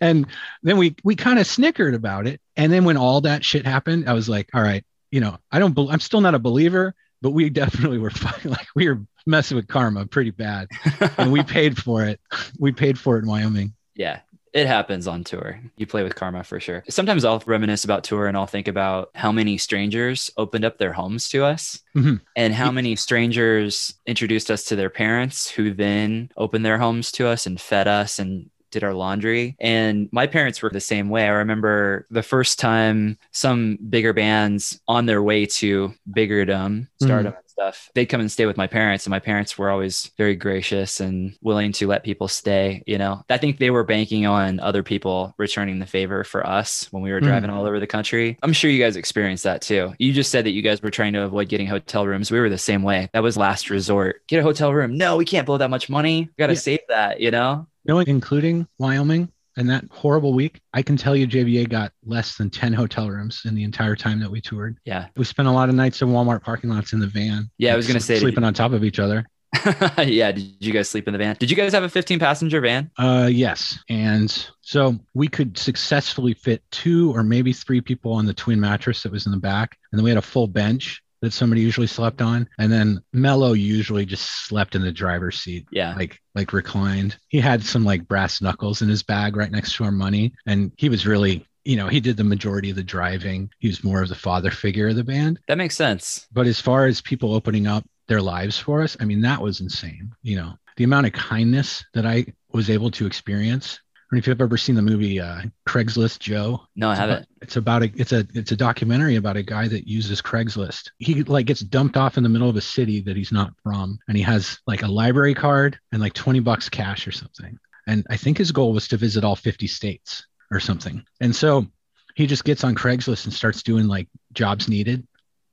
And 0.00 0.26
then 0.62 0.76
we 0.76 0.96
we 1.04 1.14
kind 1.14 1.38
of 1.38 1.46
snickered 1.46 1.94
about 1.94 2.26
it. 2.26 2.40
And 2.56 2.72
then 2.72 2.84
when 2.84 2.96
all 2.96 3.20
that 3.22 3.44
shit 3.44 3.64
happened, 3.64 4.08
I 4.08 4.12
was 4.12 4.28
like, 4.28 4.48
all 4.54 4.62
right, 4.62 4.84
you 5.10 5.20
know, 5.20 5.38
I 5.50 5.58
don't, 5.58 5.74
bel 5.74 5.90
I'm 5.90 6.00
still 6.00 6.20
not 6.20 6.34
a 6.34 6.38
believer, 6.38 6.94
but 7.22 7.30
we 7.30 7.50
definitely 7.62 7.98
were 7.98 8.10
fucking 8.10 8.50
like 8.50 8.66
we 8.74 8.88
were 8.88 9.00
messing 9.26 9.56
with 9.56 9.68
karma 9.68 10.06
pretty 10.06 10.30
bad, 10.30 10.68
and 11.16 11.32
we 11.32 11.42
paid 11.42 11.76
for 11.78 12.04
it. 12.04 12.20
We 12.58 12.72
paid 12.72 12.98
for 12.98 13.16
it 13.16 13.22
in 13.22 13.28
Wyoming. 13.28 13.74
Yeah. 13.94 14.20
It 14.58 14.66
happens 14.66 15.06
on 15.06 15.22
tour. 15.22 15.60
You 15.76 15.86
play 15.86 16.02
with 16.02 16.16
karma 16.16 16.42
for 16.42 16.58
sure. 16.58 16.82
Sometimes 16.88 17.24
I'll 17.24 17.40
reminisce 17.46 17.84
about 17.84 18.02
tour 18.02 18.26
and 18.26 18.36
I'll 18.36 18.46
think 18.46 18.66
about 18.66 19.10
how 19.14 19.30
many 19.30 19.56
strangers 19.56 20.30
opened 20.36 20.64
up 20.64 20.78
their 20.78 20.92
homes 20.92 21.28
to 21.28 21.44
us 21.44 21.80
Mhm. 21.94 22.20
and 22.34 22.54
how 22.54 22.72
many 22.72 22.96
strangers 22.96 23.94
introduced 24.04 24.50
us 24.50 24.64
to 24.64 24.74
their 24.76 24.90
parents 24.90 25.48
who 25.48 25.72
then 25.72 26.30
opened 26.36 26.64
their 26.66 26.78
homes 26.78 27.12
to 27.12 27.28
us 27.28 27.46
and 27.46 27.60
fed 27.60 27.86
us 27.86 28.18
and 28.18 28.50
did 28.70 28.82
our 28.84 28.92
laundry. 28.94 29.56
And 29.60 30.08
my 30.12 30.26
parents 30.26 30.60
were 30.60 30.70
the 30.70 30.80
same 30.80 31.08
way. 31.08 31.24
I 31.24 31.28
remember 31.28 32.06
the 32.10 32.22
first 32.22 32.58
time 32.58 33.16
some 33.30 33.78
bigger 33.88 34.12
bands 34.12 34.80
on 34.88 35.06
their 35.06 35.22
way 35.22 35.46
to 35.46 35.94
biggerdom, 36.12 36.88
stardom 37.00 37.32
and 37.34 37.47
stuff, 37.58 37.90
they'd 37.94 38.06
come 38.06 38.20
and 38.20 38.30
stay 38.30 38.46
with 38.46 38.56
my 38.56 38.66
parents. 38.68 39.04
And 39.06 39.10
my 39.10 39.18
parents 39.18 39.58
were 39.58 39.70
always 39.70 40.10
very 40.16 40.36
gracious 40.36 41.00
and 41.00 41.36
willing 41.42 41.72
to 41.72 41.86
let 41.88 42.04
people 42.04 42.28
stay. 42.28 42.82
You 42.86 42.98
know, 42.98 43.22
I 43.28 43.36
think 43.38 43.58
they 43.58 43.70
were 43.70 43.82
banking 43.84 44.26
on 44.26 44.60
other 44.60 44.82
people 44.84 45.34
returning 45.38 45.78
the 45.80 45.86
favor 45.86 46.22
for 46.24 46.46
us 46.46 46.86
when 46.92 47.02
we 47.02 47.10
were 47.10 47.20
Mm. 47.20 47.24
driving 47.24 47.50
all 47.50 47.66
over 47.66 47.80
the 47.80 47.86
country. 47.86 48.38
I'm 48.44 48.52
sure 48.52 48.70
you 48.70 48.82
guys 48.82 48.94
experienced 48.96 49.44
that 49.44 49.60
too. 49.62 49.92
You 49.98 50.12
just 50.12 50.30
said 50.30 50.44
that 50.46 50.52
you 50.52 50.62
guys 50.62 50.80
were 50.82 50.90
trying 50.90 51.14
to 51.14 51.22
avoid 51.22 51.48
getting 51.48 51.66
hotel 51.66 52.06
rooms. 52.06 52.30
We 52.30 52.38
were 52.38 52.48
the 52.48 52.58
same 52.58 52.82
way. 52.84 53.08
That 53.12 53.22
was 53.24 53.36
last 53.36 53.70
resort. 53.70 54.22
Get 54.28 54.38
a 54.38 54.42
hotel 54.44 54.72
room. 54.72 54.96
No, 54.96 55.16
we 55.16 55.24
can't 55.24 55.46
blow 55.46 55.58
that 55.58 55.70
much 55.70 55.88
money. 55.90 56.28
We 56.36 56.42
got 56.42 56.46
to 56.48 56.52
Yeah. 56.52 56.58
save 56.60 56.80
that, 56.88 57.20
you 57.20 57.30
know? 57.32 57.66
You 57.84 57.94
know, 57.94 58.00
including 58.00 58.68
Wyoming 58.78 59.30
and 59.58 59.68
that 59.68 59.84
horrible 59.90 60.32
week, 60.32 60.60
I 60.72 60.82
can 60.82 60.96
tell 60.96 61.16
you 61.16 61.26
JVA 61.26 61.68
got 61.68 61.92
less 62.06 62.36
than 62.36 62.48
10 62.48 62.72
hotel 62.72 63.10
rooms 63.10 63.42
in 63.44 63.54
the 63.54 63.64
entire 63.64 63.96
time 63.96 64.20
that 64.20 64.30
we 64.30 64.40
toured. 64.40 64.78
Yeah. 64.84 65.08
We 65.16 65.24
spent 65.24 65.48
a 65.48 65.52
lot 65.52 65.68
of 65.68 65.74
nights 65.74 66.00
in 66.00 66.08
Walmart 66.08 66.42
parking 66.42 66.70
lots 66.70 66.92
in 66.92 67.00
the 67.00 67.08
van. 67.08 67.50
Yeah, 67.58 67.72
I 67.72 67.76
was 67.76 67.86
gonna 67.88 68.00
say, 68.00 68.20
sleeping 68.20 68.42
you- 68.42 68.46
on 68.46 68.54
top 68.54 68.72
of 68.72 68.84
each 68.84 69.00
other. 69.00 69.26
yeah. 69.98 70.30
Did 70.30 70.54
you 70.60 70.72
guys 70.72 70.88
sleep 70.88 71.08
in 71.08 71.12
the 71.12 71.18
van? 71.18 71.36
Did 71.38 71.50
you 71.50 71.56
guys 71.56 71.72
have 71.72 71.82
a 71.82 71.88
15 71.88 72.18
passenger 72.18 72.60
van? 72.60 72.90
Uh, 72.98 73.28
yes. 73.32 73.78
And 73.88 74.30
so 74.60 74.96
we 75.14 75.26
could 75.26 75.58
successfully 75.58 76.34
fit 76.34 76.62
two 76.70 77.14
or 77.14 77.24
maybe 77.24 77.52
three 77.52 77.80
people 77.80 78.12
on 78.12 78.26
the 78.26 78.34
twin 78.34 78.60
mattress 78.60 79.02
that 79.02 79.12
was 79.12 79.26
in 79.26 79.32
the 79.32 79.38
back. 79.38 79.76
And 79.90 79.98
then 79.98 80.04
we 80.04 80.10
had 80.10 80.18
a 80.18 80.22
full 80.22 80.46
bench 80.46 81.02
that 81.20 81.32
somebody 81.32 81.60
usually 81.60 81.86
slept 81.86 82.22
on. 82.22 82.48
And 82.58 82.72
then 82.72 83.00
Mello 83.12 83.52
usually 83.52 84.06
just 84.06 84.46
slept 84.46 84.74
in 84.74 84.82
the 84.82 84.92
driver's 84.92 85.40
seat. 85.40 85.66
Yeah. 85.70 85.94
Like 85.94 86.20
like 86.34 86.52
reclined. 86.52 87.16
He 87.28 87.40
had 87.40 87.62
some 87.62 87.84
like 87.84 88.06
brass 88.06 88.40
knuckles 88.40 88.82
in 88.82 88.88
his 88.88 89.02
bag 89.02 89.36
right 89.36 89.50
next 89.50 89.74
to 89.76 89.84
our 89.84 89.92
money. 89.92 90.32
And 90.46 90.72
he 90.76 90.88
was 90.88 91.06
really, 91.06 91.44
you 91.64 91.76
know, 91.76 91.88
he 91.88 92.00
did 92.00 92.16
the 92.16 92.24
majority 92.24 92.70
of 92.70 92.76
the 92.76 92.82
driving. 92.82 93.50
He 93.58 93.68
was 93.68 93.84
more 93.84 94.02
of 94.02 94.08
the 94.08 94.14
father 94.14 94.50
figure 94.50 94.88
of 94.88 94.96
the 94.96 95.04
band. 95.04 95.40
That 95.48 95.58
makes 95.58 95.76
sense. 95.76 96.26
But 96.32 96.46
as 96.46 96.60
far 96.60 96.86
as 96.86 97.00
people 97.00 97.34
opening 97.34 97.66
up 97.66 97.84
their 98.06 98.22
lives 98.22 98.58
for 98.58 98.82
us, 98.82 98.96
I 99.00 99.04
mean, 99.04 99.20
that 99.22 99.42
was 99.42 99.60
insane. 99.60 100.12
You 100.22 100.36
know, 100.36 100.58
the 100.76 100.84
amount 100.84 101.06
of 101.06 101.12
kindness 101.12 101.84
that 101.94 102.06
I 102.06 102.26
was 102.52 102.70
able 102.70 102.90
to 102.92 103.06
experience. 103.06 103.80
I 104.10 104.14
don't 104.14 104.16
know 104.16 104.20
if 104.20 104.26
you've 104.28 104.40
ever 104.40 104.56
seen 104.56 104.74
the 104.74 104.80
movie 104.80 105.20
uh, 105.20 105.42
Craigslist 105.68 106.20
Joe. 106.20 106.62
No, 106.74 106.88
I 106.88 106.92
It's 106.92 106.98
haven't. 107.00 107.16
about- 107.16 107.26
It's 107.42 107.56
about 107.56 107.82
a 107.82 107.92
it's 107.94 108.12
a 108.12 108.26
it's 108.32 108.52
a 108.52 108.56
documentary 108.56 109.16
about 109.16 109.36
a 109.36 109.42
guy 109.42 109.68
that 109.68 109.86
uses 109.86 110.22
Craigslist. 110.22 110.90
He 110.98 111.22
like 111.24 111.44
gets 111.44 111.60
dumped 111.60 111.96
off 111.98 112.16
in 112.16 112.22
the 112.22 112.28
middle 112.30 112.48
of 112.48 112.56
a 112.56 112.60
city 112.62 113.00
that 113.02 113.16
he's 113.16 113.32
not 113.32 113.52
from, 113.62 113.98
and 114.08 114.16
he 114.16 114.22
has 114.22 114.58
like 114.66 114.82
a 114.82 114.88
library 114.88 115.34
card 115.34 115.78
and 115.92 116.00
like 116.00 116.14
twenty 116.14 116.40
bucks 116.40 116.70
cash 116.70 117.06
or 117.06 117.12
something. 117.12 117.58
And 117.86 118.06
I 118.08 118.16
think 118.16 118.38
his 118.38 118.50
goal 118.50 118.72
was 118.72 118.88
to 118.88 118.96
visit 118.96 119.24
all 119.24 119.36
fifty 119.36 119.66
states 119.66 120.26
or 120.50 120.58
something. 120.58 121.04
And 121.20 121.36
so 121.36 121.66
he 122.14 122.26
just 122.26 122.44
gets 122.44 122.64
on 122.64 122.74
Craigslist 122.74 123.24
and 123.26 123.32
starts 123.34 123.62
doing 123.62 123.88
like 123.88 124.08
jobs 124.32 124.68
needed, 124.68 125.06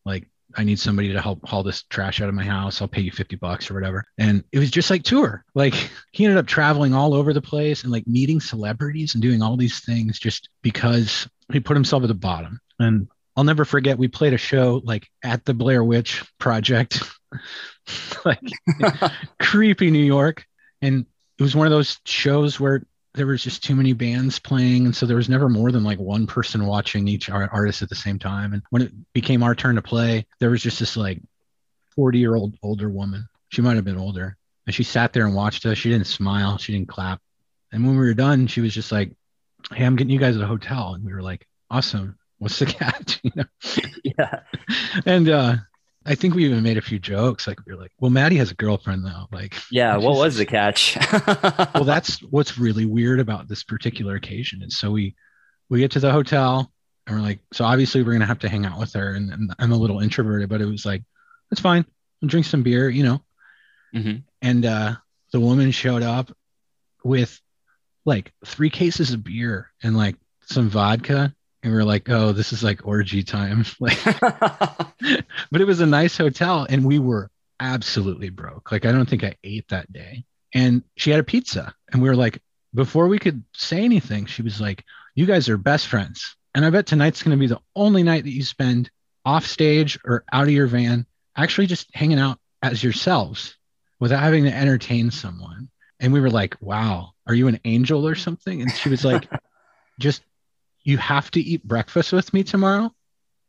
like 0.05 0.29
I 0.57 0.63
need 0.63 0.79
somebody 0.79 1.11
to 1.11 1.21
help 1.21 1.45
haul 1.47 1.63
this 1.63 1.83
trash 1.83 2.21
out 2.21 2.29
of 2.29 2.35
my 2.35 2.43
house. 2.43 2.81
I'll 2.81 2.87
pay 2.87 3.01
you 3.01 3.11
50 3.11 3.35
bucks 3.35 3.69
or 3.69 3.73
whatever. 3.73 4.05
And 4.17 4.43
it 4.51 4.59
was 4.59 4.71
just 4.71 4.89
like 4.89 5.03
tour. 5.03 5.43
Like 5.53 5.73
he 6.11 6.25
ended 6.25 6.37
up 6.37 6.47
traveling 6.47 6.93
all 6.93 7.13
over 7.13 7.33
the 7.33 7.41
place 7.41 7.83
and 7.83 7.91
like 7.91 8.07
meeting 8.07 8.39
celebrities 8.39 9.13
and 9.13 9.21
doing 9.21 9.41
all 9.41 9.57
these 9.57 9.79
things 9.79 10.19
just 10.19 10.49
because 10.61 11.27
he 11.51 11.59
put 11.59 11.75
himself 11.75 12.03
at 12.03 12.07
the 12.07 12.13
bottom. 12.13 12.59
And 12.79 13.07
I'll 13.35 13.43
never 13.43 13.65
forget 13.65 13.97
we 13.97 14.07
played 14.07 14.33
a 14.33 14.37
show 14.37 14.81
like 14.83 15.07
at 15.23 15.45
the 15.45 15.53
Blair 15.53 15.83
Witch 15.83 16.23
Project, 16.39 17.03
like 18.25 18.39
creepy 19.41 19.91
New 19.91 20.05
York. 20.05 20.45
And 20.81 21.05
it 21.37 21.43
was 21.43 21.55
one 21.55 21.67
of 21.67 21.71
those 21.71 21.99
shows 22.05 22.59
where 22.59 22.85
there 23.15 23.27
was 23.27 23.43
just 23.43 23.63
too 23.63 23.75
many 23.75 23.93
bands 23.93 24.39
playing. 24.39 24.85
And 24.85 24.95
so 24.95 25.05
there 25.05 25.15
was 25.15 25.29
never 25.29 25.49
more 25.49 25.71
than 25.71 25.83
like 25.83 25.99
one 25.99 26.27
person 26.27 26.65
watching 26.65 27.07
each 27.07 27.29
ar- 27.29 27.49
artist 27.51 27.81
at 27.81 27.89
the 27.89 27.95
same 27.95 28.19
time. 28.19 28.53
And 28.53 28.61
when 28.69 28.81
it 28.81 28.91
became 29.13 29.41
our 29.41 29.55
turn 29.55 29.75
to 29.75 29.81
play, 29.81 30.25
there 30.39 30.49
was 30.49 30.61
just 30.61 30.79
this 30.79 30.97
like 30.97 31.21
40 31.95 32.19
year 32.19 32.35
old 32.35 32.57
older 32.61 32.89
woman. 32.89 33.27
She 33.49 33.61
might 33.61 33.75
have 33.75 33.85
been 33.85 33.97
older. 33.97 34.37
And 34.65 34.75
she 34.75 34.83
sat 34.83 35.13
there 35.13 35.25
and 35.25 35.35
watched 35.35 35.65
us. 35.65 35.77
She 35.77 35.89
didn't 35.89 36.07
smile. 36.07 36.57
She 36.57 36.73
didn't 36.73 36.89
clap. 36.89 37.21
And 37.71 37.85
when 37.85 37.97
we 37.97 38.05
were 38.05 38.13
done, 38.13 38.47
she 38.47 38.61
was 38.61 38.73
just 38.73 38.91
like, 38.91 39.11
Hey, 39.71 39.85
I'm 39.85 39.95
getting 39.95 40.11
you 40.11 40.19
guys 40.19 40.35
at 40.35 40.43
a 40.43 40.47
hotel. 40.47 40.93
And 40.93 41.05
we 41.05 41.13
were 41.13 41.23
like, 41.23 41.47
Awesome. 41.71 42.17
What's 42.37 42.59
the 42.59 42.65
catch? 42.67 43.19
You 43.23 43.31
know? 43.35 43.43
Yeah. 44.17 44.41
And 45.05 45.27
uh 45.29 45.55
I 46.05 46.15
think 46.15 46.35
we 46.35 46.45
even 46.45 46.61
made 46.63 46.77
a 46.77 46.81
few 46.81 46.99
jokes. 46.99 47.47
Like 47.47 47.59
we 47.65 47.73
were 47.73 47.81
like, 47.81 47.91
well, 47.99 48.11
Matty 48.11 48.35
has 48.37 48.51
a 48.51 48.55
girlfriend 48.55 49.05
though. 49.05 49.25
Like, 49.31 49.55
Yeah. 49.71 49.97
What 49.97 50.15
was 50.17 50.37
the 50.37 50.45
catch? 50.45 50.97
well, 51.73 51.83
that's 51.85 52.19
what's 52.23 52.57
really 52.57 52.85
weird 52.85 53.19
about 53.19 53.47
this 53.47 53.63
particular 53.63 54.15
occasion. 54.15 54.61
And 54.61 54.71
so 54.71 54.91
we 54.91 55.15
we 55.69 55.79
get 55.79 55.91
to 55.91 55.99
the 55.99 56.11
hotel 56.11 56.71
and 57.07 57.15
we're 57.17 57.21
like, 57.23 57.39
so 57.53 57.65
obviously 57.65 58.03
we're 58.03 58.13
gonna 58.13 58.25
have 58.25 58.39
to 58.39 58.49
hang 58.49 58.65
out 58.65 58.79
with 58.79 58.93
her. 58.93 59.13
And, 59.13 59.31
and 59.31 59.53
I'm 59.59 59.71
a 59.71 59.77
little 59.77 59.99
introverted, 59.99 60.49
but 60.49 60.61
it 60.61 60.65
was 60.65 60.85
like, 60.85 61.03
that's 61.49 61.61
fine. 61.61 61.85
We'll 62.21 62.29
drink 62.29 62.45
some 62.45 62.63
beer, 62.63 62.89
you 62.89 63.03
know. 63.03 63.21
Mhm. 63.93 64.23
And 64.41 64.65
uh 64.65 64.95
the 65.31 65.39
woman 65.39 65.71
showed 65.71 66.03
up 66.03 66.31
with 67.03 67.39
like 68.05 68.31
three 68.45 68.69
cases 68.69 69.11
of 69.11 69.23
beer 69.23 69.71
and 69.83 69.97
like 69.97 70.15
some 70.45 70.69
vodka. 70.69 71.34
And 71.65 71.73
we 71.73 71.79
were 71.79 71.83
like, 71.83 72.07
oh, 72.11 72.31
this 72.31 72.53
is 72.53 72.63
like 72.63 72.85
orgy 72.85 73.23
time. 73.23 73.65
Like 73.79 73.97
but 74.19 75.61
it 75.61 75.65
was 75.65 75.79
a 75.79 75.85
nice 75.87 76.15
hotel 76.15 76.67
and 76.69 76.85
we 76.85 76.99
were 76.99 77.31
absolutely 77.59 78.29
broke. 78.29 78.71
Like 78.71 78.85
I 78.85 78.91
don't 78.91 79.09
think 79.09 79.23
I 79.23 79.35
ate 79.43 79.67
that 79.69 79.91
day. 79.91 80.25
And 80.53 80.83
she 80.95 81.09
had 81.09 81.19
a 81.19 81.23
pizza 81.23 81.73
and 81.91 82.03
we 82.03 82.07
were 82.07 82.15
like 82.15 82.39
before 82.75 83.07
we 83.07 83.17
could 83.17 83.43
say 83.55 83.83
anything, 83.83 84.27
she 84.27 84.43
was 84.43 84.61
like, 84.61 84.83
"You 85.15 85.25
guys 85.25 85.49
are 85.49 85.57
best 85.57 85.87
friends." 85.87 86.35
And 86.53 86.63
I 86.63 86.69
bet 86.69 86.85
tonight's 86.85 87.23
going 87.23 87.35
to 87.35 87.39
be 87.39 87.47
the 87.47 87.61
only 87.75 88.03
night 88.03 88.25
that 88.25 88.33
you 88.33 88.43
spend 88.43 88.91
off 89.25 89.47
stage 89.47 89.97
or 90.05 90.23
out 90.31 90.43
of 90.43 90.53
your 90.53 90.67
van 90.67 91.07
actually 91.35 91.65
just 91.65 91.89
hanging 91.95 92.19
out 92.19 92.37
as 92.61 92.83
yourselves 92.83 93.57
without 93.99 94.21
having 94.21 94.43
to 94.43 94.53
entertain 94.53 95.09
someone. 95.09 95.69
And 95.99 96.13
we 96.13 96.19
were 96.19 96.29
like, 96.29 96.57
"Wow, 96.61 97.13
are 97.25 97.33
you 97.33 97.47
an 97.47 97.59
angel 97.65 98.07
or 98.07 98.13
something?" 98.13 98.61
And 98.61 98.71
she 98.71 98.89
was 98.89 99.03
like, 99.03 99.27
"Just 99.99 100.21
you 100.85 100.97
have 100.97 101.29
to 101.31 101.41
eat 101.41 101.63
breakfast 101.67 102.13
with 102.13 102.33
me 102.33 102.43
tomorrow. 102.43 102.93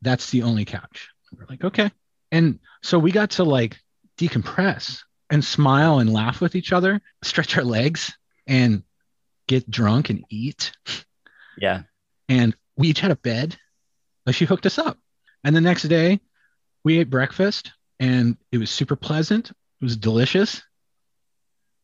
That's 0.03 0.31
the 0.31 0.43
only 0.43 0.65
couch." 0.65 1.09
We're 1.33 1.47
like, 1.49 1.63
"Okay." 1.63 1.93
And 2.33 2.59
so 2.83 2.99
we 2.99 3.13
got 3.13 3.31
to 3.33 3.45
like 3.45 3.79
decompress 4.19 5.03
and 5.31 5.45
smile 5.45 6.01
and 6.01 6.13
laugh 6.13 6.41
with 6.41 6.57
each 6.57 6.73
other, 6.73 7.01
stretch 7.23 7.57
our 7.57 7.65
legs 7.65 8.17
and 8.47 8.83
get 9.47 9.71
drunk 9.71 10.11
and 10.11 10.25
eat. 10.31 10.73
yeah. 11.59 11.83
And 12.29 12.57
we 12.77 12.89
each 12.89 13.01
had 13.01 13.11
a 13.13 13.17
bed. 13.17 13.57
Like 14.25 14.35
she 14.35 14.45
hooked 14.45 14.67
us 14.67 14.79
up. 14.79 14.99
And 15.45 15.55
the 15.55 15.61
next 15.61 15.83
day 15.85 16.21
we 16.85 16.99
ate 16.99 17.11
breakfast 17.11 17.73
and 18.01 18.37
it 18.51 18.59
was 18.59 18.71
super 18.71 18.97
pleasant. 18.97 19.51
It 19.51 19.85
was 19.85 19.97
delicious. 19.97 20.63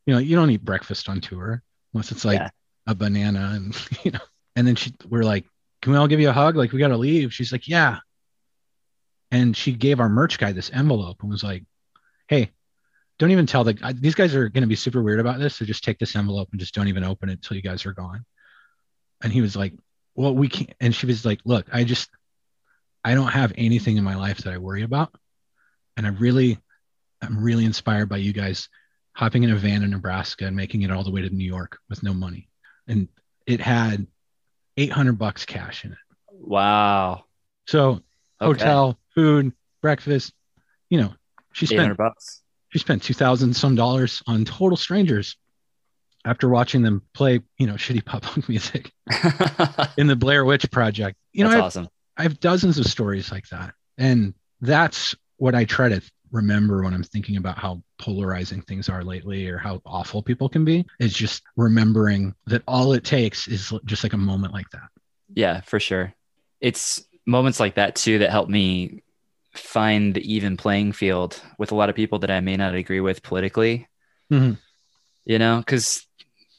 You 0.07 0.15
know, 0.15 0.19
you 0.21 0.35
don't 0.37 0.51
eat 0.51 0.65
breakfast 0.65 1.09
on 1.09 1.21
tour 1.21 1.63
unless 1.95 2.11
it's 2.11 2.25
like 2.25 2.41
Yeah. 2.41 2.51
a 2.87 2.95
banana 2.95 3.53
and 3.55 3.77
you 4.05 4.11
know. 4.13 4.21
And 4.57 4.67
then 4.67 4.77
she 4.77 4.93
we're 5.09 5.25
like, 5.25 5.47
Can 5.81 5.93
we 5.93 5.99
all 5.99 6.09
give 6.09 6.21
you 6.21 6.29
a 6.31 6.35
hug? 6.35 6.57
Like 6.57 6.73
we 6.73 6.79
gotta 6.79 6.97
leave. 6.97 7.33
She's 7.33 7.53
like, 7.53 7.69
Yeah. 7.69 7.99
And 9.31 9.57
she 9.57 9.73
gave 9.73 9.99
our 9.99 10.11
merch 10.11 10.39
guy 10.39 10.53
this 10.53 10.71
envelope 10.73 11.23
and 11.23 11.31
was 11.31 11.43
like, 11.43 11.65
hey, 12.29 12.51
don't 13.19 13.31
even 13.31 13.47
tell 13.47 13.65
the 13.65 13.79
I- 13.83 13.93
these 13.93 14.15
guys 14.15 14.35
are 14.35 14.49
going 14.49 14.63
to 14.63 14.69
be 14.69 14.75
super 14.75 15.03
weird 15.03 15.21
about 15.21 15.39
this. 15.39 15.57
So 15.57 15.65
just 15.65 15.85
take 15.85 15.99
this 15.99 16.17
envelope 16.17 16.49
and 16.51 16.61
just 16.61 16.75
don't 16.75 16.89
even 16.89 17.03
open 17.03 17.31
it 17.31 17.35
until 17.35 17.57
you 17.57 17.63
guys 17.63 17.87
are 17.87 17.93
gone. 17.95 18.25
And 19.23 19.33
he 19.33 19.41
was 19.41 19.57
like, 19.57 19.73
well, 20.15 20.35
we 20.35 20.49
can't. 20.49 20.75
And 20.81 20.95
she 20.95 21.07
was 21.07 21.25
like, 21.25 21.41
look, 21.45 21.67
I 21.73 21.85
just, 21.85 22.11
I 23.05 23.15
don't 23.15 23.29
have 23.29 23.53
anything 23.57 23.97
in 23.97 24.05
my 24.05 24.17
life 24.17 24.39
that 24.39 24.53
I 24.53 24.59
worry 24.59 24.83
about. 24.83 25.15
And 25.97 26.07
I 26.07 26.11
really, 26.11 26.59
I'm 27.23 27.43
really 27.43 27.65
inspired 27.65 28.09
by 28.09 28.19
you 28.19 28.33
guys 28.33 28.69
hopping 29.15 29.45
in 29.45 29.51
a 29.51 29.57
van 29.57 29.83
in 29.83 29.91
Nebraska 29.91 30.47
and 30.47 30.57
making 30.57 30.83
it 30.83 30.91
all 30.91 31.05
the 31.05 31.11
way 31.11 31.23
to 31.23 31.31
New 31.31 31.47
York 31.47 31.79
with 31.89 32.03
no 32.03 32.13
money. 32.13 32.49
And 32.87 33.09
it 33.47 33.61
had 33.61 34.07
800 34.77 35.19
bucks 35.19 35.45
cash 35.45 35.85
in 35.85 35.93
it. 35.93 35.99
Wow. 36.31 37.25
So 37.67 38.01
Okay. 38.41 38.65
hotel, 38.65 38.99
food, 39.15 39.53
breakfast, 39.83 40.33
you 40.91 41.01
know, 41.01 41.15
she 41.53 41.67
spent, 41.67 41.97
bucks. 41.97 42.43
she 42.71 42.79
spent 42.79 43.03
2000 43.03 43.55
some 43.55 43.75
dollars 43.77 44.23
on 44.27 44.45
total 44.45 44.77
strangers 44.77 45.37
after 46.25 46.49
watching 46.49 46.83
them 46.83 47.03
play, 47.15 47.41
you 47.59 47.67
know, 47.67 47.75
shitty 47.75 48.05
pop 48.05 48.23
punk 48.23 48.49
music 48.49 48.91
in 49.97 50.07
the 50.07 50.17
Blair 50.17 50.45
Witch 50.45 50.71
project. 50.71 51.17
You 51.33 51.45
know, 51.45 51.51
I 51.51 51.55
have, 51.55 51.65
awesome. 51.65 51.89
I 52.17 52.23
have 52.23 52.41
dozens 52.41 52.79
of 52.79 52.87
stories 52.87 53.31
like 53.31 53.49
that. 53.49 53.75
And 53.99 54.35
that's 54.61 55.15
what 55.37 55.55
I 55.55 55.65
try 55.65 55.89
to 55.89 56.01
remember 56.33 56.83
when 56.83 56.95
I'm 56.95 57.03
thinking 57.03 57.37
about 57.37 57.59
how 57.59 57.83
polarizing 57.99 58.63
things 58.63 58.89
are 58.89 59.05
lately 59.05 59.47
or 59.49 59.59
how 59.59 59.81
awful 59.87 60.23
people 60.23 60.49
can 60.49 60.65
be 60.65 60.85
is 60.99 61.13
just 61.13 61.43
remembering 61.57 62.35
that 62.47 62.63
all 62.67 62.95
it 62.95 63.05
takes 63.05 63.47
is 63.47 63.73
just 63.85 64.03
like 64.03 64.15
a 64.15 64.19
moment 64.19 64.53
like 64.53 64.69
that. 64.71 64.89
Yeah, 65.35 65.61
for 65.61 65.79
sure. 65.79 66.15
It's 66.61 67.05
moments 67.27 67.61
like 67.61 67.77
that 67.77 67.95
too 67.95 68.19
that 68.19 68.31
help 68.31 68.49
me 68.49 69.03
find 69.55 70.15
the 70.15 70.33
even 70.33 70.57
playing 70.57 70.93
field 70.93 71.41
with 71.59 71.71
a 71.71 71.75
lot 71.75 71.91
of 71.91 71.95
people 71.95 72.19
that 72.21 72.31
I 72.31 72.41
may 72.41 72.57
not 72.57 72.75
agree 72.75 73.01
with 73.01 73.23
politically. 73.23 73.87
Mhm. 74.31 74.59
You 75.25 75.39
know, 75.39 75.59
because 75.59 76.07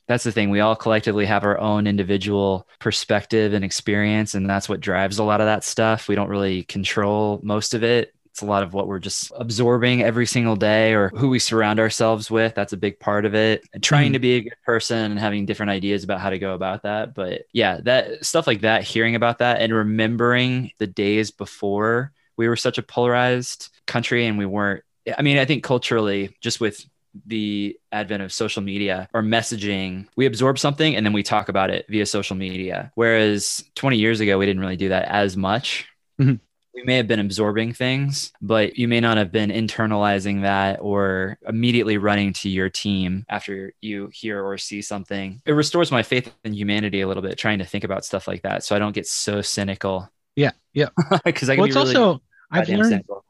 that's 0.08 0.24
the 0.24 0.32
thing. 0.32 0.50
We 0.50 0.60
all 0.60 0.76
collectively 0.76 1.26
have 1.26 1.44
our 1.44 1.58
own 1.58 1.88
individual 1.88 2.68
perspective 2.80 3.54
and 3.54 3.66
experience, 3.66 4.36
and 4.36 4.50
that's 4.50 4.70
what 4.70 4.80
drives 4.80 5.18
a 5.18 5.24
lot 5.24 5.42
of 5.42 5.48
that 5.48 5.64
stuff. 5.64 6.08
We 6.08 6.16
don't 6.16 6.30
really 6.30 6.64
control 6.64 7.40
most 7.44 7.74
of 7.74 7.84
it. 7.84 8.14
It's 8.34 8.42
a 8.42 8.46
lot 8.48 8.64
of 8.64 8.74
what 8.74 8.88
we're 8.88 8.98
just 8.98 9.32
absorbing 9.38 10.02
every 10.02 10.26
single 10.26 10.56
day 10.56 10.96
or 10.96 11.10
who 11.10 11.30
we 11.30 11.38
surround 11.38 11.80
ourselves 11.80 12.32
with. 12.32 12.56
That's 12.56 12.74
a 12.74 12.78
big 12.78 13.00
part 13.00 13.26
of 13.26 13.36
it. 13.36 13.64
And 13.76 13.84
trying 13.84 14.10
Mhm. 14.10 14.14
to 14.14 14.20
be 14.20 14.34
a 14.38 14.42
good 14.42 14.56
person 14.66 15.12
and 15.12 15.20
having 15.20 15.46
different 15.46 15.70
ideas 15.70 16.04
about 16.04 16.20
how 16.20 16.32
to 16.32 16.40
go 16.40 16.56
about 16.56 16.82
that. 16.82 17.14
But 17.14 17.44
yeah, 17.54 17.78
that 17.84 18.26
stuff 18.26 18.48
like 18.48 18.62
that, 18.62 18.82
hearing 18.82 19.14
about 19.14 19.38
that 19.38 19.62
and 19.62 19.72
remembering 19.72 20.72
the 20.80 20.88
days 20.88 21.30
before 21.30 22.12
we 22.36 22.48
were 22.48 22.56
such 22.56 22.80
a 22.80 22.82
polarized 22.82 23.70
country 23.86 24.26
and 24.26 24.40
we 24.40 24.48
weren't, 24.48 24.84
I 25.16 25.22
mean, 25.22 25.38
I 25.38 25.46
think 25.46 25.64
culturally, 25.64 26.36
just 26.42 26.60
with 26.60 26.84
the 27.28 27.78
advent 27.92 28.24
of 28.24 28.34
social 28.34 28.64
media 28.64 29.08
or 29.14 29.22
messaging, 29.22 30.08
we 30.16 30.26
absorb 30.26 30.58
something 30.58 30.96
and 30.96 31.06
then 31.06 31.14
we 31.14 31.22
talk 31.22 31.50
about 31.50 31.70
it 31.70 31.86
via 31.88 32.08
social 32.08 32.36
media. 32.36 32.92
Whereas 32.96 33.64
20 33.76 33.98
years 33.98 34.22
ago, 34.22 34.40
we 34.40 34.48
didn't 34.48 34.62
really 34.64 34.76
do 34.76 34.90
that 34.90 35.08
as 35.10 35.38
much. 35.38 35.86
Mhm. 36.20 36.40
We 36.74 36.84
may 36.84 36.98
have 36.98 37.08
been 37.08 37.20
absorbing 37.20 37.74
things, 37.74 38.32
but 38.42 38.78
you 38.78 38.88
may 38.88 39.00
not 39.00 39.18
have 39.18 39.32
been 39.32 39.52
internalizing 39.52 40.42
that 40.42 40.80
or 40.82 41.38
immediately 41.48 41.98
running 41.98 42.34
to 42.34 42.50
your 42.50 42.70
team 42.70 43.26
after 43.30 43.74
you 43.82 44.10
hear 44.12 44.44
or 44.44 44.58
see 44.58 44.82
something. 44.82 45.40
It 45.46 45.52
restores 45.52 45.92
my 45.92 46.02
faith 46.02 46.34
in 46.44 46.54
humanity 46.54 47.02
a 47.02 47.08
little 47.08 47.22
bit, 47.22 47.38
trying 47.38 47.60
to 47.60 47.66
think 47.66 47.84
about 47.84 48.06
stuff 48.06 48.28
like 48.28 48.42
that. 48.42 48.64
So 48.64 48.76
I 48.76 48.80
don't 48.80 48.94
get 48.96 49.06
so 49.06 49.42
cynical 49.42 50.10
Yeah. 50.36 50.52
Yeah. 50.74 50.90
because 51.26 51.50
I 51.50 51.56
can 51.56 51.62
Well, 51.62 51.68
be 51.68 51.70
it's 51.70 51.76
really 51.76 51.96
also, 51.96 52.22
I've 52.52 52.70
learned, 52.70 52.86
cynical. 52.90 53.24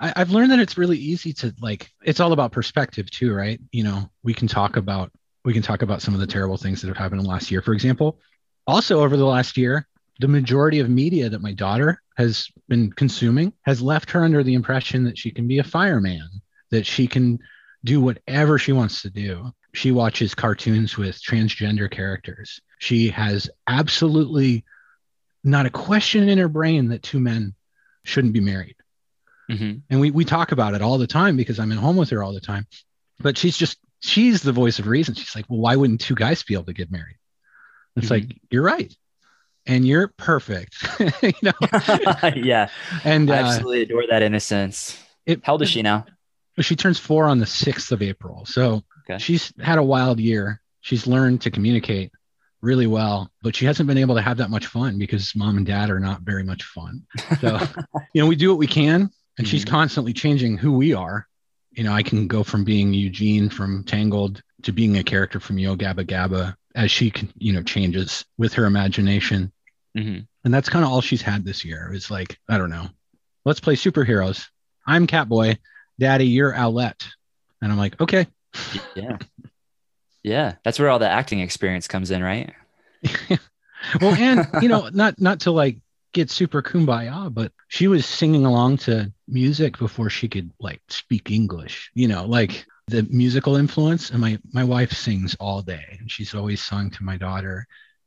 I, 0.00 0.12
I've 0.16 0.30
learned 0.30 0.50
that 0.52 0.58
it's 0.60 0.76
really 0.76 0.98
easy 0.98 1.32
to 1.34 1.54
like, 1.60 1.90
it's 2.04 2.20
all 2.20 2.32
about 2.32 2.52
perspective 2.52 3.10
too, 3.10 3.32
right? 3.34 3.60
You 3.72 3.84
know, 3.84 4.10
we 4.22 4.34
can 4.34 4.46
talk 4.48 4.76
about, 4.76 5.10
we 5.44 5.54
can 5.54 5.62
talk 5.62 5.80
about 5.82 6.02
some 6.02 6.12
of 6.12 6.20
the 6.20 6.26
terrible 6.26 6.58
things 6.58 6.82
that 6.82 6.88
have 6.88 6.96
happened 6.98 7.20
in 7.20 7.24
the 7.24 7.30
last 7.30 7.50
year, 7.50 7.62
for 7.62 7.72
example. 7.72 8.18
Also, 8.66 9.00
over 9.00 9.16
the 9.16 9.24
last 9.24 9.56
year, 9.56 9.86
the 10.20 10.28
majority 10.28 10.80
of 10.80 10.90
media 10.90 11.30
that 11.30 11.40
my 11.40 11.52
daughter 11.52 12.02
has 12.20 12.48
been 12.68 12.92
consuming 12.92 13.52
has 13.62 13.80
left 13.82 14.10
her 14.10 14.22
under 14.24 14.42
the 14.42 14.54
impression 14.54 15.04
that 15.04 15.16
she 15.18 15.30
can 15.30 15.48
be 15.48 15.58
a 15.58 15.64
fireman, 15.64 16.28
that 16.70 16.86
she 16.86 17.06
can 17.06 17.38
do 17.84 18.00
whatever 18.00 18.58
she 18.58 18.72
wants 18.72 19.02
to 19.02 19.10
do. 19.10 19.50
She 19.72 19.90
watches 19.90 20.34
cartoons 20.34 20.96
with 20.98 21.20
transgender 21.22 21.90
characters. 21.90 22.60
She 22.78 23.08
has 23.10 23.48
absolutely 23.66 24.64
not 25.42 25.66
a 25.66 25.70
question 25.70 26.28
in 26.28 26.38
her 26.38 26.48
brain 26.48 26.88
that 26.88 27.02
two 27.02 27.20
men 27.20 27.54
shouldn't 28.04 28.34
be 28.34 28.40
married. 28.40 28.76
Mhm. 29.50 29.82
And 29.88 30.00
we, 30.00 30.10
we 30.10 30.24
talk 30.24 30.52
about 30.52 30.74
it 30.74 30.82
all 30.82 30.98
the 30.98 31.06
time 31.06 31.36
because 31.36 31.58
I'm 31.58 31.72
at 31.72 31.78
home 31.78 31.96
with 31.96 32.10
her 32.10 32.22
all 32.22 32.32
the 32.34 32.40
time. 32.40 32.66
But 33.18 33.38
she's 33.38 33.56
just, 33.56 33.78
she's 34.00 34.42
the 34.42 34.52
voice 34.52 34.78
of 34.78 34.86
reason. 34.86 35.14
She's 35.14 35.34
like, 35.34 35.46
well, 35.48 35.60
why 35.60 35.76
wouldn't 35.76 36.00
two 36.00 36.14
guys 36.14 36.42
be 36.42 36.54
able 36.54 36.64
to 36.64 36.72
get 36.72 36.90
married? 36.92 37.16
It's 37.96 38.06
Mhm. 38.06 38.10
like, 38.10 38.40
you're 38.50 38.62
right. 38.62 38.94
And 39.70 39.86
you're 39.86 40.08
perfect. 40.08 40.84
you 41.22 41.32
know? 41.42 41.52
yeah, 42.34 42.68
And 43.04 43.30
I 43.30 43.38
uh, 43.38 43.42
absolutely 43.44 43.82
adore 43.82 44.02
that 44.10 44.20
innocence. 44.20 45.00
it, 45.26 45.40
How 45.44 45.52
old 45.52 45.62
is 45.62 45.68
she 45.70 45.80
now? 45.82 46.06
she 46.58 46.74
turns 46.76 46.98
four 46.98 47.26
on 47.26 47.38
the 47.38 47.46
6th 47.46 47.92
of 47.92 48.02
April. 48.02 48.44
So 48.44 48.82
Okay. 49.08 49.18
she's 49.18 49.52
had 49.60 49.78
a 49.78 49.82
wild 49.82 50.18
year. 50.20 50.60
She's 50.80 51.06
learned 51.06 51.40
to 51.42 51.50
communicate 51.52 52.10
really 52.62 52.86
well, 52.88 53.30
but 53.42 53.54
she 53.56 53.64
hasn't 53.64 53.86
been 53.86 53.96
able 53.96 54.16
to 54.16 54.20
have 54.22 54.38
that 54.38 54.50
much 54.50 54.66
fun 54.66 54.98
because 54.98 55.34
mom 55.36 55.56
and 55.56 55.64
dad 55.64 55.88
are 55.88 56.00
not 56.00 56.22
very 56.22 56.42
much 56.42 56.64
fun. 56.64 57.06
So, 57.40 57.58
you 58.12 58.20
know, 58.22 58.26
we 58.28 58.36
do 58.36 58.48
what 58.50 58.58
we 58.58 58.66
can, 58.66 59.10
and 59.38 59.46
she's 59.48 59.64
Mhm. 59.64 59.70
constantly 59.70 60.12
changing 60.12 60.58
who 60.58 60.72
we 60.72 60.92
are. 60.94 61.26
You 61.70 61.84
know, 61.84 61.92
I 61.92 62.02
can 62.02 62.26
go 62.26 62.42
from 62.42 62.64
being 62.64 62.92
Eugene 62.92 63.48
from 63.48 63.84
Tangled 63.84 64.42
to 64.64 64.72
being 64.72 64.98
a 64.98 65.04
character 65.04 65.38
from 65.38 65.58
Yo 65.58 65.76
Gabba 65.76 66.04
Gabba 66.04 66.56
as 66.74 66.90
she 66.90 67.10
can, 67.10 67.32
you 67.38 67.52
know, 67.52 67.62
changes 67.62 68.24
with 68.36 68.52
her 68.54 68.66
imagination. 68.66 69.52
Mhm. 69.96 70.26
And 70.44 70.54
that's 70.54 70.68
kind 70.68 70.84
of 70.84 70.90
all 70.90 71.00
she's 71.00 71.22
had 71.22 71.44
this 71.44 71.64
year. 71.64 71.92
Is 71.92 72.10
like, 72.10 72.38
I 72.48 72.58
don't 72.58 72.70
know, 72.70 72.88
let's 73.44 73.60
play 73.60 73.74
superheroes. 73.74 74.46
I'm 74.86 75.06
Catboy, 75.06 75.58
Daddy, 75.98 76.26
you're 76.26 76.52
Owlette. 76.52 77.06
And 77.62 77.70
I'm 77.70 77.78
like, 77.78 78.00
okay. 78.00 78.26
Yeah. 78.96 79.18
Yeah. 80.22 80.54
That's 80.64 80.78
where 80.78 80.90
all 80.90 80.98
the 80.98 81.08
acting 81.08 81.40
experience 81.40 81.88
comes 81.88 82.10
in, 82.10 82.22
right? 82.22 82.52
well, 84.00 84.14
and 84.14 84.46
you 84.62 84.68
know, 84.68 84.88
not 84.92 85.20
not 85.20 85.40
to 85.40 85.50
like 85.50 85.78
get 86.12 86.30
super 86.30 86.62
kumbaya, 86.62 87.32
but 87.32 87.52
she 87.68 87.86
was 87.86 88.04
singing 88.06 88.44
along 88.44 88.78
to 88.78 89.12
music 89.28 89.78
before 89.78 90.10
she 90.10 90.28
could 90.28 90.50
like 90.60 90.80
speak 90.88 91.30
English. 91.30 91.90
You 91.94 92.08
know, 92.08 92.26
like 92.26 92.66
the 92.88 93.02
musical 93.04 93.56
influence. 93.56 94.10
And 94.10 94.20
my 94.20 94.38
my 94.52 94.64
wife 94.64 94.92
sings 94.92 95.34
all 95.40 95.62
day, 95.62 95.96
and 96.00 96.10
she's 96.10 96.34
always 96.34 96.62
sung 96.62 96.90
to 96.90 97.04
my 97.04 97.16
daughter. 97.16 97.66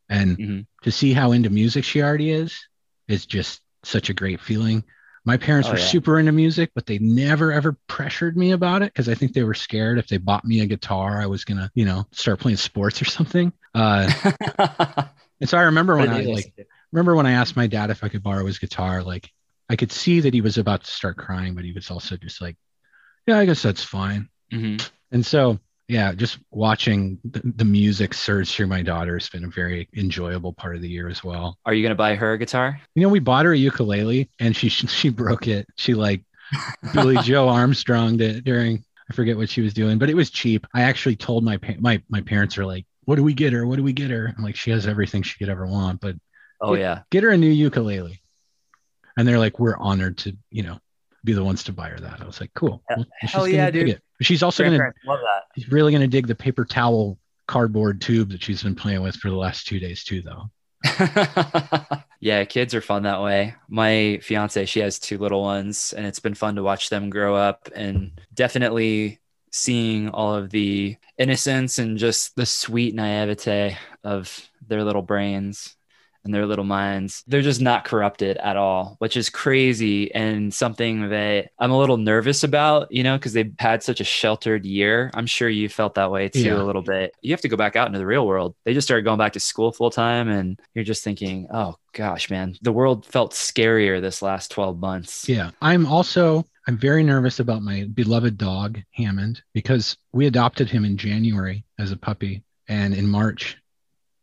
And 0.09 0.37
Mhm. 0.37 0.67
to 0.83 0.91
see 0.91 1.13
how 1.13 1.31
into 1.31 1.49
music 1.49 1.83
she 1.83 2.01
already 2.01 2.31
is 2.31 2.67
is 3.07 3.25
just 3.25 3.61
such 3.83 4.09
a 4.09 4.13
great 4.13 4.39
feeling. 4.39 4.83
My 5.25 5.37
parents 5.37 5.69
Oh, 5.69 5.71
were 5.71 5.77
yeah. 5.77 5.85
super 5.85 6.19
into 6.19 6.31
music, 6.33 6.71
but 6.75 6.85
they 6.85 6.99
never 6.99 7.51
ever 7.51 7.77
pressured 7.87 8.35
me 8.37 8.51
about 8.51 8.81
it 8.81 8.93
because 8.93 9.07
I 9.07 9.15
think 9.15 9.33
they 9.33 9.43
were 9.43 9.53
scared 9.53 9.97
if 9.97 10.07
they 10.07 10.17
bought 10.17 10.43
me 10.45 10.59
a 10.59 10.65
guitar, 10.65 11.21
I 11.21 11.27
was 11.27 11.45
gonna, 11.45 11.71
you 11.75 11.85
know, 11.85 12.05
start 12.11 12.39
playing 12.39 12.57
sports 12.57 13.01
or 13.01 13.05
something. 13.05 13.53
Uh, 13.73 14.11
and 15.39 15.49
so 15.49 15.57
I 15.57 15.63
remember 15.63 15.97
when 15.97 16.09
I 16.09 16.23
like 16.25 16.53
remember 16.91 17.15
when 17.15 17.25
I 17.25 17.33
asked 17.33 17.55
my 17.55 17.67
dad 17.67 17.89
if 17.89 18.03
I 18.03 18.09
could 18.09 18.23
borrow 18.23 18.45
his 18.45 18.59
guitar, 18.59 19.01
like 19.03 19.29
I 19.69 19.75
could 19.75 19.91
see 19.91 20.19
that 20.21 20.33
he 20.33 20.41
was 20.41 20.57
about 20.57 20.83
to 20.83 20.91
start 20.91 21.17
crying, 21.17 21.55
but 21.55 21.63
he 21.63 21.71
was 21.71 21.89
also 21.89 22.17
just 22.17 22.41
like, 22.41 22.57
Yeah, 23.27 23.39
I 23.39 23.45
guess 23.45 23.61
that's 23.61 23.83
fine. 23.83 24.29
Mhm. 24.51 24.89
And 25.11 25.25
so 25.25 25.59
yeah, 25.87 26.13
just 26.13 26.39
watching 26.51 27.19
the, 27.23 27.41
the 27.57 27.65
music 27.65 28.13
surge 28.13 28.51
through 28.51 28.67
my 28.67 28.81
daughter 28.81 29.13
has 29.17 29.29
been 29.29 29.43
a 29.43 29.49
very 29.49 29.89
enjoyable 29.95 30.53
part 30.53 30.75
of 30.75 30.81
the 30.81 30.89
year 30.89 31.09
as 31.09 31.23
well. 31.23 31.57
Are 31.65 31.73
you 31.73 31.83
going 31.83 31.91
to 31.91 31.95
buy 31.95 32.15
her 32.15 32.33
a 32.33 32.37
guitar? 32.37 32.79
You 32.95 33.01
know, 33.01 33.09
we 33.09 33.19
bought 33.19 33.45
her 33.45 33.53
a 33.53 33.57
ukulele 33.57 34.29
and 34.39 34.55
she 34.55 34.69
she 34.69 35.09
broke 35.09 35.47
it. 35.47 35.67
She 35.75 35.93
like 35.93 36.23
Billie 36.93 37.17
Joe 37.23 37.49
Armstronged 37.49 38.21
it 38.21 38.43
during 38.43 38.83
I 39.09 39.13
forget 39.13 39.35
what 39.35 39.49
she 39.49 39.61
was 39.61 39.73
doing, 39.73 39.97
but 39.97 40.09
it 40.09 40.15
was 40.15 40.29
cheap. 40.29 40.65
I 40.73 40.83
actually 40.83 41.17
told 41.17 41.43
my 41.43 41.57
pa- 41.57 41.73
my 41.79 42.01
my 42.09 42.21
parents 42.21 42.57
are 42.57 42.65
like, 42.65 42.85
"What 43.03 43.17
do 43.17 43.23
we 43.23 43.33
get 43.33 43.51
her? 43.51 43.67
What 43.67 43.75
do 43.75 43.83
we 43.83 43.91
get 43.93 44.09
her?" 44.11 44.33
I'm 44.37 44.43
like, 44.43 44.55
"She 44.55 44.71
has 44.71 44.87
everything 44.87 45.23
she 45.23 45.37
could 45.37 45.49
ever 45.49 45.67
want, 45.67 45.99
but 45.99 46.15
Oh, 46.61 46.75
yeah. 46.75 47.01
get 47.11 47.23
her 47.23 47.29
a 47.29 47.37
new 47.37 47.49
ukulele." 47.49 48.21
And 49.17 49.27
they're 49.27 49.39
like, 49.39 49.59
"We're 49.59 49.75
honored 49.77 50.17
to, 50.19 50.35
you 50.49 50.63
know, 50.63 50.79
be 51.25 51.33
the 51.33 51.43
ones 51.43 51.65
to 51.65 51.73
buy 51.73 51.89
her 51.89 51.99
that." 51.99 52.21
I 52.21 52.25
was 52.25 52.39
like, 52.39 52.51
"Cool." 52.55 52.81
Well, 52.89 53.05
she's 53.21 53.31
hell 53.31 53.47
yeah, 53.47 53.69
dude. 53.69 54.01
It. 54.23 54.25
She's 54.25 54.43
also 54.43 54.63
gonna 54.63 54.77
love 55.05 55.19
that. 55.19 55.43
she's 55.55 55.71
really 55.71 55.91
gonna 55.91 56.07
dig 56.07 56.27
the 56.27 56.35
paper 56.35 56.65
towel 56.65 57.17
cardboard 57.47 58.01
tube 58.01 58.31
that 58.31 58.43
she's 58.43 58.63
been 58.63 58.75
playing 58.75 59.01
with 59.01 59.15
for 59.15 59.29
the 59.29 59.35
last 59.35 59.67
two 59.67 59.79
days 59.79 60.03
too, 60.03 60.21
though. 60.21 60.49
yeah, 62.19 62.43
kids 62.45 62.75
are 62.75 62.81
fun 62.81 63.03
that 63.03 63.21
way. 63.21 63.55
My 63.69 64.19
fiance, 64.21 64.65
she 64.65 64.79
has 64.79 64.99
two 64.99 65.17
little 65.17 65.41
ones, 65.41 65.93
and 65.93 66.05
it's 66.05 66.19
been 66.19 66.33
fun 66.33 66.55
to 66.55 66.63
watch 66.63 66.89
them 66.89 67.09
grow 67.09 67.35
up 67.35 67.69
and 67.75 68.19
definitely 68.33 69.19
seeing 69.51 70.09
all 70.09 70.33
of 70.33 70.49
the 70.49 70.97
innocence 71.17 71.79
and 71.79 71.97
just 71.97 72.35
the 72.35 72.45
sweet 72.45 72.95
naivete 72.95 73.77
of 74.03 74.49
their 74.67 74.83
little 74.83 75.01
brains. 75.01 75.75
In 76.25 76.31
their 76.31 76.45
little 76.45 76.63
minds. 76.65 77.23
They're 77.27 77.41
just 77.41 77.61
not 77.61 77.83
corrupted 77.85 78.37
at 78.37 78.55
all, 78.55 78.95
which 78.99 79.17
is 79.17 79.29
crazy 79.29 80.13
and 80.13 80.53
something 80.53 81.09
that 81.09 81.49
I'm 81.59 81.71
a 81.71 81.77
little 81.77 81.97
nervous 81.97 82.43
about, 82.43 82.91
you 82.91 83.03
know, 83.03 83.17
because 83.17 83.33
they've 83.33 83.53
had 83.59 83.83
such 83.83 83.99
a 83.99 84.05
sheltered 84.05 84.65
year. 84.65 85.11
I'm 85.13 85.25
sure 85.25 85.49
you 85.49 85.67
felt 85.69 85.95
that 85.95 86.11
way 86.11 86.29
too 86.29 86.39
Yeah. 86.41 86.61
a 86.61 86.63
little 86.63 86.81
bit. 86.81 87.13
You 87.21 87.31
have 87.31 87.41
to 87.41 87.49
go 87.49 87.57
back 87.57 87.75
out 87.75 87.87
into 87.87 87.99
the 87.99 88.05
real 88.05 88.25
world. 88.25 88.55
They 88.63 88.73
just 88.73 88.87
started 88.87 89.03
going 89.03 89.17
back 89.17 89.33
to 89.33 89.39
school 89.39 89.71
full 89.71 89.89
time, 89.91 90.29
and 90.29 90.59
you're 90.73 90.85
just 90.85 91.03
thinking, 91.03 91.47
oh 91.53 91.75
gosh, 91.93 92.29
man, 92.29 92.55
the 92.61 92.71
world 92.71 93.05
felt 93.05 93.33
scarier 93.33 94.01
this 94.01 94.21
last 94.21 94.49
12 94.51 94.79
months. 94.79 95.27
Yeah. 95.27 95.51
I'm 95.61 95.85
also 95.85 96.45
I'm 96.65 96.77
very 96.77 97.03
nervous 97.03 97.41
about 97.41 97.61
my 97.61 97.89
beloved 97.93 98.37
dog, 98.37 98.79
Hammond, 98.91 99.41
because 99.53 99.97
we 100.13 100.27
adopted 100.27 100.69
him 100.69 100.85
in 100.85 100.95
January 100.95 101.65
as 101.77 101.91
a 101.91 101.97
puppy. 101.97 102.41
And 102.69 102.93
in 102.93 103.09
March, 103.09 103.57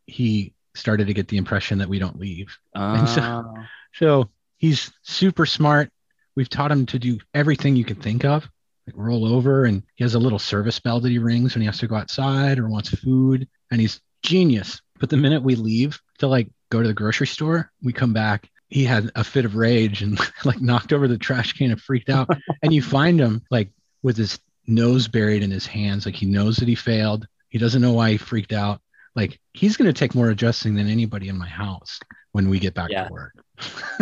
he 0.06 0.54
started 0.74 1.06
to 1.08 1.14
get 1.14 1.28
the 1.28 1.36
impression 1.36 1.78
that 1.78 1.88
we 1.88 1.98
don't 1.98 2.18
leave. 2.18 2.56
And 2.74 3.08
so- 3.08 3.22
Oh, 3.22 3.64
So 3.94 4.30
he's 4.56 4.92
super 5.02 5.46
smart. 5.46 5.90
We've 6.36 6.48
taught 6.48 6.70
him 6.70 6.86
to 6.86 6.98
do 6.98 7.18
everything 7.34 7.74
you 7.76 7.84
can 7.84 7.96
think 7.96 8.24
of, 8.24 8.48
like 8.86 8.94
roll 8.96 9.26
over, 9.26 9.64
and 9.64 9.82
he 9.96 10.04
has 10.04 10.14
a 10.14 10.18
little 10.18 10.38
service 10.38 10.78
bell 10.78 11.00
that 11.00 11.08
he 11.10 11.18
rings 11.18 11.54
when 11.54 11.62
he 11.62 11.66
has 11.66 11.78
to 11.78 11.88
go 11.88 11.96
outside 11.96 12.58
or 12.58 12.68
wants 12.68 12.90
food. 12.90 13.48
And 13.70 13.80
he's 13.80 14.00
genius. 14.22 14.80
But 15.00 15.10
the 15.10 15.16
minute 15.16 15.42
we 15.42 15.56
leave 15.56 15.98
to 16.18 16.26
like 16.28 16.48
go 16.70 16.80
to 16.82 16.88
the 16.88 16.94
grocery 16.94 17.26
store, 17.26 17.72
we 17.82 17.92
come 17.92 18.12
back. 18.12 18.48
He 18.68 18.84
had 18.84 19.10
a 19.16 19.24
fit 19.24 19.44
of 19.44 19.56
rage 19.56 20.02
and 20.02 20.18
like 20.44 20.60
knocked 20.60 20.92
over 20.92 21.08
the 21.08 21.18
trash 21.18 21.52
can 21.54 21.72
and 21.72 21.80
freaked 21.80 22.10
out. 22.10 22.28
and 22.62 22.72
you 22.72 22.82
find 22.82 23.18
him 23.20 23.42
like 23.50 23.70
with 24.02 24.16
his 24.16 24.38
nose 24.68 25.08
buried 25.08 25.42
in 25.42 25.50
his 25.50 25.66
hands, 25.66 26.06
like 26.06 26.14
he 26.14 26.26
knows 26.26 26.56
that 26.58 26.68
he 26.68 26.76
failed. 26.76 27.26
He 27.48 27.58
doesn't 27.58 27.82
know 27.82 27.92
why 27.92 28.12
he 28.12 28.16
freaked 28.18 28.52
out. 28.52 28.80
Like 29.16 29.40
he's 29.52 29.76
going 29.76 29.86
to 29.92 29.98
take 29.98 30.14
more 30.14 30.30
adjusting 30.30 30.74
than 30.74 30.88
anybody 30.88 31.28
in 31.28 31.36
my 31.38 31.48
house 31.48 31.98
when 32.32 32.48
we 32.48 32.58
get 32.58 32.74
back 32.74 32.90
Yeah. 32.90 33.04
to 33.08 33.12
work. 33.12 33.32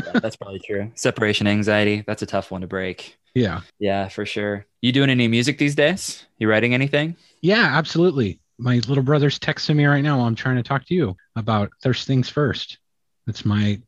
yeah, 0.04 0.20
that's 0.20 0.36
probably 0.40 0.60
true. 0.60 0.90
Separation 0.94 1.46
anxiety. 1.46 2.04
That's 2.06 2.22
a 2.22 2.26
tough 2.26 2.50
one 2.50 2.60
to 2.60 2.66
break. 2.66 3.16
Yeah. 3.34 3.60
Yeah, 3.78 4.08
for 4.08 4.26
sure. 4.26 4.66
You 4.82 4.92
doing 4.92 5.10
any 5.10 5.28
music 5.28 5.58
these 5.58 5.74
days? 5.74 6.26
You 6.38 6.48
writing 6.50 6.74
anything? 6.74 7.16
Yeah, 7.40 7.70
absolutely. 7.76 8.40
My 8.58 8.76
little 8.88 9.02
brother's 9.04 9.38
texting 9.38 9.76
me 9.76 9.86
right 9.86 10.02
now 10.02 10.18
while 10.18 10.26
I'm 10.26 10.34
trying 10.34 10.56
to 10.56 10.62
talk 10.62 10.84
to 10.86 10.94
you 10.94 11.16
about 11.36 11.70
Thirst 11.82 12.06
Things 12.06 12.28
First. 12.28 12.78
It's 13.26 13.44
my 13.44 13.80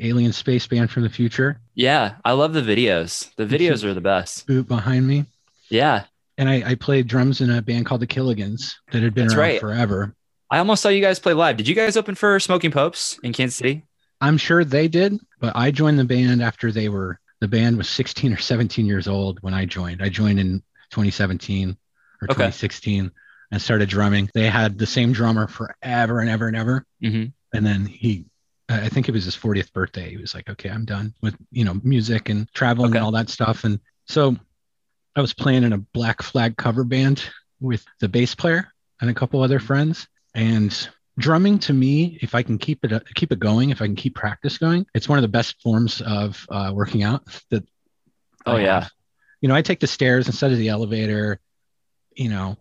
alien 0.00 0.32
space 0.32 0.66
band 0.66 0.90
from 0.90 1.02
the 1.02 1.08
future. 1.08 1.60
Yeah, 1.74 2.14
I 2.24 2.32
love 2.32 2.52
the 2.54 2.62
videos. 2.62 3.30
The 3.36 3.46
videos 3.46 3.84
are 3.84 3.94
the 3.94 4.00
best. 4.00 4.46
Boot 4.46 4.66
behind 4.68 5.06
me. 5.06 5.26
Yeah. 5.68 6.04
And 6.38 6.48
I, 6.48 6.70
I 6.70 6.74
played 6.74 7.06
drums 7.08 7.40
in 7.40 7.50
a 7.50 7.60
band 7.62 7.86
called 7.86 8.00
the 8.00 8.06
Killigans 8.06 8.74
that 8.92 9.02
had 9.02 9.14
been 9.14 9.26
That's 9.28 9.34
around 9.36 9.48
right. 9.48 9.60
forever. 9.60 10.14
I 10.50 10.58
almost 10.58 10.82
saw 10.82 10.88
you 10.88 11.00
guys 11.00 11.18
play 11.18 11.32
live. 11.34 11.56
Did 11.56 11.66
you 11.68 11.74
guys 11.74 11.96
open 11.96 12.14
for 12.14 12.38
Smoking 12.38 12.70
Popes 12.70 13.18
in 13.22 13.32
Kansas 13.32 13.56
City? 13.56 13.82
I'm 14.20 14.38
sure 14.38 14.64
they 14.64 14.88
did, 14.88 15.18
but 15.40 15.54
I 15.56 15.70
joined 15.70 15.98
the 15.98 16.04
band 16.04 16.42
after 16.42 16.70
they 16.72 16.88
were, 16.88 17.18
the 17.40 17.48
band 17.48 17.76
was 17.76 17.88
16 17.90 18.32
or 18.32 18.38
17 18.38 18.86
years 18.86 19.08
old 19.08 19.38
when 19.42 19.54
I 19.54 19.64
joined. 19.64 20.02
I 20.02 20.08
joined 20.08 20.38
in 20.40 20.62
2017 20.90 21.70
or 21.70 22.26
Okay. 22.26 22.32
2016 22.34 23.10
and 23.52 23.62
started 23.62 23.88
drumming. 23.88 24.30
They 24.34 24.48
had 24.48 24.78
the 24.78 24.86
same 24.86 25.12
drummer 25.12 25.46
forever 25.46 26.20
and 26.20 26.30
ever 26.30 26.48
and 26.48 26.56
ever. 26.56 26.84
Mm-hmm. 27.02 27.26
and 27.56 27.66
then 27.66 27.86
he 27.86 28.24
I 28.68 28.88
think 28.88 29.08
it 29.08 29.12
was 29.12 29.24
his 29.24 29.36
40th 29.36 29.72
birthday. 29.72 30.10
He 30.10 30.16
was 30.16 30.34
like, 30.34 30.50
okay, 30.50 30.68
I'm 30.70 30.84
done 30.84 31.14
with, 31.22 31.36
you 31.52 31.64
know, 31.64 31.74
music 31.84 32.28
and 32.30 32.52
traveling 32.52 32.90
Okay. 32.90 32.98
and 32.98 33.04
all 33.04 33.12
that 33.12 33.28
stuff. 33.28 33.62
And 33.62 33.78
so 34.08 34.34
I 35.14 35.20
was 35.20 35.32
playing 35.32 35.62
in 35.62 35.72
a 35.72 35.78
Black 35.78 36.20
Flag 36.20 36.56
cover 36.56 36.82
band 36.82 37.22
with 37.60 37.84
the 38.00 38.08
bass 38.08 38.34
player 38.34 38.72
and 39.00 39.08
a 39.08 39.14
couple 39.14 39.40
other 39.40 39.60
friends. 39.60 40.08
And 40.36 40.88
drumming 41.18 41.58
to 41.60 41.72
me, 41.72 42.18
if 42.20 42.34
I 42.34 42.42
can 42.42 42.58
keep 42.58 42.84
it, 42.84 43.02
keep 43.14 43.32
it 43.32 43.38
going, 43.40 43.70
if 43.70 43.80
I 43.80 43.86
can 43.86 43.96
keep 43.96 44.14
practice 44.14 44.58
going, 44.58 44.86
it's 44.94 45.08
one 45.08 45.18
of 45.18 45.22
the 45.22 45.28
best 45.28 45.60
forms 45.62 46.02
of 46.02 46.46
uh, 46.50 46.70
working 46.74 47.02
out 47.02 47.24
that. 47.50 47.64
Oh, 48.44 48.56
yeah. 48.56 48.86
You 49.40 49.48
know, 49.48 49.54
I 49.54 49.62
take 49.62 49.80
the 49.80 49.86
stairs 49.86 50.26
instead 50.26 50.52
of 50.52 50.58
the 50.58 50.68
elevator, 50.68 51.40
you 52.14 52.28
know, 52.28 52.56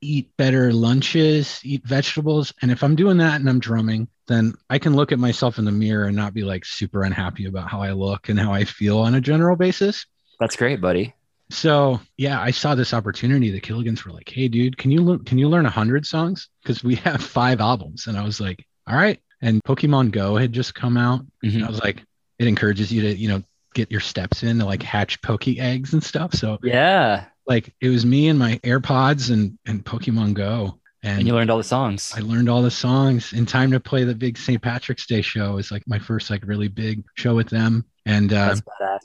eat 0.00 0.36
better 0.36 0.72
lunches, 0.72 1.60
eat 1.64 1.84
vegetables. 1.86 2.52
And 2.60 2.70
if 2.70 2.84
I'm 2.84 2.94
doing 2.94 3.16
that 3.18 3.40
and 3.40 3.48
I'm 3.48 3.58
drumming, 3.58 4.08
then 4.28 4.54
I 4.68 4.78
can 4.78 4.94
look 4.94 5.10
at 5.10 5.18
myself 5.18 5.58
in 5.58 5.64
the 5.64 5.72
mirror 5.72 6.04
and 6.04 6.16
not 6.16 6.34
be 6.34 6.42
like 6.42 6.64
super 6.64 7.02
unhappy 7.02 7.46
about 7.46 7.70
how 7.70 7.80
I 7.80 7.92
look 7.92 8.28
and 8.28 8.38
how 8.38 8.52
I 8.52 8.64
feel 8.64 8.98
on 8.98 9.14
a 9.14 9.20
general 9.20 9.56
basis. 9.56 10.06
That's 10.38 10.56
great, 10.56 10.80
buddy. 10.80 11.14
So 11.50 12.00
yeah, 12.16 12.40
I 12.40 12.50
saw 12.50 12.74
this 12.74 12.94
opportunity. 12.94 13.50
The 13.50 13.60
Killigans 13.60 14.04
were 14.04 14.12
like, 14.12 14.28
"Hey, 14.28 14.48
dude, 14.48 14.76
can 14.78 14.90
you 14.90 15.02
learn? 15.02 15.24
Can 15.24 15.38
you 15.38 15.48
learn 15.48 15.66
a 15.66 15.70
hundred 15.70 16.06
songs? 16.06 16.48
Because 16.62 16.82
we 16.82 16.94
have 17.06 17.22
five 17.22 17.60
albums." 17.60 18.06
And 18.06 18.16
I 18.16 18.24
was 18.24 18.40
like, 18.40 18.64
"All 18.88 18.96
right." 18.96 19.20
And 19.42 19.60
Pokemon 19.64 20.10
Go 20.10 20.36
had 20.36 20.52
just 20.52 20.74
come 20.74 20.96
out. 20.96 21.20
Mhm. 21.44 21.56
And 21.56 21.64
I 21.64 21.68
was 21.68 21.80
like, 21.80 22.02
it 22.38 22.46
encourages 22.46 22.90
you 22.90 23.02
to, 23.02 23.14
you 23.14 23.28
know, 23.28 23.42
get 23.74 23.90
your 23.90 24.00
steps 24.00 24.42
in 24.42 24.58
to 24.60 24.64
like 24.64 24.82
hatch 24.82 25.20
Poke 25.20 25.48
eggs 25.48 25.92
and 25.92 26.02
stuff. 26.02 26.32
So 26.34 26.58
Yeah. 26.62 27.26
like 27.46 27.74
it 27.80 27.90
was 27.90 28.06
me 28.06 28.28
and 28.28 28.38
my 28.38 28.58
AirPods 28.64 29.30
and 29.30 29.58
and 29.66 29.84
Pokemon 29.84 30.34
Go. 30.34 30.78
And, 31.04 31.18
And 31.18 31.26
you 31.28 31.34
learned 31.34 31.50
all 31.50 31.58
the 31.58 31.64
songs. 31.64 32.12
I 32.16 32.20
learned 32.20 32.48
all 32.48 32.62
the 32.62 32.70
songs 32.70 33.32
in 33.34 33.44
time 33.44 33.70
to 33.72 33.78
play 33.78 34.04
the 34.04 34.14
big 34.14 34.38
St. 34.38 34.60
Patrick's 34.60 35.06
Day 35.06 35.20
show. 35.20 35.58
It's 35.58 35.70
like 35.70 35.82
my 35.86 35.98
first 35.98 36.30
like 36.30 36.42
really 36.46 36.68
big 36.68 37.04
show 37.16 37.34
with 37.34 37.50
them. 37.50 37.84
And 38.06 38.32
uh, 38.32 38.56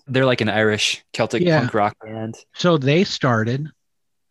They're 0.07 0.25
like 0.25 0.39
an 0.41 0.47
Irish 0.49 1.03
Celtic 1.13 1.43
Yeah. 1.43 1.59
punk 1.59 1.73
rock 1.73 1.97
band. 2.03 2.35
so 2.55 2.77
they 2.77 3.03
started 3.03 3.67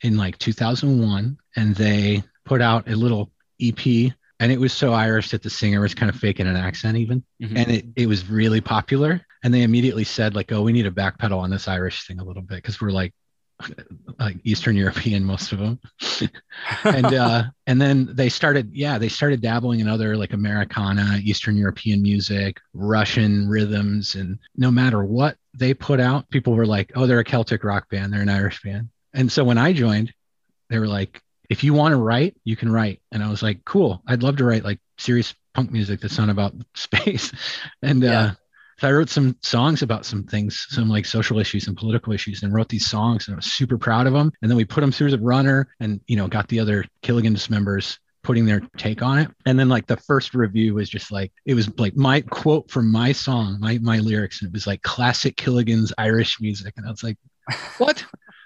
in 0.03 0.17
like 0.17 0.39
2001 0.39 1.37
and 1.57 1.75
they 1.77 2.23
put 2.45 2.63
out 2.63 2.89
a 2.89 2.97
little 2.97 3.31
EP 3.61 4.13
and 4.41 4.53
it 4.53 4.59
was 4.61 4.73
so 4.73 4.93
Irish 4.95 5.31
that 5.33 5.43
the 5.43 5.51
singer 5.51 5.81
was 5.81 5.95
kind 5.95 6.09
of 6.09 6.17
faking 6.17 6.47
an 6.47 6.57
accent 6.57 6.97
even. 6.97 7.23
Mhm. 7.43 7.57
And 7.59 7.71
it, 7.71 7.85
it 7.97 8.07
was 8.07 8.31
really 8.31 8.61
popular. 8.63 9.21
And 9.45 9.53
they 9.53 9.63
immediately 9.63 10.05
said 10.05 10.35
like, 10.35 10.53
oh, 10.53 10.63
we 10.63 10.73
need 10.73 10.85
to 10.85 10.93
backpedal 10.93 11.39
on 11.39 11.51
this 11.51 11.69
Irish 11.69 12.07
thing 12.07 12.19
a 12.21 12.25
little 12.25 12.43
bit 12.43 12.57
because 12.57 12.81
we're 12.81 12.91
like 12.91 13.13
like 14.19 14.37
Eastern 14.45 14.77
European, 14.77 15.25
most 15.25 15.53
of 15.53 15.59
them. 15.59 15.79
and 16.85 17.07
uh 17.07 17.45
and 17.67 17.81
then 17.81 18.09
they 18.13 18.29
started 18.29 18.71
yeah 18.75 18.99
they 18.99 19.09
started 19.09 19.41
dabbling 19.41 19.81
in 19.81 19.89
other 19.89 20.17
like 20.17 20.33
americana 20.33 21.19
eastern 21.23 21.57
european 21.57 22.03
music 22.03 22.59
russian 22.75 23.49
rhythms 23.49 24.15
and 24.15 24.39
no 24.57 24.71
matter 24.71 25.05
what 25.05 25.37
they 25.55 25.73
put 25.75 26.01
out 26.01 26.29
people 26.31 26.55
were 26.55 26.67
like 26.67 26.91
oh 26.95 27.07
they're 27.07 27.21
a 27.21 27.25
celtic 27.25 27.65
rock 27.65 27.89
band. 27.91 28.13
They're 28.13 28.23
an 28.23 28.29
irish 28.29 28.61
band. 28.63 28.89
And 29.15 29.31
so 29.31 29.45
when 29.45 29.59
i 29.59 29.73
joined 29.73 30.13
they 30.71 30.79
were 30.79 30.87
like 30.89 31.23
if 31.49 31.65
you 31.65 31.73
want 31.75 31.93
to 31.93 31.97
write 31.97 32.37
you 32.45 32.57
can 32.57 32.71
write. 32.71 33.01
And 33.13 33.23
i 33.23 33.31
was 33.31 33.43
like 33.43 33.65
cool. 33.65 34.03
I'd 34.07 34.23
love 34.23 34.37
to 34.39 34.45
write 34.45 34.65
like 34.65 34.81
serious 34.99 35.35
punk 35.55 35.71
music 35.73 36.01
that's 36.01 36.19
not 36.19 36.29
about 36.29 36.55
space. 36.75 37.33
And 37.83 38.03
Yeah. 38.03 38.21
uh 38.21 38.33
so 38.79 38.89
I 38.89 38.93
wrote 38.93 39.11
some 39.11 39.37
songs 39.43 39.83
about 39.83 40.07
some 40.07 40.25
things, 40.25 40.67
some 40.71 40.89
like 40.89 41.05
social 41.05 41.39
issues 41.39 41.67
and 41.67 41.77
political 41.77 42.13
issues, 42.13 42.43
and 42.43 42.55
wrote 42.55 42.69
these 42.69 42.87
songs, 42.87 43.27
and 43.27 43.35
I 43.35 43.37
was 43.37 43.53
super 43.53 43.77
proud 43.77 44.07
of 44.07 44.13
them. 44.13 44.33
And 44.41 44.51
then 44.51 44.57
we 44.57 44.65
put 44.65 44.83
them 44.83 44.93
through 44.93 45.11
the 45.11 45.19
runner, 45.19 45.69
and 45.81 46.01
you 46.07 46.17
know, 46.17 46.29
got 46.29 46.49
the 46.49 46.61
other 46.61 46.85
Killigan 47.03 47.51
members 47.51 47.99
putting 48.23 48.45
their 48.45 48.61
take 48.77 49.03
on 49.03 49.19
it. 49.19 49.31
And 49.47 49.59
then 49.59 49.69
like 49.69 49.87
the 49.87 49.97
first 49.97 50.35
review 50.35 50.75
was 50.75 50.89
just 50.89 51.11
like 51.11 51.33
it 51.45 51.55
was 51.55 51.69
like 51.79 51.97
my 51.97 52.21
quote 52.21 52.71
from 52.71 52.93
my 52.93 53.13
song, 53.13 53.59
my 53.61 53.79
my 53.79 53.99
lyrics, 53.99 54.43
and 54.43 54.49
it 54.49 54.53
was 54.53 54.67
like 54.67 54.83
classic 54.83 55.37
Killigans 55.37 55.93
Irish 55.99 56.41
music, 56.41 56.75
and 56.77 56.87
I 56.87 56.91
was 56.91 57.03
like, 57.03 57.17
what? 57.79 58.05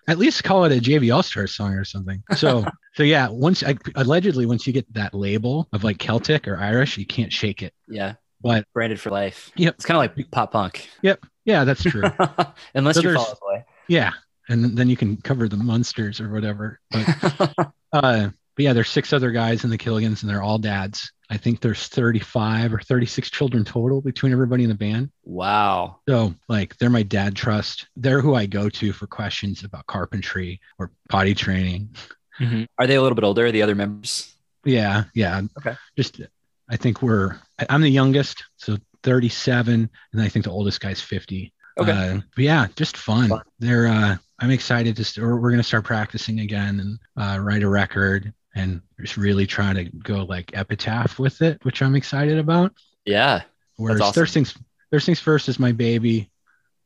At 0.09 0.19
least 0.19 0.43
call 0.43 0.65
it 0.65 0.73
a 0.73 0.81
JV 0.81 1.15
All 1.15 1.23
Star 1.23 1.47
song 1.47 1.75
or 1.75 1.85
something. 1.85 2.23
So 2.37 2.65
so 2.95 3.03
yeah, 3.03 3.29
once 3.29 3.63
I, 3.63 3.77
allegedly 3.97 4.47
once 4.47 4.67
you 4.67 4.73
get 4.73 4.93
that 4.95 5.15
label 5.15 5.69
of 5.73 5.85
like 5.85 5.99
Celtic 5.99 6.49
or 6.49 6.57
Irish, 6.57 6.97
you 6.97 7.07
can't 7.07 7.33
shake 7.33 7.63
it. 7.63 7.75
Yeah. 7.87 8.15
But 8.43 8.67
Branded 8.75 9.01
for 9.01 9.11
life. 9.11 9.51
Yep. 9.57 9.75
It's 9.77 9.85
kind 9.85 9.97
of 9.97 10.17
like 10.17 10.31
pop 10.31 10.53
punk. 10.53 10.89
Yep. 11.03 11.25
Yeah, 11.45 11.65
that's 11.65 11.83
true. 11.83 12.03
Unless 12.75 12.97
So 12.97 13.03
you 13.03 13.15
fall 13.15 13.25
this. 13.55 13.65
Yeah, 13.89 14.13
and 14.49 14.77
then 14.77 14.89
you 14.89 14.97
can 14.97 15.17
cover 15.17 15.49
the 15.49 15.57
monsters 15.57 16.21
or 16.21 16.31
whatever. 16.31 16.79
But 16.91 17.73
uh, 17.93 18.29
but 18.55 18.63
yeah, 18.65 18.73
there's 18.73 18.91
six 18.91 19.13
other 19.13 19.31
guys 19.33 19.65
in 19.65 19.71
the 19.71 19.79
Killigans, 19.79 20.23
and 20.23 20.31
they're 20.31 20.43
all 20.43 20.59
dads. 20.59 21.11
I 21.31 21.39
think 21.39 21.61
there's 21.61 21.89
35 21.89 22.75
or 22.75 22.81
36 22.81 23.31
children 23.31 23.65
total 23.65 24.03
between 24.03 24.33
everybody 24.33 24.65
in 24.65 24.69
the 24.69 24.75
band. 24.75 25.11
wow. 25.25 26.01
So 26.09 26.35
like 26.49 26.77
they're 26.77 26.91
my 26.91 27.03
dad 27.03 27.35
trust. 27.35 27.89
They're 27.97 28.21
who 28.21 28.35
I 28.35 28.45
go 28.47 28.69
to 28.69 28.93
for 28.93 29.07
questions 29.07 29.65
about 29.65 29.87
carpentry 29.87 30.61
or 30.79 30.91
potty 31.09 31.35
training. 31.35 31.97
Are 32.79 32.87
they 32.87 32.97
a 32.97 33.03
little 33.03 33.17
bit 33.17 33.25
older, 33.25 33.51
the 33.51 33.63
other 33.63 33.75
members? 33.75 34.35
Yeah, 34.65 35.05
yeah. 35.15 35.41
Okay. 35.59 35.75
Just 35.97 36.21
I 36.69 36.77
think 36.77 37.03
we're 37.03 37.39
I'm 37.69 37.83
the 37.83 37.91
youngest, 37.91 38.45
so 38.57 38.77
37, 39.03 39.89
and 40.13 40.23
I 40.23 40.29
think 40.29 40.45
the 40.45 40.51
oldest 40.51 40.81
guy's 40.81 41.01
50. 41.01 41.53
Okay. 41.79 41.91
Uh, 41.91 42.21
but 42.35 42.45
yeah, 42.45 42.67
just 42.77 42.97
fun. 42.97 43.29
Fun. 43.29 43.43
They're 43.59 43.87
uh 43.87 44.17
I'm 44.39 44.51
excited 44.51 44.97
to 44.97 45.05
st- 45.05 45.25
we're, 45.25 45.51
gonna 45.51 45.63
start 45.63 45.85
practicing 45.85 46.41
again 46.41 46.81
and 46.81 46.99
uh, 47.17 47.39
write 47.41 47.63
a 47.63 47.69
record 47.69 48.33
and 48.57 48.83
just 49.01 49.17
really 49.17 49.47
try 49.47 49.73
to 49.73 49.85
go 49.85 50.25
like 50.25 50.51
epitaph 50.53 51.19
with 51.19 51.43
it, 51.43 51.65
which 51.65 51.81
I'm 51.81 51.95
excited 51.95 52.39
about. 52.39 52.73
yeah. 53.07 53.43
Whereas 53.77 54.01
awesome. 54.01 54.15
Thirst 54.15 54.35
Things 54.35 54.59
Thirst 54.91 55.07
Things 55.07 55.21
First 55.21 55.49
is 55.49 55.59
my 55.59 55.73
baby. 55.73 56.31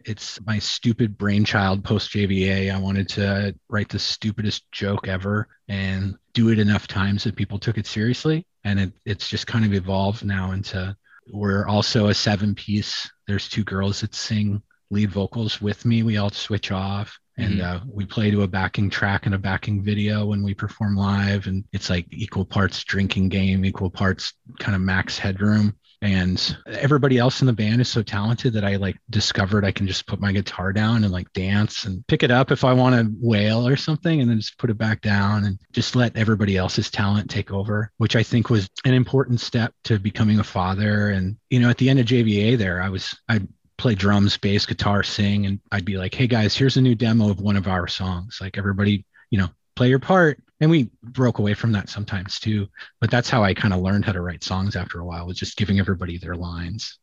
It's 0.07 0.40
my 0.46 0.59
stupid 0.61 1.18
brainchild 1.18 1.84
post 1.84 2.12
JVA. 2.12 2.72
I 2.72 2.78
wanted 2.78 3.09
to 3.11 3.54
write 3.68 3.88
the 3.88 3.98
stupidest 3.98 4.70
joke 4.70 5.09
ever 5.09 5.48
and 5.68 6.16
do 6.32 6.50
it 6.50 6.61
enough 6.61 6.86
times 6.86 7.24
that 7.24 7.34
people 7.36 7.59
took 7.59 7.76
it 7.76 7.86
seriously. 7.86 8.46
And 8.64 8.78
it, 8.78 8.92
it's 9.04 9.28
just 9.28 9.46
kind 9.48 9.64
of 9.64 9.74
evolved 9.74 10.24
now 10.24 10.52
into 10.52 10.96
we're 11.32 11.66
also 11.66 12.07
a 12.07 12.14
seven 12.14 12.54
piece. 12.54 13.11
There's 13.26 13.48
two 13.48 13.64
girls 13.64 14.00
that 14.02 14.14
sing 14.14 14.62
lead 14.90 15.11
vocals 15.11 15.61
with 15.61 15.84
me. 15.84 16.04
We 16.04 16.18
all 16.18 16.30
switch 16.30 16.70
off 16.70 17.18
and 17.36 17.59
Mhm. 17.59 17.62
uh, 17.64 17.80
we 17.92 18.07
play 18.07 18.30
to 18.30 18.42
a 18.42 18.48
backing 18.48 18.88
track 18.90 19.26
and 19.26 19.34
a 19.34 19.38
backing 19.38 19.82
video 19.82 20.26
when 20.26 20.44
we 20.44 20.54
perform 20.54 20.94
live. 20.96 21.48
And 21.48 21.64
it's 21.72 21.90
like 21.90 22.07
equal 22.12 22.44
parts 22.44 22.84
drinking 22.84 23.28
game, 23.30 23.64
equal 23.64 23.90
parts 23.90 24.34
kind 24.61 24.76
of 24.76 24.80
max 24.82 25.18
headroom. 25.18 25.76
And 26.07 26.57
everybody 26.68 27.18
else 27.18 27.40
in 27.40 27.48
the 27.48 27.52
band 27.52 27.80
is 27.80 27.88
so 27.88 28.00
talented 28.00 28.52
that 28.52 28.64
I 28.64 28.76
like 28.76 28.96
discovered 29.11 29.64
I 29.64 29.72
can 29.72 29.88
just 29.88 30.07
put 30.07 30.20
my 30.20 30.30
guitar 30.30 30.72
down 30.72 31.02
and 31.02 31.12
like 31.12 31.32
dance 31.32 31.84
and 31.84 32.07
pick 32.07 32.22
it 32.22 32.30
up 32.30 32.52
if 32.52 32.62
I 32.62 32.72
want 32.74 32.94
to 32.94 33.12
wail 33.20 33.66
or 33.66 33.74
something 33.74 34.20
and 34.20 34.30
then 34.30 34.38
just 34.38 34.57
put 34.57 34.70
it 34.70 34.78
back 34.78 35.00
down 35.00 35.44
and 35.44 35.59
just 35.72 35.96
let 35.96 36.16
everybody 36.16 36.57
else's 36.57 36.92
talent 36.92 37.28
take 37.28 37.50
over, 37.50 37.90
which 37.96 38.14
I 38.14 38.22
think 38.22 38.50
was 38.50 38.70
an 38.84 38.94
important 38.94 39.40
step 39.40 39.74
to 39.84 39.98
becoming 39.98 40.38
a 40.38 40.44
father. 40.44 41.11
And, 41.11 41.36
you 41.50 41.59
know, 41.59 41.70
at 41.70 41.78
the 41.78 41.90
end 41.90 41.98
of 41.98 42.07
JVA 42.07 42.57
there, 42.57 42.80
I 42.80 42.88
was, 42.88 43.12
I 43.28 43.40
play 43.76 43.96
drums, 43.96 44.36
bass, 44.36 44.64
guitar, 44.64 45.02
sing, 45.02 45.46
and 45.46 45.59
I'd 45.72 45.84
be 45.84 45.98
like, 45.98 46.14
hey 46.14 46.28
guys, 46.28 46.57
here's 46.57 46.76
a 46.76 46.82
new 46.82 46.94
demo 46.94 47.30
of 47.30 47.40
one 47.40 47.57
of 47.57 47.66
our 47.66 47.88
songs. 47.88 48.38
Like 48.40 48.57
everybody, 48.57 49.04
you 49.30 49.38
know, 49.38 49.48
play 49.74 49.88
your 49.88 49.98
part. 49.98 50.40
And 50.61 50.70
we 50.70 50.90
broke 51.02 51.38
away 51.38 51.52
from 51.54 51.72
that 51.72 51.88
sometimes 51.88 52.40
too. 52.40 52.66
But 53.00 53.11
that's 53.11 53.28
how 53.28 53.44
I 53.44 53.52
kind 53.52 53.74
of 53.74 53.80
learned 53.80 54.07
how 54.07 54.12
to 54.12 54.22
write 54.22 54.42
songs 54.42 54.74
after 54.74 54.98
a 55.00 55.04
while, 55.04 55.26
was 55.26 55.38
just 55.38 55.57
giving 55.57 55.78
everybody 55.78 56.16
their 56.16 56.34
lines. 56.34 56.98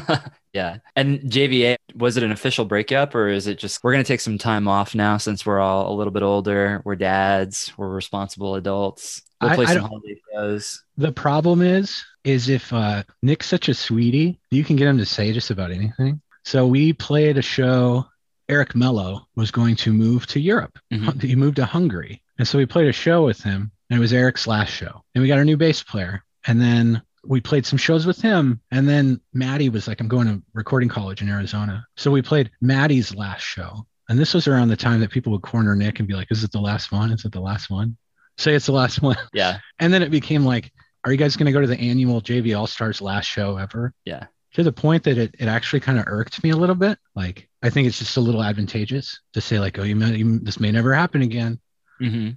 yeah. 0.54 0.78
And 0.96 1.20
JVA, 1.20 1.76
was 1.94 2.16
it 2.16 2.22
an 2.22 2.32
official 2.32 2.64
breakup 2.64 3.14
or 3.14 3.28
is 3.28 3.46
it 3.46 3.58
just 3.58 3.84
we're 3.84 3.92
going 3.92 4.04
to 4.04 4.08
take 4.08 4.20
some 4.20 4.38
time 4.38 4.66
off 4.68 4.94
now 4.94 5.18
since 5.18 5.44
we're 5.44 5.60
all 5.60 5.92
a 5.92 5.94
little 5.94 6.12
bit 6.12 6.22
older? 6.22 6.80
We're 6.84 6.96
dads, 6.96 7.72
we're 7.76 7.88
responsible 7.88 8.54
adults. 8.54 9.22
We'll 9.40 9.54
play 9.54 9.66
I 9.66 9.74
some 9.74 9.82
holiday 9.82 10.20
shows. 10.32 10.82
The 10.96 11.12
problem 11.12 11.60
is, 11.60 12.02
is 12.24 12.48
if 12.48 12.72
uh, 12.72 13.02
Nick's 13.22 13.46
such 13.46 13.68
a 13.68 13.74
sweetie, 13.74 14.40
you 14.50 14.64
can 14.64 14.76
get 14.76 14.88
him 14.88 14.96
to 14.98 15.04
say 15.04 15.32
just 15.32 15.50
about 15.50 15.70
anything. 15.70 16.22
So 16.44 16.66
we 16.66 16.92
played 16.94 17.36
a 17.36 17.42
show. 17.42 18.06
Eric 18.48 18.74
Mello 18.74 19.26
was 19.36 19.50
going 19.50 19.76
to 19.76 19.92
move 19.92 20.26
to 20.28 20.40
Europe. 20.40 20.78
Mhm. 20.92 21.22
He 21.22 21.34
moved 21.34 21.56
to 21.56 21.64
Hungary. 21.64 22.22
And 22.38 22.46
so 22.46 22.58
we 22.58 22.66
played 22.66 22.88
a 22.88 22.92
show 22.92 23.24
with 23.24 23.42
him, 23.42 23.70
and 23.90 23.96
it 23.96 24.00
was 24.00 24.12
Eric's 24.12 24.46
last 24.46 24.70
show. 24.70 25.02
And 25.14 25.22
we 25.22 25.28
got 25.28 25.38
a 25.38 25.44
new 25.44 25.56
bass 25.56 25.82
player. 25.82 26.24
And 26.46 26.60
then 26.60 27.02
we 27.26 27.40
played 27.40 27.66
some 27.66 27.78
shows 27.78 28.06
with 28.06 28.20
him. 28.20 28.60
And 28.70 28.88
then 28.88 29.20
Matty 29.32 29.68
was 29.68 29.88
like, 29.88 30.00
I'm 30.00 30.08
going 30.08 30.26
to 30.26 30.42
recording 30.52 30.88
college 30.88 31.22
in 31.22 31.28
Arizona. 31.28 31.86
So 31.96 32.10
we 32.10 32.22
played 32.22 32.50
Matty's 32.60 33.14
last 33.14 33.42
show. 33.42 33.86
And 34.08 34.18
this 34.18 34.34
was 34.34 34.46
around 34.46 34.68
the 34.68 34.76
time 34.76 35.00
that 35.00 35.10
people 35.10 35.32
would 35.32 35.42
corner 35.42 35.74
Nick 35.74 35.98
and 35.98 36.08
be 36.08 36.14
like, 36.14 36.30
Is 36.30 36.44
it 36.44 36.52
the 36.52 36.60
last 36.60 36.92
one? 36.92 37.10
Is 37.10 37.24
it 37.24 37.32
the 37.32 37.40
last 37.40 37.70
one? 37.70 37.96
Say 38.36 38.54
it's 38.54 38.66
the 38.66 38.72
last 38.72 39.00
one. 39.00 39.16
Yeah. 39.32 39.58
And 39.78 39.92
then 39.92 40.02
it 40.02 40.10
became 40.10 40.44
like, 40.44 40.72
are 41.04 41.12
you 41.12 41.18
guys 41.18 41.36
going 41.36 41.46
to 41.46 41.52
go 41.52 41.60
to 41.60 41.66
the 41.66 41.78
annual 41.78 42.20
JV 42.20 42.58
All 42.58 42.66
Stars 42.66 43.00
last 43.00 43.26
show 43.26 43.56
ever? 43.56 43.92
Yeah. 44.04 44.26
To 44.54 44.62
the 44.62 44.72
point 44.72 45.04
that 45.04 45.18
it, 45.18 45.34
it 45.38 45.48
actually 45.48 45.80
kind 45.80 45.98
of 45.98 46.04
irked 46.06 46.42
me 46.42 46.50
a 46.50 46.56
little 46.56 46.74
bit. 46.74 46.98
Like, 47.14 47.48
I 47.62 47.70
think 47.70 47.88
it's 47.88 47.98
just 47.98 48.16
a 48.16 48.20
little 48.20 48.42
advantageous 48.42 49.20
to 49.32 49.40
say, 49.40 49.58
like, 49.58 49.78
oh, 49.78 49.82
you 49.82 49.96
may, 49.96 50.16
you, 50.16 50.38
this 50.38 50.60
may 50.60 50.70
never 50.70 50.94
happen 50.94 51.22
again. 51.22 51.60
Hmm 51.98 52.30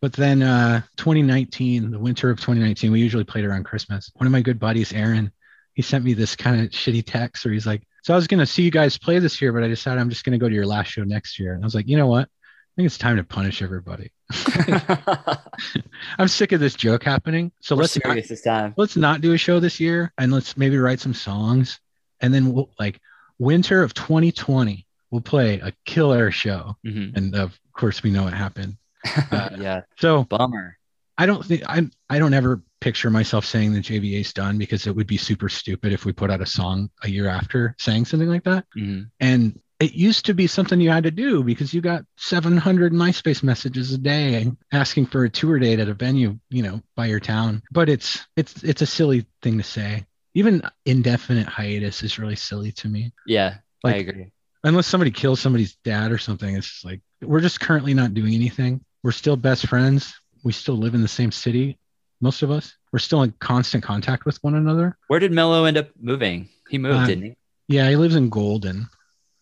But 0.00 0.12
then 0.12 0.42
uh, 0.42 0.82
2019, 0.96 1.90
the 1.90 1.98
winter 1.98 2.30
of 2.30 2.38
2019, 2.38 2.92
we 2.92 3.00
usually 3.00 3.24
played 3.24 3.44
around 3.44 3.64
Christmas. 3.64 4.10
One 4.14 4.26
of 4.26 4.32
my 4.32 4.40
good 4.42 4.58
buddies, 4.58 4.92
Aaron, 4.92 5.32
he 5.74 5.82
sent 5.82 6.04
me 6.04 6.14
this 6.14 6.36
kind 6.36 6.60
of 6.60 6.70
shitty 6.70 7.04
text 7.06 7.44
where 7.44 7.54
he's 7.54 7.66
like, 7.66 7.82
So 8.02 8.12
I 8.12 8.16
was 8.16 8.26
going 8.26 8.40
to 8.40 8.46
see 8.46 8.62
you 8.62 8.70
guys 8.70 8.98
play 8.98 9.18
this 9.18 9.40
year, 9.40 9.52
but 9.52 9.62
I 9.62 9.68
decided 9.68 10.00
I'm 10.00 10.10
just 10.10 10.24
going 10.24 10.32
to 10.32 10.38
go 10.38 10.48
to 10.48 10.54
your 10.54 10.66
last 10.66 10.88
show 10.88 11.04
next 11.04 11.38
year. 11.38 11.54
And 11.54 11.62
I 11.62 11.66
was 11.66 11.74
like, 11.74 11.88
You 11.88 11.96
know 11.96 12.06
what? 12.06 12.28
I 12.28 12.72
think 12.76 12.86
it's 12.86 12.98
time 12.98 13.16
to 13.16 13.24
punish 13.24 13.60
everybody. 13.62 14.12
I'm 16.18 16.28
sick 16.28 16.52
of 16.52 16.60
this 16.60 16.74
joke 16.74 17.02
happening. 17.02 17.52
So 17.60 17.74
we're 17.74 17.82
let's 17.82 17.98
not, 18.04 18.16
this 18.16 18.42
time. 18.42 18.74
let's 18.76 18.96
not 18.96 19.20
do 19.20 19.32
a 19.32 19.38
show 19.38 19.58
this 19.60 19.80
year 19.80 20.12
and 20.18 20.32
let's 20.32 20.56
maybe 20.56 20.78
write 20.78 21.00
some 21.00 21.14
songs. 21.14 21.80
And 22.20 22.32
then 22.32 22.52
we'll 22.52 22.70
like 22.78 23.00
winter 23.38 23.82
of 23.82 23.94
2020, 23.94 24.86
we'll 25.10 25.20
play 25.20 25.60
a 25.60 25.72
killer 25.84 26.30
show. 26.30 26.76
hmm 26.84 27.10
And 27.14 27.34
of 27.34 27.58
course, 27.78 28.02
we 28.02 28.10
know 28.10 28.24
what 28.24 28.34
happened. 28.34 28.76
Uh, 29.30 29.48
yeah. 29.58 29.80
So 29.96 30.24
Bummer. 30.24 30.76
I 31.16 31.26
don't 31.26 31.44
think 31.44 31.62
I 31.66 31.88
I 32.10 32.18
don't 32.18 32.34
ever 32.34 32.62
picture 32.80 33.10
myself 33.10 33.44
saying 33.44 33.72
the 33.72 33.80
JVA's 33.80 34.32
done 34.32 34.58
because 34.58 34.86
it 34.86 34.94
would 34.94 35.06
be 35.06 35.16
super 35.16 35.48
stupid 35.48 35.92
if 35.92 36.04
we 36.04 36.12
put 36.12 36.30
out 36.30 36.40
a 36.40 36.46
song 36.46 36.90
a 37.02 37.08
year 37.08 37.28
after 37.28 37.74
saying 37.78 38.04
something 38.04 38.28
like 38.28 38.44
that. 38.44 38.66
hmm 38.74 39.02
And 39.20 39.60
it 39.80 39.92
used 39.94 40.26
to 40.26 40.34
be 40.34 40.46
something 40.46 40.80
you 40.80 40.90
had 40.90 41.04
to 41.04 41.10
do 41.10 41.44
because 41.44 41.72
you 41.72 41.80
got 41.80 42.04
700 42.16 42.92
MySpace 42.92 43.42
messages 43.42 43.92
a 43.92 43.98
day 43.98 44.50
asking 44.72 45.06
for 45.06 45.24
a 45.24 45.30
tour 45.30 45.58
date 45.58 45.78
at 45.78 45.88
a 45.88 45.94
venue, 45.94 46.38
you 46.50 46.62
know, 46.62 46.82
by 46.96 47.06
your 47.06 47.20
town. 47.20 47.62
But 47.70 47.88
it's 47.88 48.26
it's 48.36 48.62
it's 48.64 48.82
a 48.82 48.86
silly 48.86 49.26
thing 49.42 49.58
to 49.58 49.64
say. 49.64 50.06
Even 50.34 50.62
indefinite 50.84 51.46
hiatus 51.46 52.02
is 52.02 52.18
really 52.18 52.36
silly 52.36 52.72
to 52.72 52.88
me. 52.88 53.12
Yeah. 53.26 53.58
I 53.84 53.94
agree. 53.96 54.32
Unless 54.64 54.86
somebody 54.86 55.10
kills 55.10 55.40
somebody's 55.40 55.76
dad 55.84 56.10
or 56.10 56.18
something, 56.18 56.54
it's 56.56 56.68
just 56.68 56.84
like 56.84 57.00
we're 57.22 57.40
just 57.40 57.60
currently 57.60 57.94
not 57.94 58.14
doing 58.14 58.34
anything. 58.34 58.84
We're 59.02 59.12
still 59.12 59.36
best 59.36 59.66
friends. 59.66 60.14
We 60.44 60.52
still 60.52 60.76
live 60.76 60.94
in 60.94 61.02
the 61.02 61.08
same 61.08 61.32
city, 61.32 61.78
most 62.20 62.42
of 62.42 62.50
us. 62.50 62.74
We're 62.92 62.98
still 62.98 63.22
in 63.22 63.32
constant 63.38 63.84
contact 63.84 64.24
with 64.24 64.38
one 64.42 64.54
another. 64.54 64.96
Where 65.08 65.20
did 65.20 65.32
Mello 65.32 65.64
end 65.64 65.76
up 65.76 65.90
moving? 66.00 66.48
He 66.68 66.78
moved, 66.78 66.96
Uh, 66.96 67.06
didn't 67.06 67.24
he? 67.24 67.36
Yeah, 67.68 67.88
he 67.88 67.96
lives 67.96 68.16
in 68.16 68.30
Golden, 68.30 68.88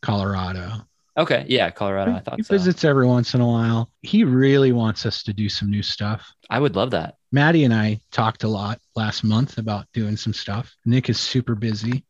Colorado. 0.03 0.87
Okay. 1.17 1.47
Yeah. 1.49 1.71
Colorado. 1.71 2.13
I 2.13 2.21
thought 2.21 2.37
he 2.37 2.43
so. 2.43 2.55
visits 2.55 2.85
every 2.85 3.07
once 3.07 3.35
in 3.35 3.41
a 3.41 3.47
while. 3.47 3.91
He 4.03 4.25
really 4.25 4.73
wants 4.73 5.07
us 5.07 5.23
to 5.23 5.33
do 5.33 5.49
some 5.49 5.71
new 5.71 5.83
stuff. 5.83 6.31
I 6.51 6.59
would 6.61 6.77
love 6.77 6.91
that. 6.91 7.15
Matty 7.33 7.65
and 7.65 7.73
I 7.73 8.01
talked 8.11 8.45
a 8.45 8.49
lot 8.49 8.81
last 8.95 9.25
month 9.25 9.57
about 9.57 9.87
doing 9.95 10.17
some 10.17 10.35
stuff. 10.35 10.75
Nick 10.85 11.09
is 11.09 11.19
super 11.19 11.55
busy. 11.55 12.05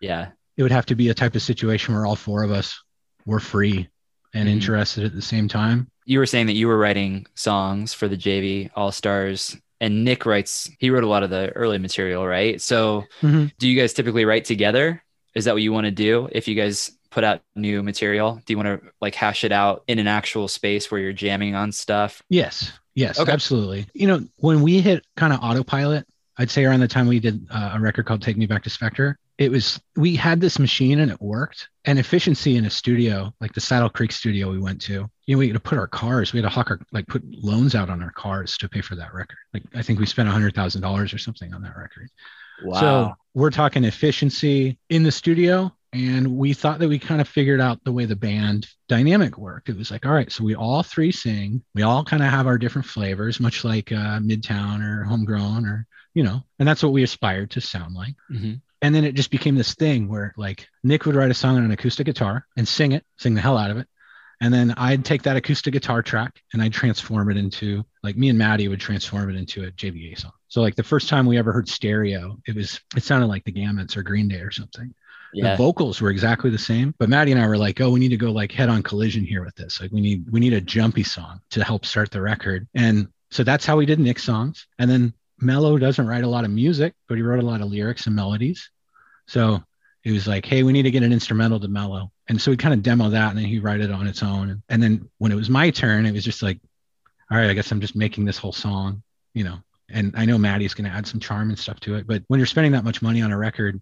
Yeah. 0.00 0.30
It 0.56 0.62
would 0.62 0.72
have 0.72 0.86
to 0.86 0.94
be 0.94 1.08
a 1.08 1.14
type 1.14 1.34
of 1.34 1.42
situation 1.42 1.94
where 1.94 2.06
all 2.06 2.16
four 2.16 2.42
of 2.42 2.50
us 2.50 2.78
were 3.24 3.40
free 3.40 3.88
and 4.34 4.48
Mhm. 4.48 4.52
interested 4.52 5.04
at 5.04 5.14
the 5.14 5.22
same 5.22 5.48
time. 5.48 5.88
You 6.04 6.18
were 6.18 6.26
saying 6.26 6.46
that 6.46 6.54
you 6.54 6.68
were 6.68 6.78
writing 6.78 7.26
songs 7.34 7.92
for 7.92 8.08
the 8.08 8.16
JV 8.16 8.70
All 8.76 8.92
Stars, 8.92 9.56
and 9.80 10.04
Nick 10.04 10.24
writes, 10.24 10.70
he 10.78 10.88
wrote 10.90 11.04
a 11.04 11.08
lot 11.08 11.22
of 11.22 11.30
the 11.30 11.50
early 11.50 11.78
material, 11.78 12.26
right? 12.26 12.60
So 12.60 13.04
Mhm. 13.22 13.52
do 13.58 13.68
you 13.68 13.78
guys 13.78 13.92
typically 13.92 14.24
write 14.24 14.44
together? 14.44 15.02
Is 15.34 15.44
that 15.44 15.54
what 15.54 15.62
you 15.62 15.72
want 15.72 15.84
to 15.86 15.90
do 15.90 16.28
if 16.32 16.48
you 16.48 16.54
guys 16.54 16.92
put 17.10 17.24
out 17.24 17.42
new 17.56 17.82
material? 17.82 18.40
Do 18.46 18.52
you 18.52 18.56
want 18.56 18.80
to 18.82 18.88
like 19.00 19.14
hash 19.14 19.44
it 19.44 19.52
out 19.52 19.82
in 19.88 19.98
an 19.98 20.06
actual 20.06 20.48
space 20.48 20.90
where 20.90 21.00
you're 21.00 21.12
jamming 21.12 21.54
on 21.54 21.72
stuff? 21.72 22.22
Yes. 22.30 22.72
Yes, 22.94 23.18
Okay. 23.20 23.30
absolutely. 23.32 23.86
You 23.92 24.06
know, 24.06 24.24
when 24.36 24.62
we 24.62 24.80
hit 24.80 25.04
kind 25.16 25.32
of 25.34 25.40
autopilot, 25.42 26.06
I'd 26.38 26.50
say 26.50 26.64
around 26.64 26.80
the 26.80 26.88
time 26.88 27.06
we 27.06 27.20
did 27.20 27.46
uh, 27.50 27.72
a 27.74 27.80
record 27.80 28.06
called 28.06 28.22
Take 28.22 28.36
Me 28.38 28.46
Back 28.46 28.62
to 28.64 28.70
Spectre, 28.70 29.18
it 29.38 29.50
was, 29.50 29.80
we 29.96 30.16
had 30.16 30.40
this 30.40 30.58
machine 30.58 31.00
and 31.00 31.10
it 31.10 31.20
worked. 31.20 31.68
And 31.84 31.98
efficiency 31.98 32.56
in 32.56 32.64
a 32.64 32.70
studio, 32.70 33.32
like 33.40 33.52
the 33.52 33.60
Saddle 33.60 33.90
Creek 33.90 34.12
studio 34.12 34.50
we 34.50 34.58
went 34.58 34.80
to, 34.82 35.08
you 35.26 35.34
know, 35.34 35.38
we 35.38 35.48
had 35.48 35.54
to 35.54 35.60
put 35.60 35.78
our 35.78 35.86
cars, 35.86 36.32
we 36.32 36.40
had 36.40 36.48
to 36.48 36.54
hawk 36.54 36.70
our, 36.70 36.80
like 36.92 37.06
put 37.06 37.22
loans 37.30 37.74
out 37.74 37.90
on 37.90 38.02
our 38.02 38.12
cars 38.12 38.56
to 38.58 38.68
pay 38.68 38.80
for 38.80 38.96
that 38.96 39.14
record. 39.14 39.38
Like 39.52 39.64
I 39.74 39.82
think 39.82 40.00
we 40.00 40.06
spent 40.06 40.28
a 40.28 40.32
$100,000 40.32 41.14
or 41.14 41.18
something 41.18 41.54
on 41.54 41.62
that 41.62 41.76
record. 41.76 42.08
Wow. 42.64 42.80
So 42.80 43.14
we're 43.34 43.50
talking 43.50 43.84
efficiency 43.84 44.78
in 44.88 45.02
the 45.02 45.12
studio. 45.12 45.72
And 45.92 46.36
we 46.36 46.52
thought 46.52 46.78
that 46.80 46.88
we 46.88 46.98
kind 46.98 47.22
of 47.22 47.28
figured 47.28 47.60
out 47.60 47.82
the 47.84 47.92
way 47.92 48.04
the 48.04 48.16
band 48.16 48.68
dynamic 48.86 49.38
worked. 49.38 49.70
It 49.70 49.78
was 49.78 49.90
like, 49.90 50.04
all 50.04 50.12
right, 50.12 50.30
so 50.30 50.44
we 50.44 50.54
all 50.54 50.82
three 50.82 51.12
sing. 51.12 51.62
We 51.74 51.82
all 51.82 52.04
kind 52.04 52.22
of 52.22 52.28
have 52.28 52.46
our 52.46 52.58
different 52.58 52.86
flavors, 52.86 53.40
much 53.40 53.64
like 53.64 53.92
uh, 53.92 54.18
Midtown 54.18 54.82
or 54.82 55.04
Homegrown 55.04 55.64
or, 55.64 55.86
you 56.12 56.22
know, 56.22 56.42
and 56.58 56.68
that's 56.68 56.82
what 56.82 56.92
we 56.92 57.02
aspired 57.02 57.50
to 57.52 57.60
sound 57.62 57.94
like. 57.94 58.14
Mhm. 58.30 58.60
And 58.82 58.94
then 58.94 59.04
it 59.04 59.14
just 59.14 59.30
became 59.30 59.54
this 59.54 59.74
thing 59.74 60.08
where 60.08 60.34
like 60.36 60.68
Nick 60.82 61.06
would 61.06 61.14
write 61.14 61.30
a 61.30 61.34
song 61.34 61.56
on 61.56 61.64
an 61.64 61.70
acoustic 61.70 62.06
guitar 62.06 62.46
and 62.56 62.68
sing 62.68 62.92
it, 62.92 63.04
sing 63.18 63.34
the 63.34 63.40
hell 63.40 63.56
out 63.56 63.70
of 63.70 63.78
it. 63.78 63.88
And 64.40 64.52
then 64.52 64.74
I'd 64.76 65.04
take 65.04 65.22
that 65.22 65.36
acoustic 65.36 65.72
guitar 65.72 66.02
track 66.02 66.42
and 66.52 66.60
I'd 66.62 66.72
transform 66.72 67.30
it 67.30 67.38
into 67.38 67.84
like 68.02 68.16
me 68.16 68.28
and 68.28 68.38
Matty 68.38 68.68
would 68.68 68.80
transform 68.80 69.30
it 69.30 69.36
into 69.36 69.64
a 69.64 69.70
JVA 69.70 70.18
song. 70.18 70.32
So 70.48 70.60
like 70.60 70.74
the 70.74 70.82
first 70.82 71.08
time 71.08 71.24
we 71.26 71.38
ever 71.38 71.52
heard 71.52 71.68
stereo, 71.68 72.38
it 72.46 72.54
was 72.54 72.80
it 72.94 73.02
sounded 73.02 73.28
like 73.28 73.44
the 73.44 73.52
Gamits 73.52 73.96
or 73.96 74.02
Green 74.02 74.28
Day 74.28 74.40
or 74.40 74.50
something. 74.50 74.94
yeah. 75.32 75.52
The 75.52 75.56
vocals 75.56 76.02
were 76.02 76.10
exactly 76.10 76.50
the 76.50 76.58
same, 76.58 76.94
but 76.98 77.08
Matty 77.08 77.32
and 77.32 77.40
I 77.40 77.46
were 77.46 77.56
like, 77.58 77.80
"Oh, 77.80 77.90
we 77.90 78.00
need 78.00 78.10
to 78.10 78.16
go 78.18 78.30
like 78.30 78.52
head 78.52 78.68
on 78.68 78.82
collision 78.82 79.24
here 79.24 79.42
with 79.44 79.54
this. 79.54 79.80
Like 79.80 79.90
we 79.90 80.00
need 80.02 80.30
we 80.30 80.40
need 80.40 80.52
a 80.52 80.60
jumpy 80.60 81.02
song 81.02 81.40
to 81.50 81.64
help 81.64 81.86
start 81.86 82.10
the 82.10 82.20
record." 82.20 82.68
And 82.74 83.08
so 83.30 83.42
that's 83.42 83.64
how 83.66 83.76
we 83.76 83.86
did 83.86 83.98
Nick 83.98 84.18
songs. 84.18 84.66
And 84.78 84.90
then 84.90 85.14
Mello 85.40 85.78
doesn't 85.78 86.06
write 86.06 86.24
a 86.24 86.28
lot 86.28 86.44
of 86.44 86.50
music, 86.50 86.94
but 87.08 87.16
he 87.16 87.22
wrote 87.22 87.42
a 87.42 87.46
lot 87.46 87.60
of 87.60 87.68
lyrics 87.68 88.06
and 88.06 88.16
melodies. 88.16 88.70
So 89.26 89.62
it 90.04 90.12
was 90.12 90.26
like, 90.26 90.46
"Hey, 90.46 90.62
we 90.62 90.72
need 90.72 90.84
to 90.84 90.90
get 90.90 91.02
an 91.02 91.12
instrumental 91.12 91.60
to 91.60 91.68
Mello." 91.68 92.12
And 92.28 92.40
so 92.40 92.50
we 92.50 92.56
kind 92.56 92.74
of 92.74 92.82
demo 92.82 93.10
that, 93.10 93.30
and 93.30 93.38
then 93.38 93.46
he 93.46 93.58
write 93.58 93.80
it 93.80 93.90
on 93.90 94.06
its 94.06 94.22
own. 94.22 94.62
And 94.68 94.82
then 94.82 95.08
when 95.18 95.32
it 95.32 95.36
was 95.36 95.50
my 95.50 95.70
turn, 95.70 96.06
it 96.06 96.12
was 96.12 96.24
just 96.24 96.42
like, 96.42 96.60
"All 97.30 97.38
right, 97.38 97.50
I 97.50 97.54
guess 97.54 97.70
I'm 97.70 97.80
just 97.80 97.96
making 97.96 98.24
this 98.24 98.38
whole 98.38 98.52
song," 98.52 99.02
you 99.34 99.44
know. 99.44 99.58
And 99.88 100.12
I 100.16 100.24
know 100.24 100.38
Matty's 100.38 100.74
going 100.74 100.90
to 100.90 100.96
add 100.96 101.06
some 101.06 101.20
charm 101.20 101.48
and 101.50 101.58
stuff 101.58 101.78
to 101.80 101.94
it, 101.94 102.06
but 102.06 102.22
when 102.26 102.40
you're 102.40 102.46
spending 102.46 102.72
that 102.72 102.84
much 102.84 103.02
money 103.02 103.22
on 103.22 103.32
a 103.32 103.38
record, 103.38 103.80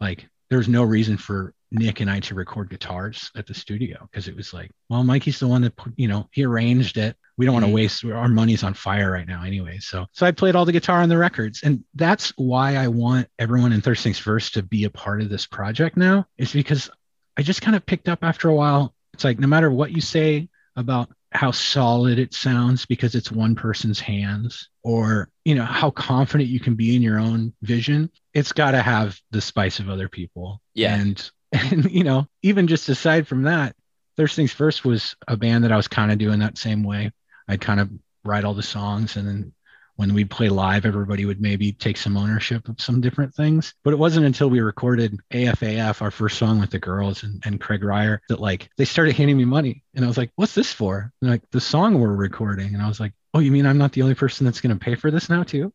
like 0.00 0.28
there's 0.48 0.68
no 0.68 0.84
reason 0.84 1.16
for 1.16 1.54
Nick 1.72 2.00
and 2.00 2.10
I 2.10 2.20
to 2.20 2.34
record 2.34 2.70
guitars 2.70 3.30
at 3.36 3.46
the 3.46 3.54
studio 3.54 4.08
because 4.10 4.28
it 4.28 4.36
was 4.36 4.52
like, 4.52 4.70
well, 4.88 5.04
Mikey's 5.04 5.38
the 5.38 5.48
one 5.48 5.62
that 5.62 5.76
put, 5.76 5.92
you 5.96 6.08
know, 6.08 6.28
he 6.32 6.44
arranged 6.44 6.98
it. 6.98 7.16
We 7.36 7.46
don't 7.46 7.54
want 7.54 7.64
to 7.64 7.70
Mhm. 7.70 7.74
waste 7.74 8.04
our 8.04 8.28
money's 8.28 8.62
on 8.62 8.74
fire 8.74 9.10
right 9.10 9.26
now 9.26 9.42
anyway 9.42 9.78
so 9.78 10.06
so 10.12 10.26
i 10.26 10.30
played 10.30 10.54
all 10.56 10.64
the 10.64 10.72
guitar 10.72 11.00
on 11.00 11.08
the 11.08 11.16
records 11.18 11.62
and 11.62 11.84
that's 11.94 12.32
why 12.36 12.76
i 12.76 12.88
want 12.88 13.28
everyone 13.38 13.72
in 13.72 13.80
thirst 13.80 14.02
things 14.02 14.18
first 14.18 14.54
to 14.54 14.62
be 14.62 14.84
a 14.84 14.90
part 14.90 15.20
of 15.22 15.28
this 15.28 15.46
project 15.46 15.96
now 15.96 16.26
is 16.38 16.52
because 16.52 16.90
i 17.36 17.42
just 17.42 17.62
kind 17.62 17.76
of 17.76 17.84
picked 17.86 18.08
up 18.08 18.20
after 18.22 18.48
a 18.48 18.54
while 18.54 18.94
it's 19.14 19.24
like 19.24 19.38
no 19.38 19.46
matter 19.46 19.70
what 19.70 19.92
you 19.92 20.00
say 20.00 20.48
about 20.76 21.10
how 21.32 21.52
solid 21.52 22.18
it 22.18 22.34
sounds 22.34 22.86
because 22.86 23.14
it's 23.14 23.30
one 23.30 23.54
person's 23.54 24.00
hands 24.00 24.68
or 24.82 25.28
you 25.44 25.54
know 25.54 25.64
how 25.64 25.90
confident 25.90 26.48
you 26.50 26.58
can 26.58 26.74
be 26.74 26.96
in 26.96 27.02
your 27.02 27.18
own 27.20 27.52
vision 27.62 28.10
it's 28.34 28.52
got 28.52 28.72
to 28.72 28.82
have 28.82 29.18
the 29.30 29.40
spice 29.40 29.78
of 29.78 29.88
other 29.88 30.08
people 30.08 30.60
Yeah. 30.74 30.96
and 30.96 31.30
and 31.52 31.90
you 31.90 32.04
know 32.04 32.26
even 32.42 32.66
just 32.66 32.88
aside 32.88 33.26
from 33.28 33.42
that 33.42 33.74
Thirst 34.16 34.36
Things 34.36 34.52
First 34.52 34.84
was 34.84 35.16
a 35.28 35.36
band 35.36 35.64
that 35.64 35.72
I 35.72 35.76
was 35.76 35.88
kind 35.88 36.12
of 36.12 36.18
doing 36.18 36.40
that 36.40 36.58
same 36.58 36.82
way. 36.82 37.10
I'd 37.50 37.60
kind 37.60 37.80
of 37.80 37.90
write 38.24 38.44
all 38.44 38.54
the 38.54 38.62
songs 38.62 39.16
and 39.16 39.26
then 39.26 39.52
when 40.00 40.14
we'd 40.14 40.30
play 40.30 40.48
live, 40.48 40.86
everybody 40.86 41.26
would 41.26 41.42
maybe 41.42 41.72
take 41.72 41.98
some 41.98 42.16
ownership 42.16 42.70
of 42.70 42.80
some 42.80 43.02
different 43.02 43.34
things. 43.34 43.74
But 43.84 43.92
it 43.92 43.98
wasn't 43.98 44.24
until 44.24 44.48
we 44.48 44.60
recorded 44.60 45.20
AFAF, 45.30 46.00
our 46.00 46.10
first 46.10 46.38
song 46.38 46.58
with 46.58 46.70
the 46.70 46.78
girls 46.78 47.22
and, 47.22 47.42
and 47.44 47.60
Craig 47.60 47.84
Ryer, 47.84 48.22
that 48.30 48.40
like 48.40 48.70
they 48.78 48.86
started 48.86 49.14
handing 49.14 49.36
me 49.36 49.44
money. 49.44 49.84
And 49.94 50.02
I 50.02 50.08
was 50.08 50.16
like, 50.16 50.30
what's 50.36 50.54
this 50.54 50.72
for? 50.72 51.12
And 51.20 51.30
like, 51.30 51.42
the 51.50 51.60
song 51.60 52.00
we're 52.00 52.14
recording. 52.14 52.72
And 52.72 52.82
I 52.82 52.88
was 52.88 52.98
like, 52.98 53.12
oh, 53.34 53.40
you 53.40 53.52
mean 53.52 53.66
I'm 53.66 53.76
not 53.76 53.92
the 53.92 54.00
only 54.00 54.14
person 54.14 54.46
that's 54.46 54.62
going 54.62 54.74
to 54.74 54.82
pay 54.82 54.94
for 54.94 55.10
this 55.10 55.28
now 55.28 55.42
too? 55.42 55.70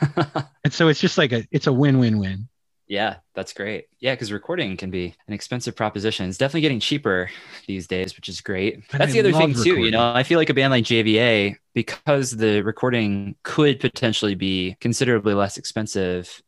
And 0.64 0.72
so 0.72 0.88
it's 0.88 1.00
just 1.00 1.16
like 1.16 1.30
a, 1.30 1.46
it's 1.52 1.68
a 1.68 1.72
win-win-win. 1.72 2.48
Yeah, 2.90 3.18
that's 3.34 3.52
great. 3.52 3.86
Yeah, 4.00 4.14
because 4.14 4.32
recording 4.32 4.76
can 4.76 4.90
be 4.90 5.14
an 5.28 5.32
expensive 5.32 5.76
proposition. 5.76 6.28
It's 6.28 6.38
definitely 6.38 6.62
getting 6.62 6.80
cheaper 6.80 7.30
these 7.68 7.86
days, 7.86 8.16
which 8.16 8.28
is 8.28 8.40
great. 8.40 8.82
That's 8.90 9.10
I 9.10 9.12
the 9.12 9.20
other 9.20 9.32
thing 9.32 9.52
love 9.52 9.62
too. 9.62 9.78
You 9.78 9.92
know, 9.92 10.12
I 10.12 10.24
feel 10.24 10.38
like 10.40 10.50
a 10.50 10.54
band 10.54 10.72
like 10.72 10.82
JVA, 10.82 11.54
because 11.72 12.32
the 12.32 12.62
recording 12.62 13.36
could 13.44 13.78
potentially 13.78 14.34
be 14.34 14.76
considerably 14.80 15.34
less 15.34 15.56
expensive, 15.56 16.42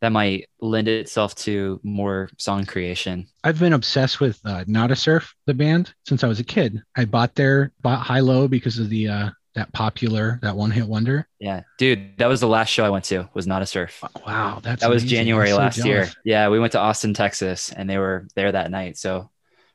that 0.00 0.12
might 0.12 0.48
lend 0.60 0.86
itself 0.86 1.34
to 1.34 1.80
more 1.82 2.28
song 2.38 2.64
creation. 2.64 3.26
I've 3.42 3.58
been 3.58 3.72
obsessed 3.72 4.20
with 4.20 4.38
uh, 4.44 4.62
Nada 4.68 4.94
Surf, 4.94 5.34
the 5.46 5.54
band, 5.54 5.94
since 6.06 6.22
I 6.22 6.28
was 6.28 6.38
a 6.38 6.44
kid. 6.44 6.80
I 6.94 7.06
bought 7.06 7.34
their 7.34 7.72
bought 7.82 8.06
High 8.06 8.20
Low 8.20 8.46
because 8.46 8.78
of 8.78 8.88
the 8.88 9.08
uh, 9.08 9.30
that 9.54 9.72
popular 9.72 10.38
that 10.42 10.56
one 10.56 10.70
hit 10.70 10.86
wonder. 10.86 11.28
Yeah, 11.38 11.62
dude, 11.78 12.16
that 12.18 12.26
was 12.26 12.40
the 12.40 12.48
last 12.48 12.68
show 12.70 12.84
I 12.84 12.90
went 12.90 13.04
to. 13.06 13.28
Was 13.34 13.46
Nada 13.46 13.66
Surf. 13.66 14.02
Wow, 14.26 14.60
that's 14.62 14.80
That 14.82 14.90
was. 14.90 15.04
January 15.04 15.50
so 15.50 15.56
last 15.56 15.84
year. 15.84 16.08
Yeah, 16.24 16.48
we 16.48 16.58
went 16.58 16.72
to 16.72 16.78
Austin, 16.78 17.14
Texas, 17.14 17.70
and 17.72 17.88
they 17.88 17.98
were 17.98 18.26
there 18.34 18.50
that 18.52 18.70
night. 18.70 18.96
So 18.96 19.30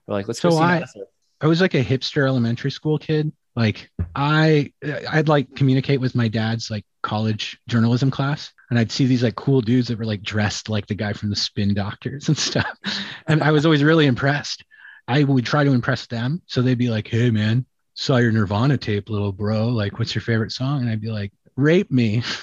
we're 0.07 0.13
like, 0.15 0.27
let's 0.27 0.39
go 0.39 0.49
So 0.49 0.57
see. 0.57 0.63
I- 0.63 0.73
Nada 0.79 0.87
Surf. 0.87 1.07
I 1.39 1.45
was 1.47 1.61
like 1.61 1.75
a 1.75 1.83
hipster 1.83 2.25
elementary 2.27 2.71
school 2.71 2.97
kid. 2.97 3.31
Like 3.55 3.89
I, 4.15 4.71
I'd 5.09 5.27
like 5.27 5.55
communicate 5.55 5.99
with 6.01 6.13
my 6.15 6.27
dad's 6.27 6.69
like 6.71 6.85
college 7.03 7.59
journalism 7.67 8.09
class, 8.11 8.51
and 8.69 8.79
I'd 8.79 8.91
see 8.91 9.05
these 9.05 9.21
like 9.23 9.35
cool 9.35 9.61
dudes 9.61 9.87
that 9.89 9.99
were 9.99 10.05
like 10.05 10.23
dressed 10.23 10.69
like 10.69 10.87
the 10.87 10.95
guy 10.95 11.13
from 11.13 11.29
the 11.29 11.35
Spin 11.35 11.73
Doctors 11.75 12.27
and 12.27 12.37
stuff, 12.49 12.67
and 13.27 13.43
I 13.43 13.51
was 13.51 13.65
always 13.65 13.83
really 13.83 14.07
impressed. 14.07 14.63
I 15.07 15.23
would 15.23 15.45
try 15.45 15.63
to 15.63 15.71
impress 15.71 16.05
them, 16.07 16.41
so 16.47 16.61
they'd 16.61 16.77
be 16.77 16.89
like, 16.89 17.07
"Hey, 17.07 17.29
man, 17.31 17.65
saw 17.97 18.17
your 18.17 18.31
Nirvana 18.31 18.77
tape, 18.77 19.09
little 19.09 19.33
bro. 19.33 19.67
Like, 19.67 19.99
what's 19.99 20.15
your 20.15 20.21
favorite 20.21 20.51
song?" 20.51 20.81
And 20.81 20.89
I'd 20.89 21.01
be 21.01 21.11
like, 21.11 21.33
"Rape 21.57 21.91
me." 21.91 22.23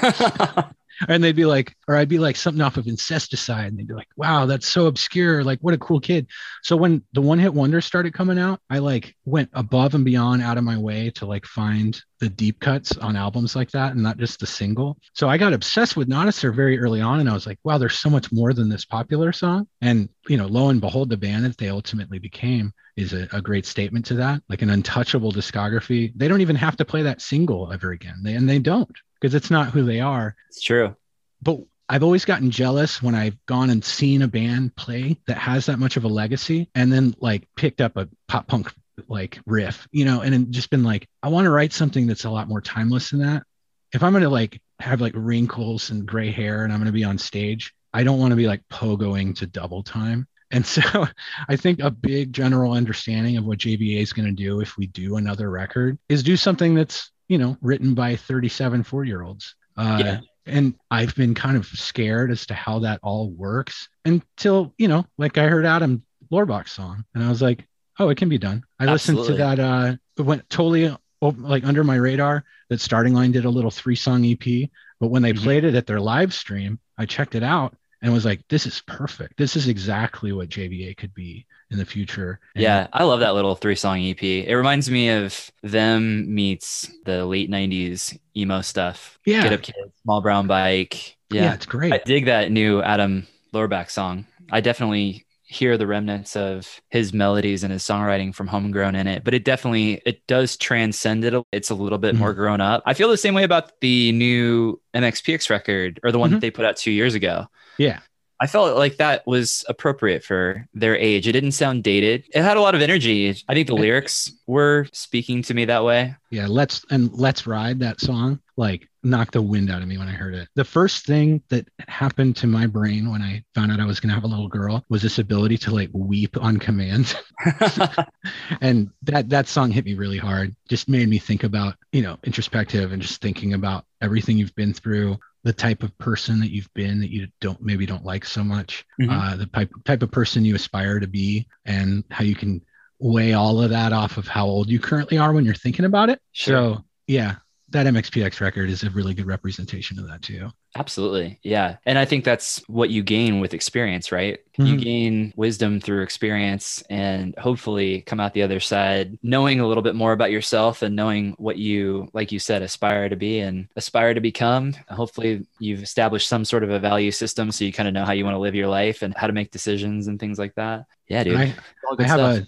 and 1.08 1.22
they'd 1.22 1.36
be 1.36 1.44
like, 1.44 1.76
or 1.88 1.96
I'd 1.96 2.08
be 2.08 2.18
like 2.18 2.36
something 2.36 2.62
off 2.62 2.76
of 2.76 2.86
incesticide, 2.86 3.68
and 3.68 3.78
they'd 3.78 3.86
be 3.86 3.94
like, 3.94 4.08
"Wow, 4.16 4.46
that's 4.46 4.66
so 4.66 4.86
obscure! 4.86 5.44
Like, 5.44 5.58
what 5.60 5.74
a 5.74 5.78
cool 5.78 6.00
kid." 6.00 6.26
So 6.62 6.76
when 6.76 7.02
the 7.12 7.20
one 7.20 7.38
hit 7.38 7.54
wonders 7.54 7.84
started 7.84 8.14
coming 8.14 8.38
out, 8.38 8.60
I 8.70 8.78
like 8.78 9.14
went 9.24 9.50
above 9.52 9.94
and 9.94 10.04
beyond 10.04 10.42
out 10.42 10.58
of 10.58 10.64
my 10.64 10.78
way 10.78 11.10
to 11.16 11.26
like 11.26 11.46
find 11.46 12.00
the 12.18 12.28
deep 12.28 12.60
cuts 12.60 12.96
on 12.96 13.16
albums 13.16 13.54
like 13.54 13.70
that, 13.72 13.92
and 13.92 14.02
not 14.02 14.18
just 14.18 14.40
the 14.40 14.46
single. 14.46 14.98
So 15.14 15.28
I 15.28 15.38
got 15.38 15.52
obsessed 15.52 15.96
with 15.96 16.08
Nada 16.08 16.32
Surf 16.32 16.54
very 16.54 16.78
early 16.78 17.00
on, 17.00 17.20
and 17.20 17.28
I 17.28 17.34
was 17.34 17.46
like, 17.46 17.58
"Wow, 17.64 17.78
there's 17.78 17.98
so 17.98 18.10
much 18.10 18.32
more 18.32 18.52
than 18.52 18.68
this 18.68 18.84
popular 18.84 19.32
song." 19.32 19.68
And 19.80 20.08
you 20.28 20.36
know, 20.36 20.46
lo 20.46 20.68
and 20.68 20.80
behold, 20.80 21.10
the 21.10 21.16
band 21.16 21.44
that 21.44 21.58
they 21.58 21.68
ultimately 21.68 22.18
became 22.18 22.72
is 22.96 23.12
a, 23.12 23.28
a 23.32 23.42
great 23.42 23.66
statement 23.66 24.06
to 24.06 24.14
that, 24.14 24.42
like 24.48 24.62
an 24.62 24.70
untouchable 24.70 25.32
discography. 25.32 26.12
They 26.16 26.28
don't 26.28 26.40
even 26.40 26.56
have 26.56 26.76
to 26.78 26.84
play 26.84 27.02
that 27.02 27.20
single 27.20 27.72
ever 27.72 27.92
again, 27.92 28.20
they, 28.22 28.34
and 28.34 28.48
they 28.48 28.58
don't 28.58 28.96
because 29.20 29.34
it's 29.34 29.50
not 29.50 29.70
who 29.70 29.82
they 29.82 30.00
are 30.00 30.36
it's 30.48 30.62
true. 30.62 30.94
but 31.42 31.58
I've 31.88 32.02
always 32.02 32.24
gotten 32.24 32.50
jealous 32.50 33.00
when 33.00 33.14
I've 33.14 33.38
gone 33.46 33.70
and 33.70 33.84
seen 33.84 34.22
a 34.22 34.28
band 34.28 34.74
play 34.74 35.18
that 35.28 35.38
has 35.38 35.66
that 35.66 35.78
much 35.78 35.96
of 35.96 36.02
a 36.02 36.08
legacy 36.08 36.68
and 36.74 36.92
then 36.92 37.14
like 37.20 37.46
picked 37.54 37.80
up 37.80 37.96
a 37.96 38.08
pop 38.26 38.48
punk 38.48 38.72
like 39.08 39.38
riff, 39.46 39.86
you 39.92 40.04
know, 40.04 40.20
and 40.22 40.52
just 40.52 40.70
been 40.70 40.82
like, 40.82 41.08
I 41.22 41.28
want 41.28 41.44
to 41.44 41.50
write 41.50 41.72
something 41.72 42.06
that's 42.06 42.24
a 42.24 42.30
lot 42.30 42.48
more 42.48 42.60
timeless 42.60 43.10
than 43.10 43.20
that. 43.20 43.44
If 43.92 44.02
I'm 44.02 44.12
going 44.12 44.24
to 44.24 44.28
like 44.28 44.60
have 44.80 45.00
like 45.00 45.12
wrinkles 45.14 45.90
and 45.90 46.06
gray 46.06 46.30
hair 46.30 46.64
and 46.64 46.72
I'm 46.72 46.80
going 46.80 46.86
to 46.86 46.92
be 46.92 47.04
on 47.04 47.18
stage, 47.18 47.72
I 47.94 48.02
don't 48.02 48.18
want 48.18 48.32
to 48.32 48.36
be 48.36 48.48
like 48.48 48.62
pogoing 48.68 49.36
to 49.36 49.46
double 49.46 49.82
time. 49.82 50.26
And 50.50 50.66
so 50.66 50.82
I 51.48 51.56
think 51.56 51.80
a 51.80 51.90
big 51.90 52.32
general 52.32 52.72
understanding 52.72 53.36
of 53.36 53.44
what 53.44 53.58
JVA 53.58 54.00
is 54.00 54.12
going 54.12 54.26
to 54.26 54.32
do 54.34 54.60
if 54.60 54.76
we 54.76 54.88
do 54.88 55.16
another 55.16 55.50
record 55.50 55.98
is 56.08 56.22
do 56.22 56.36
something 56.36 56.74
that's, 56.74 57.12
you 57.28 57.38
know, 57.38 57.56
written 57.60 57.94
by 57.94 58.16
37, 58.16 58.82
four 58.82 59.04
year 59.04 59.22
olds. 59.22 59.54
Uh, 59.76 59.98
Yeah. 60.04 60.20
and 60.46 60.74
I've 60.90 61.14
been 61.16 61.34
kind 61.34 61.56
of 61.56 61.66
scared 61.66 62.30
as 62.30 62.46
to 62.46 62.54
how 62.54 62.78
that 62.80 63.00
all 63.02 63.30
works 63.30 63.88
until, 64.04 64.72
you 64.78 64.88
know, 64.88 65.04
like 65.18 65.38
I 65.38 65.48
heard 65.48 65.66
Adam 65.66 66.02
Lohrbach 66.32 66.68
song 66.68 67.04
and 67.14 67.22
I 67.24 67.28
was 67.28 67.42
like, 67.42 67.66
oh, 67.98 68.08
it 68.10 68.16
can 68.16 68.28
be 68.28 68.38
done. 68.38 68.62
I 68.78 68.86
listened 68.86 69.18
to 69.24 69.34
that, 69.34 69.58
uh, 69.58 69.96
it 70.16 70.22
went 70.22 70.48
totally 70.48 70.94
like 71.20 71.64
under 71.64 71.82
my 71.82 71.96
radar 71.96 72.44
that 72.68 72.80
Starting 72.80 73.14
Line 73.14 73.32
did 73.32 73.44
a 73.44 73.50
little 73.50 73.70
three 73.70 73.96
song 73.96 74.24
EP. 74.24 74.70
But 75.00 75.08
when 75.08 75.22
they 75.22 75.32
Mhm. 75.32 75.42
played 75.42 75.64
it 75.64 75.74
at 75.74 75.86
their 75.86 76.00
live 76.00 76.32
stream, 76.32 76.78
I 76.96 77.06
checked 77.06 77.34
it 77.34 77.42
out 77.42 77.76
and 78.02 78.12
was 78.12 78.24
like, 78.24 78.46
this 78.48 78.66
is 78.66 78.82
perfect. 78.86 79.36
This 79.36 79.56
is 79.56 79.68
exactly 79.68 80.32
what 80.32 80.48
JVA 80.48 80.96
could 80.96 81.14
be 81.14 81.46
in 81.70 81.78
the 81.78 81.84
future. 81.84 82.38
And 82.54 82.62
Yeah, 82.62 82.86
I 82.92 83.04
love 83.04 83.20
that 83.20 83.34
little 83.34 83.54
three 83.54 83.74
song 83.74 84.00
EP. 84.04 84.22
It 84.22 84.54
reminds 84.54 84.90
me 84.90 85.08
of 85.10 85.50
them 85.62 86.32
meets 86.34 86.90
the 87.04 87.24
late 87.26 87.50
90s 87.50 88.16
emo 88.36 88.60
stuff. 88.60 89.18
Yeah. 89.24 89.42
Get 89.42 89.52
Up 89.52 89.62
Kids, 89.62 89.78
Small 90.02 90.20
Brown 90.20 90.46
Bike. 90.46 91.16
Yeah, 91.30 91.42
Yeah. 91.44 91.54
it's 91.54 91.66
great. 91.66 91.92
I 91.92 91.98
dig 92.04 92.26
that 92.26 92.52
new 92.52 92.82
Adam 92.82 93.26
Lohrbach 93.54 93.90
song. 93.90 94.26
I 94.52 94.60
definitely 94.60 95.24
hear 95.48 95.78
the 95.78 95.86
remnants 95.86 96.34
of 96.36 96.80
his 96.90 97.12
melodies 97.12 97.62
and 97.62 97.72
his 97.72 97.82
songwriting 97.84 98.34
from 98.34 98.48
Homegrown 98.48 98.96
in 98.96 99.06
it, 99.06 99.22
but 99.24 99.32
it 99.32 99.44
definitely 99.44 100.02
it 100.04 100.26
does 100.26 100.56
transcend 100.56 101.24
it. 101.24 101.34
It's 101.52 101.70
a 101.70 101.74
little 101.74 101.98
bit 101.98 102.14
Mm-hmm. 102.14 102.18
more 102.22 102.34
grown 102.34 102.60
up. 102.60 102.82
I 102.84 102.94
feel 102.94 103.08
the 103.08 103.16
same 103.16 103.32
way 103.34 103.44
about 103.44 103.70
the 103.80 104.10
new 104.12 104.80
MXPX 104.94 105.48
record 105.48 106.00
or 106.02 106.10
the 106.12 106.18
one 106.18 106.30
Mhm. 106.30 106.32
that 106.34 106.40
they 106.40 106.50
put 106.50 106.64
out 106.64 106.76
2 106.76 106.90
years 106.90 107.14
ago. 107.14 107.46
Yeah. 107.78 108.00
I 108.38 108.46
felt 108.46 108.76
like 108.76 108.98
that 108.98 109.26
was 109.26 109.64
appropriate 109.66 110.22
for 110.22 110.66
their 110.74 110.94
age. 110.94 111.26
It 111.26 111.32
didn't 111.32 111.52
sound 111.52 111.82
dated. 111.82 112.24
It 112.34 112.42
had 112.42 112.58
a 112.58 112.60
lot 112.60 112.74
of 112.74 112.82
energy. 112.82 113.34
I 113.48 113.54
think 113.54 113.66
the 113.66 113.74
lyrics 113.74 114.30
were 114.46 114.86
speaking 114.92 115.42
to 115.44 115.54
me 115.54 115.64
that 115.64 115.84
way. 115.84 116.14
Yeah, 116.30 116.46
let's 116.46 116.84
and 116.90 117.10
let's 117.14 117.46
ride 117.46 117.80
that 117.80 117.98
song 118.00 118.40
like 118.56 118.88
knocked 119.02 119.32
the 119.32 119.42
wind 119.42 119.70
out 119.70 119.82
of 119.82 119.88
me 119.88 119.98
when 119.98 120.08
I 120.08 120.12
heard 120.12 120.34
it. 120.34 120.48
The 120.54 120.64
first 120.64 121.06
thing 121.06 121.42
that 121.48 121.68
happened 121.88 122.36
to 122.36 122.46
my 122.46 122.66
brain 122.66 123.10
when 123.10 123.22
I 123.22 123.44
found 123.54 123.70
out 123.70 123.80
I 123.80 123.84
was 123.84 124.00
going 124.00 124.08
to 124.08 124.14
have 124.14 124.24
a 124.24 124.28
little 124.28 124.48
girl 124.48 124.84
was 124.88 125.02
this 125.02 125.18
ability 125.18 125.58
to 125.58 125.74
like 125.74 125.90
weep 125.92 126.36
on 126.40 126.56
command. 126.56 127.16
and 128.60 128.90
that 129.02 129.28
that 129.28 129.48
song 129.48 129.70
hit 129.70 129.84
me 129.84 129.94
really 129.94 130.18
hard. 130.18 130.54
Just 130.68 130.88
made 130.88 131.08
me 131.08 131.18
think 131.18 131.44
about, 131.44 131.76
you 131.92 132.02
know, 132.02 132.18
introspective 132.24 132.92
and 132.92 133.02
just 133.02 133.20
thinking 133.20 133.54
about 133.54 133.84
everything 134.00 134.38
you've 134.38 134.54
been 134.54 134.72
through, 134.72 135.18
the 135.46 135.52
type 135.52 135.84
of 135.84 135.96
person 135.98 136.40
that 136.40 136.50
you've 136.50 136.72
been 136.74 136.98
that 136.98 137.12
you 137.12 137.28
don't 137.40 137.62
maybe 137.62 137.86
don't 137.86 138.04
like 138.04 138.24
so 138.24 138.42
much, 138.42 138.84
Mhm. 139.00 139.08
uh, 139.12 139.36
the 139.36 139.46
type 139.46 139.70
type 139.84 140.02
of 140.02 140.10
person 140.10 140.44
you 140.44 140.56
aspire 140.56 140.98
to 140.98 141.06
be, 141.06 141.46
and 141.64 142.02
how 142.10 142.24
you 142.24 142.34
can 142.34 142.60
weigh 142.98 143.32
all 143.32 143.62
of 143.62 143.70
that 143.70 143.92
off 143.92 144.16
of 144.16 144.26
how 144.26 144.44
old 144.44 144.68
you 144.68 144.80
currently 144.80 145.18
are 145.18 145.32
when 145.32 145.44
you're 145.44 145.54
thinking 145.54 145.84
about 145.84 146.10
it. 146.10 146.20
Sure. 146.32 146.74
So 146.74 146.84
yeah, 147.06 147.36
that 147.68 147.86
MXPX 147.86 148.40
record 148.40 148.70
is 148.70 148.82
a 148.82 148.90
really 148.90 149.14
good 149.14 149.26
representation 149.26 150.00
of 150.00 150.08
that 150.08 150.22
too. 150.22 150.50
Absolutely. 150.78 151.38
Yeah. 151.42 151.76
And 151.86 151.98
I 151.98 152.04
think 152.04 152.22
that's 152.24 152.62
what 152.68 152.90
you 152.90 153.02
gain 153.02 153.40
with 153.40 153.54
experience, 153.54 154.12
right? 154.12 154.38
You 154.58 154.74
Mhm. 154.74 154.82
gain 154.82 155.32
wisdom 155.34 155.80
through 155.80 156.02
experience 156.02 156.82
and 156.90 157.34
hopefully 157.38 158.02
come 158.02 158.20
out 158.20 158.34
the 158.34 158.42
other 158.42 158.60
side 158.60 159.18
knowing 159.22 159.58
a 159.60 159.66
little 159.66 159.82
bit 159.82 159.94
more 159.94 160.12
about 160.12 160.30
yourself 160.30 160.82
and 160.82 160.94
knowing 160.94 161.32
what 161.38 161.56
you, 161.56 162.08
like 162.12 162.30
you 162.30 162.38
said, 162.38 162.60
aspire 162.60 163.08
to 163.08 163.16
be 163.16 163.40
and 163.40 163.68
aspire 163.76 164.12
to 164.12 164.20
become. 164.20 164.74
Hopefully, 164.90 165.46
you've 165.58 165.82
established 165.82 166.28
some 166.28 166.44
sort 166.44 166.62
of 166.62 166.68
a 166.70 166.78
value 166.78 167.10
system 167.10 167.50
so 167.50 167.64
you 167.64 167.72
kind 167.72 167.88
of 167.88 167.94
know 167.94 168.04
how 168.04 168.12
you 168.12 168.24
want 168.24 168.34
to 168.34 168.38
live 168.40 168.54
your 168.54 168.68
life 168.68 169.00
and 169.02 169.14
how 169.16 169.26
to 169.26 169.32
make 169.32 169.50
decisions 169.50 170.08
and 170.08 170.20
things 170.20 170.38
like 170.38 170.54
that. 170.56 170.84
Yeah, 171.08 171.24
dude. 171.24 171.36
I, 171.36 171.54
I 171.98 172.02
have 172.02 172.18
stuff. 172.20 172.38
a 172.38 172.46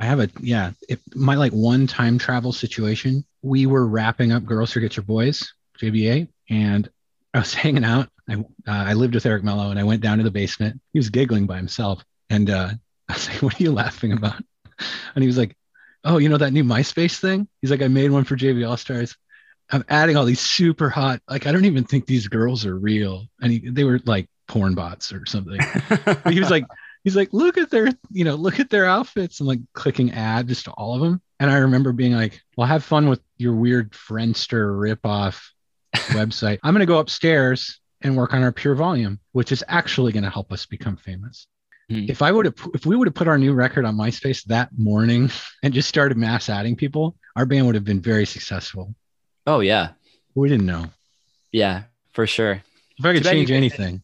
I 0.00 0.04
have 0.06 0.20
a 0.20 0.28
yeah, 0.40 0.70
if 0.88 1.00
my 1.14 1.34
like 1.34 1.52
one 1.52 1.86
time 1.88 2.18
travel 2.18 2.52
situation. 2.52 3.24
We 3.42 3.66
were 3.66 3.86
wrapping 3.86 4.32
up 4.32 4.46
Girls 4.46 4.72
Forget 4.72 4.96
Your 4.96 5.04
Boys, 5.04 5.52
JVA, 5.78 6.28
and 6.48 6.88
I 7.34 7.38
was 7.38 7.54
hanging 7.54 7.84
out. 7.84 8.08
I 8.28 8.34
uh, 8.34 8.44
I 8.66 8.94
lived 8.94 9.14
with 9.14 9.26
Eric 9.26 9.44
Mello 9.44 9.70
and 9.70 9.78
I 9.78 9.84
went 9.84 10.00
down 10.00 10.18
to 10.18 10.24
the 10.24 10.30
basement. 10.30 10.80
He 10.92 10.98
was 10.98 11.10
giggling 11.10 11.46
by 11.46 11.56
himself. 11.56 12.02
And 12.30 12.48
uh, 12.48 12.70
I 13.08 13.12
was 13.12 13.28
like, 13.28 13.42
What 13.42 13.60
are 13.60 13.62
you 13.62 13.72
laughing 13.72 14.12
about? 14.12 14.42
And 15.14 15.22
he 15.22 15.26
was 15.26 15.38
like, 15.38 15.56
oh, 16.04 16.18
you 16.18 16.28
know 16.28 16.38
that 16.38 16.52
new 16.52 16.64
MySpace 16.64 17.18
thing? 17.18 17.48
He's 17.60 17.70
like, 17.70 17.82
I 17.82 17.88
made 17.88 18.10
one 18.10 18.24
for 18.24 18.36
JV 18.36 18.68
All 18.68 18.76
Stars. 18.76 19.16
I'm 19.70 19.84
adding 19.88 20.16
all 20.16 20.26
these 20.26 20.40
super 20.40 20.90
hot, 20.90 21.22
like 21.28 21.46
I 21.46 21.52
don't 21.52 21.64
even 21.64 21.84
think 21.84 22.06
these 22.06 22.28
girls 22.28 22.66
are 22.66 22.76
real. 22.76 23.26
And 23.40 23.50
he, 23.50 23.70
they 23.70 23.84
were 23.84 24.00
like 24.04 24.28
porn 24.46 24.74
bots 24.74 25.12
or 25.12 25.24
something. 25.24 25.58
but 26.04 26.32
he 26.34 26.38
was 26.38 26.50
like, 26.50 26.66
he's 27.04 27.16
like, 27.16 27.32
look 27.32 27.56
at 27.56 27.70
their, 27.70 27.88
you 28.10 28.24
know, 28.24 28.34
look 28.34 28.60
at 28.60 28.68
their 28.68 28.84
outfits 28.84 29.40
and 29.40 29.48
like 29.48 29.60
clicking 29.72 30.12
add 30.12 30.48
just 30.48 30.66
to 30.66 30.72
all 30.72 30.94
of 30.94 31.00
them. 31.00 31.22
And 31.40 31.50
I 31.50 31.58
remember 31.58 31.92
being 31.92 32.12
like, 32.12 32.42
well, 32.56 32.66
have 32.66 32.84
fun 32.84 33.08
with 33.08 33.20
your 33.38 33.54
weird 33.54 33.92
Friendster 33.92 34.68
ripoff 34.68 35.40
website. 35.94 36.58
I'm 36.62 36.74
going 36.74 36.80
to 36.80 36.86
go 36.86 36.98
upstairs 36.98 37.80
and 38.02 38.16
work 38.16 38.34
on 38.34 38.42
our 38.42 38.52
PureVolume, 38.52 39.18
which 39.32 39.52
is 39.52 39.64
actually 39.68 40.12
going 40.12 40.24
to 40.24 40.30
help 40.30 40.52
us 40.52 40.66
become 40.66 40.96
famous. 40.96 41.46
Hmm. 41.90 42.06
If 42.08 42.22
I 42.22 42.32
would 42.32 42.46
have, 42.46 42.54
if 42.74 42.86
we 42.86 42.96
would 42.96 43.06
have 43.08 43.14
put 43.14 43.28
our 43.28 43.38
new 43.38 43.52
record 43.52 43.84
on 43.84 43.96
MySpace 43.96 44.44
that 44.44 44.70
morning 44.76 45.30
and 45.62 45.72
just 45.74 45.88
started 45.88 46.16
mass 46.16 46.48
adding 46.48 46.76
people, 46.76 47.16
our 47.36 47.46
band 47.46 47.66
would 47.66 47.74
have 47.74 47.84
been 47.84 48.00
very 48.00 48.26
successful. 48.26 48.94
oh 49.46 49.60
yeah, 49.60 49.90
We 50.34 50.48
didn't 50.48 50.66
know. 50.66 50.86
yeah, 51.52 51.84
for 52.12 52.26
sure. 52.26 52.62
If 52.98 53.04
I 53.04 53.12
could 53.12 53.22
Too 53.22 53.28
bad 53.30 53.30
you 53.32 53.38
change 53.46 53.48
guys- 53.50 53.56
anything, 53.56 54.02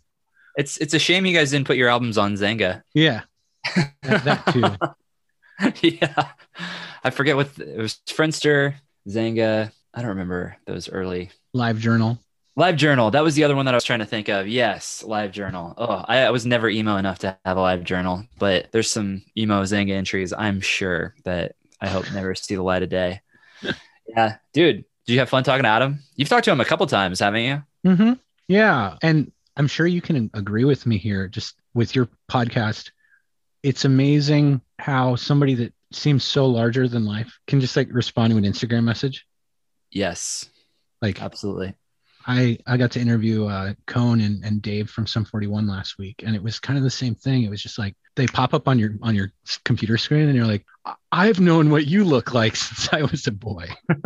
It's 0.56 0.76
it's 0.78 0.94
a 0.94 0.98
shame 0.98 1.24
you 1.26 1.34
guys 1.34 1.50
didn't 1.52 1.66
put 1.68 1.76
your 1.76 1.88
albums 1.88 2.18
on 2.18 2.34
Xanga. 2.34 2.82
yeah, 2.92 3.22
that, 4.02 4.24
that 4.24 4.46
too. 4.52 5.78
yeah, 6.00 6.28
I 7.04 7.10
forget 7.10 7.36
what 7.36 7.56
it 7.58 7.78
was. 7.78 7.98
Friendster, 8.08 8.74
Xanga. 9.08 9.70
I 9.94 10.00
don't 10.00 10.10
remember 10.10 10.56
those 10.66 10.88
early. 10.88 11.30
Live 11.52 11.78
Journal. 11.78 12.18
Live 12.56 12.76
Journal. 12.76 13.10
That 13.10 13.24
was 13.24 13.34
the 13.34 13.44
other 13.44 13.56
one 13.56 13.64
that 13.66 13.74
I 13.74 13.76
was 13.76 13.84
trying 13.84 14.00
to 14.00 14.06
think 14.06 14.28
of. 14.28 14.46
Yes, 14.46 15.02
Live 15.02 15.32
Journal. 15.32 15.74
Oh, 15.76 16.04
I, 16.06 16.18
I 16.18 16.30
was 16.30 16.46
never 16.46 16.68
emo 16.68 16.96
enough 16.96 17.20
to 17.20 17.36
have 17.44 17.56
a 17.56 17.60
Live 17.60 17.84
Journal, 17.84 18.24
but 18.38 18.70
there's 18.72 18.90
some 18.90 19.22
emo 19.36 19.62
Xanga 19.62 19.92
entries. 19.92 20.32
I'm 20.32 20.60
sure 20.60 21.14
that 21.24 21.56
I 21.80 21.88
hope 21.88 22.12
never 22.12 22.34
see 22.34 22.54
the 22.54 22.62
light 22.62 22.82
of 22.82 22.88
day. 22.88 23.20
yeah, 24.06 24.36
dude. 24.52 24.84
Did 25.06 25.14
you 25.14 25.18
have 25.20 25.28
fun 25.28 25.42
talking 25.42 25.64
to 25.64 25.68
Adam? 25.68 26.00
You've 26.14 26.28
talked 26.28 26.44
to 26.44 26.52
him 26.52 26.60
a 26.60 26.64
couple 26.64 26.86
times, 26.86 27.20
haven't 27.20 27.42
you? 27.42 27.62
Mm-hmm. 27.86 28.12
Yeah. 28.48 28.96
And 29.02 29.32
I'm 29.56 29.66
sure 29.66 29.86
you 29.86 30.00
can 30.00 30.30
agree 30.34 30.64
with 30.64 30.86
me 30.86 30.98
here, 30.98 31.26
just 31.28 31.54
with 31.74 31.94
your 31.94 32.08
podcast. 32.30 32.90
It's 33.62 33.84
amazing 33.84 34.60
how 34.78 35.16
somebody 35.16 35.54
that 35.54 35.74
seems 35.92 36.24
so 36.24 36.46
larger 36.46 36.88
than 36.88 37.04
life 37.04 37.38
can 37.46 37.60
just 37.60 37.76
like 37.76 37.88
respond 37.90 38.32
to 38.32 38.38
an 38.38 38.44
Instagram 38.44 38.84
message. 38.84 39.26
Yes, 39.90 40.50
Like 41.02 41.20
absolutely. 41.20 41.74
I, 42.26 42.58
I 42.66 42.76
got 42.76 42.90
to 42.92 43.00
interview 43.00 43.46
uh, 43.46 43.72
Cone 43.86 44.20
and, 44.20 44.44
and 44.44 44.60
Dave 44.60 44.90
from 44.90 45.06
Sum 45.06 45.24
41 45.24 45.66
last 45.66 45.98
week, 45.98 46.22
and 46.24 46.36
it 46.36 46.42
was 46.42 46.60
kind 46.60 46.76
of 46.76 46.84
the 46.84 46.90
same 46.90 47.14
thing. 47.14 47.44
It 47.44 47.50
was 47.50 47.62
just 47.62 47.78
like 47.78 47.96
they 48.14 48.26
pop 48.26 48.52
up 48.52 48.68
on 48.68 48.78
your 48.78 48.92
on 49.02 49.14
your 49.14 49.32
computer 49.64 49.96
screen, 49.96 50.28
and 50.28 50.36
you're 50.36 50.46
like, 50.46 50.66
"I- 50.84 50.94
I've 51.10 51.40
known 51.40 51.70
what 51.70 51.86
you 51.86 52.04
look 52.04 52.34
like 52.34 52.56
since 52.56 52.92
I 52.92 53.02
was 53.02 53.26
a 53.26 53.32
boy. 53.32 53.68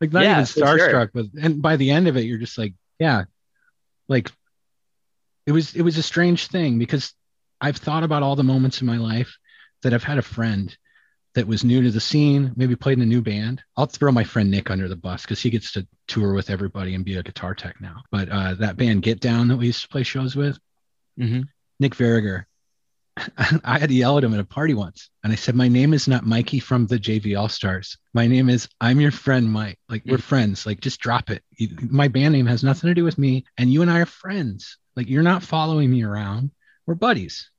like 0.00 0.12
not 0.12 0.22
Yeah, 0.22 0.40
even 0.40 0.44
for 0.44 0.66
sure. 0.66 0.88
starstruck, 0.88 1.10
but 1.12 1.26
and 1.40 1.60
by 1.60 1.76
the 1.76 1.90
end 1.90 2.08
of 2.08 2.16
it, 2.16 2.24
you're 2.24 2.38
just 2.38 2.58
like, 2.58 2.74
yeah, 2.98 3.24
like 4.08 4.30
it 5.46 5.52
was 5.52 5.74
it 5.74 5.82
was 5.82 5.98
a 5.98 6.02
strange 6.02 6.48
thing 6.48 6.78
because 6.78 7.12
I've 7.60 7.76
thought 7.76 8.04
about 8.04 8.22
all 8.22 8.36
the 8.36 8.44
moments 8.44 8.80
in 8.80 8.86
my 8.86 8.96
life 8.98 9.36
that 9.82 9.92
I've 9.94 10.04
had 10.04 10.18
a 10.18 10.22
friend 10.22 10.76
that 11.34 11.46
was 11.46 11.64
new 11.64 11.82
to 11.82 11.90
the 11.90 12.00
scene, 12.00 12.52
maybe 12.56 12.76
played 12.76 12.98
in 12.98 13.02
a 13.02 13.06
new 13.06 13.22
band. 13.22 13.62
I'll 13.76 13.86
throw 13.86 14.12
my 14.12 14.24
friend 14.24 14.50
Nick 14.50 14.70
under 14.70 14.88
the 14.88 14.96
bus 14.96 15.22
because 15.22 15.40
he 15.40 15.50
gets 15.50 15.72
to 15.72 15.86
tour 16.06 16.34
with 16.34 16.50
everybody 16.50 16.94
and 16.94 17.04
be 17.04 17.16
a 17.16 17.22
guitar 17.22 17.54
tech 17.54 17.80
now. 17.80 18.02
But 18.10 18.28
uh, 18.28 18.54
that 18.54 18.76
band 18.76 19.02
Get 19.02 19.20
Down 19.20 19.48
that 19.48 19.56
we 19.56 19.66
used 19.66 19.82
to 19.82 19.88
play 19.88 20.02
shows 20.02 20.36
with, 20.36 20.58
hmm 21.18 21.42
Nick 21.80 21.96
Verriger, 21.96 22.44
I 23.64 23.78
had 23.78 23.88
to 23.88 23.94
yell 23.94 24.18
at 24.18 24.24
him 24.24 24.34
at 24.34 24.40
a 24.40 24.44
party 24.44 24.74
once. 24.74 25.10
And 25.22 25.32
I 25.32 25.36
said, 25.36 25.54
My 25.54 25.68
name 25.68 25.92
is 25.94 26.08
not 26.08 26.24
Mikey 26.24 26.60
from 26.60 26.86
the 26.86 26.98
JV 26.98 27.38
All 27.38 27.48
Stars. 27.48 27.98
My 28.14 28.26
name 28.26 28.48
is, 28.48 28.68
I'm 28.80 29.00
your 29.00 29.10
friend, 29.10 29.50
Mike. 29.50 29.78
Like, 29.88 30.02
we're 30.06 30.18
friends. 30.18 30.64
Like, 30.64 30.80
just 30.80 31.00
drop 31.00 31.30
it. 31.30 31.42
My 31.90 32.08
band 32.08 32.32
name 32.32 32.46
has 32.46 32.64
nothing 32.64 32.88
to 32.88 32.94
do 32.94 33.04
with 33.04 33.18
me. 33.18 33.44
And 33.58 33.72
you 33.72 33.82
and 33.82 33.90
I 33.90 34.00
are 34.00 34.06
friends. 34.06 34.78
Like, 34.96 35.08
you're 35.08 35.22
not 35.22 35.42
following 35.42 35.90
me 35.90 36.04
around. 36.04 36.50
We're 36.86 36.94
buddies. 36.94 37.50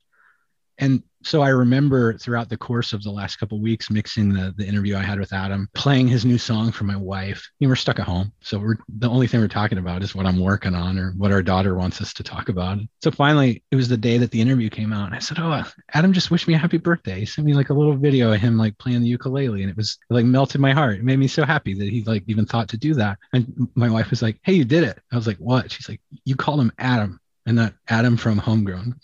And 0.78 1.04
so 1.24 1.42
I 1.42 1.50
remember 1.50 2.18
throughout 2.18 2.50
the 2.50 2.58
course 2.58 2.94
of 2.94 3.02
the 3.04 3.12
last 3.12 3.38
couple 3.38 3.58
of 3.58 3.64
weeks 3.64 3.90
mixing 3.90 4.34
the, 4.34 4.54
the 4.58 4.66
interview 4.66 4.96
I 4.96 5.02
had 5.02 5.20
with 5.20 5.34
Adam, 5.34 5.70
playing 5.74 6.08
his 6.08 6.26
new 6.26 6.38
song 6.38 6.72
for 6.72 6.84
my 6.84 6.96
wife. 6.96 7.50
You 7.60 7.68
know, 7.68 7.72
we're 7.72 7.76
stuck 7.76 8.00
at 8.00 8.06
home. 8.06 8.34
So 8.42 8.60
we're 8.60 8.78
the 8.98 9.10
only 9.10 9.28
thing 9.28 9.40
we're 9.40 9.48
talking 9.48 9.78
about 9.78 10.04
is 10.04 10.14
what 10.14 10.26
I'm 10.26 10.40
working 10.40 10.76
on 10.76 11.00
or 11.00 11.12
what 11.18 11.32
our 11.32 11.42
daughter 11.42 11.76
wants 11.76 12.02
us 12.02 12.14
to 12.16 12.24
talk 12.24 12.50
about. 12.50 12.80
So 13.02 13.12
finally, 13.12 13.64
it 13.72 13.76
was 13.76 13.88
the 13.88 13.98
day 13.98 14.18
that 14.18 14.32
the 14.32 14.42
interview 14.42 14.70
came 14.70 14.92
out. 14.92 15.08
And 15.08 15.16
I 15.16 15.20
said, 15.20 15.38
Oh, 15.40 15.64
Adam 15.94 16.14
just 16.14 16.32
wished 16.32 16.48
me 16.48 16.54
a 16.56 16.58
happy 16.58 16.78
birthday. 16.78 17.20
He 17.20 17.26
sent 17.26 17.48
me 17.48 17.54
like 17.54 17.70
a 17.70 17.74
little 17.74 17.96
video 17.96 18.34
of 18.34 18.42
him 18.42 18.58
like 18.58 18.78
playing 18.78 19.02
the 19.02 19.10
ukulele. 19.10 19.62
And 19.62 19.70
it 19.70 19.78
was 19.78 19.98
it, 20.10 20.14
like 20.14 20.26
melted 20.26 20.62
my 20.62 20.74
heart. 20.74 20.98
It 20.98 21.04
made 21.04 21.20
me 21.20 21.28
so 21.28 21.46
happy 21.46 21.74
that 21.76 21.90
he 21.90 22.04
like 22.04 22.24
even 22.28 22.46
thought 22.46 22.70
to 22.70 22.78
do 22.78 22.94
that. 22.96 23.18
And 23.34 23.68
my 23.76 23.90
wife 23.90 24.10
was 24.10 24.22
like, 24.22 24.40
Hey, 24.44 24.54
you 24.54 24.66
did 24.66 24.84
it. 24.84 25.00
I 25.12 25.16
was 25.16 25.28
like, 25.28 25.38
What? 25.38 25.72
She's 25.72 25.88
like, 25.88 26.02
You 26.26 26.36
called 26.36 26.60
him 26.60 26.72
Adam 26.78 27.20
and 27.46 27.56
not 27.56 27.74
Adam 27.88 28.18
from 28.18 28.38
Homegrown 28.38 28.96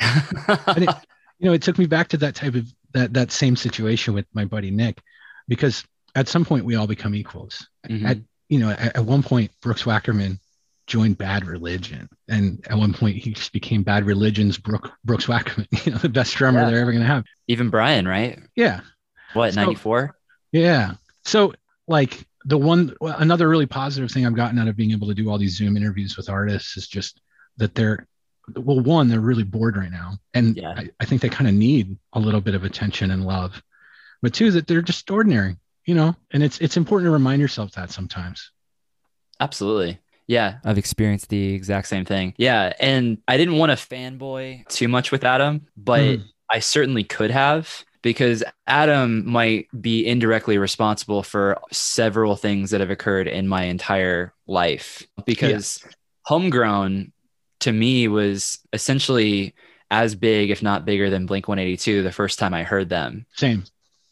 you 1.40 1.46
know, 1.46 1.52
it 1.52 1.62
took 1.62 1.78
me 1.78 1.86
back 1.86 2.08
to 2.08 2.16
that 2.18 2.34
type 2.36 2.54
of 2.54 2.72
that 2.92 3.12
that 3.14 3.32
same 3.32 3.56
situation 3.56 4.14
with 4.14 4.26
my 4.34 4.44
buddy 4.44 4.70
Nick, 4.70 5.00
because 5.48 5.84
at 6.14 6.28
some 6.28 6.44
point 6.44 6.64
we 6.64 6.76
all 6.76 6.86
become 6.86 7.14
equals. 7.14 7.66
Mhm. 7.88 8.08
At 8.08 8.18
you 8.48 8.58
know, 8.58 8.70
at, 8.70 8.96
at 8.96 9.04
one 9.04 9.22
point 9.22 9.50
Brooks 9.62 9.84
Wackerman 9.84 10.38
joined 10.86 11.16
Bad 11.18 11.44
Religion, 11.46 12.08
and 12.28 12.64
at 12.68 12.76
one 12.76 12.92
point 12.92 13.16
he 13.16 13.32
just 13.32 13.52
became 13.52 13.82
Bad 13.82 14.04
Religion's 14.04 14.58
Brook, 14.58 14.92
Brooks 15.04 15.26
Wackerman. 15.26 15.66
You 15.86 15.92
know, 15.92 15.98
the 15.98 16.08
best 16.08 16.34
drummer 16.34 16.60
Yeah. 16.60 16.70
they're 16.70 16.80
ever 16.80 16.92
gonna 16.92 17.04
have. 17.06 17.24
Even 17.48 17.70
Brian, 17.70 18.06
right? 18.06 18.38
Yeah, 18.56 18.80
What, 19.34 19.54
So- 19.54 19.64
94? 19.64 20.16
yeah. 20.52 20.94
So 21.24 21.54
like 21.86 22.26
the 22.44 22.58
one 22.58 22.94
another 23.00 23.48
really 23.48 23.66
positive 23.66 24.10
thing 24.10 24.26
I've 24.26 24.34
gotten 24.34 24.58
out 24.58 24.66
of 24.68 24.74
being 24.76 24.90
able 24.92 25.06
to 25.08 25.14
do 25.14 25.28
all 25.30 25.38
these 25.38 25.56
Zoom 25.56 25.76
interviews 25.76 26.16
with 26.16 26.28
artists 26.28 26.76
is 26.76 26.88
just 26.88 27.20
that 27.58 27.74
they're 27.74 28.06
well, 28.56 28.80
one, 28.80 29.08
they're 29.08 29.20
really 29.20 29.44
bored 29.44 29.76
right 29.76 29.90
now. 29.90 30.14
And 30.34 30.56
Yeah. 30.56 30.74
I, 30.76 30.88
I 31.00 31.04
think 31.04 31.22
they 31.22 31.28
kind 31.28 31.48
of 31.48 31.54
need 31.54 31.96
a 32.12 32.20
little 32.20 32.40
bit 32.40 32.54
of 32.54 32.64
attention 32.64 33.10
and 33.10 33.24
love. 33.24 33.62
But 34.22 34.34
two, 34.34 34.50
that 34.52 34.66
they're 34.66 34.82
just 34.82 35.10
ordinary, 35.10 35.56
you 35.86 35.94
know, 35.94 36.14
and 36.32 36.42
it's 36.42 36.58
it's 36.60 36.76
important 36.76 37.06
to 37.08 37.12
remind 37.12 37.40
yourself 37.40 37.72
that 37.72 37.90
sometimes. 37.90 38.50
Absolutely. 39.40 39.98
Yeah, 40.26 40.58
I've 40.64 40.78
experienced 40.78 41.28
the 41.28 41.54
exact 41.54 41.88
same 41.88 42.04
thing. 42.04 42.34
Yeah, 42.36 42.72
and 42.78 43.18
I 43.26 43.36
didn't 43.36 43.56
want 43.56 43.70
to 43.70 43.76
fanboy 43.76 44.68
too 44.68 44.86
much 44.88 45.10
with 45.10 45.24
Adam, 45.24 45.66
but 45.76 46.00
Mhm. 46.18 46.24
I 46.50 46.60
certainly 46.60 47.02
could 47.02 47.30
have 47.30 47.84
because 48.02 48.44
Adam 48.66 49.26
might 49.28 49.66
be 49.80 50.06
indirectly 50.06 50.56
responsible 50.58 51.22
for 51.22 51.58
several 51.72 52.36
things 52.36 52.70
that 52.70 52.80
have 52.80 52.90
occurred 52.90 53.26
in 53.26 53.48
my 53.48 53.64
entire 53.64 54.32
life 54.46 55.02
because 55.26 55.82
homegrown 56.26 57.12
to 57.60 57.72
me 57.72 58.08
was 58.08 58.58
essentially 58.72 59.54
as 59.90 60.14
big 60.14 60.50
if 60.50 60.62
not 60.62 60.84
bigger 60.84 61.10
than 61.10 61.26
Blink 61.26 61.48
182 61.48 62.02
the 62.02 62.12
first 62.12 62.38
time 62.38 62.54
I 62.54 62.62
heard 62.62 62.88
them 62.88 63.26
Same. 63.36 63.64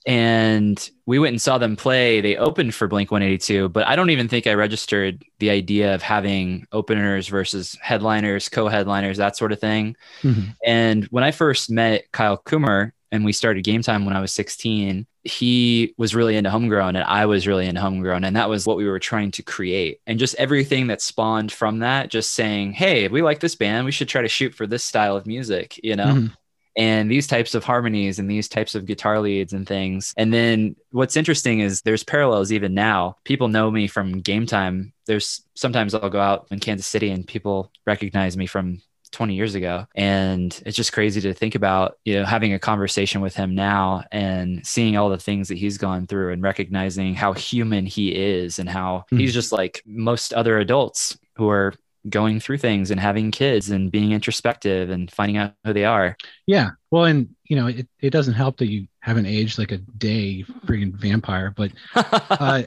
and 0.06 0.90
we 1.06 1.18
went 1.18 1.32
and 1.34 1.40
saw 1.40 1.58
them 1.58 1.76
play. 1.76 2.20
They 2.20 2.36
opened 2.36 2.74
for 2.74 2.88
Blink 2.88 3.10
182, 3.10 3.68
but 3.68 3.86
I 3.86 3.94
don't 3.96 4.10
even 4.10 4.28
think 4.28 4.46
I 4.46 4.54
registered 4.54 5.24
the 5.38 5.50
idea 5.50 5.94
of 5.94 6.02
having 6.02 6.66
openers 6.72 7.28
versus 7.28 7.76
headliners, 7.80 8.48
co 8.48 8.68
headliners, 8.68 9.18
that 9.18 9.36
sort 9.36 9.52
of 9.52 9.60
thing. 9.60 9.96
Mhm. 10.22 10.54
And 10.64 11.04
when 11.06 11.24
I 11.24 11.30
first 11.30 11.70
met 11.70 12.10
Kyle 12.12 12.38
Kummer 12.38 12.92
and 13.12 13.24
we 13.24 13.32
started 13.32 13.64
game 13.64 13.82
time 13.82 14.04
when 14.04 14.16
I 14.16 14.20
was 14.20 14.32
16, 14.32 15.06
he 15.28 15.94
was 15.98 16.14
really 16.14 16.36
into 16.36 16.50
homegrown 16.50 16.96
and 16.96 17.04
I 17.04 17.26
was 17.26 17.46
really 17.46 17.66
into 17.66 17.80
homegrown. 17.80 18.24
And 18.24 18.36
that 18.36 18.48
was 18.48 18.66
what 18.66 18.76
we 18.76 18.86
were 18.88 18.98
trying 18.98 19.30
to 19.32 19.42
create. 19.42 20.00
And 20.06 20.18
just 20.18 20.34
everything 20.36 20.88
that 20.88 21.02
spawned 21.02 21.52
from 21.52 21.80
that, 21.80 22.10
just 22.10 22.32
saying, 22.32 22.72
hey, 22.72 23.08
we 23.08 23.22
like 23.22 23.40
this 23.40 23.54
band, 23.54 23.84
we 23.84 23.92
should 23.92 24.08
try 24.08 24.22
to 24.22 24.28
shoot 24.28 24.54
for 24.54 24.66
this 24.66 24.84
style 24.84 25.16
of 25.16 25.26
music, 25.26 25.78
you 25.82 25.96
know? 25.96 26.06
Mhm. 26.14 26.32
and 26.76 27.10
these 27.10 27.26
types 27.26 27.56
of 27.56 27.64
harmonies 27.64 28.20
and 28.20 28.30
these 28.30 28.48
types 28.48 28.76
of 28.76 28.86
guitar 28.86 29.18
leads 29.18 29.52
and 29.52 29.66
things. 29.66 30.14
And 30.16 30.32
then 30.32 30.76
what's 30.92 31.16
interesting 31.16 31.58
is 31.58 31.82
there's 31.82 32.04
parallels 32.04 32.52
even 32.52 32.72
now. 32.72 33.16
People 33.24 33.48
know 33.48 33.68
me 33.68 33.88
from 33.88 34.20
game 34.20 34.46
time. 34.46 34.92
There's 35.08 35.42
sometimes 35.56 35.92
I'll 35.92 36.08
go 36.08 36.20
out 36.20 36.46
in 36.52 36.60
Kansas 36.60 36.86
City 36.86 37.10
and 37.10 37.26
people 37.26 37.72
recognize 37.84 38.36
me 38.36 38.46
from 38.46 38.80
20 39.10 39.34
years 39.34 39.54
ago. 39.54 39.86
And 39.94 40.60
it's 40.66 40.76
just 40.76 40.92
crazy 40.92 41.20
to 41.22 41.34
think 41.34 41.54
about, 41.54 41.98
you 42.04 42.14
know, 42.18 42.24
having 42.24 42.52
a 42.52 42.58
conversation 42.58 43.20
with 43.20 43.34
him 43.34 43.54
now 43.54 44.04
and 44.12 44.66
seeing 44.66 44.96
all 44.96 45.08
the 45.08 45.18
things 45.18 45.48
that 45.48 45.58
he's 45.58 45.78
gone 45.78 46.06
through 46.06 46.32
and 46.32 46.42
recognizing 46.42 47.14
how 47.14 47.32
human 47.32 47.86
he 47.86 48.14
is 48.14 48.58
and 48.58 48.68
how 48.68 49.04
Mhm. 49.12 49.20
he's 49.20 49.34
just 49.34 49.52
like 49.52 49.82
most 49.86 50.32
other 50.32 50.58
adults 50.58 51.18
who 51.36 51.48
are 51.48 51.74
going 52.08 52.40
through 52.40 52.58
things 52.58 52.90
and 52.90 53.00
having 53.00 53.30
kids 53.30 53.70
and 53.70 53.90
being 53.90 54.12
introspective 54.12 54.88
and 54.88 55.10
finding 55.10 55.36
out 55.36 55.52
who 55.64 55.72
they 55.72 55.84
are. 55.84 56.16
Yeah. 56.46 56.70
Well, 56.90 57.04
and 57.04 57.28
you 57.44 57.56
know, 57.56 57.66
it, 57.66 57.88
it 58.00 58.10
doesn't 58.10 58.34
help 58.34 58.58
that 58.58 58.70
you 58.70 58.86
haven't 59.00 59.26
aged 59.26 59.58
like 59.58 59.72
a 59.72 59.78
day, 59.78 60.44
friggin' 60.66 60.94
vampire. 60.94 61.52
But 61.54 61.72
uh, 61.94 62.62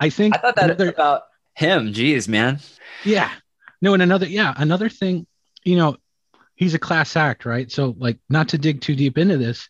I 0.00 0.10
think 0.10 0.36
I 0.36 0.38
thought 0.38 0.56
that 0.56 0.64
another- 0.70 0.90
about 0.90 1.22
him. 1.54 1.92
Jeez, 1.92 2.28
man. 2.28 2.60
Yeah. 3.04 3.30
No, 3.82 3.94
and 3.94 4.02
another, 4.02 4.26
yeah, 4.26 4.54
another 4.56 4.88
thing, 4.88 5.26
you 5.68 5.76
know, 5.76 5.96
he's 6.54 6.74
a 6.74 6.78
class 6.78 7.14
act, 7.14 7.44
right? 7.44 7.70
So, 7.70 7.94
like, 7.98 8.18
not 8.28 8.48
to 8.48 8.58
dig 8.58 8.80
too 8.80 8.96
deep 8.96 9.18
into 9.18 9.36
this, 9.36 9.68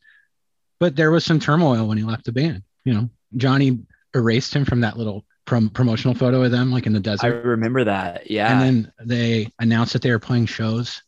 but 0.79 0.95
there 0.95 1.11
was 1.11 1.25
some 1.25 1.41
turmoil 1.41 1.87
when 1.89 1.99
he 1.99 2.05
left 2.05 2.25
the 2.25 2.33
band. 2.33 2.63
You 2.85 2.95
know, 2.95 3.11
Johnny 3.37 3.81
erased 4.15 4.55
him 4.55 4.65
from 4.65 4.81
that 4.83 4.97
little 4.97 5.25
prom- 5.45 5.71
promotional 5.71 6.15
photo 6.15 6.45
of 6.45 6.51
them, 6.51 6.71
like 6.71 6.87
in 6.87 6.93
the 6.93 7.01
desert. 7.01 7.27
I 7.27 7.29
remember 7.31 7.85
that. 7.85 8.31
Yeah. 8.31 8.53
And 8.53 8.61
then 8.63 8.93
they 9.05 9.53
announced 9.59 9.93
that 9.95 10.03
they 10.03 10.11
were 10.11 10.19
playing 10.19 10.47
shows. 10.47 11.03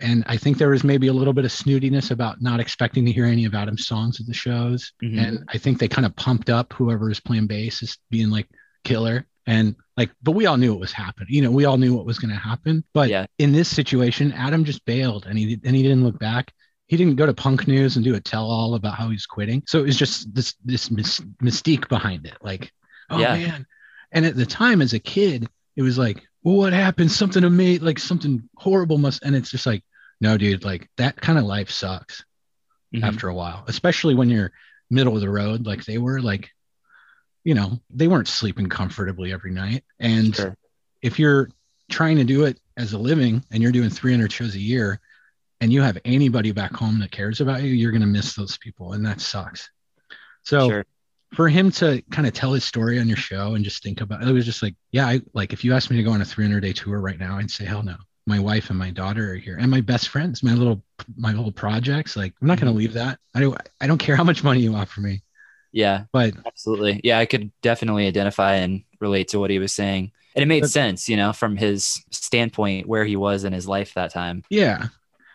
And 0.00 0.24
I 0.26 0.36
think 0.36 0.58
there 0.58 0.70
was 0.70 0.82
maybe 0.84 1.06
a 1.06 1.12
little 1.12 1.32
bit 1.32 1.44
of 1.44 1.52
snootiness 1.52 2.10
about 2.10 2.42
not 2.42 2.58
expecting 2.58 3.04
to 3.04 3.12
hear 3.12 3.26
any 3.26 3.44
of 3.44 3.54
Adam's 3.54 3.86
songs 3.86 4.20
at 4.20 4.26
the 4.26 4.34
shows. 4.34 4.92
Mhm. 5.02 5.18
And 5.24 5.44
I 5.48 5.58
think 5.58 5.78
they 5.78 5.88
kind 5.88 6.06
of 6.06 6.16
pumped 6.16 6.50
up 6.50 6.72
whoever 6.72 7.06
was 7.06 7.20
playing 7.20 7.46
bass 7.46 7.82
as 7.82 7.98
being 8.10 8.30
like 8.30 8.48
killer. 8.82 9.26
And 9.46 9.76
like, 9.96 10.10
but 10.22 10.32
we 10.32 10.46
all 10.46 10.56
knew 10.56 10.72
it 10.74 10.80
was 10.80 10.92
happening. 10.92 11.28
You 11.30 11.42
know, 11.42 11.50
we 11.50 11.66
all 11.66 11.76
knew 11.76 11.94
what 11.94 12.06
was 12.06 12.18
going 12.18 12.30
to 12.32 12.36
happen. 12.40 12.82
But 12.94 13.10
Yeah. 13.10 13.26
in 13.38 13.52
this 13.52 13.68
situation, 13.68 14.32
Adam 14.32 14.64
just 14.64 14.84
bailed 14.86 15.26
and 15.26 15.38
he 15.38 15.60
and 15.64 15.76
he 15.76 15.82
didn't 15.82 16.02
look 16.04 16.18
back. 16.18 16.52
He 16.86 16.96
didn't 16.96 17.16
go 17.16 17.26
to 17.26 17.34
Punk 17.34 17.66
News 17.68 17.96
and 17.96 18.04
do 18.04 18.14
a 18.14 18.20
tell 18.20 18.44
all 18.50 18.74
about 18.74 18.94
how 18.96 19.08
he's 19.10 19.26
quitting. 19.26 19.62
So 19.66 19.80
it 19.80 19.86
was 19.86 19.96
just 19.98 20.34
this 20.34 20.54
this 20.64 20.90
mys- 20.90 21.20
mystique 21.42 21.88
behind 21.88 22.26
it. 22.26 22.36
Like, 22.42 22.72
oh 23.10 23.18
Yeah. 23.18 23.34
man. 23.36 23.66
And 24.12 24.24
at 24.24 24.36
the 24.36 24.46
time, 24.46 24.80
as 24.80 24.92
a 24.94 24.98
kid, 24.98 25.46
it 25.76 25.82
was 25.82 25.98
like, 25.98 26.22
well, 26.42 26.56
what 26.56 26.72
happened? 26.72 27.10
Something 27.10 27.42
to 27.42 27.50
me, 27.50 27.78
like 27.78 27.98
something 27.98 28.48
horrible 28.56 28.98
must. 28.98 29.22
And 29.24 29.34
it's 29.34 29.50
just 29.50 29.66
like, 29.66 29.82
no, 30.20 30.38
dude, 30.38 30.64
like 30.64 30.88
that 30.96 31.16
kind 31.20 31.38
of 31.38 31.44
life 31.44 31.70
sucks 31.70 32.24
Mhm. 32.94 33.02
after 33.02 33.28
a 33.28 33.34
while, 33.34 33.64
especially 33.66 34.14
when 34.14 34.30
you're 34.30 34.52
middle 34.90 35.14
of 35.14 35.20
the 35.20 35.30
road, 35.30 35.66
like 35.66 35.84
they 35.84 35.98
were. 35.98 36.20
Like, 36.20 36.50
you 37.44 37.54
know, 37.54 37.78
they 37.90 38.08
weren't 38.08 38.28
sleeping 38.28 38.68
comfortably 38.68 39.32
every 39.32 39.50
night. 39.52 39.84
And 40.00 40.34
Sure. 40.34 40.56
if 41.02 41.18
you're 41.18 41.50
trying 41.90 42.16
to 42.16 42.24
do 42.24 42.44
it 42.44 42.58
as 42.76 42.92
a 42.94 42.98
living 42.98 43.44
and 43.50 43.62
you're 43.62 43.72
doing 43.72 43.90
300 43.90 44.32
shows 44.32 44.54
a 44.54 44.60
year 44.60 45.00
and 45.60 45.72
you 45.72 45.82
have 45.82 45.98
anybody 46.04 46.52
back 46.52 46.72
home 46.74 46.98
that 47.00 47.10
cares 47.12 47.40
about 47.40 47.62
you, 47.62 47.68
you're 47.68 47.92
going 47.92 48.00
to 48.00 48.06
miss 48.06 48.34
those 48.34 48.56
people. 48.58 48.94
And 48.94 49.04
that 49.06 49.20
sucks. 49.20 49.70
So 50.42 50.68
Sure. 50.68 50.86
for 51.34 51.48
him 51.48 51.70
to 51.72 52.02
kind 52.10 52.26
of 52.26 52.32
tell 52.32 52.52
his 52.52 52.64
story 52.64 52.98
on 52.98 53.08
your 53.08 53.16
show 53.16 53.54
and 53.54 53.64
just 53.64 53.82
think 53.82 54.00
about 54.00 54.22
it, 54.22 54.28
it 54.28 54.32
was 54.32 54.44
just 54.46 54.62
like, 54.62 54.74
yeah, 54.92 55.06
I 55.06 55.20
like 55.34 55.52
if 55.52 55.64
you 55.64 55.74
asked 55.74 55.90
me 55.90 55.96
to 55.98 56.02
go 56.02 56.12
on 56.12 56.22
a 56.22 56.24
300 56.24 56.60
day 56.60 56.72
tour 56.72 57.00
right 57.00 57.18
now, 57.18 57.36
I'd 57.38 57.50
say, 57.50 57.64
hell 57.64 57.82
no. 57.82 57.96
My 58.26 58.38
wife 58.38 58.70
and 58.70 58.78
my 58.78 58.90
daughter 58.90 59.32
are 59.32 59.36
here 59.36 59.58
and 59.60 59.70
my 59.70 59.82
best 59.82 60.08
friends, 60.08 60.42
my 60.42 60.54
little, 60.54 60.82
my 61.14 61.34
little 61.34 61.52
projects. 61.52 62.16
Like, 62.16 62.32
I'm 62.40 62.48
not 62.48 62.58
going 62.58 62.66
to 62.66 62.70
mm-hmm. 62.70 62.78
leave 62.78 62.92
that. 62.94 63.18
I 63.34 63.40
don't, 63.40 63.58
I 63.82 63.86
don't 63.86 63.98
care 63.98 64.16
how 64.16 64.24
much 64.24 64.42
money 64.42 64.60
you 64.60 64.74
offer 64.74 65.02
me, 65.02 65.22
Yeah. 65.74 66.04
but 66.12 66.32
Absolutely. 66.46 67.00
Yeah, 67.04 67.18
I 67.18 67.26
could 67.26 67.50
definitely 67.60 68.06
identify 68.06 68.54
and 68.54 68.82
relate 69.00 69.28
to 69.28 69.38
what 69.38 69.50
he 69.50 69.58
was 69.58 69.72
saying. 69.72 70.12
And 70.34 70.42
it 70.42 70.46
made 70.46 70.62
But- 70.62 70.70
sense, 70.70 71.08
you 71.08 71.16
know, 71.16 71.32
from 71.32 71.56
his 71.56 72.02
standpoint 72.10 72.86
where 72.88 73.04
he 73.04 73.16
was 73.16 73.44
in 73.44 73.52
his 73.52 73.68
life 73.68 73.92
that 73.94 74.12
time. 74.12 74.42
Yeah. 74.48 74.86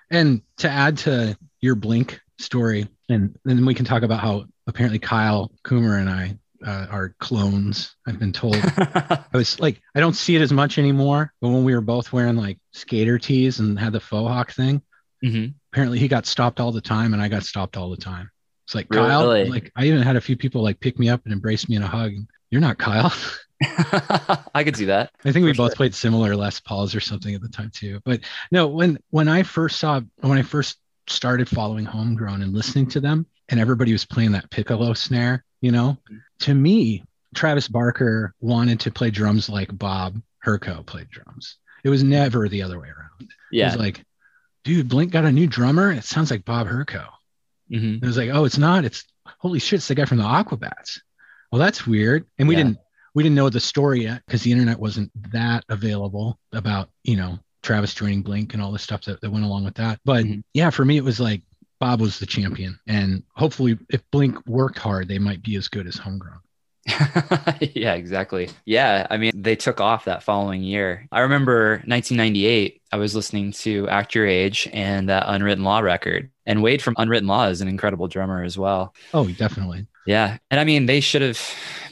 And 0.10 0.42
to 0.58 0.70
add 0.70 0.98
to 1.00 1.38
your 1.62 1.76
Blink 1.76 2.20
story, 2.40 2.88
and 3.10 3.38
then 3.46 3.66
we 3.66 3.74
can 3.76 3.86
talk 3.86 4.02
about 4.04 4.20
how 4.22 4.46
apparently 4.66 4.98
Kyle 5.00 5.52
Coomer 5.64 6.00
and 6.00 6.10
I 6.10 6.38
uh, 6.66 6.88
are 6.90 7.16
clones. 7.20 7.96
I've 8.08 8.20
been 8.20 8.34
told. 8.34 8.56
I 8.78 9.24
was 9.34 9.60
like, 9.60 9.82
I 9.96 10.00
don't 10.00 10.16
see 10.16 10.36
it 10.36 10.42
as 10.42 10.52
much 10.52 10.78
anymore. 10.78 11.32
But 11.42 11.50
when 11.50 11.64
we 11.64 11.74
were 11.76 11.82
both 11.82 12.12
wearing 12.12 12.36
like 12.38 12.58
skater 12.72 13.18
tees 13.20 13.60
and 13.60 13.80
had 13.80 13.94
the 13.94 14.00
faux 14.00 14.30
hawk 14.30 14.52
thing, 14.54 14.82
hmm 15.22 15.48
apparently 15.72 16.00
he 16.00 16.08
got 16.08 16.26
stopped 16.26 16.60
all 16.60 16.72
the 16.72 16.82
time 16.82 17.14
and 17.14 17.22
I 17.22 17.28
got 17.28 17.44
stopped 17.44 17.78
all 17.78 17.92
the 17.92 17.98
time. 17.98 18.32
It's 18.70 18.76
like 18.76 18.86
Really? 18.91 19.07
Kyle, 19.07 19.49
like 19.49 19.72
I 19.76 19.86
even 19.86 20.03
had 20.03 20.15
a 20.15 20.22
few 20.22 20.38
people 20.38 20.61
like 20.61 20.80
pick 20.80 20.99
me 20.99 21.09
up 21.09 21.22
and 21.24 21.34
embrace 21.34 21.67
me 21.67 21.76
in 21.76 21.82
a 21.82 21.88
hug. 21.88 22.11
And, 22.11 22.28
You're 22.51 22.61
not 22.61 22.78
Kyle. 22.78 23.11
I 24.53 24.63
could 24.63 24.78
see 24.78 24.86
that. 24.86 25.09
I 25.26 25.32
think 25.32 25.43
we 25.43 25.53
both 25.53 25.72
sure. 25.72 25.76
played 25.76 25.95
similar 25.95 26.36
Les 26.36 26.59
Pauls 26.59 26.93
or 26.93 26.99
something 26.99 27.34
at 27.34 27.41
the 27.41 27.49
time 27.49 27.72
too. 27.74 27.99
But 28.05 28.22
no, 28.51 28.67
when 28.67 28.99
when 29.09 29.28
I 29.28 29.41
first 29.41 29.80
saw 29.80 30.01
when 30.17 30.38
I 30.38 30.43
first 30.43 30.78
started 31.07 31.49
following 31.49 31.84
Homegrown 31.84 32.43
and 32.43 32.53
listening 32.53 32.86
to 32.89 32.99
them, 32.99 33.26
and 33.49 33.59
everybody 33.59 33.91
was 33.91 34.05
playing 34.05 34.34
that 34.34 34.51
piccolo 34.51 34.93
snare, 34.93 35.43
you 35.61 35.72
know, 35.72 35.97
to 36.41 36.53
me, 36.53 37.03
Travis 37.34 37.67
Barker 37.67 38.36
wanted 38.39 38.80
to 38.82 38.91
play 38.91 39.09
drums 39.09 39.49
like 39.49 39.76
Bob 39.76 40.22
Herco 40.45 40.86
played 40.86 41.09
drums. 41.09 41.57
It 41.84 41.89
was 41.89 42.03
never 42.03 42.47
the 42.47 42.61
other 42.61 42.80
way 42.80 42.89
around. 42.89 43.22
It 43.22 43.28
Yeah. 43.51 43.65
was 43.72 43.78
like, 43.78 44.05
dude, 44.63 44.89
Blink 44.89 45.11
got 45.11 45.26
a 45.26 45.32
new 45.32 45.47
drummer. 45.47 45.91
It 45.91 46.03
sounds 46.03 46.30
like 46.30 46.45
Bob 46.45 46.67
Herco. 47.72 47.80
hmm 47.80 48.03
It 48.03 48.05
was 48.07 48.17
like, 48.17 48.30
oh, 48.32 48.45
it's 48.45 48.57
not. 48.57 48.86
It's 48.86 49.03
holy 49.39 49.59
shit, 49.59 49.78
it's 49.78 49.88
the 49.88 49.95
guy 49.95 50.05
from 50.05 50.17
the 50.17 50.24
Aquabats. 50.24 50.99
Well, 51.51 51.59
that's 51.59 51.86
weird. 51.88 52.26
And 52.38 52.47
we 52.47 52.55
Yeah. 52.55 52.63
didn't 52.63 52.78
we 53.15 53.24
didn't 53.24 53.36
know 53.36 53.49
the 53.49 53.59
story 53.59 54.03
yet 54.03 54.22
because 54.28 54.43
the 54.43 54.51
internet 54.51 54.80
wasn't 54.80 55.11
that 55.34 55.65
available 55.67 56.39
about, 56.53 56.89
you 57.03 57.15
know, 57.17 57.39
Travis 57.63 57.93
joining 57.95 58.22
Blink 58.22 58.53
and 58.53 58.61
all 58.61 58.72
the 58.72 58.78
stuff 58.80 59.01
that, 59.05 59.20
that 59.22 59.32
went 59.32 59.43
along 59.45 59.63
with 59.65 59.74
that. 59.76 59.99
But 60.05 60.26
Mhm. 60.26 60.43
yeah, 60.53 60.70
for 60.70 60.86
me 60.86 60.95
it 60.97 61.03
was 61.03 61.20
like 61.20 61.41
Bob 61.80 62.01
was 62.01 62.20
the 62.20 62.26
champion. 62.28 62.78
And 62.88 63.24
hopefully 63.36 63.80
if 63.89 64.01
Blink 64.11 64.45
worked 64.47 64.78
hard, 64.78 65.07
they 65.07 65.17
might 65.17 65.41
be 65.41 65.55
as 65.55 65.67
good 65.70 65.88
as 65.88 65.95
homegrown. 65.97 66.39
yeah, 67.59 67.93
exactly. 67.93 68.49
Yeah, 68.65 69.05
I 69.09 69.17
mean, 69.17 69.32
they 69.36 69.55
took 69.55 69.80
off 69.82 70.05
that 70.05 70.23
following 70.23 70.63
year. 70.63 71.07
I 71.11 71.21
remember 71.21 71.71
1998, 71.86 72.82
I 72.91 72.97
was 72.97 73.15
listening 73.15 73.51
to 73.53 73.88
Act 73.89 74.15
Your 74.15 74.25
Age 74.25 74.67
and 74.73 75.09
that 75.09 75.23
Unwritten 75.27 75.63
Law 75.63 75.80
record. 75.80 76.32
And 76.45 76.63
Wade 76.63 76.82
from 76.82 76.95
Unwritten 76.97 77.27
Law 77.27 77.47
is 77.47 77.61
an 77.61 77.67
incredible 77.67 78.07
drummer 78.07 78.43
as 78.43 78.57
well. 78.57 78.95
Oh, 79.13 79.27
definitely. 79.30 79.86
Yeah. 80.07 80.38
And 80.49 80.59
I 80.59 80.63
mean, 80.63 80.86
they 80.88 80.99
should 80.99 81.21
have 81.21 81.39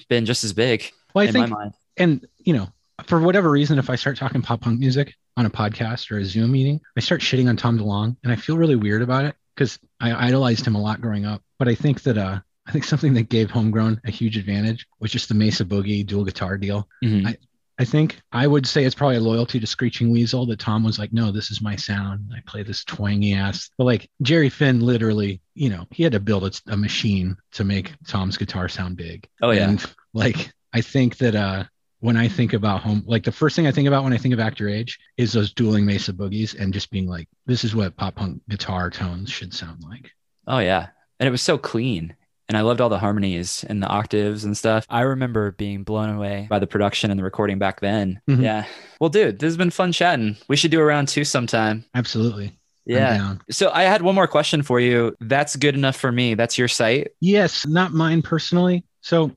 been 0.09 0.25
just 0.25 0.43
as 0.43 0.53
big 0.53 0.91
Well, 1.13 1.23
I 1.23 1.27
in 1.27 1.33
think 1.33 1.49
my 1.49 1.55
mind. 1.59 1.73
and 1.97 2.27
you 2.39 2.53
know, 2.53 2.67
for 3.05 3.19
whatever 3.19 3.51
reason, 3.51 3.77
if 3.77 3.89
I 3.91 3.95
start 3.95 4.17
talking 4.17 4.41
pop 4.41 4.61
punk 4.61 4.79
music 4.79 5.13
on 5.35 5.45
a 5.45 5.49
podcast 5.51 6.09
or 6.09 6.17
a 6.17 6.25
Zoom 6.25 6.51
meeting, 6.51 6.81
I 6.97 7.01
start 7.01 7.21
shitting 7.21 7.47
on 7.47 7.55
Tom 7.57 7.77
DeLonge, 7.77 8.17
and 8.23 8.31
I 8.33 8.35
feel 8.35 8.57
really 8.57 8.75
weird 8.75 9.03
about 9.03 9.25
it 9.25 9.35
because 9.55 9.77
I 10.01 10.27
idolized 10.27 10.65
him 10.65 10.73
a 10.75 10.81
lot 10.81 10.99
growing 11.01 11.25
up. 11.25 11.43
But 11.59 11.67
I 11.67 11.75
think 11.75 12.01
that 12.03 12.17
uh, 12.17 12.39
I 12.67 12.71
think 12.71 12.83
something 12.83 13.13
that 13.13 13.29
gave 13.29 13.49
Homegrown 13.49 14.01
a 14.05 14.11
huge 14.11 14.37
advantage 14.37 14.85
was 14.99 15.11
just 15.11 15.29
the 15.29 15.35
Mesa 15.35 15.63
Boogie 15.65 16.05
dual 16.05 16.25
guitar 16.25 16.57
deal. 16.57 16.87
Mhm. 17.03 17.27
I- 17.27 17.37
I 17.79 17.85
think 17.85 18.19
I 18.31 18.47
would 18.47 18.65
say 18.65 18.85
it's 18.85 18.95
probably 18.95 19.17
a 19.17 19.21
loyalty 19.21 19.59
to 19.59 19.67
Screeching 19.67 20.09
Weasel 20.09 20.47
that 20.47 20.57
Tom 20.57 20.83
was 20.83 20.97
like, 20.97 21.13
no, 21.13 21.31
this 21.31 21.51
is 21.51 21.61
my 21.61 21.75
sound. 21.75 22.31
I 22.35 22.39
play 22.47 22.63
this 22.63 22.83
twangy 22.83 23.35
ass. 23.35 23.69
But 23.77 23.83
like 23.83 24.09
Jerry 24.23 24.49
Finn, 24.49 24.79
literally, 24.79 25.41
you 25.53 25.69
know, 25.69 25.85
he 25.91 26.01
had 26.01 26.13
to 26.13 26.19
build 26.19 26.43
a, 26.43 26.71
a 26.73 26.75
machine 26.75 27.37
to 27.51 27.63
make 27.63 27.93
Tom's 28.07 28.35
guitar 28.35 28.67
sound 28.67 28.97
big. 28.97 29.27
Oh, 29.43 29.51
yeah. 29.51 29.69
And 29.69 29.85
like, 30.13 30.51
I 30.73 30.81
think 30.81 31.17
that 31.17 31.35
uh, 31.35 31.65
when 31.99 32.17
I 32.17 32.27
think 32.27 32.53
about 32.53 32.81
home, 32.81 33.03
like 33.05 33.23
the 33.23 33.31
first 33.31 33.55
thing 33.55 33.67
I 33.67 33.71
think 33.71 33.87
about 33.87 34.03
when 34.03 34.11
I 34.13 34.17
think 34.17 34.33
of 34.33 34.39
Act 34.39 34.59
Your 34.59 34.69
Age 34.69 34.97
is 35.17 35.31
those 35.31 35.53
dueling 35.53 35.85
Mesa 35.85 36.13
boogies 36.13 36.59
and 36.59 36.73
just 36.73 36.89
being 36.89 37.05
like, 37.07 37.29
this 37.45 37.63
is 37.63 37.75
what 37.75 37.95
pop 37.95 38.15
punk 38.15 38.41
guitar 38.49 38.89
tones 38.89 39.29
should 39.29 39.53
sound 39.53 39.83
like. 39.83 40.09
Oh 40.47 40.57
yeah. 40.57 40.87
And 41.19 41.27
it 41.27 41.31
was 41.31 41.43
so 41.43 41.59
clean. 41.59 42.15
And 42.49 42.57
I 42.57 42.61
loved 42.61 42.79
all 42.79 42.87
the 42.89 42.97
harmonies 42.99 43.65
and 43.67 43.83
the 43.83 43.87
octaves 43.87 44.45
and 44.45 44.55
stuff. 44.55 44.85
I 44.89 45.01
remember 45.01 45.51
being 45.51 45.83
blown 45.83 46.09
away 46.09 46.47
by 46.49 46.59
the 46.59 46.67
production 46.67 47.11
and 47.11 47.19
the 47.19 47.23
recording 47.23 47.59
back 47.59 47.81
then. 47.81 48.21
Mhm. 48.29 48.41
Yeah. 48.41 48.65
Well, 49.01 49.09
dude, 49.09 49.39
this 49.39 49.47
has 49.47 49.57
been 49.57 49.69
fun 49.69 49.91
chatting. 49.91 50.37
We 50.47 50.55
should 50.55 50.71
do 50.71 50.79
a 50.79 50.85
round 50.85 51.09
two 51.09 51.25
sometime. 51.25 51.83
Absolutely. 51.93 52.57
Yeah. 52.85 53.35
So 53.51 53.69
I 53.71 53.83
had 53.83 54.01
one 54.01 54.15
more 54.15 54.27
question 54.27 54.63
for 54.63 54.79
you. 54.79 55.13
That's 55.19 55.57
good 55.57 55.75
enough 55.75 55.97
for 55.97 56.09
me. 56.09 56.35
That's 56.35 56.57
your 56.57 56.69
site. 56.69 57.09
Yes, 57.19 57.67
not 57.67 57.91
mine 57.91 58.21
personally. 58.21 58.85
So 59.01 59.35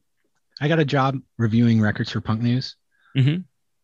I 0.61 0.69
got 0.69 0.79
a 0.79 0.85
job 0.85 1.19
reviewing 1.37 1.81
records 1.81 2.13
for 2.13 2.21
Punk 2.21 2.43
News, 2.43 2.77
Mhm. 3.17 3.43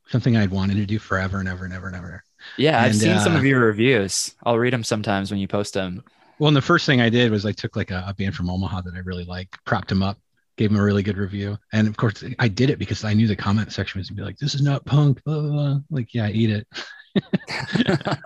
something 0.08 0.36
I'd 0.36 0.50
wanted 0.52 0.74
to 0.76 0.86
do 0.86 1.00
forever 1.00 1.40
and 1.40 1.48
ever 1.48 1.64
and 1.64 1.74
ever 1.74 1.88
and 1.88 1.96
ever. 1.96 2.22
Yeah, 2.56 2.80
I've 2.80 2.92
And, 2.92 3.00
seen 3.00 3.18
some 3.18 3.34
uh, 3.34 3.38
of 3.38 3.44
your 3.44 3.58
reviews. 3.58 4.36
I'll 4.44 4.58
read 4.58 4.72
them 4.72 4.84
sometimes 4.84 5.32
when 5.32 5.40
you 5.40 5.48
post 5.48 5.74
them. 5.74 6.04
Well, 6.38 6.48
and 6.48 6.56
the 6.56 6.62
first 6.62 6.86
thing 6.86 7.00
I 7.00 7.08
did 7.08 7.30
was 7.30 7.46
I 7.46 7.52
took 7.52 7.76
like 7.76 7.90
a, 7.90 8.04
a 8.08 8.14
band 8.14 8.34
from 8.34 8.50
Omaha 8.50 8.82
that 8.82 8.94
I 8.94 8.98
really 8.98 9.24
like, 9.24 9.56
propped 9.64 9.90
him 9.90 10.02
up, 10.02 10.18
gave 10.56 10.70
him 10.70 10.76
a 10.76 10.82
really 10.82 11.02
good 11.02 11.16
review. 11.16 11.56
And 11.72 11.88
of 11.88 11.96
course, 11.96 12.22
I 12.38 12.48
did 12.48 12.70
it 12.70 12.78
because 12.78 13.04
I 13.04 13.14
knew 13.14 13.26
the 13.26 13.36
comment 13.36 13.72
section 13.72 13.98
was 13.98 14.10
gonna 14.10 14.20
be 14.20 14.24
like, 14.24 14.38
this 14.38 14.54
is 14.54 14.62
not 14.62 14.84
punk, 14.84 15.22
blah, 15.24 15.40
blah, 15.40 15.50
blah. 15.50 15.78
Like, 15.90 16.12
yeah, 16.14 16.28
eat 16.28 16.50
it. 16.50 16.66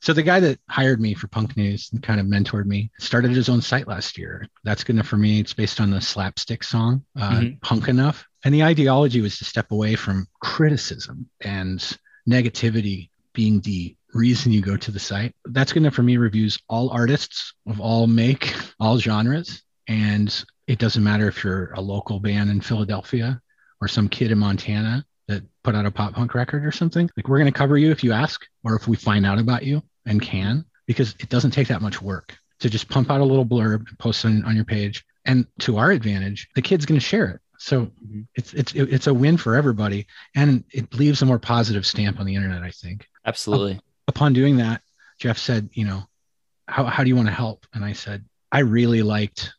So 0.00 0.12
the 0.12 0.22
guy 0.22 0.40
that 0.40 0.60
hired 0.68 1.00
me 1.00 1.14
for 1.14 1.28
Punk 1.28 1.56
News 1.56 1.90
and 1.92 2.02
kind 2.02 2.20
of 2.20 2.26
mentored 2.26 2.66
me 2.66 2.90
started 2.98 3.32
his 3.32 3.48
own 3.48 3.60
site 3.60 3.88
last 3.88 4.16
year. 4.18 4.46
That's 4.64 4.84
good 4.84 4.96
enough 4.96 5.06
for 5.08 5.16
me. 5.16 5.40
It's 5.40 5.52
based 5.54 5.80
on 5.80 5.90
the 5.90 6.00
slapstick 6.00 6.62
song, 6.62 7.04
uh, 7.18 7.40
Mhm. 7.40 7.60
Punk 7.60 7.88
Enough. 7.88 8.26
And 8.44 8.54
the 8.54 8.62
ideology 8.64 9.20
was 9.20 9.38
to 9.38 9.44
step 9.44 9.70
away 9.72 9.94
from 9.94 10.26
criticism 10.40 11.28
and 11.40 11.80
negativity 12.28 13.10
being 13.32 13.60
the 13.60 13.96
reason 14.14 14.52
you 14.52 14.60
go 14.62 14.76
to 14.76 14.90
the 14.90 14.98
site. 15.00 15.34
That's 15.46 15.72
good 15.72 15.82
enough 15.82 15.94
for 15.94 16.02
me. 16.02 16.16
Reviews 16.16 16.58
all 16.68 16.90
artists 16.90 17.52
of 17.66 17.80
all 17.80 18.06
make, 18.06 18.54
all 18.80 18.98
genres. 18.98 19.62
And 19.88 20.44
it 20.66 20.78
doesn't 20.78 21.04
matter 21.04 21.28
if 21.28 21.44
you're 21.44 21.72
a 21.72 21.80
local 21.80 22.20
band 22.20 22.50
in 22.50 22.60
Philadelphia 22.60 23.40
or 23.80 23.88
some 23.88 24.08
kid 24.08 24.30
in 24.30 24.38
Montana 24.38 25.04
that 25.28 25.42
put 25.62 25.74
out 25.74 25.84
a 25.86 25.90
pop 25.90 26.14
punk 26.14 26.34
record 26.34 26.64
or 26.64 26.72
something. 26.72 27.10
Like 27.16 27.28
we're 27.28 27.38
going 27.38 27.52
to 27.52 27.58
cover 27.58 27.76
you 27.76 27.90
if 27.90 28.02
you 28.04 28.12
ask 28.12 28.46
or 28.62 28.76
if 28.76 28.88
we 28.88 28.96
find 28.96 29.26
out 29.26 29.38
about 29.38 29.64
you 29.64 29.82
and 30.06 30.22
can, 30.22 30.64
because 30.86 31.14
it 31.18 31.28
doesn't 31.28 31.50
take 31.50 31.68
that 31.68 31.82
much 31.82 32.00
work 32.00 32.36
to 32.60 32.70
just 32.70 32.88
pump 32.88 33.10
out 33.10 33.20
a 33.20 33.24
little 33.24 33.44
blurb 33.44 33.88
and 33.88 33.98
post 33.98 34.24
it 34.24 34.28
on, 34.28 34.44
on 34.44 34.56
your 34.56 34.64
page. 34.64 35.04
And 35.26 35.46
to 35.60 35.76
our 35.78 35.90
advantage, 35.90 36.48
the 36.54 36.62
kid's 36.62 36.86
going 36.86 37.00
to 37.00 37.04
share 37.04 37.26
it. 37.26 37.40
So 37.58 37.90
Mhm. 38.06 38.26
it's 38.34 38.52
it's 38.52 38.74
it's 38.74 39.06
a 39.06 39.14
win 39.14 39.38
for 39.38 39.54
everybody, 39.54 40.06
and 40.34 40.64
it 40.70 40.92
leaves 40.92 41.22
a 41.22 41.26
more 41.26 41.38
positive 41.38 41.86
stamp 41.86 42.20
on 42.20 42.26
the 42.26 42.34
internet. 42.34 42.62
I 42.62 42.70
think. 42.70 43.06
Absolutely. 43.24 43.80
Upon 44.08 44.32
doing 44.32 44.58
that, 44.58 44.82
Jeff 45.18 45.38
said, 45.38 45.70
"You 45.72 45.86
know, 45.86 46.04
how 46.68 46.84
how 46.84 47.02
do 47.02 47.08
you 47.08 47.16
want 47.16 47.28
to 47.28 47.34
help?" 47.34 47.66
And 47.74 47.84
I 47.84 47.92
said, 47.92 48.24
"I 48.52 48.60
really 48.60 49.02
liked 49.02 49.52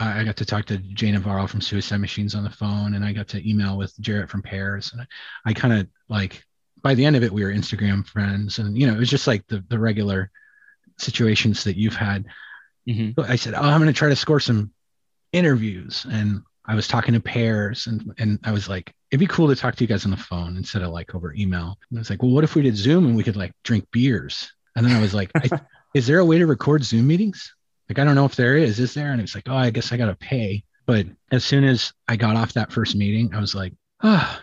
I 0.00 0.24
got 0.24 0.36
to 0.36 0.46
talk 0.46 0.64
to 0.66 0.78
Jay 0.78 1.12
Navarro 1.12 1.46
from 1.46 1.60
Suicide 1.60 1.98
Machines 1.98 2.34
on 2.34 2.44
the 2.44 2.50
phone, 2.50 2.94
and 2.94 3.04
I 3.04 3.12
got 3.12 3.28
to 3.28 3.48
email 3.48 3.76
with 3.76 3.98
Jarrett 4.00 4.30
from 4.30 4.42
Pears, 4.42 4.92
and 4.92 5.02
I, 5.02 5.50
I 5.50 5.52
kind 5.52 5.74
of 5.74 5.88
like 6.08 6.42
by 6.82 6.94
the 6.94 7.04
end 7.04 7.16
of 7.16 7.22
it, 7.22 7.32
we 7.32 7.44
were 7.44 7.52
Instagram 7.52 8.06
friends, 8.06 8.58
and 8.58 8.78
you 8.78 8.86
know, 8.86 8.94
it 8.94 8.98
was 8.98 9.10
just 9.10 9.26
like 9.26 9.46
the 9.48 9.64
the 9.68 9.78
regular 9.78 10.30
situations 10.98 11.64
that 11.64 11.76
you've 11.76 11.96
had. 11.96 12.26
Mm-hmm. 12.88 13.20
I 13.20 13.36
said, 13.36 13.54
"Oh, 13.54 13.60
I'm 13.60 13.80
going 13.80 13.92
to 13.92 13.98
try 13.98 14.08
to 14.08 14.16
score 14.16 14.40
some 14.40 14.72
interviews," 15.32 16.06
and 16.10 16.42
I 16.70 16.74
was 16.76 16.86
talking 16.86 17.14
to 17.14 17.20
Pears, 17.20 17.88
and 17.88 18.14
and 18.18 18.38
I 18.44 18.52
was 18.52 18.68
like, 18.68 18.94
"It'd 19.10 19.18
be 19.18 19.26
cool 19.26 19.48
to 19.48 19.56
talk 19.56 19.74
to 19.74 19.82
you 19.82 19.88
guys 19.88 20.04
on 20.04 20.12
the 20.12 20.16
phone 20.16 20.56
instead 20.56 20.82
of 20.82 20.92
like 20.92 21.16
over 21.16 21.34
email." 21.34 21.76
And 21.90 21.98
I 21.98 22.00
was 22.00 22.10
like, 22.10 22.22
"Well, 22.22 22.30
what 22.30 22.44
if 22.44 22.54
we 22.54 22.62
did 22.62 22.76
Zoom 22.76 23.06
and 23.06 23.16
we 23.16 23.24
could 23.24 23.34
like 23.34 23.52
drink 23.64 23.88
beers?" 23.90 24.52
And 24.76 24.86
then 24.86 24.94
I 24.94 25.00
was 25.00 25.12
like, 25.12 25.32
I, 25.34 25.48
"Is 25.94 26.06
there 26.06 26.20
a 26.20 26.24
way 26.24 26.38
to 26.38 26.46
record 26.46 26.84
Zoom 26.84 27.08
meetings?" 27.08 27.52
Like, 27.88 27.98
I 27.98 28.04
don't 28.04 28.14
know 28.14 28.24
if 28.24 28.36
there 28.36 28.56
is. 28.56 28.78
Is 28.78 28.94
there? 28.94 29.10
And 29.10 29.20
it's 29.20 29.34
like, 29.34 29.48
"Oh, 29.48 29.56
I 29.56 29.70
guess 29.70 29.90
I 29.90 29.96
got 29.96 30.06
to 30.06 30.14
pay." 30.14 30.62
But 30.86 31.06
as 31.32 31.44
soon 31.44 31.64
as 31.64 31.92
I 32.06 32.14
got 32.14 32.36
off 32.36 32.52
that 32.52 32.70
first 32.70 32.94
meeting, 32.94 33.34
I 33.34 33.40
was 33.40 33.52
like, 33.52 33.72
"Ah, 34.04 34.40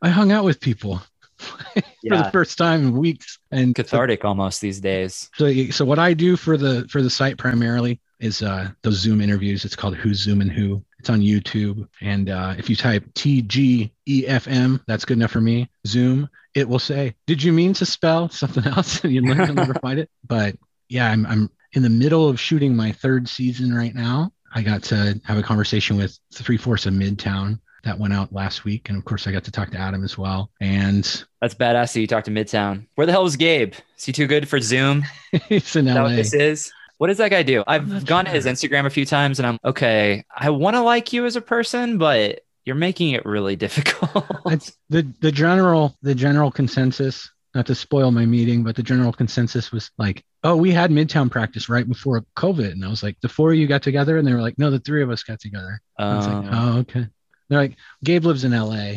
I 0.00 0.10
hung 0.10 0.30
out 0.30 0.44
with 0.44 0.60
people." 0.60 1.02
for 1.38 2.16
the 2.16 2.30
first 2.32 2.56
time 2.56 2.86
in 2.86 2.96
weeks 2.96 3.40
and 3.50 3.74
Cathartic 3.74 4.24
almost 4.24 4.60
these 4.60 4.78
days. 4.78 5.28
so 5.34 5.52
so 5.70 5.84
what 5.84 5.98
i 5.98 6.14
do 6.14 6.36
for 6.36 6.56
the 6.56 6.86
for 6.88 7.02
the 7.02 7.10
site 7.10 7.36
primarily 7.36 8.00
is 8.20 8.40
uh 8.40 8.70
those 8.82 8.94
zoom 8.94 9.20
interviews 9.20 9.64
it's 9.64 9.74
called 9.74 9.96
who's 9.96 10.18
zooming 10.18 10.48
who 10.48 10.82
it's 11.04 11.10
on 11.10 11.20
youtube 11.20 11.86
and 12.00 12.30
uh 12.30 12.54
if 12.56 12.70
you 12.70 12.74
type 12.74 13.04
t-g-e-f-m 13.12 14.80
that's 14.86 15.04
good 15.04 15.18
enough 15.18 15.32
for 15.32 15.40
me 15.42 15.68
zoom 15.86 16.26
it 16.54 16.66
will 16.66 16.78
say 16.78 17.14
did 17.26 17.42
you 17.42 17.52
mean 17.52 17.74
to 17.74 17.84
spell 17.84 18.30
something 18.30 18.66
else 18.72 19.00
and 19.04 19.12
you'll 19.12 19.22
never, 19.22 19.52
never 19.52 19.74
find 19.74 19.98
it 19.98 20.08
but 20.26 20.56
yeah 20.88 21.10
I'm, 21.10 21.26
I'm 21.26 21.50
in 21.74 21.82
the 21.82 21.90
middle 21.90 22.26
of 22.26 22.40
shooting 22.40 22.74
my 22.74 22.90
third 22.90 23.28
season 23.28 23.74
right 23.74 23.94
now 23.94 24.32
i 24.54 24.62
got 24.62 24.82
to 24.84 25.20
have 25.24 25.36
a 25.36 25.42
conversation 25.42 25.98
with 25.98 26.18
three 26.32 26.56
fourths 26.56 26.86
of 26.86 26.94
midtown 26.94 27.60
that 27.82 27.98
went 27.98 28.14
out 28.14 28.32
last 28.32 28.64
week 28.64 28.88
and 28.88 28.96
of 28.96 29.04
course 29.04 29.26
i 29.26 29.30
got 29.30 29.44
to 29.44 29.50
talk 29.50 29.70
to 29.72 29.76
adam 29.76 30.04
as 30.04 30.16
well 30.16 30.50
and 30.62 31.26
That's 31.42 31.54
badass 31.54 31.92
that 31.92 32.00
you 32.00 32.06
talked 32.06 32.24
to 32.24 32.32
Midtown. 32.32 32.86
Where 32.94 33.06
the 33.06 33.12
hell 33.12 33.24
was 33.24 33.36
Gabe? 33.36 33.74
Is 33.98 34.04
he 34.06 34.12
too 34.12 34.26
good 34.26 34.48
for 34.48 34.58
Zoom? 34.58 35.04
Is 35.34 35.42
it's 35.50 35.76
in 35.76 35.84
that 35.84 35.96
la 35.96 36.04
what 36.04 36.16
this 36.16 36.32
is? 36.32 36.72
What 36.98 37.08
does 37.08 37.18
that 37.18 37.30
guy 37.30 37.42
do? 37.42 37.64
I've 37.66 38.06
gone 38.06 38.24
to 38.24 38.30
his. 38.30 38.46
Instagram 38.46 38.86
a 38.86 38.90
few 38.90 39.04
times 39.04 39.38
and 39.38 39.46
I'm 39.46 39.58
okay. 39.64 40.24
I 40.34 40.50
want 40.50 40.76
to 40.76 40.80
like 40.82 41.12
you 41.12 41.26
as 41.26 41.36
a 41.36 41.40
person, 41.40 41.98
but 41.98 42.40
you're 42.64 42.76
making 42.76 43.10
it 43.10 43.24
really 43.26 43.56
difficult. 43.66 44.24
it's 44.46 44.72
the 44.90 45.02
the 45.20 45.32
general 45.32 45.96
the 46.02 46.14
general 46.14 46.50
consensus 46.50 47.30
not 47.54 47.66
to 47.66 47.74
spoil 47.74 48.10
my 48.10 48.26
meeting 48.26 48.64
but 48.64 48.74
the 48.74 48.82
general 48.82 49.12
consensus 49.12 49.70
was 49.70 49.90
like 49.98 50.24
oh 50.42 50.56
we 50.56 50.72
had 50.72 50.90
midtown 50.90 51.30
practice 51.30 51.68
right 51.68 51.86
before 51.88 52.24
covid 52.36 52.72
and 52.72 52.84
i 52.84 52.88
was 52.88 53.02
like 53.02 53.16
the 53.20 53.28
four 53.28 53.52
of 53.52 53.58
you 53.58 53.66
got 53.68 53.80
together 53.82 54.18
and 54.18 54.26
they 54.26 54.32
were 54.34 54.40
like 54.40 54.58
no 54.58 54.70
the 54.70 54.80
three 54.80 55.02
of 55.04 55.10
us 55.10 55.22
got 55.22 55.38
together 55.38 55.80
I 55.98 56.16
was 56.16 56.26
like 56.26 56.34
Um, 56.36 56.48
oh 56.52 56.78
okay 56.80 57.06
they're 57.48 57.58
like 57.60 57.76
gabe 58.02 58.24
lives 58.24 58.42
in 58.44 58.50
la 58.52 58.94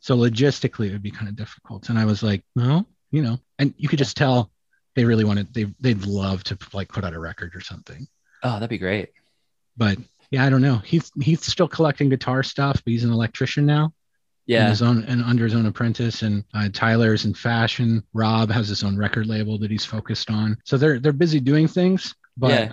so 0.00 0.16
logistically 0.16 0.88
it 0.88 0.92
would 0.92 1.02
be 1.02 1.10
kind 1.10 1.28
of 1.28 1.36
difficult 1.36 1.90
and 1.90 1.98
i 1.98 2.04
was 2.06 2.22
like 2.22 2.42
no 2.56 2.86
you 3.10 3.20
know 3.22 3.38
and 3.58 3.74
you 3.76 3.88
could 3.88 3.98
just 3.98 4.16
tell 4.16 4.50
they 4.98 5.04
really 5.04 5.24
wanted 5.24 5.52
they 5.54 5.66
they'd 5.80 6.04
love 6.06 6.42
to 6.44 6.58
like 6.72 6.88
put 6.88 7.04
out 7.04 7.14
a 7.14 7.18
record 7.18 7.54
or 7.54 7.60
something 7.60 8.06
oh, 8.42 8.54
that'd 8.54 8.68
be 8.68 8.78
great. 8.78 9.10
but 9.76 9.96
yeah 10.30 10.44
i 10.44 10.50
don't 10.50 10.62
know 10.62 10.78
he's 10.78 11.10
he's 11.22 11.44
still 11.44 11.68
collecting 11.68 12.08
guitar 12.08 12.42
stuff 12.42 12.82
but 12.84 12.90
he's 12.90 13.04
an 13.04 13.12
electrician 13.12 13.64
now 13.64 13.92
Yeah. 14.46 14.68
his 14.68 14.82
own 14.82 15.04
and 15.04 15.22
under 15.22 15.44
his 15.44 15.54
own 15.54 15.66
apprentice 15.66 16.22
and 16.22 16.44
uh, 16.54 16.68
tyler's 16.72 17.24
in 17.24 17.34
fashion 17.34 18.02
rob 18.12 18.50
has 18.50 18.68
his 18.68 18.82
own 18.82 18.96
record 18.98 19.26
label 19.26 19.58
that 19.60 19.70
he's 19.70 19.84
focused 19.84 20.30
on 20.30 20.56
so 20.64 20.76
they're 20.76 20.98
they're 20.98 21.12
busy 21.12 21.40
doing 21.40 21.68
things 21.68 22.14
but 22.36 22.50
Yeah. 22.50 22.72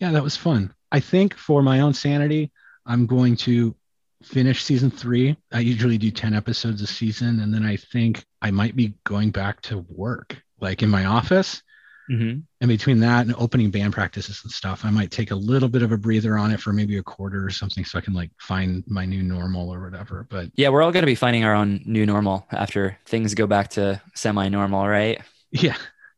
yeah. 0.00 0.10
that 0.12 0.22
was 0.22 0.36
fun 0.36 0.74
i 0.90 1.00
think 1.00 1.34
for 1.34 1.62
my 1.62 1.80
own 1.80 1.94
sanity 1.94 2.50
i'm 2.84 3.06
going 3.06 3.36
to 3.36 3.74
finish 4.22 4.62
season 4.62 4.90
three 4.90 5.36
i 5.52 5.60
usually 5.60 5.98
do 5.98 6.10
10 6.10 6.34
episodes 6.34 6.80
a 6.82 6.86
season 6.86 7.40
and 7.40 7.52
then 7.54 7.64
i 7.64 7.76
think 7.76 8.24
i 8.40 8.50
might 8.50 8.76
be 8.76 8.94
going 9.04 9.30
back 9.30 9.60
to 9.62 9.78
work 9.88 10.36
like 10.62 10.82
in 10.82 10.88
my 10.90 11.04
office 11.04 11.62
hmm 12.08 12.38
and 12.60 12.68
between 12.68 13.00
that 13.00 13.26
and 13.26 13.34
opening 13.36 13.70
band 13.72 13.92
practices 13.92 14.40
and 14.44 14.52
stuff, 14.52 14.84
I 14.84 14.90
might 14.90 15.10
take 15.10 15.32
a 15.32 15.34
little 15.34 15.68
bit 15.68 15.82
of 15.82 15.90
a 15.90 15.96
breather 15.96 16.38
on 16.38 16.52
it 16.52 16.60
for 16.60 16.72
maybe 16.72 16.96
a 16.96 17.02
quarter 17.02 17.44
or 17.44 17.50
something 17.50 17.84
so 17.84 17.98
I 17.98 18.00
can 18.00 18.14
like 18.14 18.30
find 18.38 18.84
my 18.86 19.04
new 19.04 19.20
normal 19.22 19.68
or 19.68 19.82
whatever. 19.82 20.26
But 20.30 20.50
Yeah, 20.54 20.68
we're 20.68 20.82
all 20.82 20.92
going 20.92 21.02
to 21.02 21.06
be 21.06 21.16
finding 21.16 21.42
our 21.44 21.54
own 21.54 21.82
new 21.84 22.06
normal 22.06 22.46
after 22.52 22.96
things 23.04 23.34
go 23.34 23.48
back 23.48 23.70
to 23.70 24.00
semi 24.14 24.48
normal, 24.48 24.86
right? 24.86 25.20
yeah, 25.50 25.76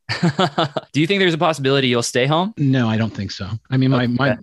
Do 0.92 1.00
you 1.00 1.06
think 1.06 1.20
there's 1.20 1.34
a 1.34 1.38
possibility 1.38 1.88
you'll 1.88 2.02
stay 2.02 2.26
home? 2.26 2.52
no, 2.58 2.88
I 2.88 2.96
don't 2.98 3.14
think 3.14 3.30
so. 3.30 3.48
I 3.70 3.78
mean, 3.78 3.90
my, 3.90 4.06
my, 4.06 4.36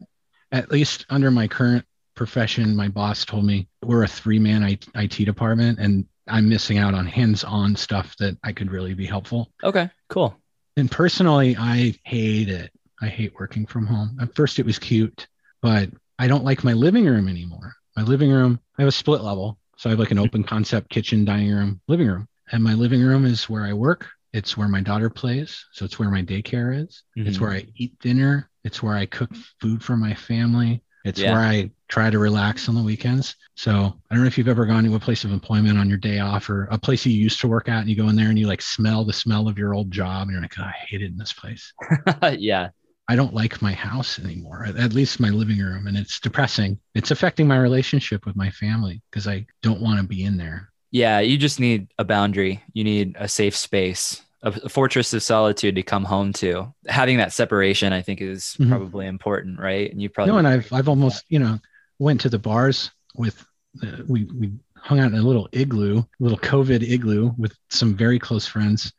at 0.51 0.71
least 0.71 1.05
under 1.09 1.29
my 1.29 1.47
current 1.47 1.85
profession, 2.15 2.75
my 2.75 2.87
boss 2.87 3.25
told 3.25 3.45
me 3.45 3.67
we're 3.83 4.03
a 4.03 4.07
three 4.07 4.39
man 4.39 4.63
IT 4.95 5.25
department 5.25 5.79
and 5.79 6.05
I'm 6.31 6.47
missing 6.49 6.77
out 6.77 6.93
on 6.93 7.05
hands 7.05 7.43
on 7.43 7.75
stuff 7.75 8.15
that 8.17 8.37
I 8.43 8.51
could 8.53 8.71
really 8.71 8.93
be 8.93 9.05
helpful. 9.05 9.51
Okay, 9.63 9.89
cool. 10.09 10.35
And 10.77 10.89
personally, 10.89 11.55
I 11.57 11.95
hate 12.03 12.49
it. 12.49 12.71
I 13.01 13.07
hate 13.07 13.33
working 13.37 13.65
from 13.65 13.85
home. 13.85 14.17
At 14.21 14.35
first, 14.35 14.59
it 14.59 14.65
was 14.65 14.79
cute, 14.79 15.27
but 15.61 15.89
I 16.17 16.27
don't 16.27 16.45
like 16.45 16.63
my 16.63 16.73
living 16.73 17.05
room 17.05 17.27
anymore. 17.27 17.73
My 17.97 18.03
living 18.03 18.31
room, 18.31 18.59
I 18.77 18.83
have 18.83 18.89
a 18.89 18.91
split 18.91 19.21
level. 19.21 19.57
So 19.77 19.89
I 19.89 19.91
have 19.91 19.99
like 19.99 20.11
an 20.11 20.19
open 20.19 20.43
concept 20.43 20.89
kitchen, 20.89 21.25
dining 21.25 21.51
room, 21.51 21.81
living 21.87 22.07
room. 22.07 22.27
And 22.51 22.63
my 22.63 22.73
living 22.75 23.01
room 23.01 23.25
is 23.25 23.49
where 23.49 23.63
I 23.63 23.73
work. 23.73 24.07
It's 24.33 24.55
where 24.55 24.67
my 24.67 24.81
daughter 24.81 25.09
plays. 25.09 25.65
So 25.73 25.83
it's 25.83 25.97
where 25.99 26.09
my 26.09 26.21
daycare 26.21 26.85
is. 26.85 27.03
It's 27.15 27.37
Mhm. 27.37 27.41
where 27.41 27.51
I 27.51 27.65
eat 27.75 27.99
dinner. 27.99 28.49
It's 28.63 28.81
where 28.83 28.95
I 28.95 29.07
cook 29.07 29.33
food 29.59 29.83
for 29.83 29.97
my 29.97 30.13
family. 30.13 30.83
It's 31.03 31.19
Yeah. 31.19 31.33
where 31.33 31.41
I 31.41 31.71
try 31.91 32.09
to 32.09 32.17
relax 32.17 32.69
on 32.69 32.75
the 32.75 32.81
weekends. 32.81 33.35
So 33.55 33.71
I 34.09 34.15
don't 34.15 34.23
know 34.23 34.27
if 34.27 34.37
you've 34.37 34.47
ever 34.47 34.65
gone 34.65 34.85
to 34.85 34.95
a 34.95 34.99
place 34.99 35.25
of 35.25 35.31
employment 35.31 35.77
on 35.77 35.89
your 35.89 35.97
day 35.97 36.19
off 36.19 36.49
or 36.49 36.63
a 36.71 36.77
place 36.79 37.05
you 37.05 37.11
used 37.11 37.41
to 37.41 37.49
work 37.49 37.67
at 37.67 37.81
and 37.81 37.89
you 37.89 37.97
go 37.97 38.07
in 38.07 38.15
there 38.15 38.29
and 38.29 38.39
you 38.39 38.47
like 38.47 38.61
smell 38.61 39.03
the 39.03 39.11
smell 39.13 39.49
of 39.49 39.57
your 39.57 39.73
old 39.75 39.91
job 39.91 40.23
and 40.23 40.31
you're 40.31 40.41
like, 40.41 40.57
"Oh, 40.57 40.63
I 40.63 40.73
hate 40.87 41.01
it 41.01 41.11
in 41.11 41.17
this 41.17 41.33
place. 41.33 41.73
yeah. 42.37 42.69
I 43.09 43.15
don't 43.17 43.33
like 43.33 43.61
my 43.61 43.73
house 43.73 44.19
anymore, 44.19 44.65
at- 44.65 44.93
least 44.93 45.19
my 45.19 45.29
living 45.29 45.59
room. 45.59 45.85
And 45.87 45.97
it's 45.97 46.19
depressing. 46.21 46.79
It's 46.95 47.11
affecting 47.11 47.45
my 47.45 47.57
relationship 47.57 48.25
with 48.25 48.37
my 48.37 48.49
family 48.51 49.01
because 49.11 49.27
I 49.27 49.45
don't 49.61 49.81
want 49.81 49.99
to 49.99 50.07
be 50.07 50.23
in 50.23 50.37
there. 50.37 50.71
Yeah, 50.91 51.19
you 51.19 51.37
just 51.37 51.59
need 51.59 51.87
a 51.99 52.05
boundary. 52.05 52.63
You 52.71 52.85
need 52.85 53.17
a 53.19 53.27
safe 53.27 53.55
space, 53.57 54.21
a, 54.43 54.49
a 54.63 54.69
fortress 54.69 55.13
of 55.13 55.23
solitude 55.23 55.75
to 55.75 55.83
come 55.83 56.05
home 56.05 56.31
to. 56.33 56.73
Having 56.87 57.17
that 57.17 57.33
separation, 57.33 57.91
I 57.91 58.01
think, 58.01 58.21
is 58.21 58.55
Mhm. 58.59 58.69
probably 58.69 59.07
important, 59.07 59.59
right? 59.59 59.91
And 59.91 60.01
you 60.01 60.09
probably 60.09 60.31
no, 60.31 60.37
and 60.37 60.47
I've 60.47 60.71
I've 60.71 60.87
almost 60.89 61.25
you 61.27 61.39
know 61.39 61.59
went 62.01 62.21
to 62.21 62.29
the 62.29 62.39
bars 62.39 62.89
with 63.15 63.45
uh, 63.83 63.97
we 64.07 64.23
we 64.25 64.51
hung 64.75 64.99
out 64.99 65.11
in 65.11 65.19
a 65.19 65.21
little 65.21 65.47
igloo, 65.51 66.03
little 66.19 66.39
COVID 66.39 66.81
igloo 66.81 67.31
with 67.37 67.55
some 67.69 67.95
very 67.95 68.17
close 68.17 68.47
friends. 68.47 68.91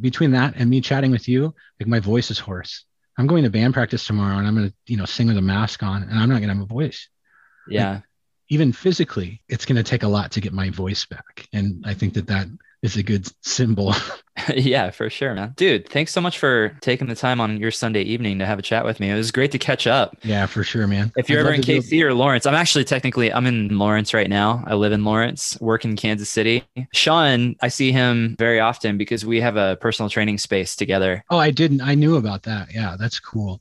Between 0.00 0.30
that 0.32 0.54
and 0.56 0.68
me 0.68 0.80
chatting 0.80 1.10
with 1.10 1.26
you, 1.26 1.54
like 1.80 1.88
my 1.88 2.00
voice 2.00 2.30
is 2.30 2.38
hoarse. 2.38 2.84
I'm 3.16 3.26
going 3.26 3.44
to 3.44 3.50
band 3.50 3.74
practice 3.74 4.06
tomorrow, 4.06 4.36
and 4.36 4.46
I'm 4.46 4.54
going 4.54 4.68
to 4.68 4.74
you 4.86 4.98
know 4.98 5.06
sing 5.06 5.26
with 5.28 5.38
a 5.38 5.42
mask 5.42 5.82
on, 5.82 6.02
and 6.02 6.12
I'm 6.12 6.28
not 6.28 6.36
going 6.36 6.48
to 6.48 6.54
have 6.54 6.62
a 6.62 6.66
voice. 6.66 7.08
yeah. 7.68 8.00
Even 8.52 8.72
physically, 8.72 9.42
it's 9.48 9.64
going 9.64 9.76
to 9.76 9.84
take 9.84 10.02
a 10.02 10.08
lot 10.08 10.32
to 10.32 10.40
get 10.40 10.52
my 10.52 10.70
voice 10.70 11.06
back, 11.06 11.46
and 11.52 11.84
I 11.86 11.94
think 11.94 12.14
that 12.14 12.26
that 12.26 12.48
is 12.82 12.96
a 12.96 13.02
good 13.02 13.28
symbol. 13.42 13.94
yeah, 14.54 14.90
for 14.90 15.10
sure, 15.10 15.34
man. 15.34 15.52
Dude, 15.56 15.88
thanks 15.88 16.12
so 16.12 16.20
much 16.20 16.38
for 16.38 16.76
taking 16.80 17.08
the 17.08 17.14
time 17.14 17.40
on 17.40 17.58
your 17.58 17.70
Sunday 17.70 18.02
evening 18.02 18.38
to 18.38 18.46
have 18.46 18.58
a 18.58 18.62
chat 18.62 18.84
with 18.86 19.00
me. 19.00 19.10
It 19.10 19.14
was 19.16 19.30
great 19.30 19.52
to 19.52 19.58
catch 19.58 19.86
up. 19.86 20.16
yeah, 20.22 20.46
for 20.46 20.64
sure, 20.64 20.86
man. 20.86 21.12
If 21.16 21.28
you're 21.28 21.40
I'd 21.40 21.46
ever 21.46 21.52
in 21.54 21.60
KC 21.60 22.02
or 22.02 22.14
Lawrence, 22.14 22.46
I'm 22.46 22.54
actually 22.54 22.84
technically 22.84 23.32
I'm 23.32 23.46
in 23.46 23.76
Lawrence 23.76 24.14
right 24.14 24.30
now. 24.30 24.64
I 24.66 24.74
live 24.74 24.92
in 24.92 25.04
Lawrence, 25.04 25.60
work 25.60 25.84
in 25.84 25.94
Kansas 25.96 26.30
City. 26.30 26.64
Sean, 26.94 27.54
I 27.60 27.68
see 27.68 27.92
him 27.92 28.34
very 28.38 28.60
often 28.60 28.96
because 28.96 29.26
we 29.26 29.40
have 29.42 29.56
a 29.56 29.76
personal 29.80 30.08
training 30.08 30.38
space 30.38 30.74
together. 30.74 31.22
oh, 31.30 31.38
I 31.38 31.50
didn't. 31.50 31.82
I 31.82 31.94
knew 31.94 32.16
about 32.16 32.44
that. 32.44 32.68
Yeah, 32.72 32.96
that's 32.98 33.20
cool. 33.20 33.60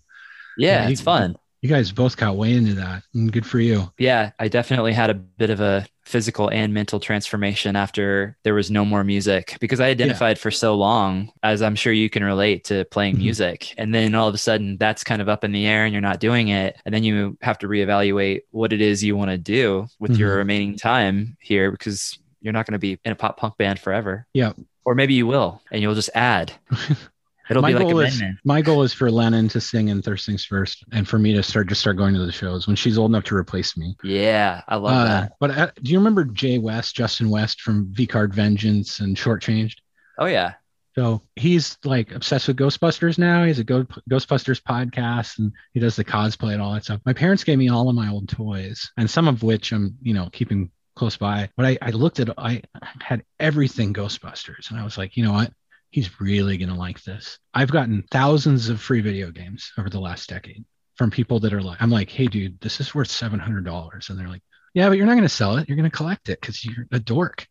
Yeah, 0.58 0.84
Yeah, 0.86 0.90
it's 0.90 1.02
you- 1.02 1.06
fun. 1.06 1.36
You 1.62 1.68
guys 1.68 1.92
both 1.92 2.16
got 2.16 2.38
way 2.38 2.54
into 2.54 2.74
that, 2.76 3.04
and 3.14 3.30
good 3.34 3.46
for 3.46 3.60
you. 3.60 3.92
Yeah, 3.98 4.32
I 4.40 4.48
definitely 4.48 4.94
had 4.94 5.10
a 5.10 5.14
bit 5.14 5.50
of 5.50 5.60
a 5.60 5.86
physical 6.10 6.50
and 6.50 6.74
mental 6.74 7.00
transformation 7.00 7.76
after 7.76 8.36
there 8.44 8.56
was 8.56 8.72
no 8.72 8.84
more 8.84 9.04
music 9.04 9.56
because 9.60 9.80
I 9.80 9.90
identified 9.90 10.40
for 10.40 10.50
so 10.50 10.74
long, 10.76 11.32
as 11.44 11.62
I'm 11.62 11.76
sure 11.76 11.94
you 11.94 12.10
can 12.10 12.24
relate 12.24 12.64
to 12.66 12.84
playing 12.86 13.16
Mhm. 13.18 13.20
music. 13.20 13.76
And 13.78 13.94
then 13.94 14.16
all 14.16 14.28
of 14.28 14.34
a 14.34 14.40
sudden 14.40 14.78
that's 14.78 15.04
kind 15.04 15.22
of 15.22 15.30
up 15.30 15.44
in 15.44 15.52
the 15.52 15.68
air 15.68 15.86
and 15.86 15.94
you're 15.94 16.02
not 16.02 16.20
doing 16.20 16.48
it. 16.48 16.78
And 16.84 16.96
then 16.96 17.04
you 17.04 17.38
have 17.42 17.60
to 17.60 17.68
reevaluate 17.68 18.42
what 18.50 18.74
it 18.74 18.82
is 18.82 19.04
you 19.04 19.16
want 19.16 19.30
to 19.30 19.38
do 19.38 19.86
with 20.00 20.18
your 20.18 20.34
Mhm. 20.34 20.38
remaining 20.38 20.76
time 20.78 21.38
here 21.40 21.70
because 21.70 22.18
you're 22.42 22.54
not 22.54 22.66
going 22.66 22.74
to 22.74 22.80
be 22.80 22.98
in 23.06 23.12
a 23.12 23.16
pop 23.16 23.38
punk 23.38 23.58
band 23.58 23.78
forever. 23.80 24.26
Yeah. 24.34 24.54
Or 24.86 24.96
maybe 24.96 25.14
you 25.14 25.28
will 25.28 25.62
and 25.72 25.80
you'll 25.82 25.94
just 25.94 26.10
add. 26.16 26.54
It'll 27.50 27.62
my 27.62 27.70
be 27.70 27.76
like 27.80 27.88
goal 27.88 28.00
is 28.02 28.22
my 28.44 28.62
goal 28.62 28.84
is 28.84 28.94
for 28.94 29.10
Lennon 29.10 29.48
to 29.50 29.60
sing 29.62 29.88
in 29.88 30.02
Thirstings 30.02 30.46
First, 30.46 30.84
and 30.92 31.08
for 31.08 31.18
me 31.18 31.34
to 31.34 31.42
start 31.44 31.68
just 31.68 31.82
start 31.82 31.98
going 31.98 32.14
to 32.14 32.26
the 32.26 32.32
shows 32.32 32.68
when 32.68 32.76
she's 32.76 32.98
old 32.98 33.12
enough 33.12 33.24
to 33.26 33.36
replace 33.36 33.76
me. 33.76 33.96
Yeah, 34.04 34.62
I 34.68 34.76
love 34.76 34.94
Uh, 34.94 35.06
that. 35.06 35.34
But 35.40 35.52
uh, 35.52 35.72
do 35.82 35.92
you 35.92 35.98
remember 35.98 36.26
Jay 36.26 36.58
West, 36.60 36.96
Justin 36.96 37.30
West 37.30 37.62
from 37.62 37.88
V 37.92 38.06
Card 38.06 38.34
Vengeance 38.34 39.00
and 39.00 39.16
Shortchanged? 39.18 39.78
Oh 40.18 40.26
yeah. 40.26 40.54
So 40.96 41.22
he's 41.36 41.78
like 41.86 42.12
obsessed 42.12 42.48
with 42.50 42.58
Ghostbusters 42.58 43.18
now. 43.18 43.44
He 43.44 43.50
has 43.50 43.60
a 43.60 43.64
Go- 43.64 43.88
Ghostbusters 44.10 44.62
podcast 44.62 45.38
and 45.40 45.54
he 45.74 45.80
does 45.80 45.96
the 45.96 46.04
cosplay 46.04 46.54
and 46.54 46.62
all 46.62 46.74
that 46.74 46.84
stuff. 46.84 47.00
My 47.06 47.14
parents 47.14 47.44
gave 47.44 47.58
me 47.58 47.70
all 47.70 47.88
of 47.90 47.96
my 47.96 48.10
old 48.10 48.28
toys 48.28 48.92
and 48.98 49.10
some 49.10 49.28
of 49.28 49.42
which 49.42 49.72
I'm, 49.72 49.96
you 50.02 50.14
know, 50.14 50.30
keeping 50.34 50.72
close 50.96 51.16
by. 51.16 51.50
But 51.56 51.68
I, 51.68 51.78
I 51.82 51.90
looked 51.92 52.20
at, 52.20 52.30
I 52.38 52.64
had 53.00 53.24
everything 53.40 53.94
Ghostbusters 53.94 54.72
and 54.72 54.80
I 54.80 54.84
was 54.84 54.98
like, 54.98 55.16
you 55.16 55.24
know 55.24 55.32
what? 55.32 55.54
He's 55.92 56.22
really 56.22 56.58
going 56.58 56.70
to 56.70 56.76
like 56.76 57.04
this. 57.04 57.40
I've 57.54 57.72
gotten 57.72 58.04
thousands 58.12 58.70
of 58.70 58.80
free 58.80 59.02
video 59.02 59.32
games 59.32 59.72
over 59.78 59.90
the 59.90 60.00
last 60.00 60.30
decade 60.30 60.66
from 60.96 61.12
people 61.12 61.40
that 61.40 61.54
are 61.54 61.62
like, 61.62 61.82
I'm 61.82 61.90
like, 61.90 62.10
hey, 62.10 62.28
dude, 62.28 62.60
this 62.60 62.80
is 62.80 62.94
worth 62.94 63.08
$700. 63.08 64.10
And 64.10 64.20
they're 64.20 64.28
like, 64.28 64.44
yeah, 64.74 64.90
but 64.90 64.98
you're 64.98 65.08
not 65.08 65.14
going 65.14 65.24
to 65.24 65.30
sell 65.30 65.58
it. 65.58 65.68
You're 65.68 65.78
going 65.78 65.90
to 65.90 65.96
collect 65.96 66.30
it 66.30 66.40
because 66.40 66.64
you're 66.64 66.86
a 66.92 67.00
dork. 67.00 67.48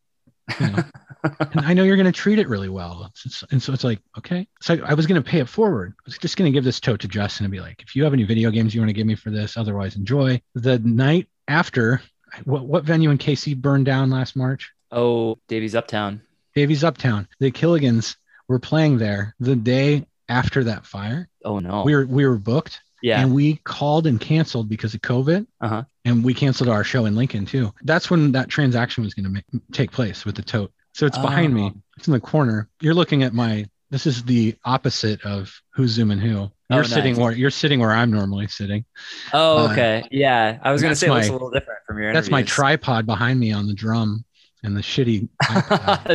You 0.60 0.68
know? 0.68 0.84
and 1.40 1.60
I 1.66 1.74
know 1.74 1.82
you're 1.82 1.96
going 1.96 2.06
to 2.06 2.12
treat 2.12 2.38
it 2.38 2.48
really 2.48 2.68
well. 2.68 3.10
And 3.50 3.62
so 3.62 3.72
it's 3.72 3.84
like, 3.84 4.00
okay. 4.18 4.46
So 4.60 4.78
I 4.84 4.94
was 4.94 5.06
going 5.06 5.20
to 5.20 5.28
pay 5.28 5.40
it 5.40 5.48
forward. 5.48 5.94
I 5.98 6.02
was 6.04 6.18
just 6.18 6.36
going 6.36 6.50
to 6.50 6.56
give 6.56 6.64
this 6.64 6.78
tote 6.78 7.00
to 7.00 7.08
Justin 7.08 7.44
and 7.44 7.52
be 7.52 7.60
like, 7.60 7.82
if 7.82 7.96
you 7.96 8.04
have 8.04 8.12
any 8.12 8.24
video 8.24 8.50
games 8.50 8.74
you 8.74 8.80
want 8.80 8.90
to 8.90 8.94
give 8.94 9.06
me 9.06 9.14
for 9.14 9.30
this, 9.30 9.56
otherwise 9.56 9.96
enjoy. 9.96 10.40
The 10.54 10.78
night 10.78 11.28
after, 11.48 12.02
what, 12.44 12.66
what 12.66 12.84
venue 12.84 13.10
in 13.10 13.18
KC 13.18 13.56
burned 13.56 13.86
down 13.86 14.10
last 14.10 14.36
March? 14.36 14.72
Oh, 14.92 15.38
Davey's 15.48 15.74
Uptown. 15.74 16.22
Davey's 16.54 16.84
Uptown. 16.84 17.28
The 17.40 17.50
Killigans 17.50 18.16
were 18.48 18.58
playing 18.58 18.98
there 18.98 19.34
the 19.38 19.54
day 19.56 20.06
after 20.28 20.64
that 20.64 20.86
fire. 20.86 21.28
Oh 21.44 21.58
no. 21.58 21.82
We 21.84 21.94
were 21.94 22.06
we 22.06 22.26
were 22.26 22.36
booked. 22.38 22.80
Yeah. 23.02 23.20
And 23.20 23.32
we 23.32 23.56
called 23.62 24.08
and 24.08 24.20
canceled 24.20 24.68
because 24.68 24.92
of 24.94 25.00
COVID. 25.02 25.46
Uh-huh. 25.60 25.84
And 26.04 26.24
we 26.24 26.34
canceled 26.34 26.68
our 26.68 26.82
show 26.82 27.04
in 27.06 27.14
Lincoln 27.14 27.46
too. 27.46 27.72
That's 27.82 28.10
when 28.10 28.32
that 28.32 28.48
transaction 28.48 29.04
was 29.04 29.14
going 29.14 29.32
to 29.32 29.60
take 29.70 29.92
place 29.92 30.24
with 30.24 30.34
the 30.34 30.42
tote. 30.42 30.72
So 30.94 31.06
it's 31.06 31.18
behind 31.18 31.54
me. 31.54 31.70
Oh. 31.72 31.80
It's 31.96 32.08
in 32.08 32.12
the 32.12 32.18
corner. 32.20 32.68
You're 32.80 32.94
looking 32.94 33.22
at 33.22 33.32
my. 33.32 33.66
This 33.90 34.04
is 34.04 34.24
the 34.24 34.54
opposite 34.64 35.24
of 35.24 35.62
who's 35.70 35.92
zooming 35.92 36.18
who. 36.18 36.50
You're 36.70 36.80
Oh, 36.80 36.82
sitting 36.82 37.14
nice. 37.14 37.22
where 37.22 37.32
you're 37.32 37.50
sitting 37.50 37.78
where 37.80 37.92
I'm 37.92 38.10
normally 38.10 38.46
sitting. 38.48 38.84
Oh, 39.32 39.66
Uh, 39.68 39.72
okay. 39.72 40.08
yeah. 40.10 40.58
I 40.62 40.72
was 40.72 40.82
going 40.82 40.92
to 40.92 40.96
say 40.96 41.06
it 41.06 41.10
looks 41.12 41.28
a 41.28 41.32
little 41.32 41.50
different 41.50 41.78
from 41.86 41.98
your 41.98 42.12
That's 42.12 42.30
my 42.30 42.42
tripod 42.42 43.06
behind 43.06 43.40
me 43.40 43.52
on 43.52 43.66
the 43.66 43.72
drum 43.74 44.24
and 44.62 44.76
the 44.76 44.80
shitty. 44.80 45.28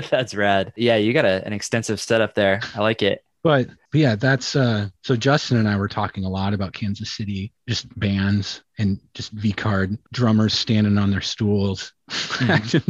That's 0.10 0.36
rad. 0.36 0.74
Yeah, 0.76 0.98
you 0.98 1.14
got 1.14 1.26
a, 1.26 1.46
an 1.46 1.54
extensive 1.54 2.00
setup 2.00 2.36
there. 2.36 2.62
I 2.76 2.82
like 2.82 3.02
it. 3.02 3.24
but, 3.44 3.68
but 3.92 4.00
yeah, 4.00 4.16
that's 4.16 4.56
uh. 4.56 4.90
So 5.04 5.16
Justin 5.16 5.58
and 5.58 5.68
I 5.68 5.78
were 5.78 5.88
talking 5.88 6.24
a 6.26 6.30
lot 6.30 6.54
about 6.54 6.74
Kansas 6.74 7.12
City, 7.12 7.52
just 7.68 7.88
bands 8.00 8.64
and 8.78 9.00
just 9.14 9.32
V 9.34 9.52
card 9.52 9.98
drummers 10.14 10.54
standing 10.54 10.98
on 10.98 11.12
their 11.12 11.22
stools, 11.22 11.94
acting. 12.42 12.82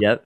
Yep. 0.00 0.24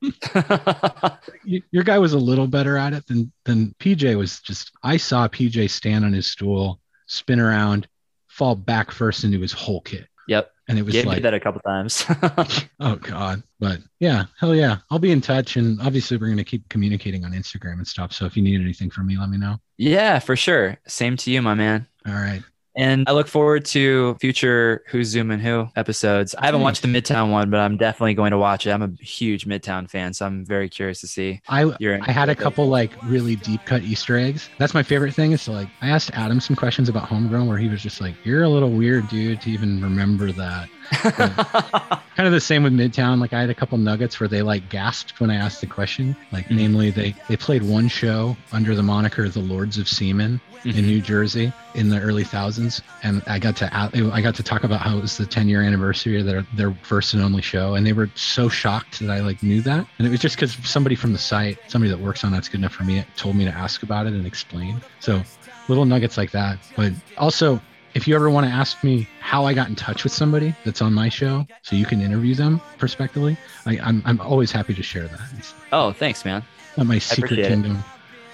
Your 1.71 1.83
guy 1.83 1.99
was 1.99 2.13
a 2.15 2.19
little 2.19 2.47
better 2.47 2.77
at 2.77 2.93
it 2.93 3.07
than 3.07 3.33
than 3.45 3.75
PJ 3.81 4.17
was 4.17 4.41
just 4.41 4.73
I 4.83 4.97
saw 4.97 5.29
PJ 5.29 5.71
stand 5.71 6.05
on 6.05 6.13
his 6.13 6.27
stool, 6.31 6.81
spin 7.07 7.41
around, 7.41 7.87
fall 8.29 8.55
back 8.55 8.91
first 8.91 9.25
into 9.25 9.41
his 9.41 9.53
whole 9.53 9.81
kit. 9.83 10.07
yep. 10.29 10.53
And 10.69 10.79
it 10.79 10.83
was 10.83 10.95
me 10.95 11.03
like, 11.03 11.23
that 11.23 11.35
a 11.35 11.41
couple 11.41 11.61
times. 11.63 12.05
oh 12.81 12.97
God. 12.97 13.43
But 13.59 13.79
yeah, 14.01 14.25
hell 14.39 14.55
yeah. 14.55 14.79
I'll 14.91 14.99
be 14.99 15.13
in 15.13 15.21
touch. 15.21 15.57
And 15.57 15.81
obviously 15.81 16.19
we're 16.19 16.29
gonna 16.29 16.45
keep 16.45 16.69
communicating 16.69 17.25
on 17.25 17.33
Instagram 17.33 17.75
and 17.75 17.87
stuff. 17.87 18.13
So 18.13 18.27
if 18.27 18.37
you 18.37 18.43
need 18.43 18.61
anything 18.61 18.91
from 18.91 19.07
me, 19.07 19.19
let 19.19 19.31
me 19.31 19.39
know. 19.39 19.59
yeah, 19.79 20.19
for 20.19 20.37
sure. 20.37 20.79
Same 20.87 21.17
to 21.19 21.31
you, 21.31 21.41
my 21.41 21.55
man. 21.55 21.87
All 22.07 22.13
right. 22.13 22.43
And 22.79 23.09
I 23.09 23.13
look 23.13 23.27
forward 23.27 23.65
to 23.67 24.15
future 24.21 24.85
Who's 24.89 25.09
Zooming 25.09 25.41
Who 25.41 25.69
episodes. 25.75 26.35
I 26.37 26.47
haven't 26.47 26.61
watched 26.61 26.83
the 26.83 26.89
Midtown 26.89 27.33
one, 27.33 27.51
but 27.51 27.59
I'm 27.59 27.77
definitely 27.77 28.15
going 28.15 28.31
to 28.31 28.39
watch 28.39 28.67
it. 28.67 28.71
I'm 28.71 28.83
a 28.83 28.91
huge 29.03 29.47
Midtown 29.47 29.91
fan, 29.91 30.15
so 30.15 30.25
I'm 30.27 30.45
very 30.45 30.69
curious 30.69 31.01
to 31.01 31.09
see 31.09 31.41
I. 31.49 31.65
I 31.65 32.13
had 32.13 32.29
a 32.29 32.37
couple 32.37 32.69
like 32.69 32.93
really 33.03 33.35
deep 33.37 33.65
cut 33.65 33.83
Easter 33.83 34.17
eggs. 34.17 34.49
That's 34.59 34.75
my 34.75 34.85
favorite 34.85 35.13
thing. 35.15 35.33
Is 35.33 35.45
to 35.47 35.53
like 35.53 35.69
I 35.83 35.89
asked 35.89 36.13
Adam 36.15 36.39
some 36.41 36.55
questions 36.55 36.89
about 36.89 37.09
homegrown 37.09 37.49
where 37.49 37.59
he 37.59 37.69
was 37.69 37.83
just 37.83 38.01
like, 38.01 38.15
You're 38.25 38.45
a 38.45 38.49
little 38.49 38.71
weird, 38.71 39.09
dude, 39.09 39.41
to 39.43 39.51
even 39.51 39.83
remember 39.83 40.31
that. 40.33 40.69
kind 42.17 42.27
of 42.27 42.33
the 42.33 42.41
same 42.41 42.63
with 42.63 42.73
midtown 42.73 43.21
like 43.21 43.35
i 43.35 43.41
had 43.41 43.51
a 43.51 43.55
couple 43.55 43.77
nuggets 43.77 44.19
where 44.19 44.29
they 44.29 44.41
like 44.41 44.67
gasped 44.71 45.21
when 45.21 45.31
i 45.31 45.35
asked 45.35 45.61
the 45.61 45.67
question 45.67 46.17
like 46.33 46.47
Mhm. 46.47 46.57
namely 46.57 46.91
they 46.91 47.15
they 47.29 47.37
played 47.37 47.63
one 47.63 47.89
show 47.89 48.35
under 48.53 48.75
the 48.75 48.83
moniker 48.83 49.29
the 49.29 49.39
lords 49.41 49.77
of 49.77 49.87
seamen 49.87 50.41
in 50.65 50.73
Mhm. 50.73 50.85
new 50.85 51.01
jersey 51.03 51.53
in 51.75 51.91
the 51.91 52.01
early 52.01 52.25
thousands 52.25 52.68
and 53.03 53.23
i 53.27 53.39
got 53.39 53.57
to 53.57 53.69
I 53.73 54.21
got 54.21 54.35
to 54.37 54.43
talk 54.43 54.65
about 54.65 54.81
how 54.81 54.97
it 54.99 55.01
was 55.03 55.17
the 55.17 55.27
10 55.27 55.49
year 55.49 55.63
anniversary 55.63 56.19
of 56.21 56.27
their 56.27 56.43
their 56.55 56.73
first 56.83 57.15
and 57.15 57.23
only 57.23 57.43
show 57.43 57.75
and 57.75 57.87
they 57.87 57.93
were 57.93 58.11
so 58.15 58.49
shocked 58.49 59.01
that 59.01 59.11
i 59.11 59.21
like 59.21 59.43
knew 59.43 59.61
that 59.63 59.87
and 59.99 60.07
it 60.07 60.11
was 60.11 60.21
just 60.21 60.37
because 60.37 60.53
somebody 60.69 60.95
from 60.95 61.13
the 61.13 61.19
site 61.19 61.59
somebody 61.69 61.91
that 61.91 62.01
works 62.01 62.25
on 62.25 62.33
that's 62.33 62.49
good 62.49 62.61
enough 62.61 62.73
for 62.73 62.85
me 62.85 63.05
told 63.17 63.37
me 63.37 63.45
to 63.45 63.51
ask 63.53 63.83
about 63.83 64.07
it 64.07 64.13
and 64.13 64.27
explain 64.27 64.81
so 65.01 65.23
little 65.69 65.85
nuggets 65.85 66.17
like 66.17 66.31
that 66.31 66.59
but 66.77 66.93
also 67.17 67.61
if 67.95 68.07
you 68.07 68.15
ever 68.15 68.31
want 68.31 68.47
to 68.47 68.53
ask 68.53 68.85
me 68.85 69.09
how 69.21 69.45
I 69.45 69.55
got 69.55 69.69
in 69.69 69.75
touch 69.75 70.05
with 70.05 70.13
somebody 70.13 70.55
that's 70.65 70.83
on 70.83 70.93
my 70.93 71.09
show 71.09 71.47
so 71.63 71.75
you 71.75 71.85
can 71.87 72.01
interview 72.01 72.35
them 72.35 72.61
prospectively, 72.79 73.37
I, 73.67 73.79
I'm, 73.83 74.03
I'm 74.05 74.21
always 74.21 74.53
happy 74.53 74.75
to 74.75 74.83
share 74.83 75.09
that. 75.09 75.21
It's 75.37 75.55
oh, 75.73 75.93
thanks, 75.93 76.25
man. 76.25 76.45
my 76.77 76.99
secret 76.99 77.33
appreciate 77.33 77.47
it. 77.47 77.49
kingdom. 77.49 77.83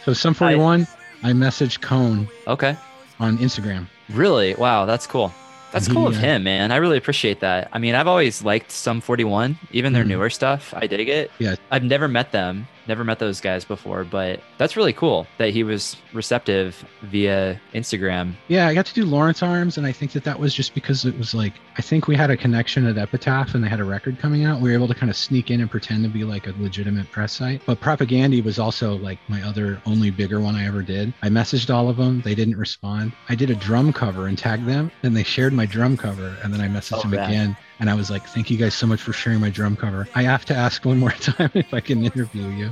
So, 0.05 0.13
Sum 0.13 0.35
41, 0.35 0.87
I, 1.23 1.33
messaged 1.33 1.81
Cone 1.81 2.29
Okay. 2.47 2.77
on 3.19 3.39
Instagram. 3.39 3.87
Really? 4.11 4.55
Wow, 4.55 4.87
that's 4.87 5.07
cool. 5.07 5.33
That's 5.73 5.89
cool 5.89 6.07
of 6.07 6.17
uh, 6.17 6.21
him, 6.21 6.45
man. 6.45 6.71
I 6.71 6.77
really 6.77 6.99
appreciate 6.99 7.41
that. 7.41 7.69
I 7.73 7.79
mean, 7.81 7.97
I've 7.97 8.07
always 8.07 8.45
liked 8.45 8.71
Sum 8.71 9.01
41, 9.01 9.59
even 9.73 9.93
their 9.93 10.05
Mhm. 10.05 10.09
newer 10.09 10.31
stuff. 10.31 10.73
I 10.77 10.87
dig 10.87 11.09
it. 11.09 11.33
Yeah. 11.41 11.57
I've 11.71 11.83
never 11.83 12.07
met 12.07 12.31
them, 12.31 12.69
never 12.89 13.05
met 13.05 13.19
those 13.19 13.41
guys 13.41 13.65
before, 13.65 14.05
but 14.05 14.41
that's 14.59 14.77
really 14.77 14.93
cool 14.93 15.27
that 15.39 15.51
he 15.51 15.63
was 15.65 15.97
receptive 16.13 16.85
via 17.03 17.61
Instagram. 17.75 18.35
Yeah, 18.49 18.67
I 18.69 18.75
got 18.75 18.87
to 18.87 18.95
do 18.95 19.05
Lawrence 19.05 19.43
Arms, 19.43 19.77
and 19.79 19.87
I 19.87 19.93
think 19.93 20.13
that 20.13 20.25
that 20.25 20.39
was 20.39 20.55
just 20.55 20.75
because 20.75 21.05
it 21.05 21.17
was 21.19 21.35
like, 21.35 21.55
I 21.79 21.83
think 21.83 22.07
we 22.09 22.17
had 22.17 22.31
a 22.31 22.37
connection 22.37 22.87
at 22.87 22.97
Epitaph 22.99 23.55
and 23.55 23.63
they 23.65 23.69
had 23.69 23.81
a 23.81 23.85
record 23.85 24.19
coming 24.19 24.45
out. 24.45 24.61
We 24.61 24.71
were 24.71 24.75
able 24.75 24.89
to 24.89 24.95
kind 24.95 25.11
of 25.11 25.17
sneak 25.17 25.51
in 25.51 25.61
and 25.61 25.71
pretend 25.71 26.05
to 26.05 26.09
be 26.11 26.25
like 26.25 26.47
a 26.47 26.55
legitimate 26.59 27.11
press 27.11 27.33
site. 27.33 27.63
But 27.67 27.81
Propagandhi 27.81 28.43
was 28.45 28.59
also 28.59 28.97
like 28.97 29.19
my 29.29 29.43
other 29.43 29.81
only 29.87 30.11
bigger 30.11 30.41
one 30.41 30.55
I 30.55 30.67
ever 30.67 30.83
did. 30.83 31.13
I 31.23 31.29
messaged 31.29 31.73
all 31.75 31.89
of 31.89 31.97
them, 31.97 32.21
they 32.23 32.35
didn't 32.35 32.57
respond. 32.57 33.13
I 33.29 33.35
did 33.35 33.51
a 33.51 33.55
drum 33.55 33.93
cover 33.93 34.27
and 34.29 34.39
tagged 34.39 34.67
them, 34.67 34.91
and 35.03 35.17
they 35.17 35.23
shared 35.25 35.53
my 35.53 35.67
drum 35.67 35.97
cover, 35.97 36.37
and 36.43 36.53
then 36.53 36.61
I 36.61 36.69
messaged 36.69 36.99
Oh, 36.99 37.03
them 37.03 37.13
rad. 37.15 37.29
again. 37.31 37.57
And 37.81 37.91
I 37.91 37.95
was 37.95 38.09
like, 38.11 38.25
thank 38.27 38.51
you 38.51 38.57
guys 38.57 38.75
so 38.75 38.87
much 38.87 39.01
for 39.03 39.13
sharing 39.13 39.41
my 39.41 39.51
drum 39.51 39.75
cover. 39.77 40.09
I 40.15 40.23
have 40.23 40.45
to 40.47 40.55
ask 40.55 40.85
one 40.85 40.99
more 40.99 41.11
time 41.21 41.51
if 41.55 41.75
I 41.75 41.81
can 41.81 42.05
interview 42.05 42.47
you. 42.49 42.71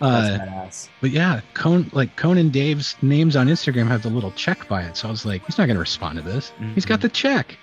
Uh, 0.00 0.66
but 1.02 1.10
yeah, 1.10 1.42
Cone 1.52 1.90
like 1.92 2.16
Cone 2.16 2.38
and 2.38 2.50
Dave's 2.50 2.96
names 3.02 3.36
on 3.36 3.48
Instagram 3.48 3.86
have 3.88 4.02
the 4.02 4.08
little 4.08 4.30
check 4.32 4.66
by 4.66 4.82
it. 4.82 4.96
So 4.96 5.08
I 5.08 5.10
was 5.10 5.26
like, 5.26 5.44
he's 5.44 5.58
not 5.58 5.66
gonna 5.68 5.78
respond 5.78 6.16
to 6.16 6.24
this. 6.24 6.52
He's 6.74 6.86
got 6.86 7.02
the 7.02 7.10
check. 7.10 7.58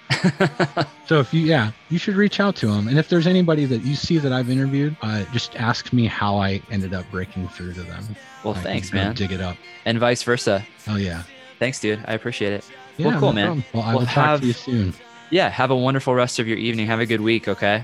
So 1.08 1.20
if 1.20 1.34
you 1.34 1.42
yeah, 1.42 1.72
you 1.90 1.98
should 1.98 2.16
reach 2.16 2.40
out 2.40 2.56
to 2.58 2.70
him. 2.70 2.88
And 2.88 3.00
if 3.00 3.10
there's 3.10 3.26
anybody 3.26 3.66
that 3.66 3.82
you 3.82 3.96
see 3.96 4.20
that 4.20 4.32
I've 4.32 4.50
interviewed, 4.52 4.96
uh, 5.02 5.24
just 5.34 5.56
ask 5.56 5.92
me 5.94 6.06
how 6.06 6.38
I 6.38 6.62
ended 6.70 6.94
up 6.94 7.10
breaking 7.10 7.48
through 7.50 7.74
to 7.74 7.82
them. 7.82 8.04
well, 8.44 8.54
I 8.54 8.62
thanks, 8.62 8.94
man. 8.94 9.16
Dig 9.16 9.32
it 9.32 9.42
up. 9.42 9.58
And 9.86 9.98
vice 10.00 10.22
versa. 10.22 10.64
Oh 10.88 10.98
yeah. 10.98 11.24
Thanks, 11.58 11.80
dude. 11.80 12.04
I 12.06 12.14
appreciate 12.14 12.54
it. 12.54 12.66
Yeah, 12.98 13.08
Well, 13.08 13.20
cool, 13.20 13.34
no 13.34 13.36
man. 13.36 13.46
problem. 13.46 13.66
Well, 13.74 13.84
I 13.84 13.90
We'll 13.90 14.00
will 14.02 14.06
talk 14.06 14.14
have- 14.26 14.42
to 14.42 14.48
you 14.48 14.54
soon. 14.54 14.94
Yeah. 15.30 15.50
Have 15.50 15.72
a 15.72 15.76
wonderful 15.76 16.14
rest 16.14 16.40
of 16.40 16.48
your 16.48 16.58
evening. 16.58 16.88
Have 16.88 17.00
a 17.00 17.06
good 17.06 17.22
week. 17.22 17.48
Okay. 17.48 17.84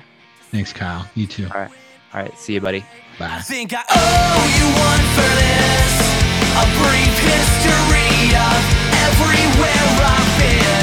Thanks, 0.52 0.72
Kyle. 0.74 1.10
You 1.16 1.28
too. 1.28 1.48
All 1.54 1.62
right. 1.62 1.72
Alright, 2.14 2.38
see 2.38 2.54
you, 2.54 2.62
buddy. 2.62 2.86
Bye. 3.18 3.42
think 3.44 3.74
I 3.74 3.84
owe 3.90 4.46
you 4.54 4.68
one 4.78 5.04
for 5.18 5.30
this. 5.42 5.94
A 6.54 6.66
brief 6.78 7.16
history 7.26 8.30
of 8.38 8.62
everywhere 9.10 9.90
I've 10.06 10.40
been. 10.40 10.83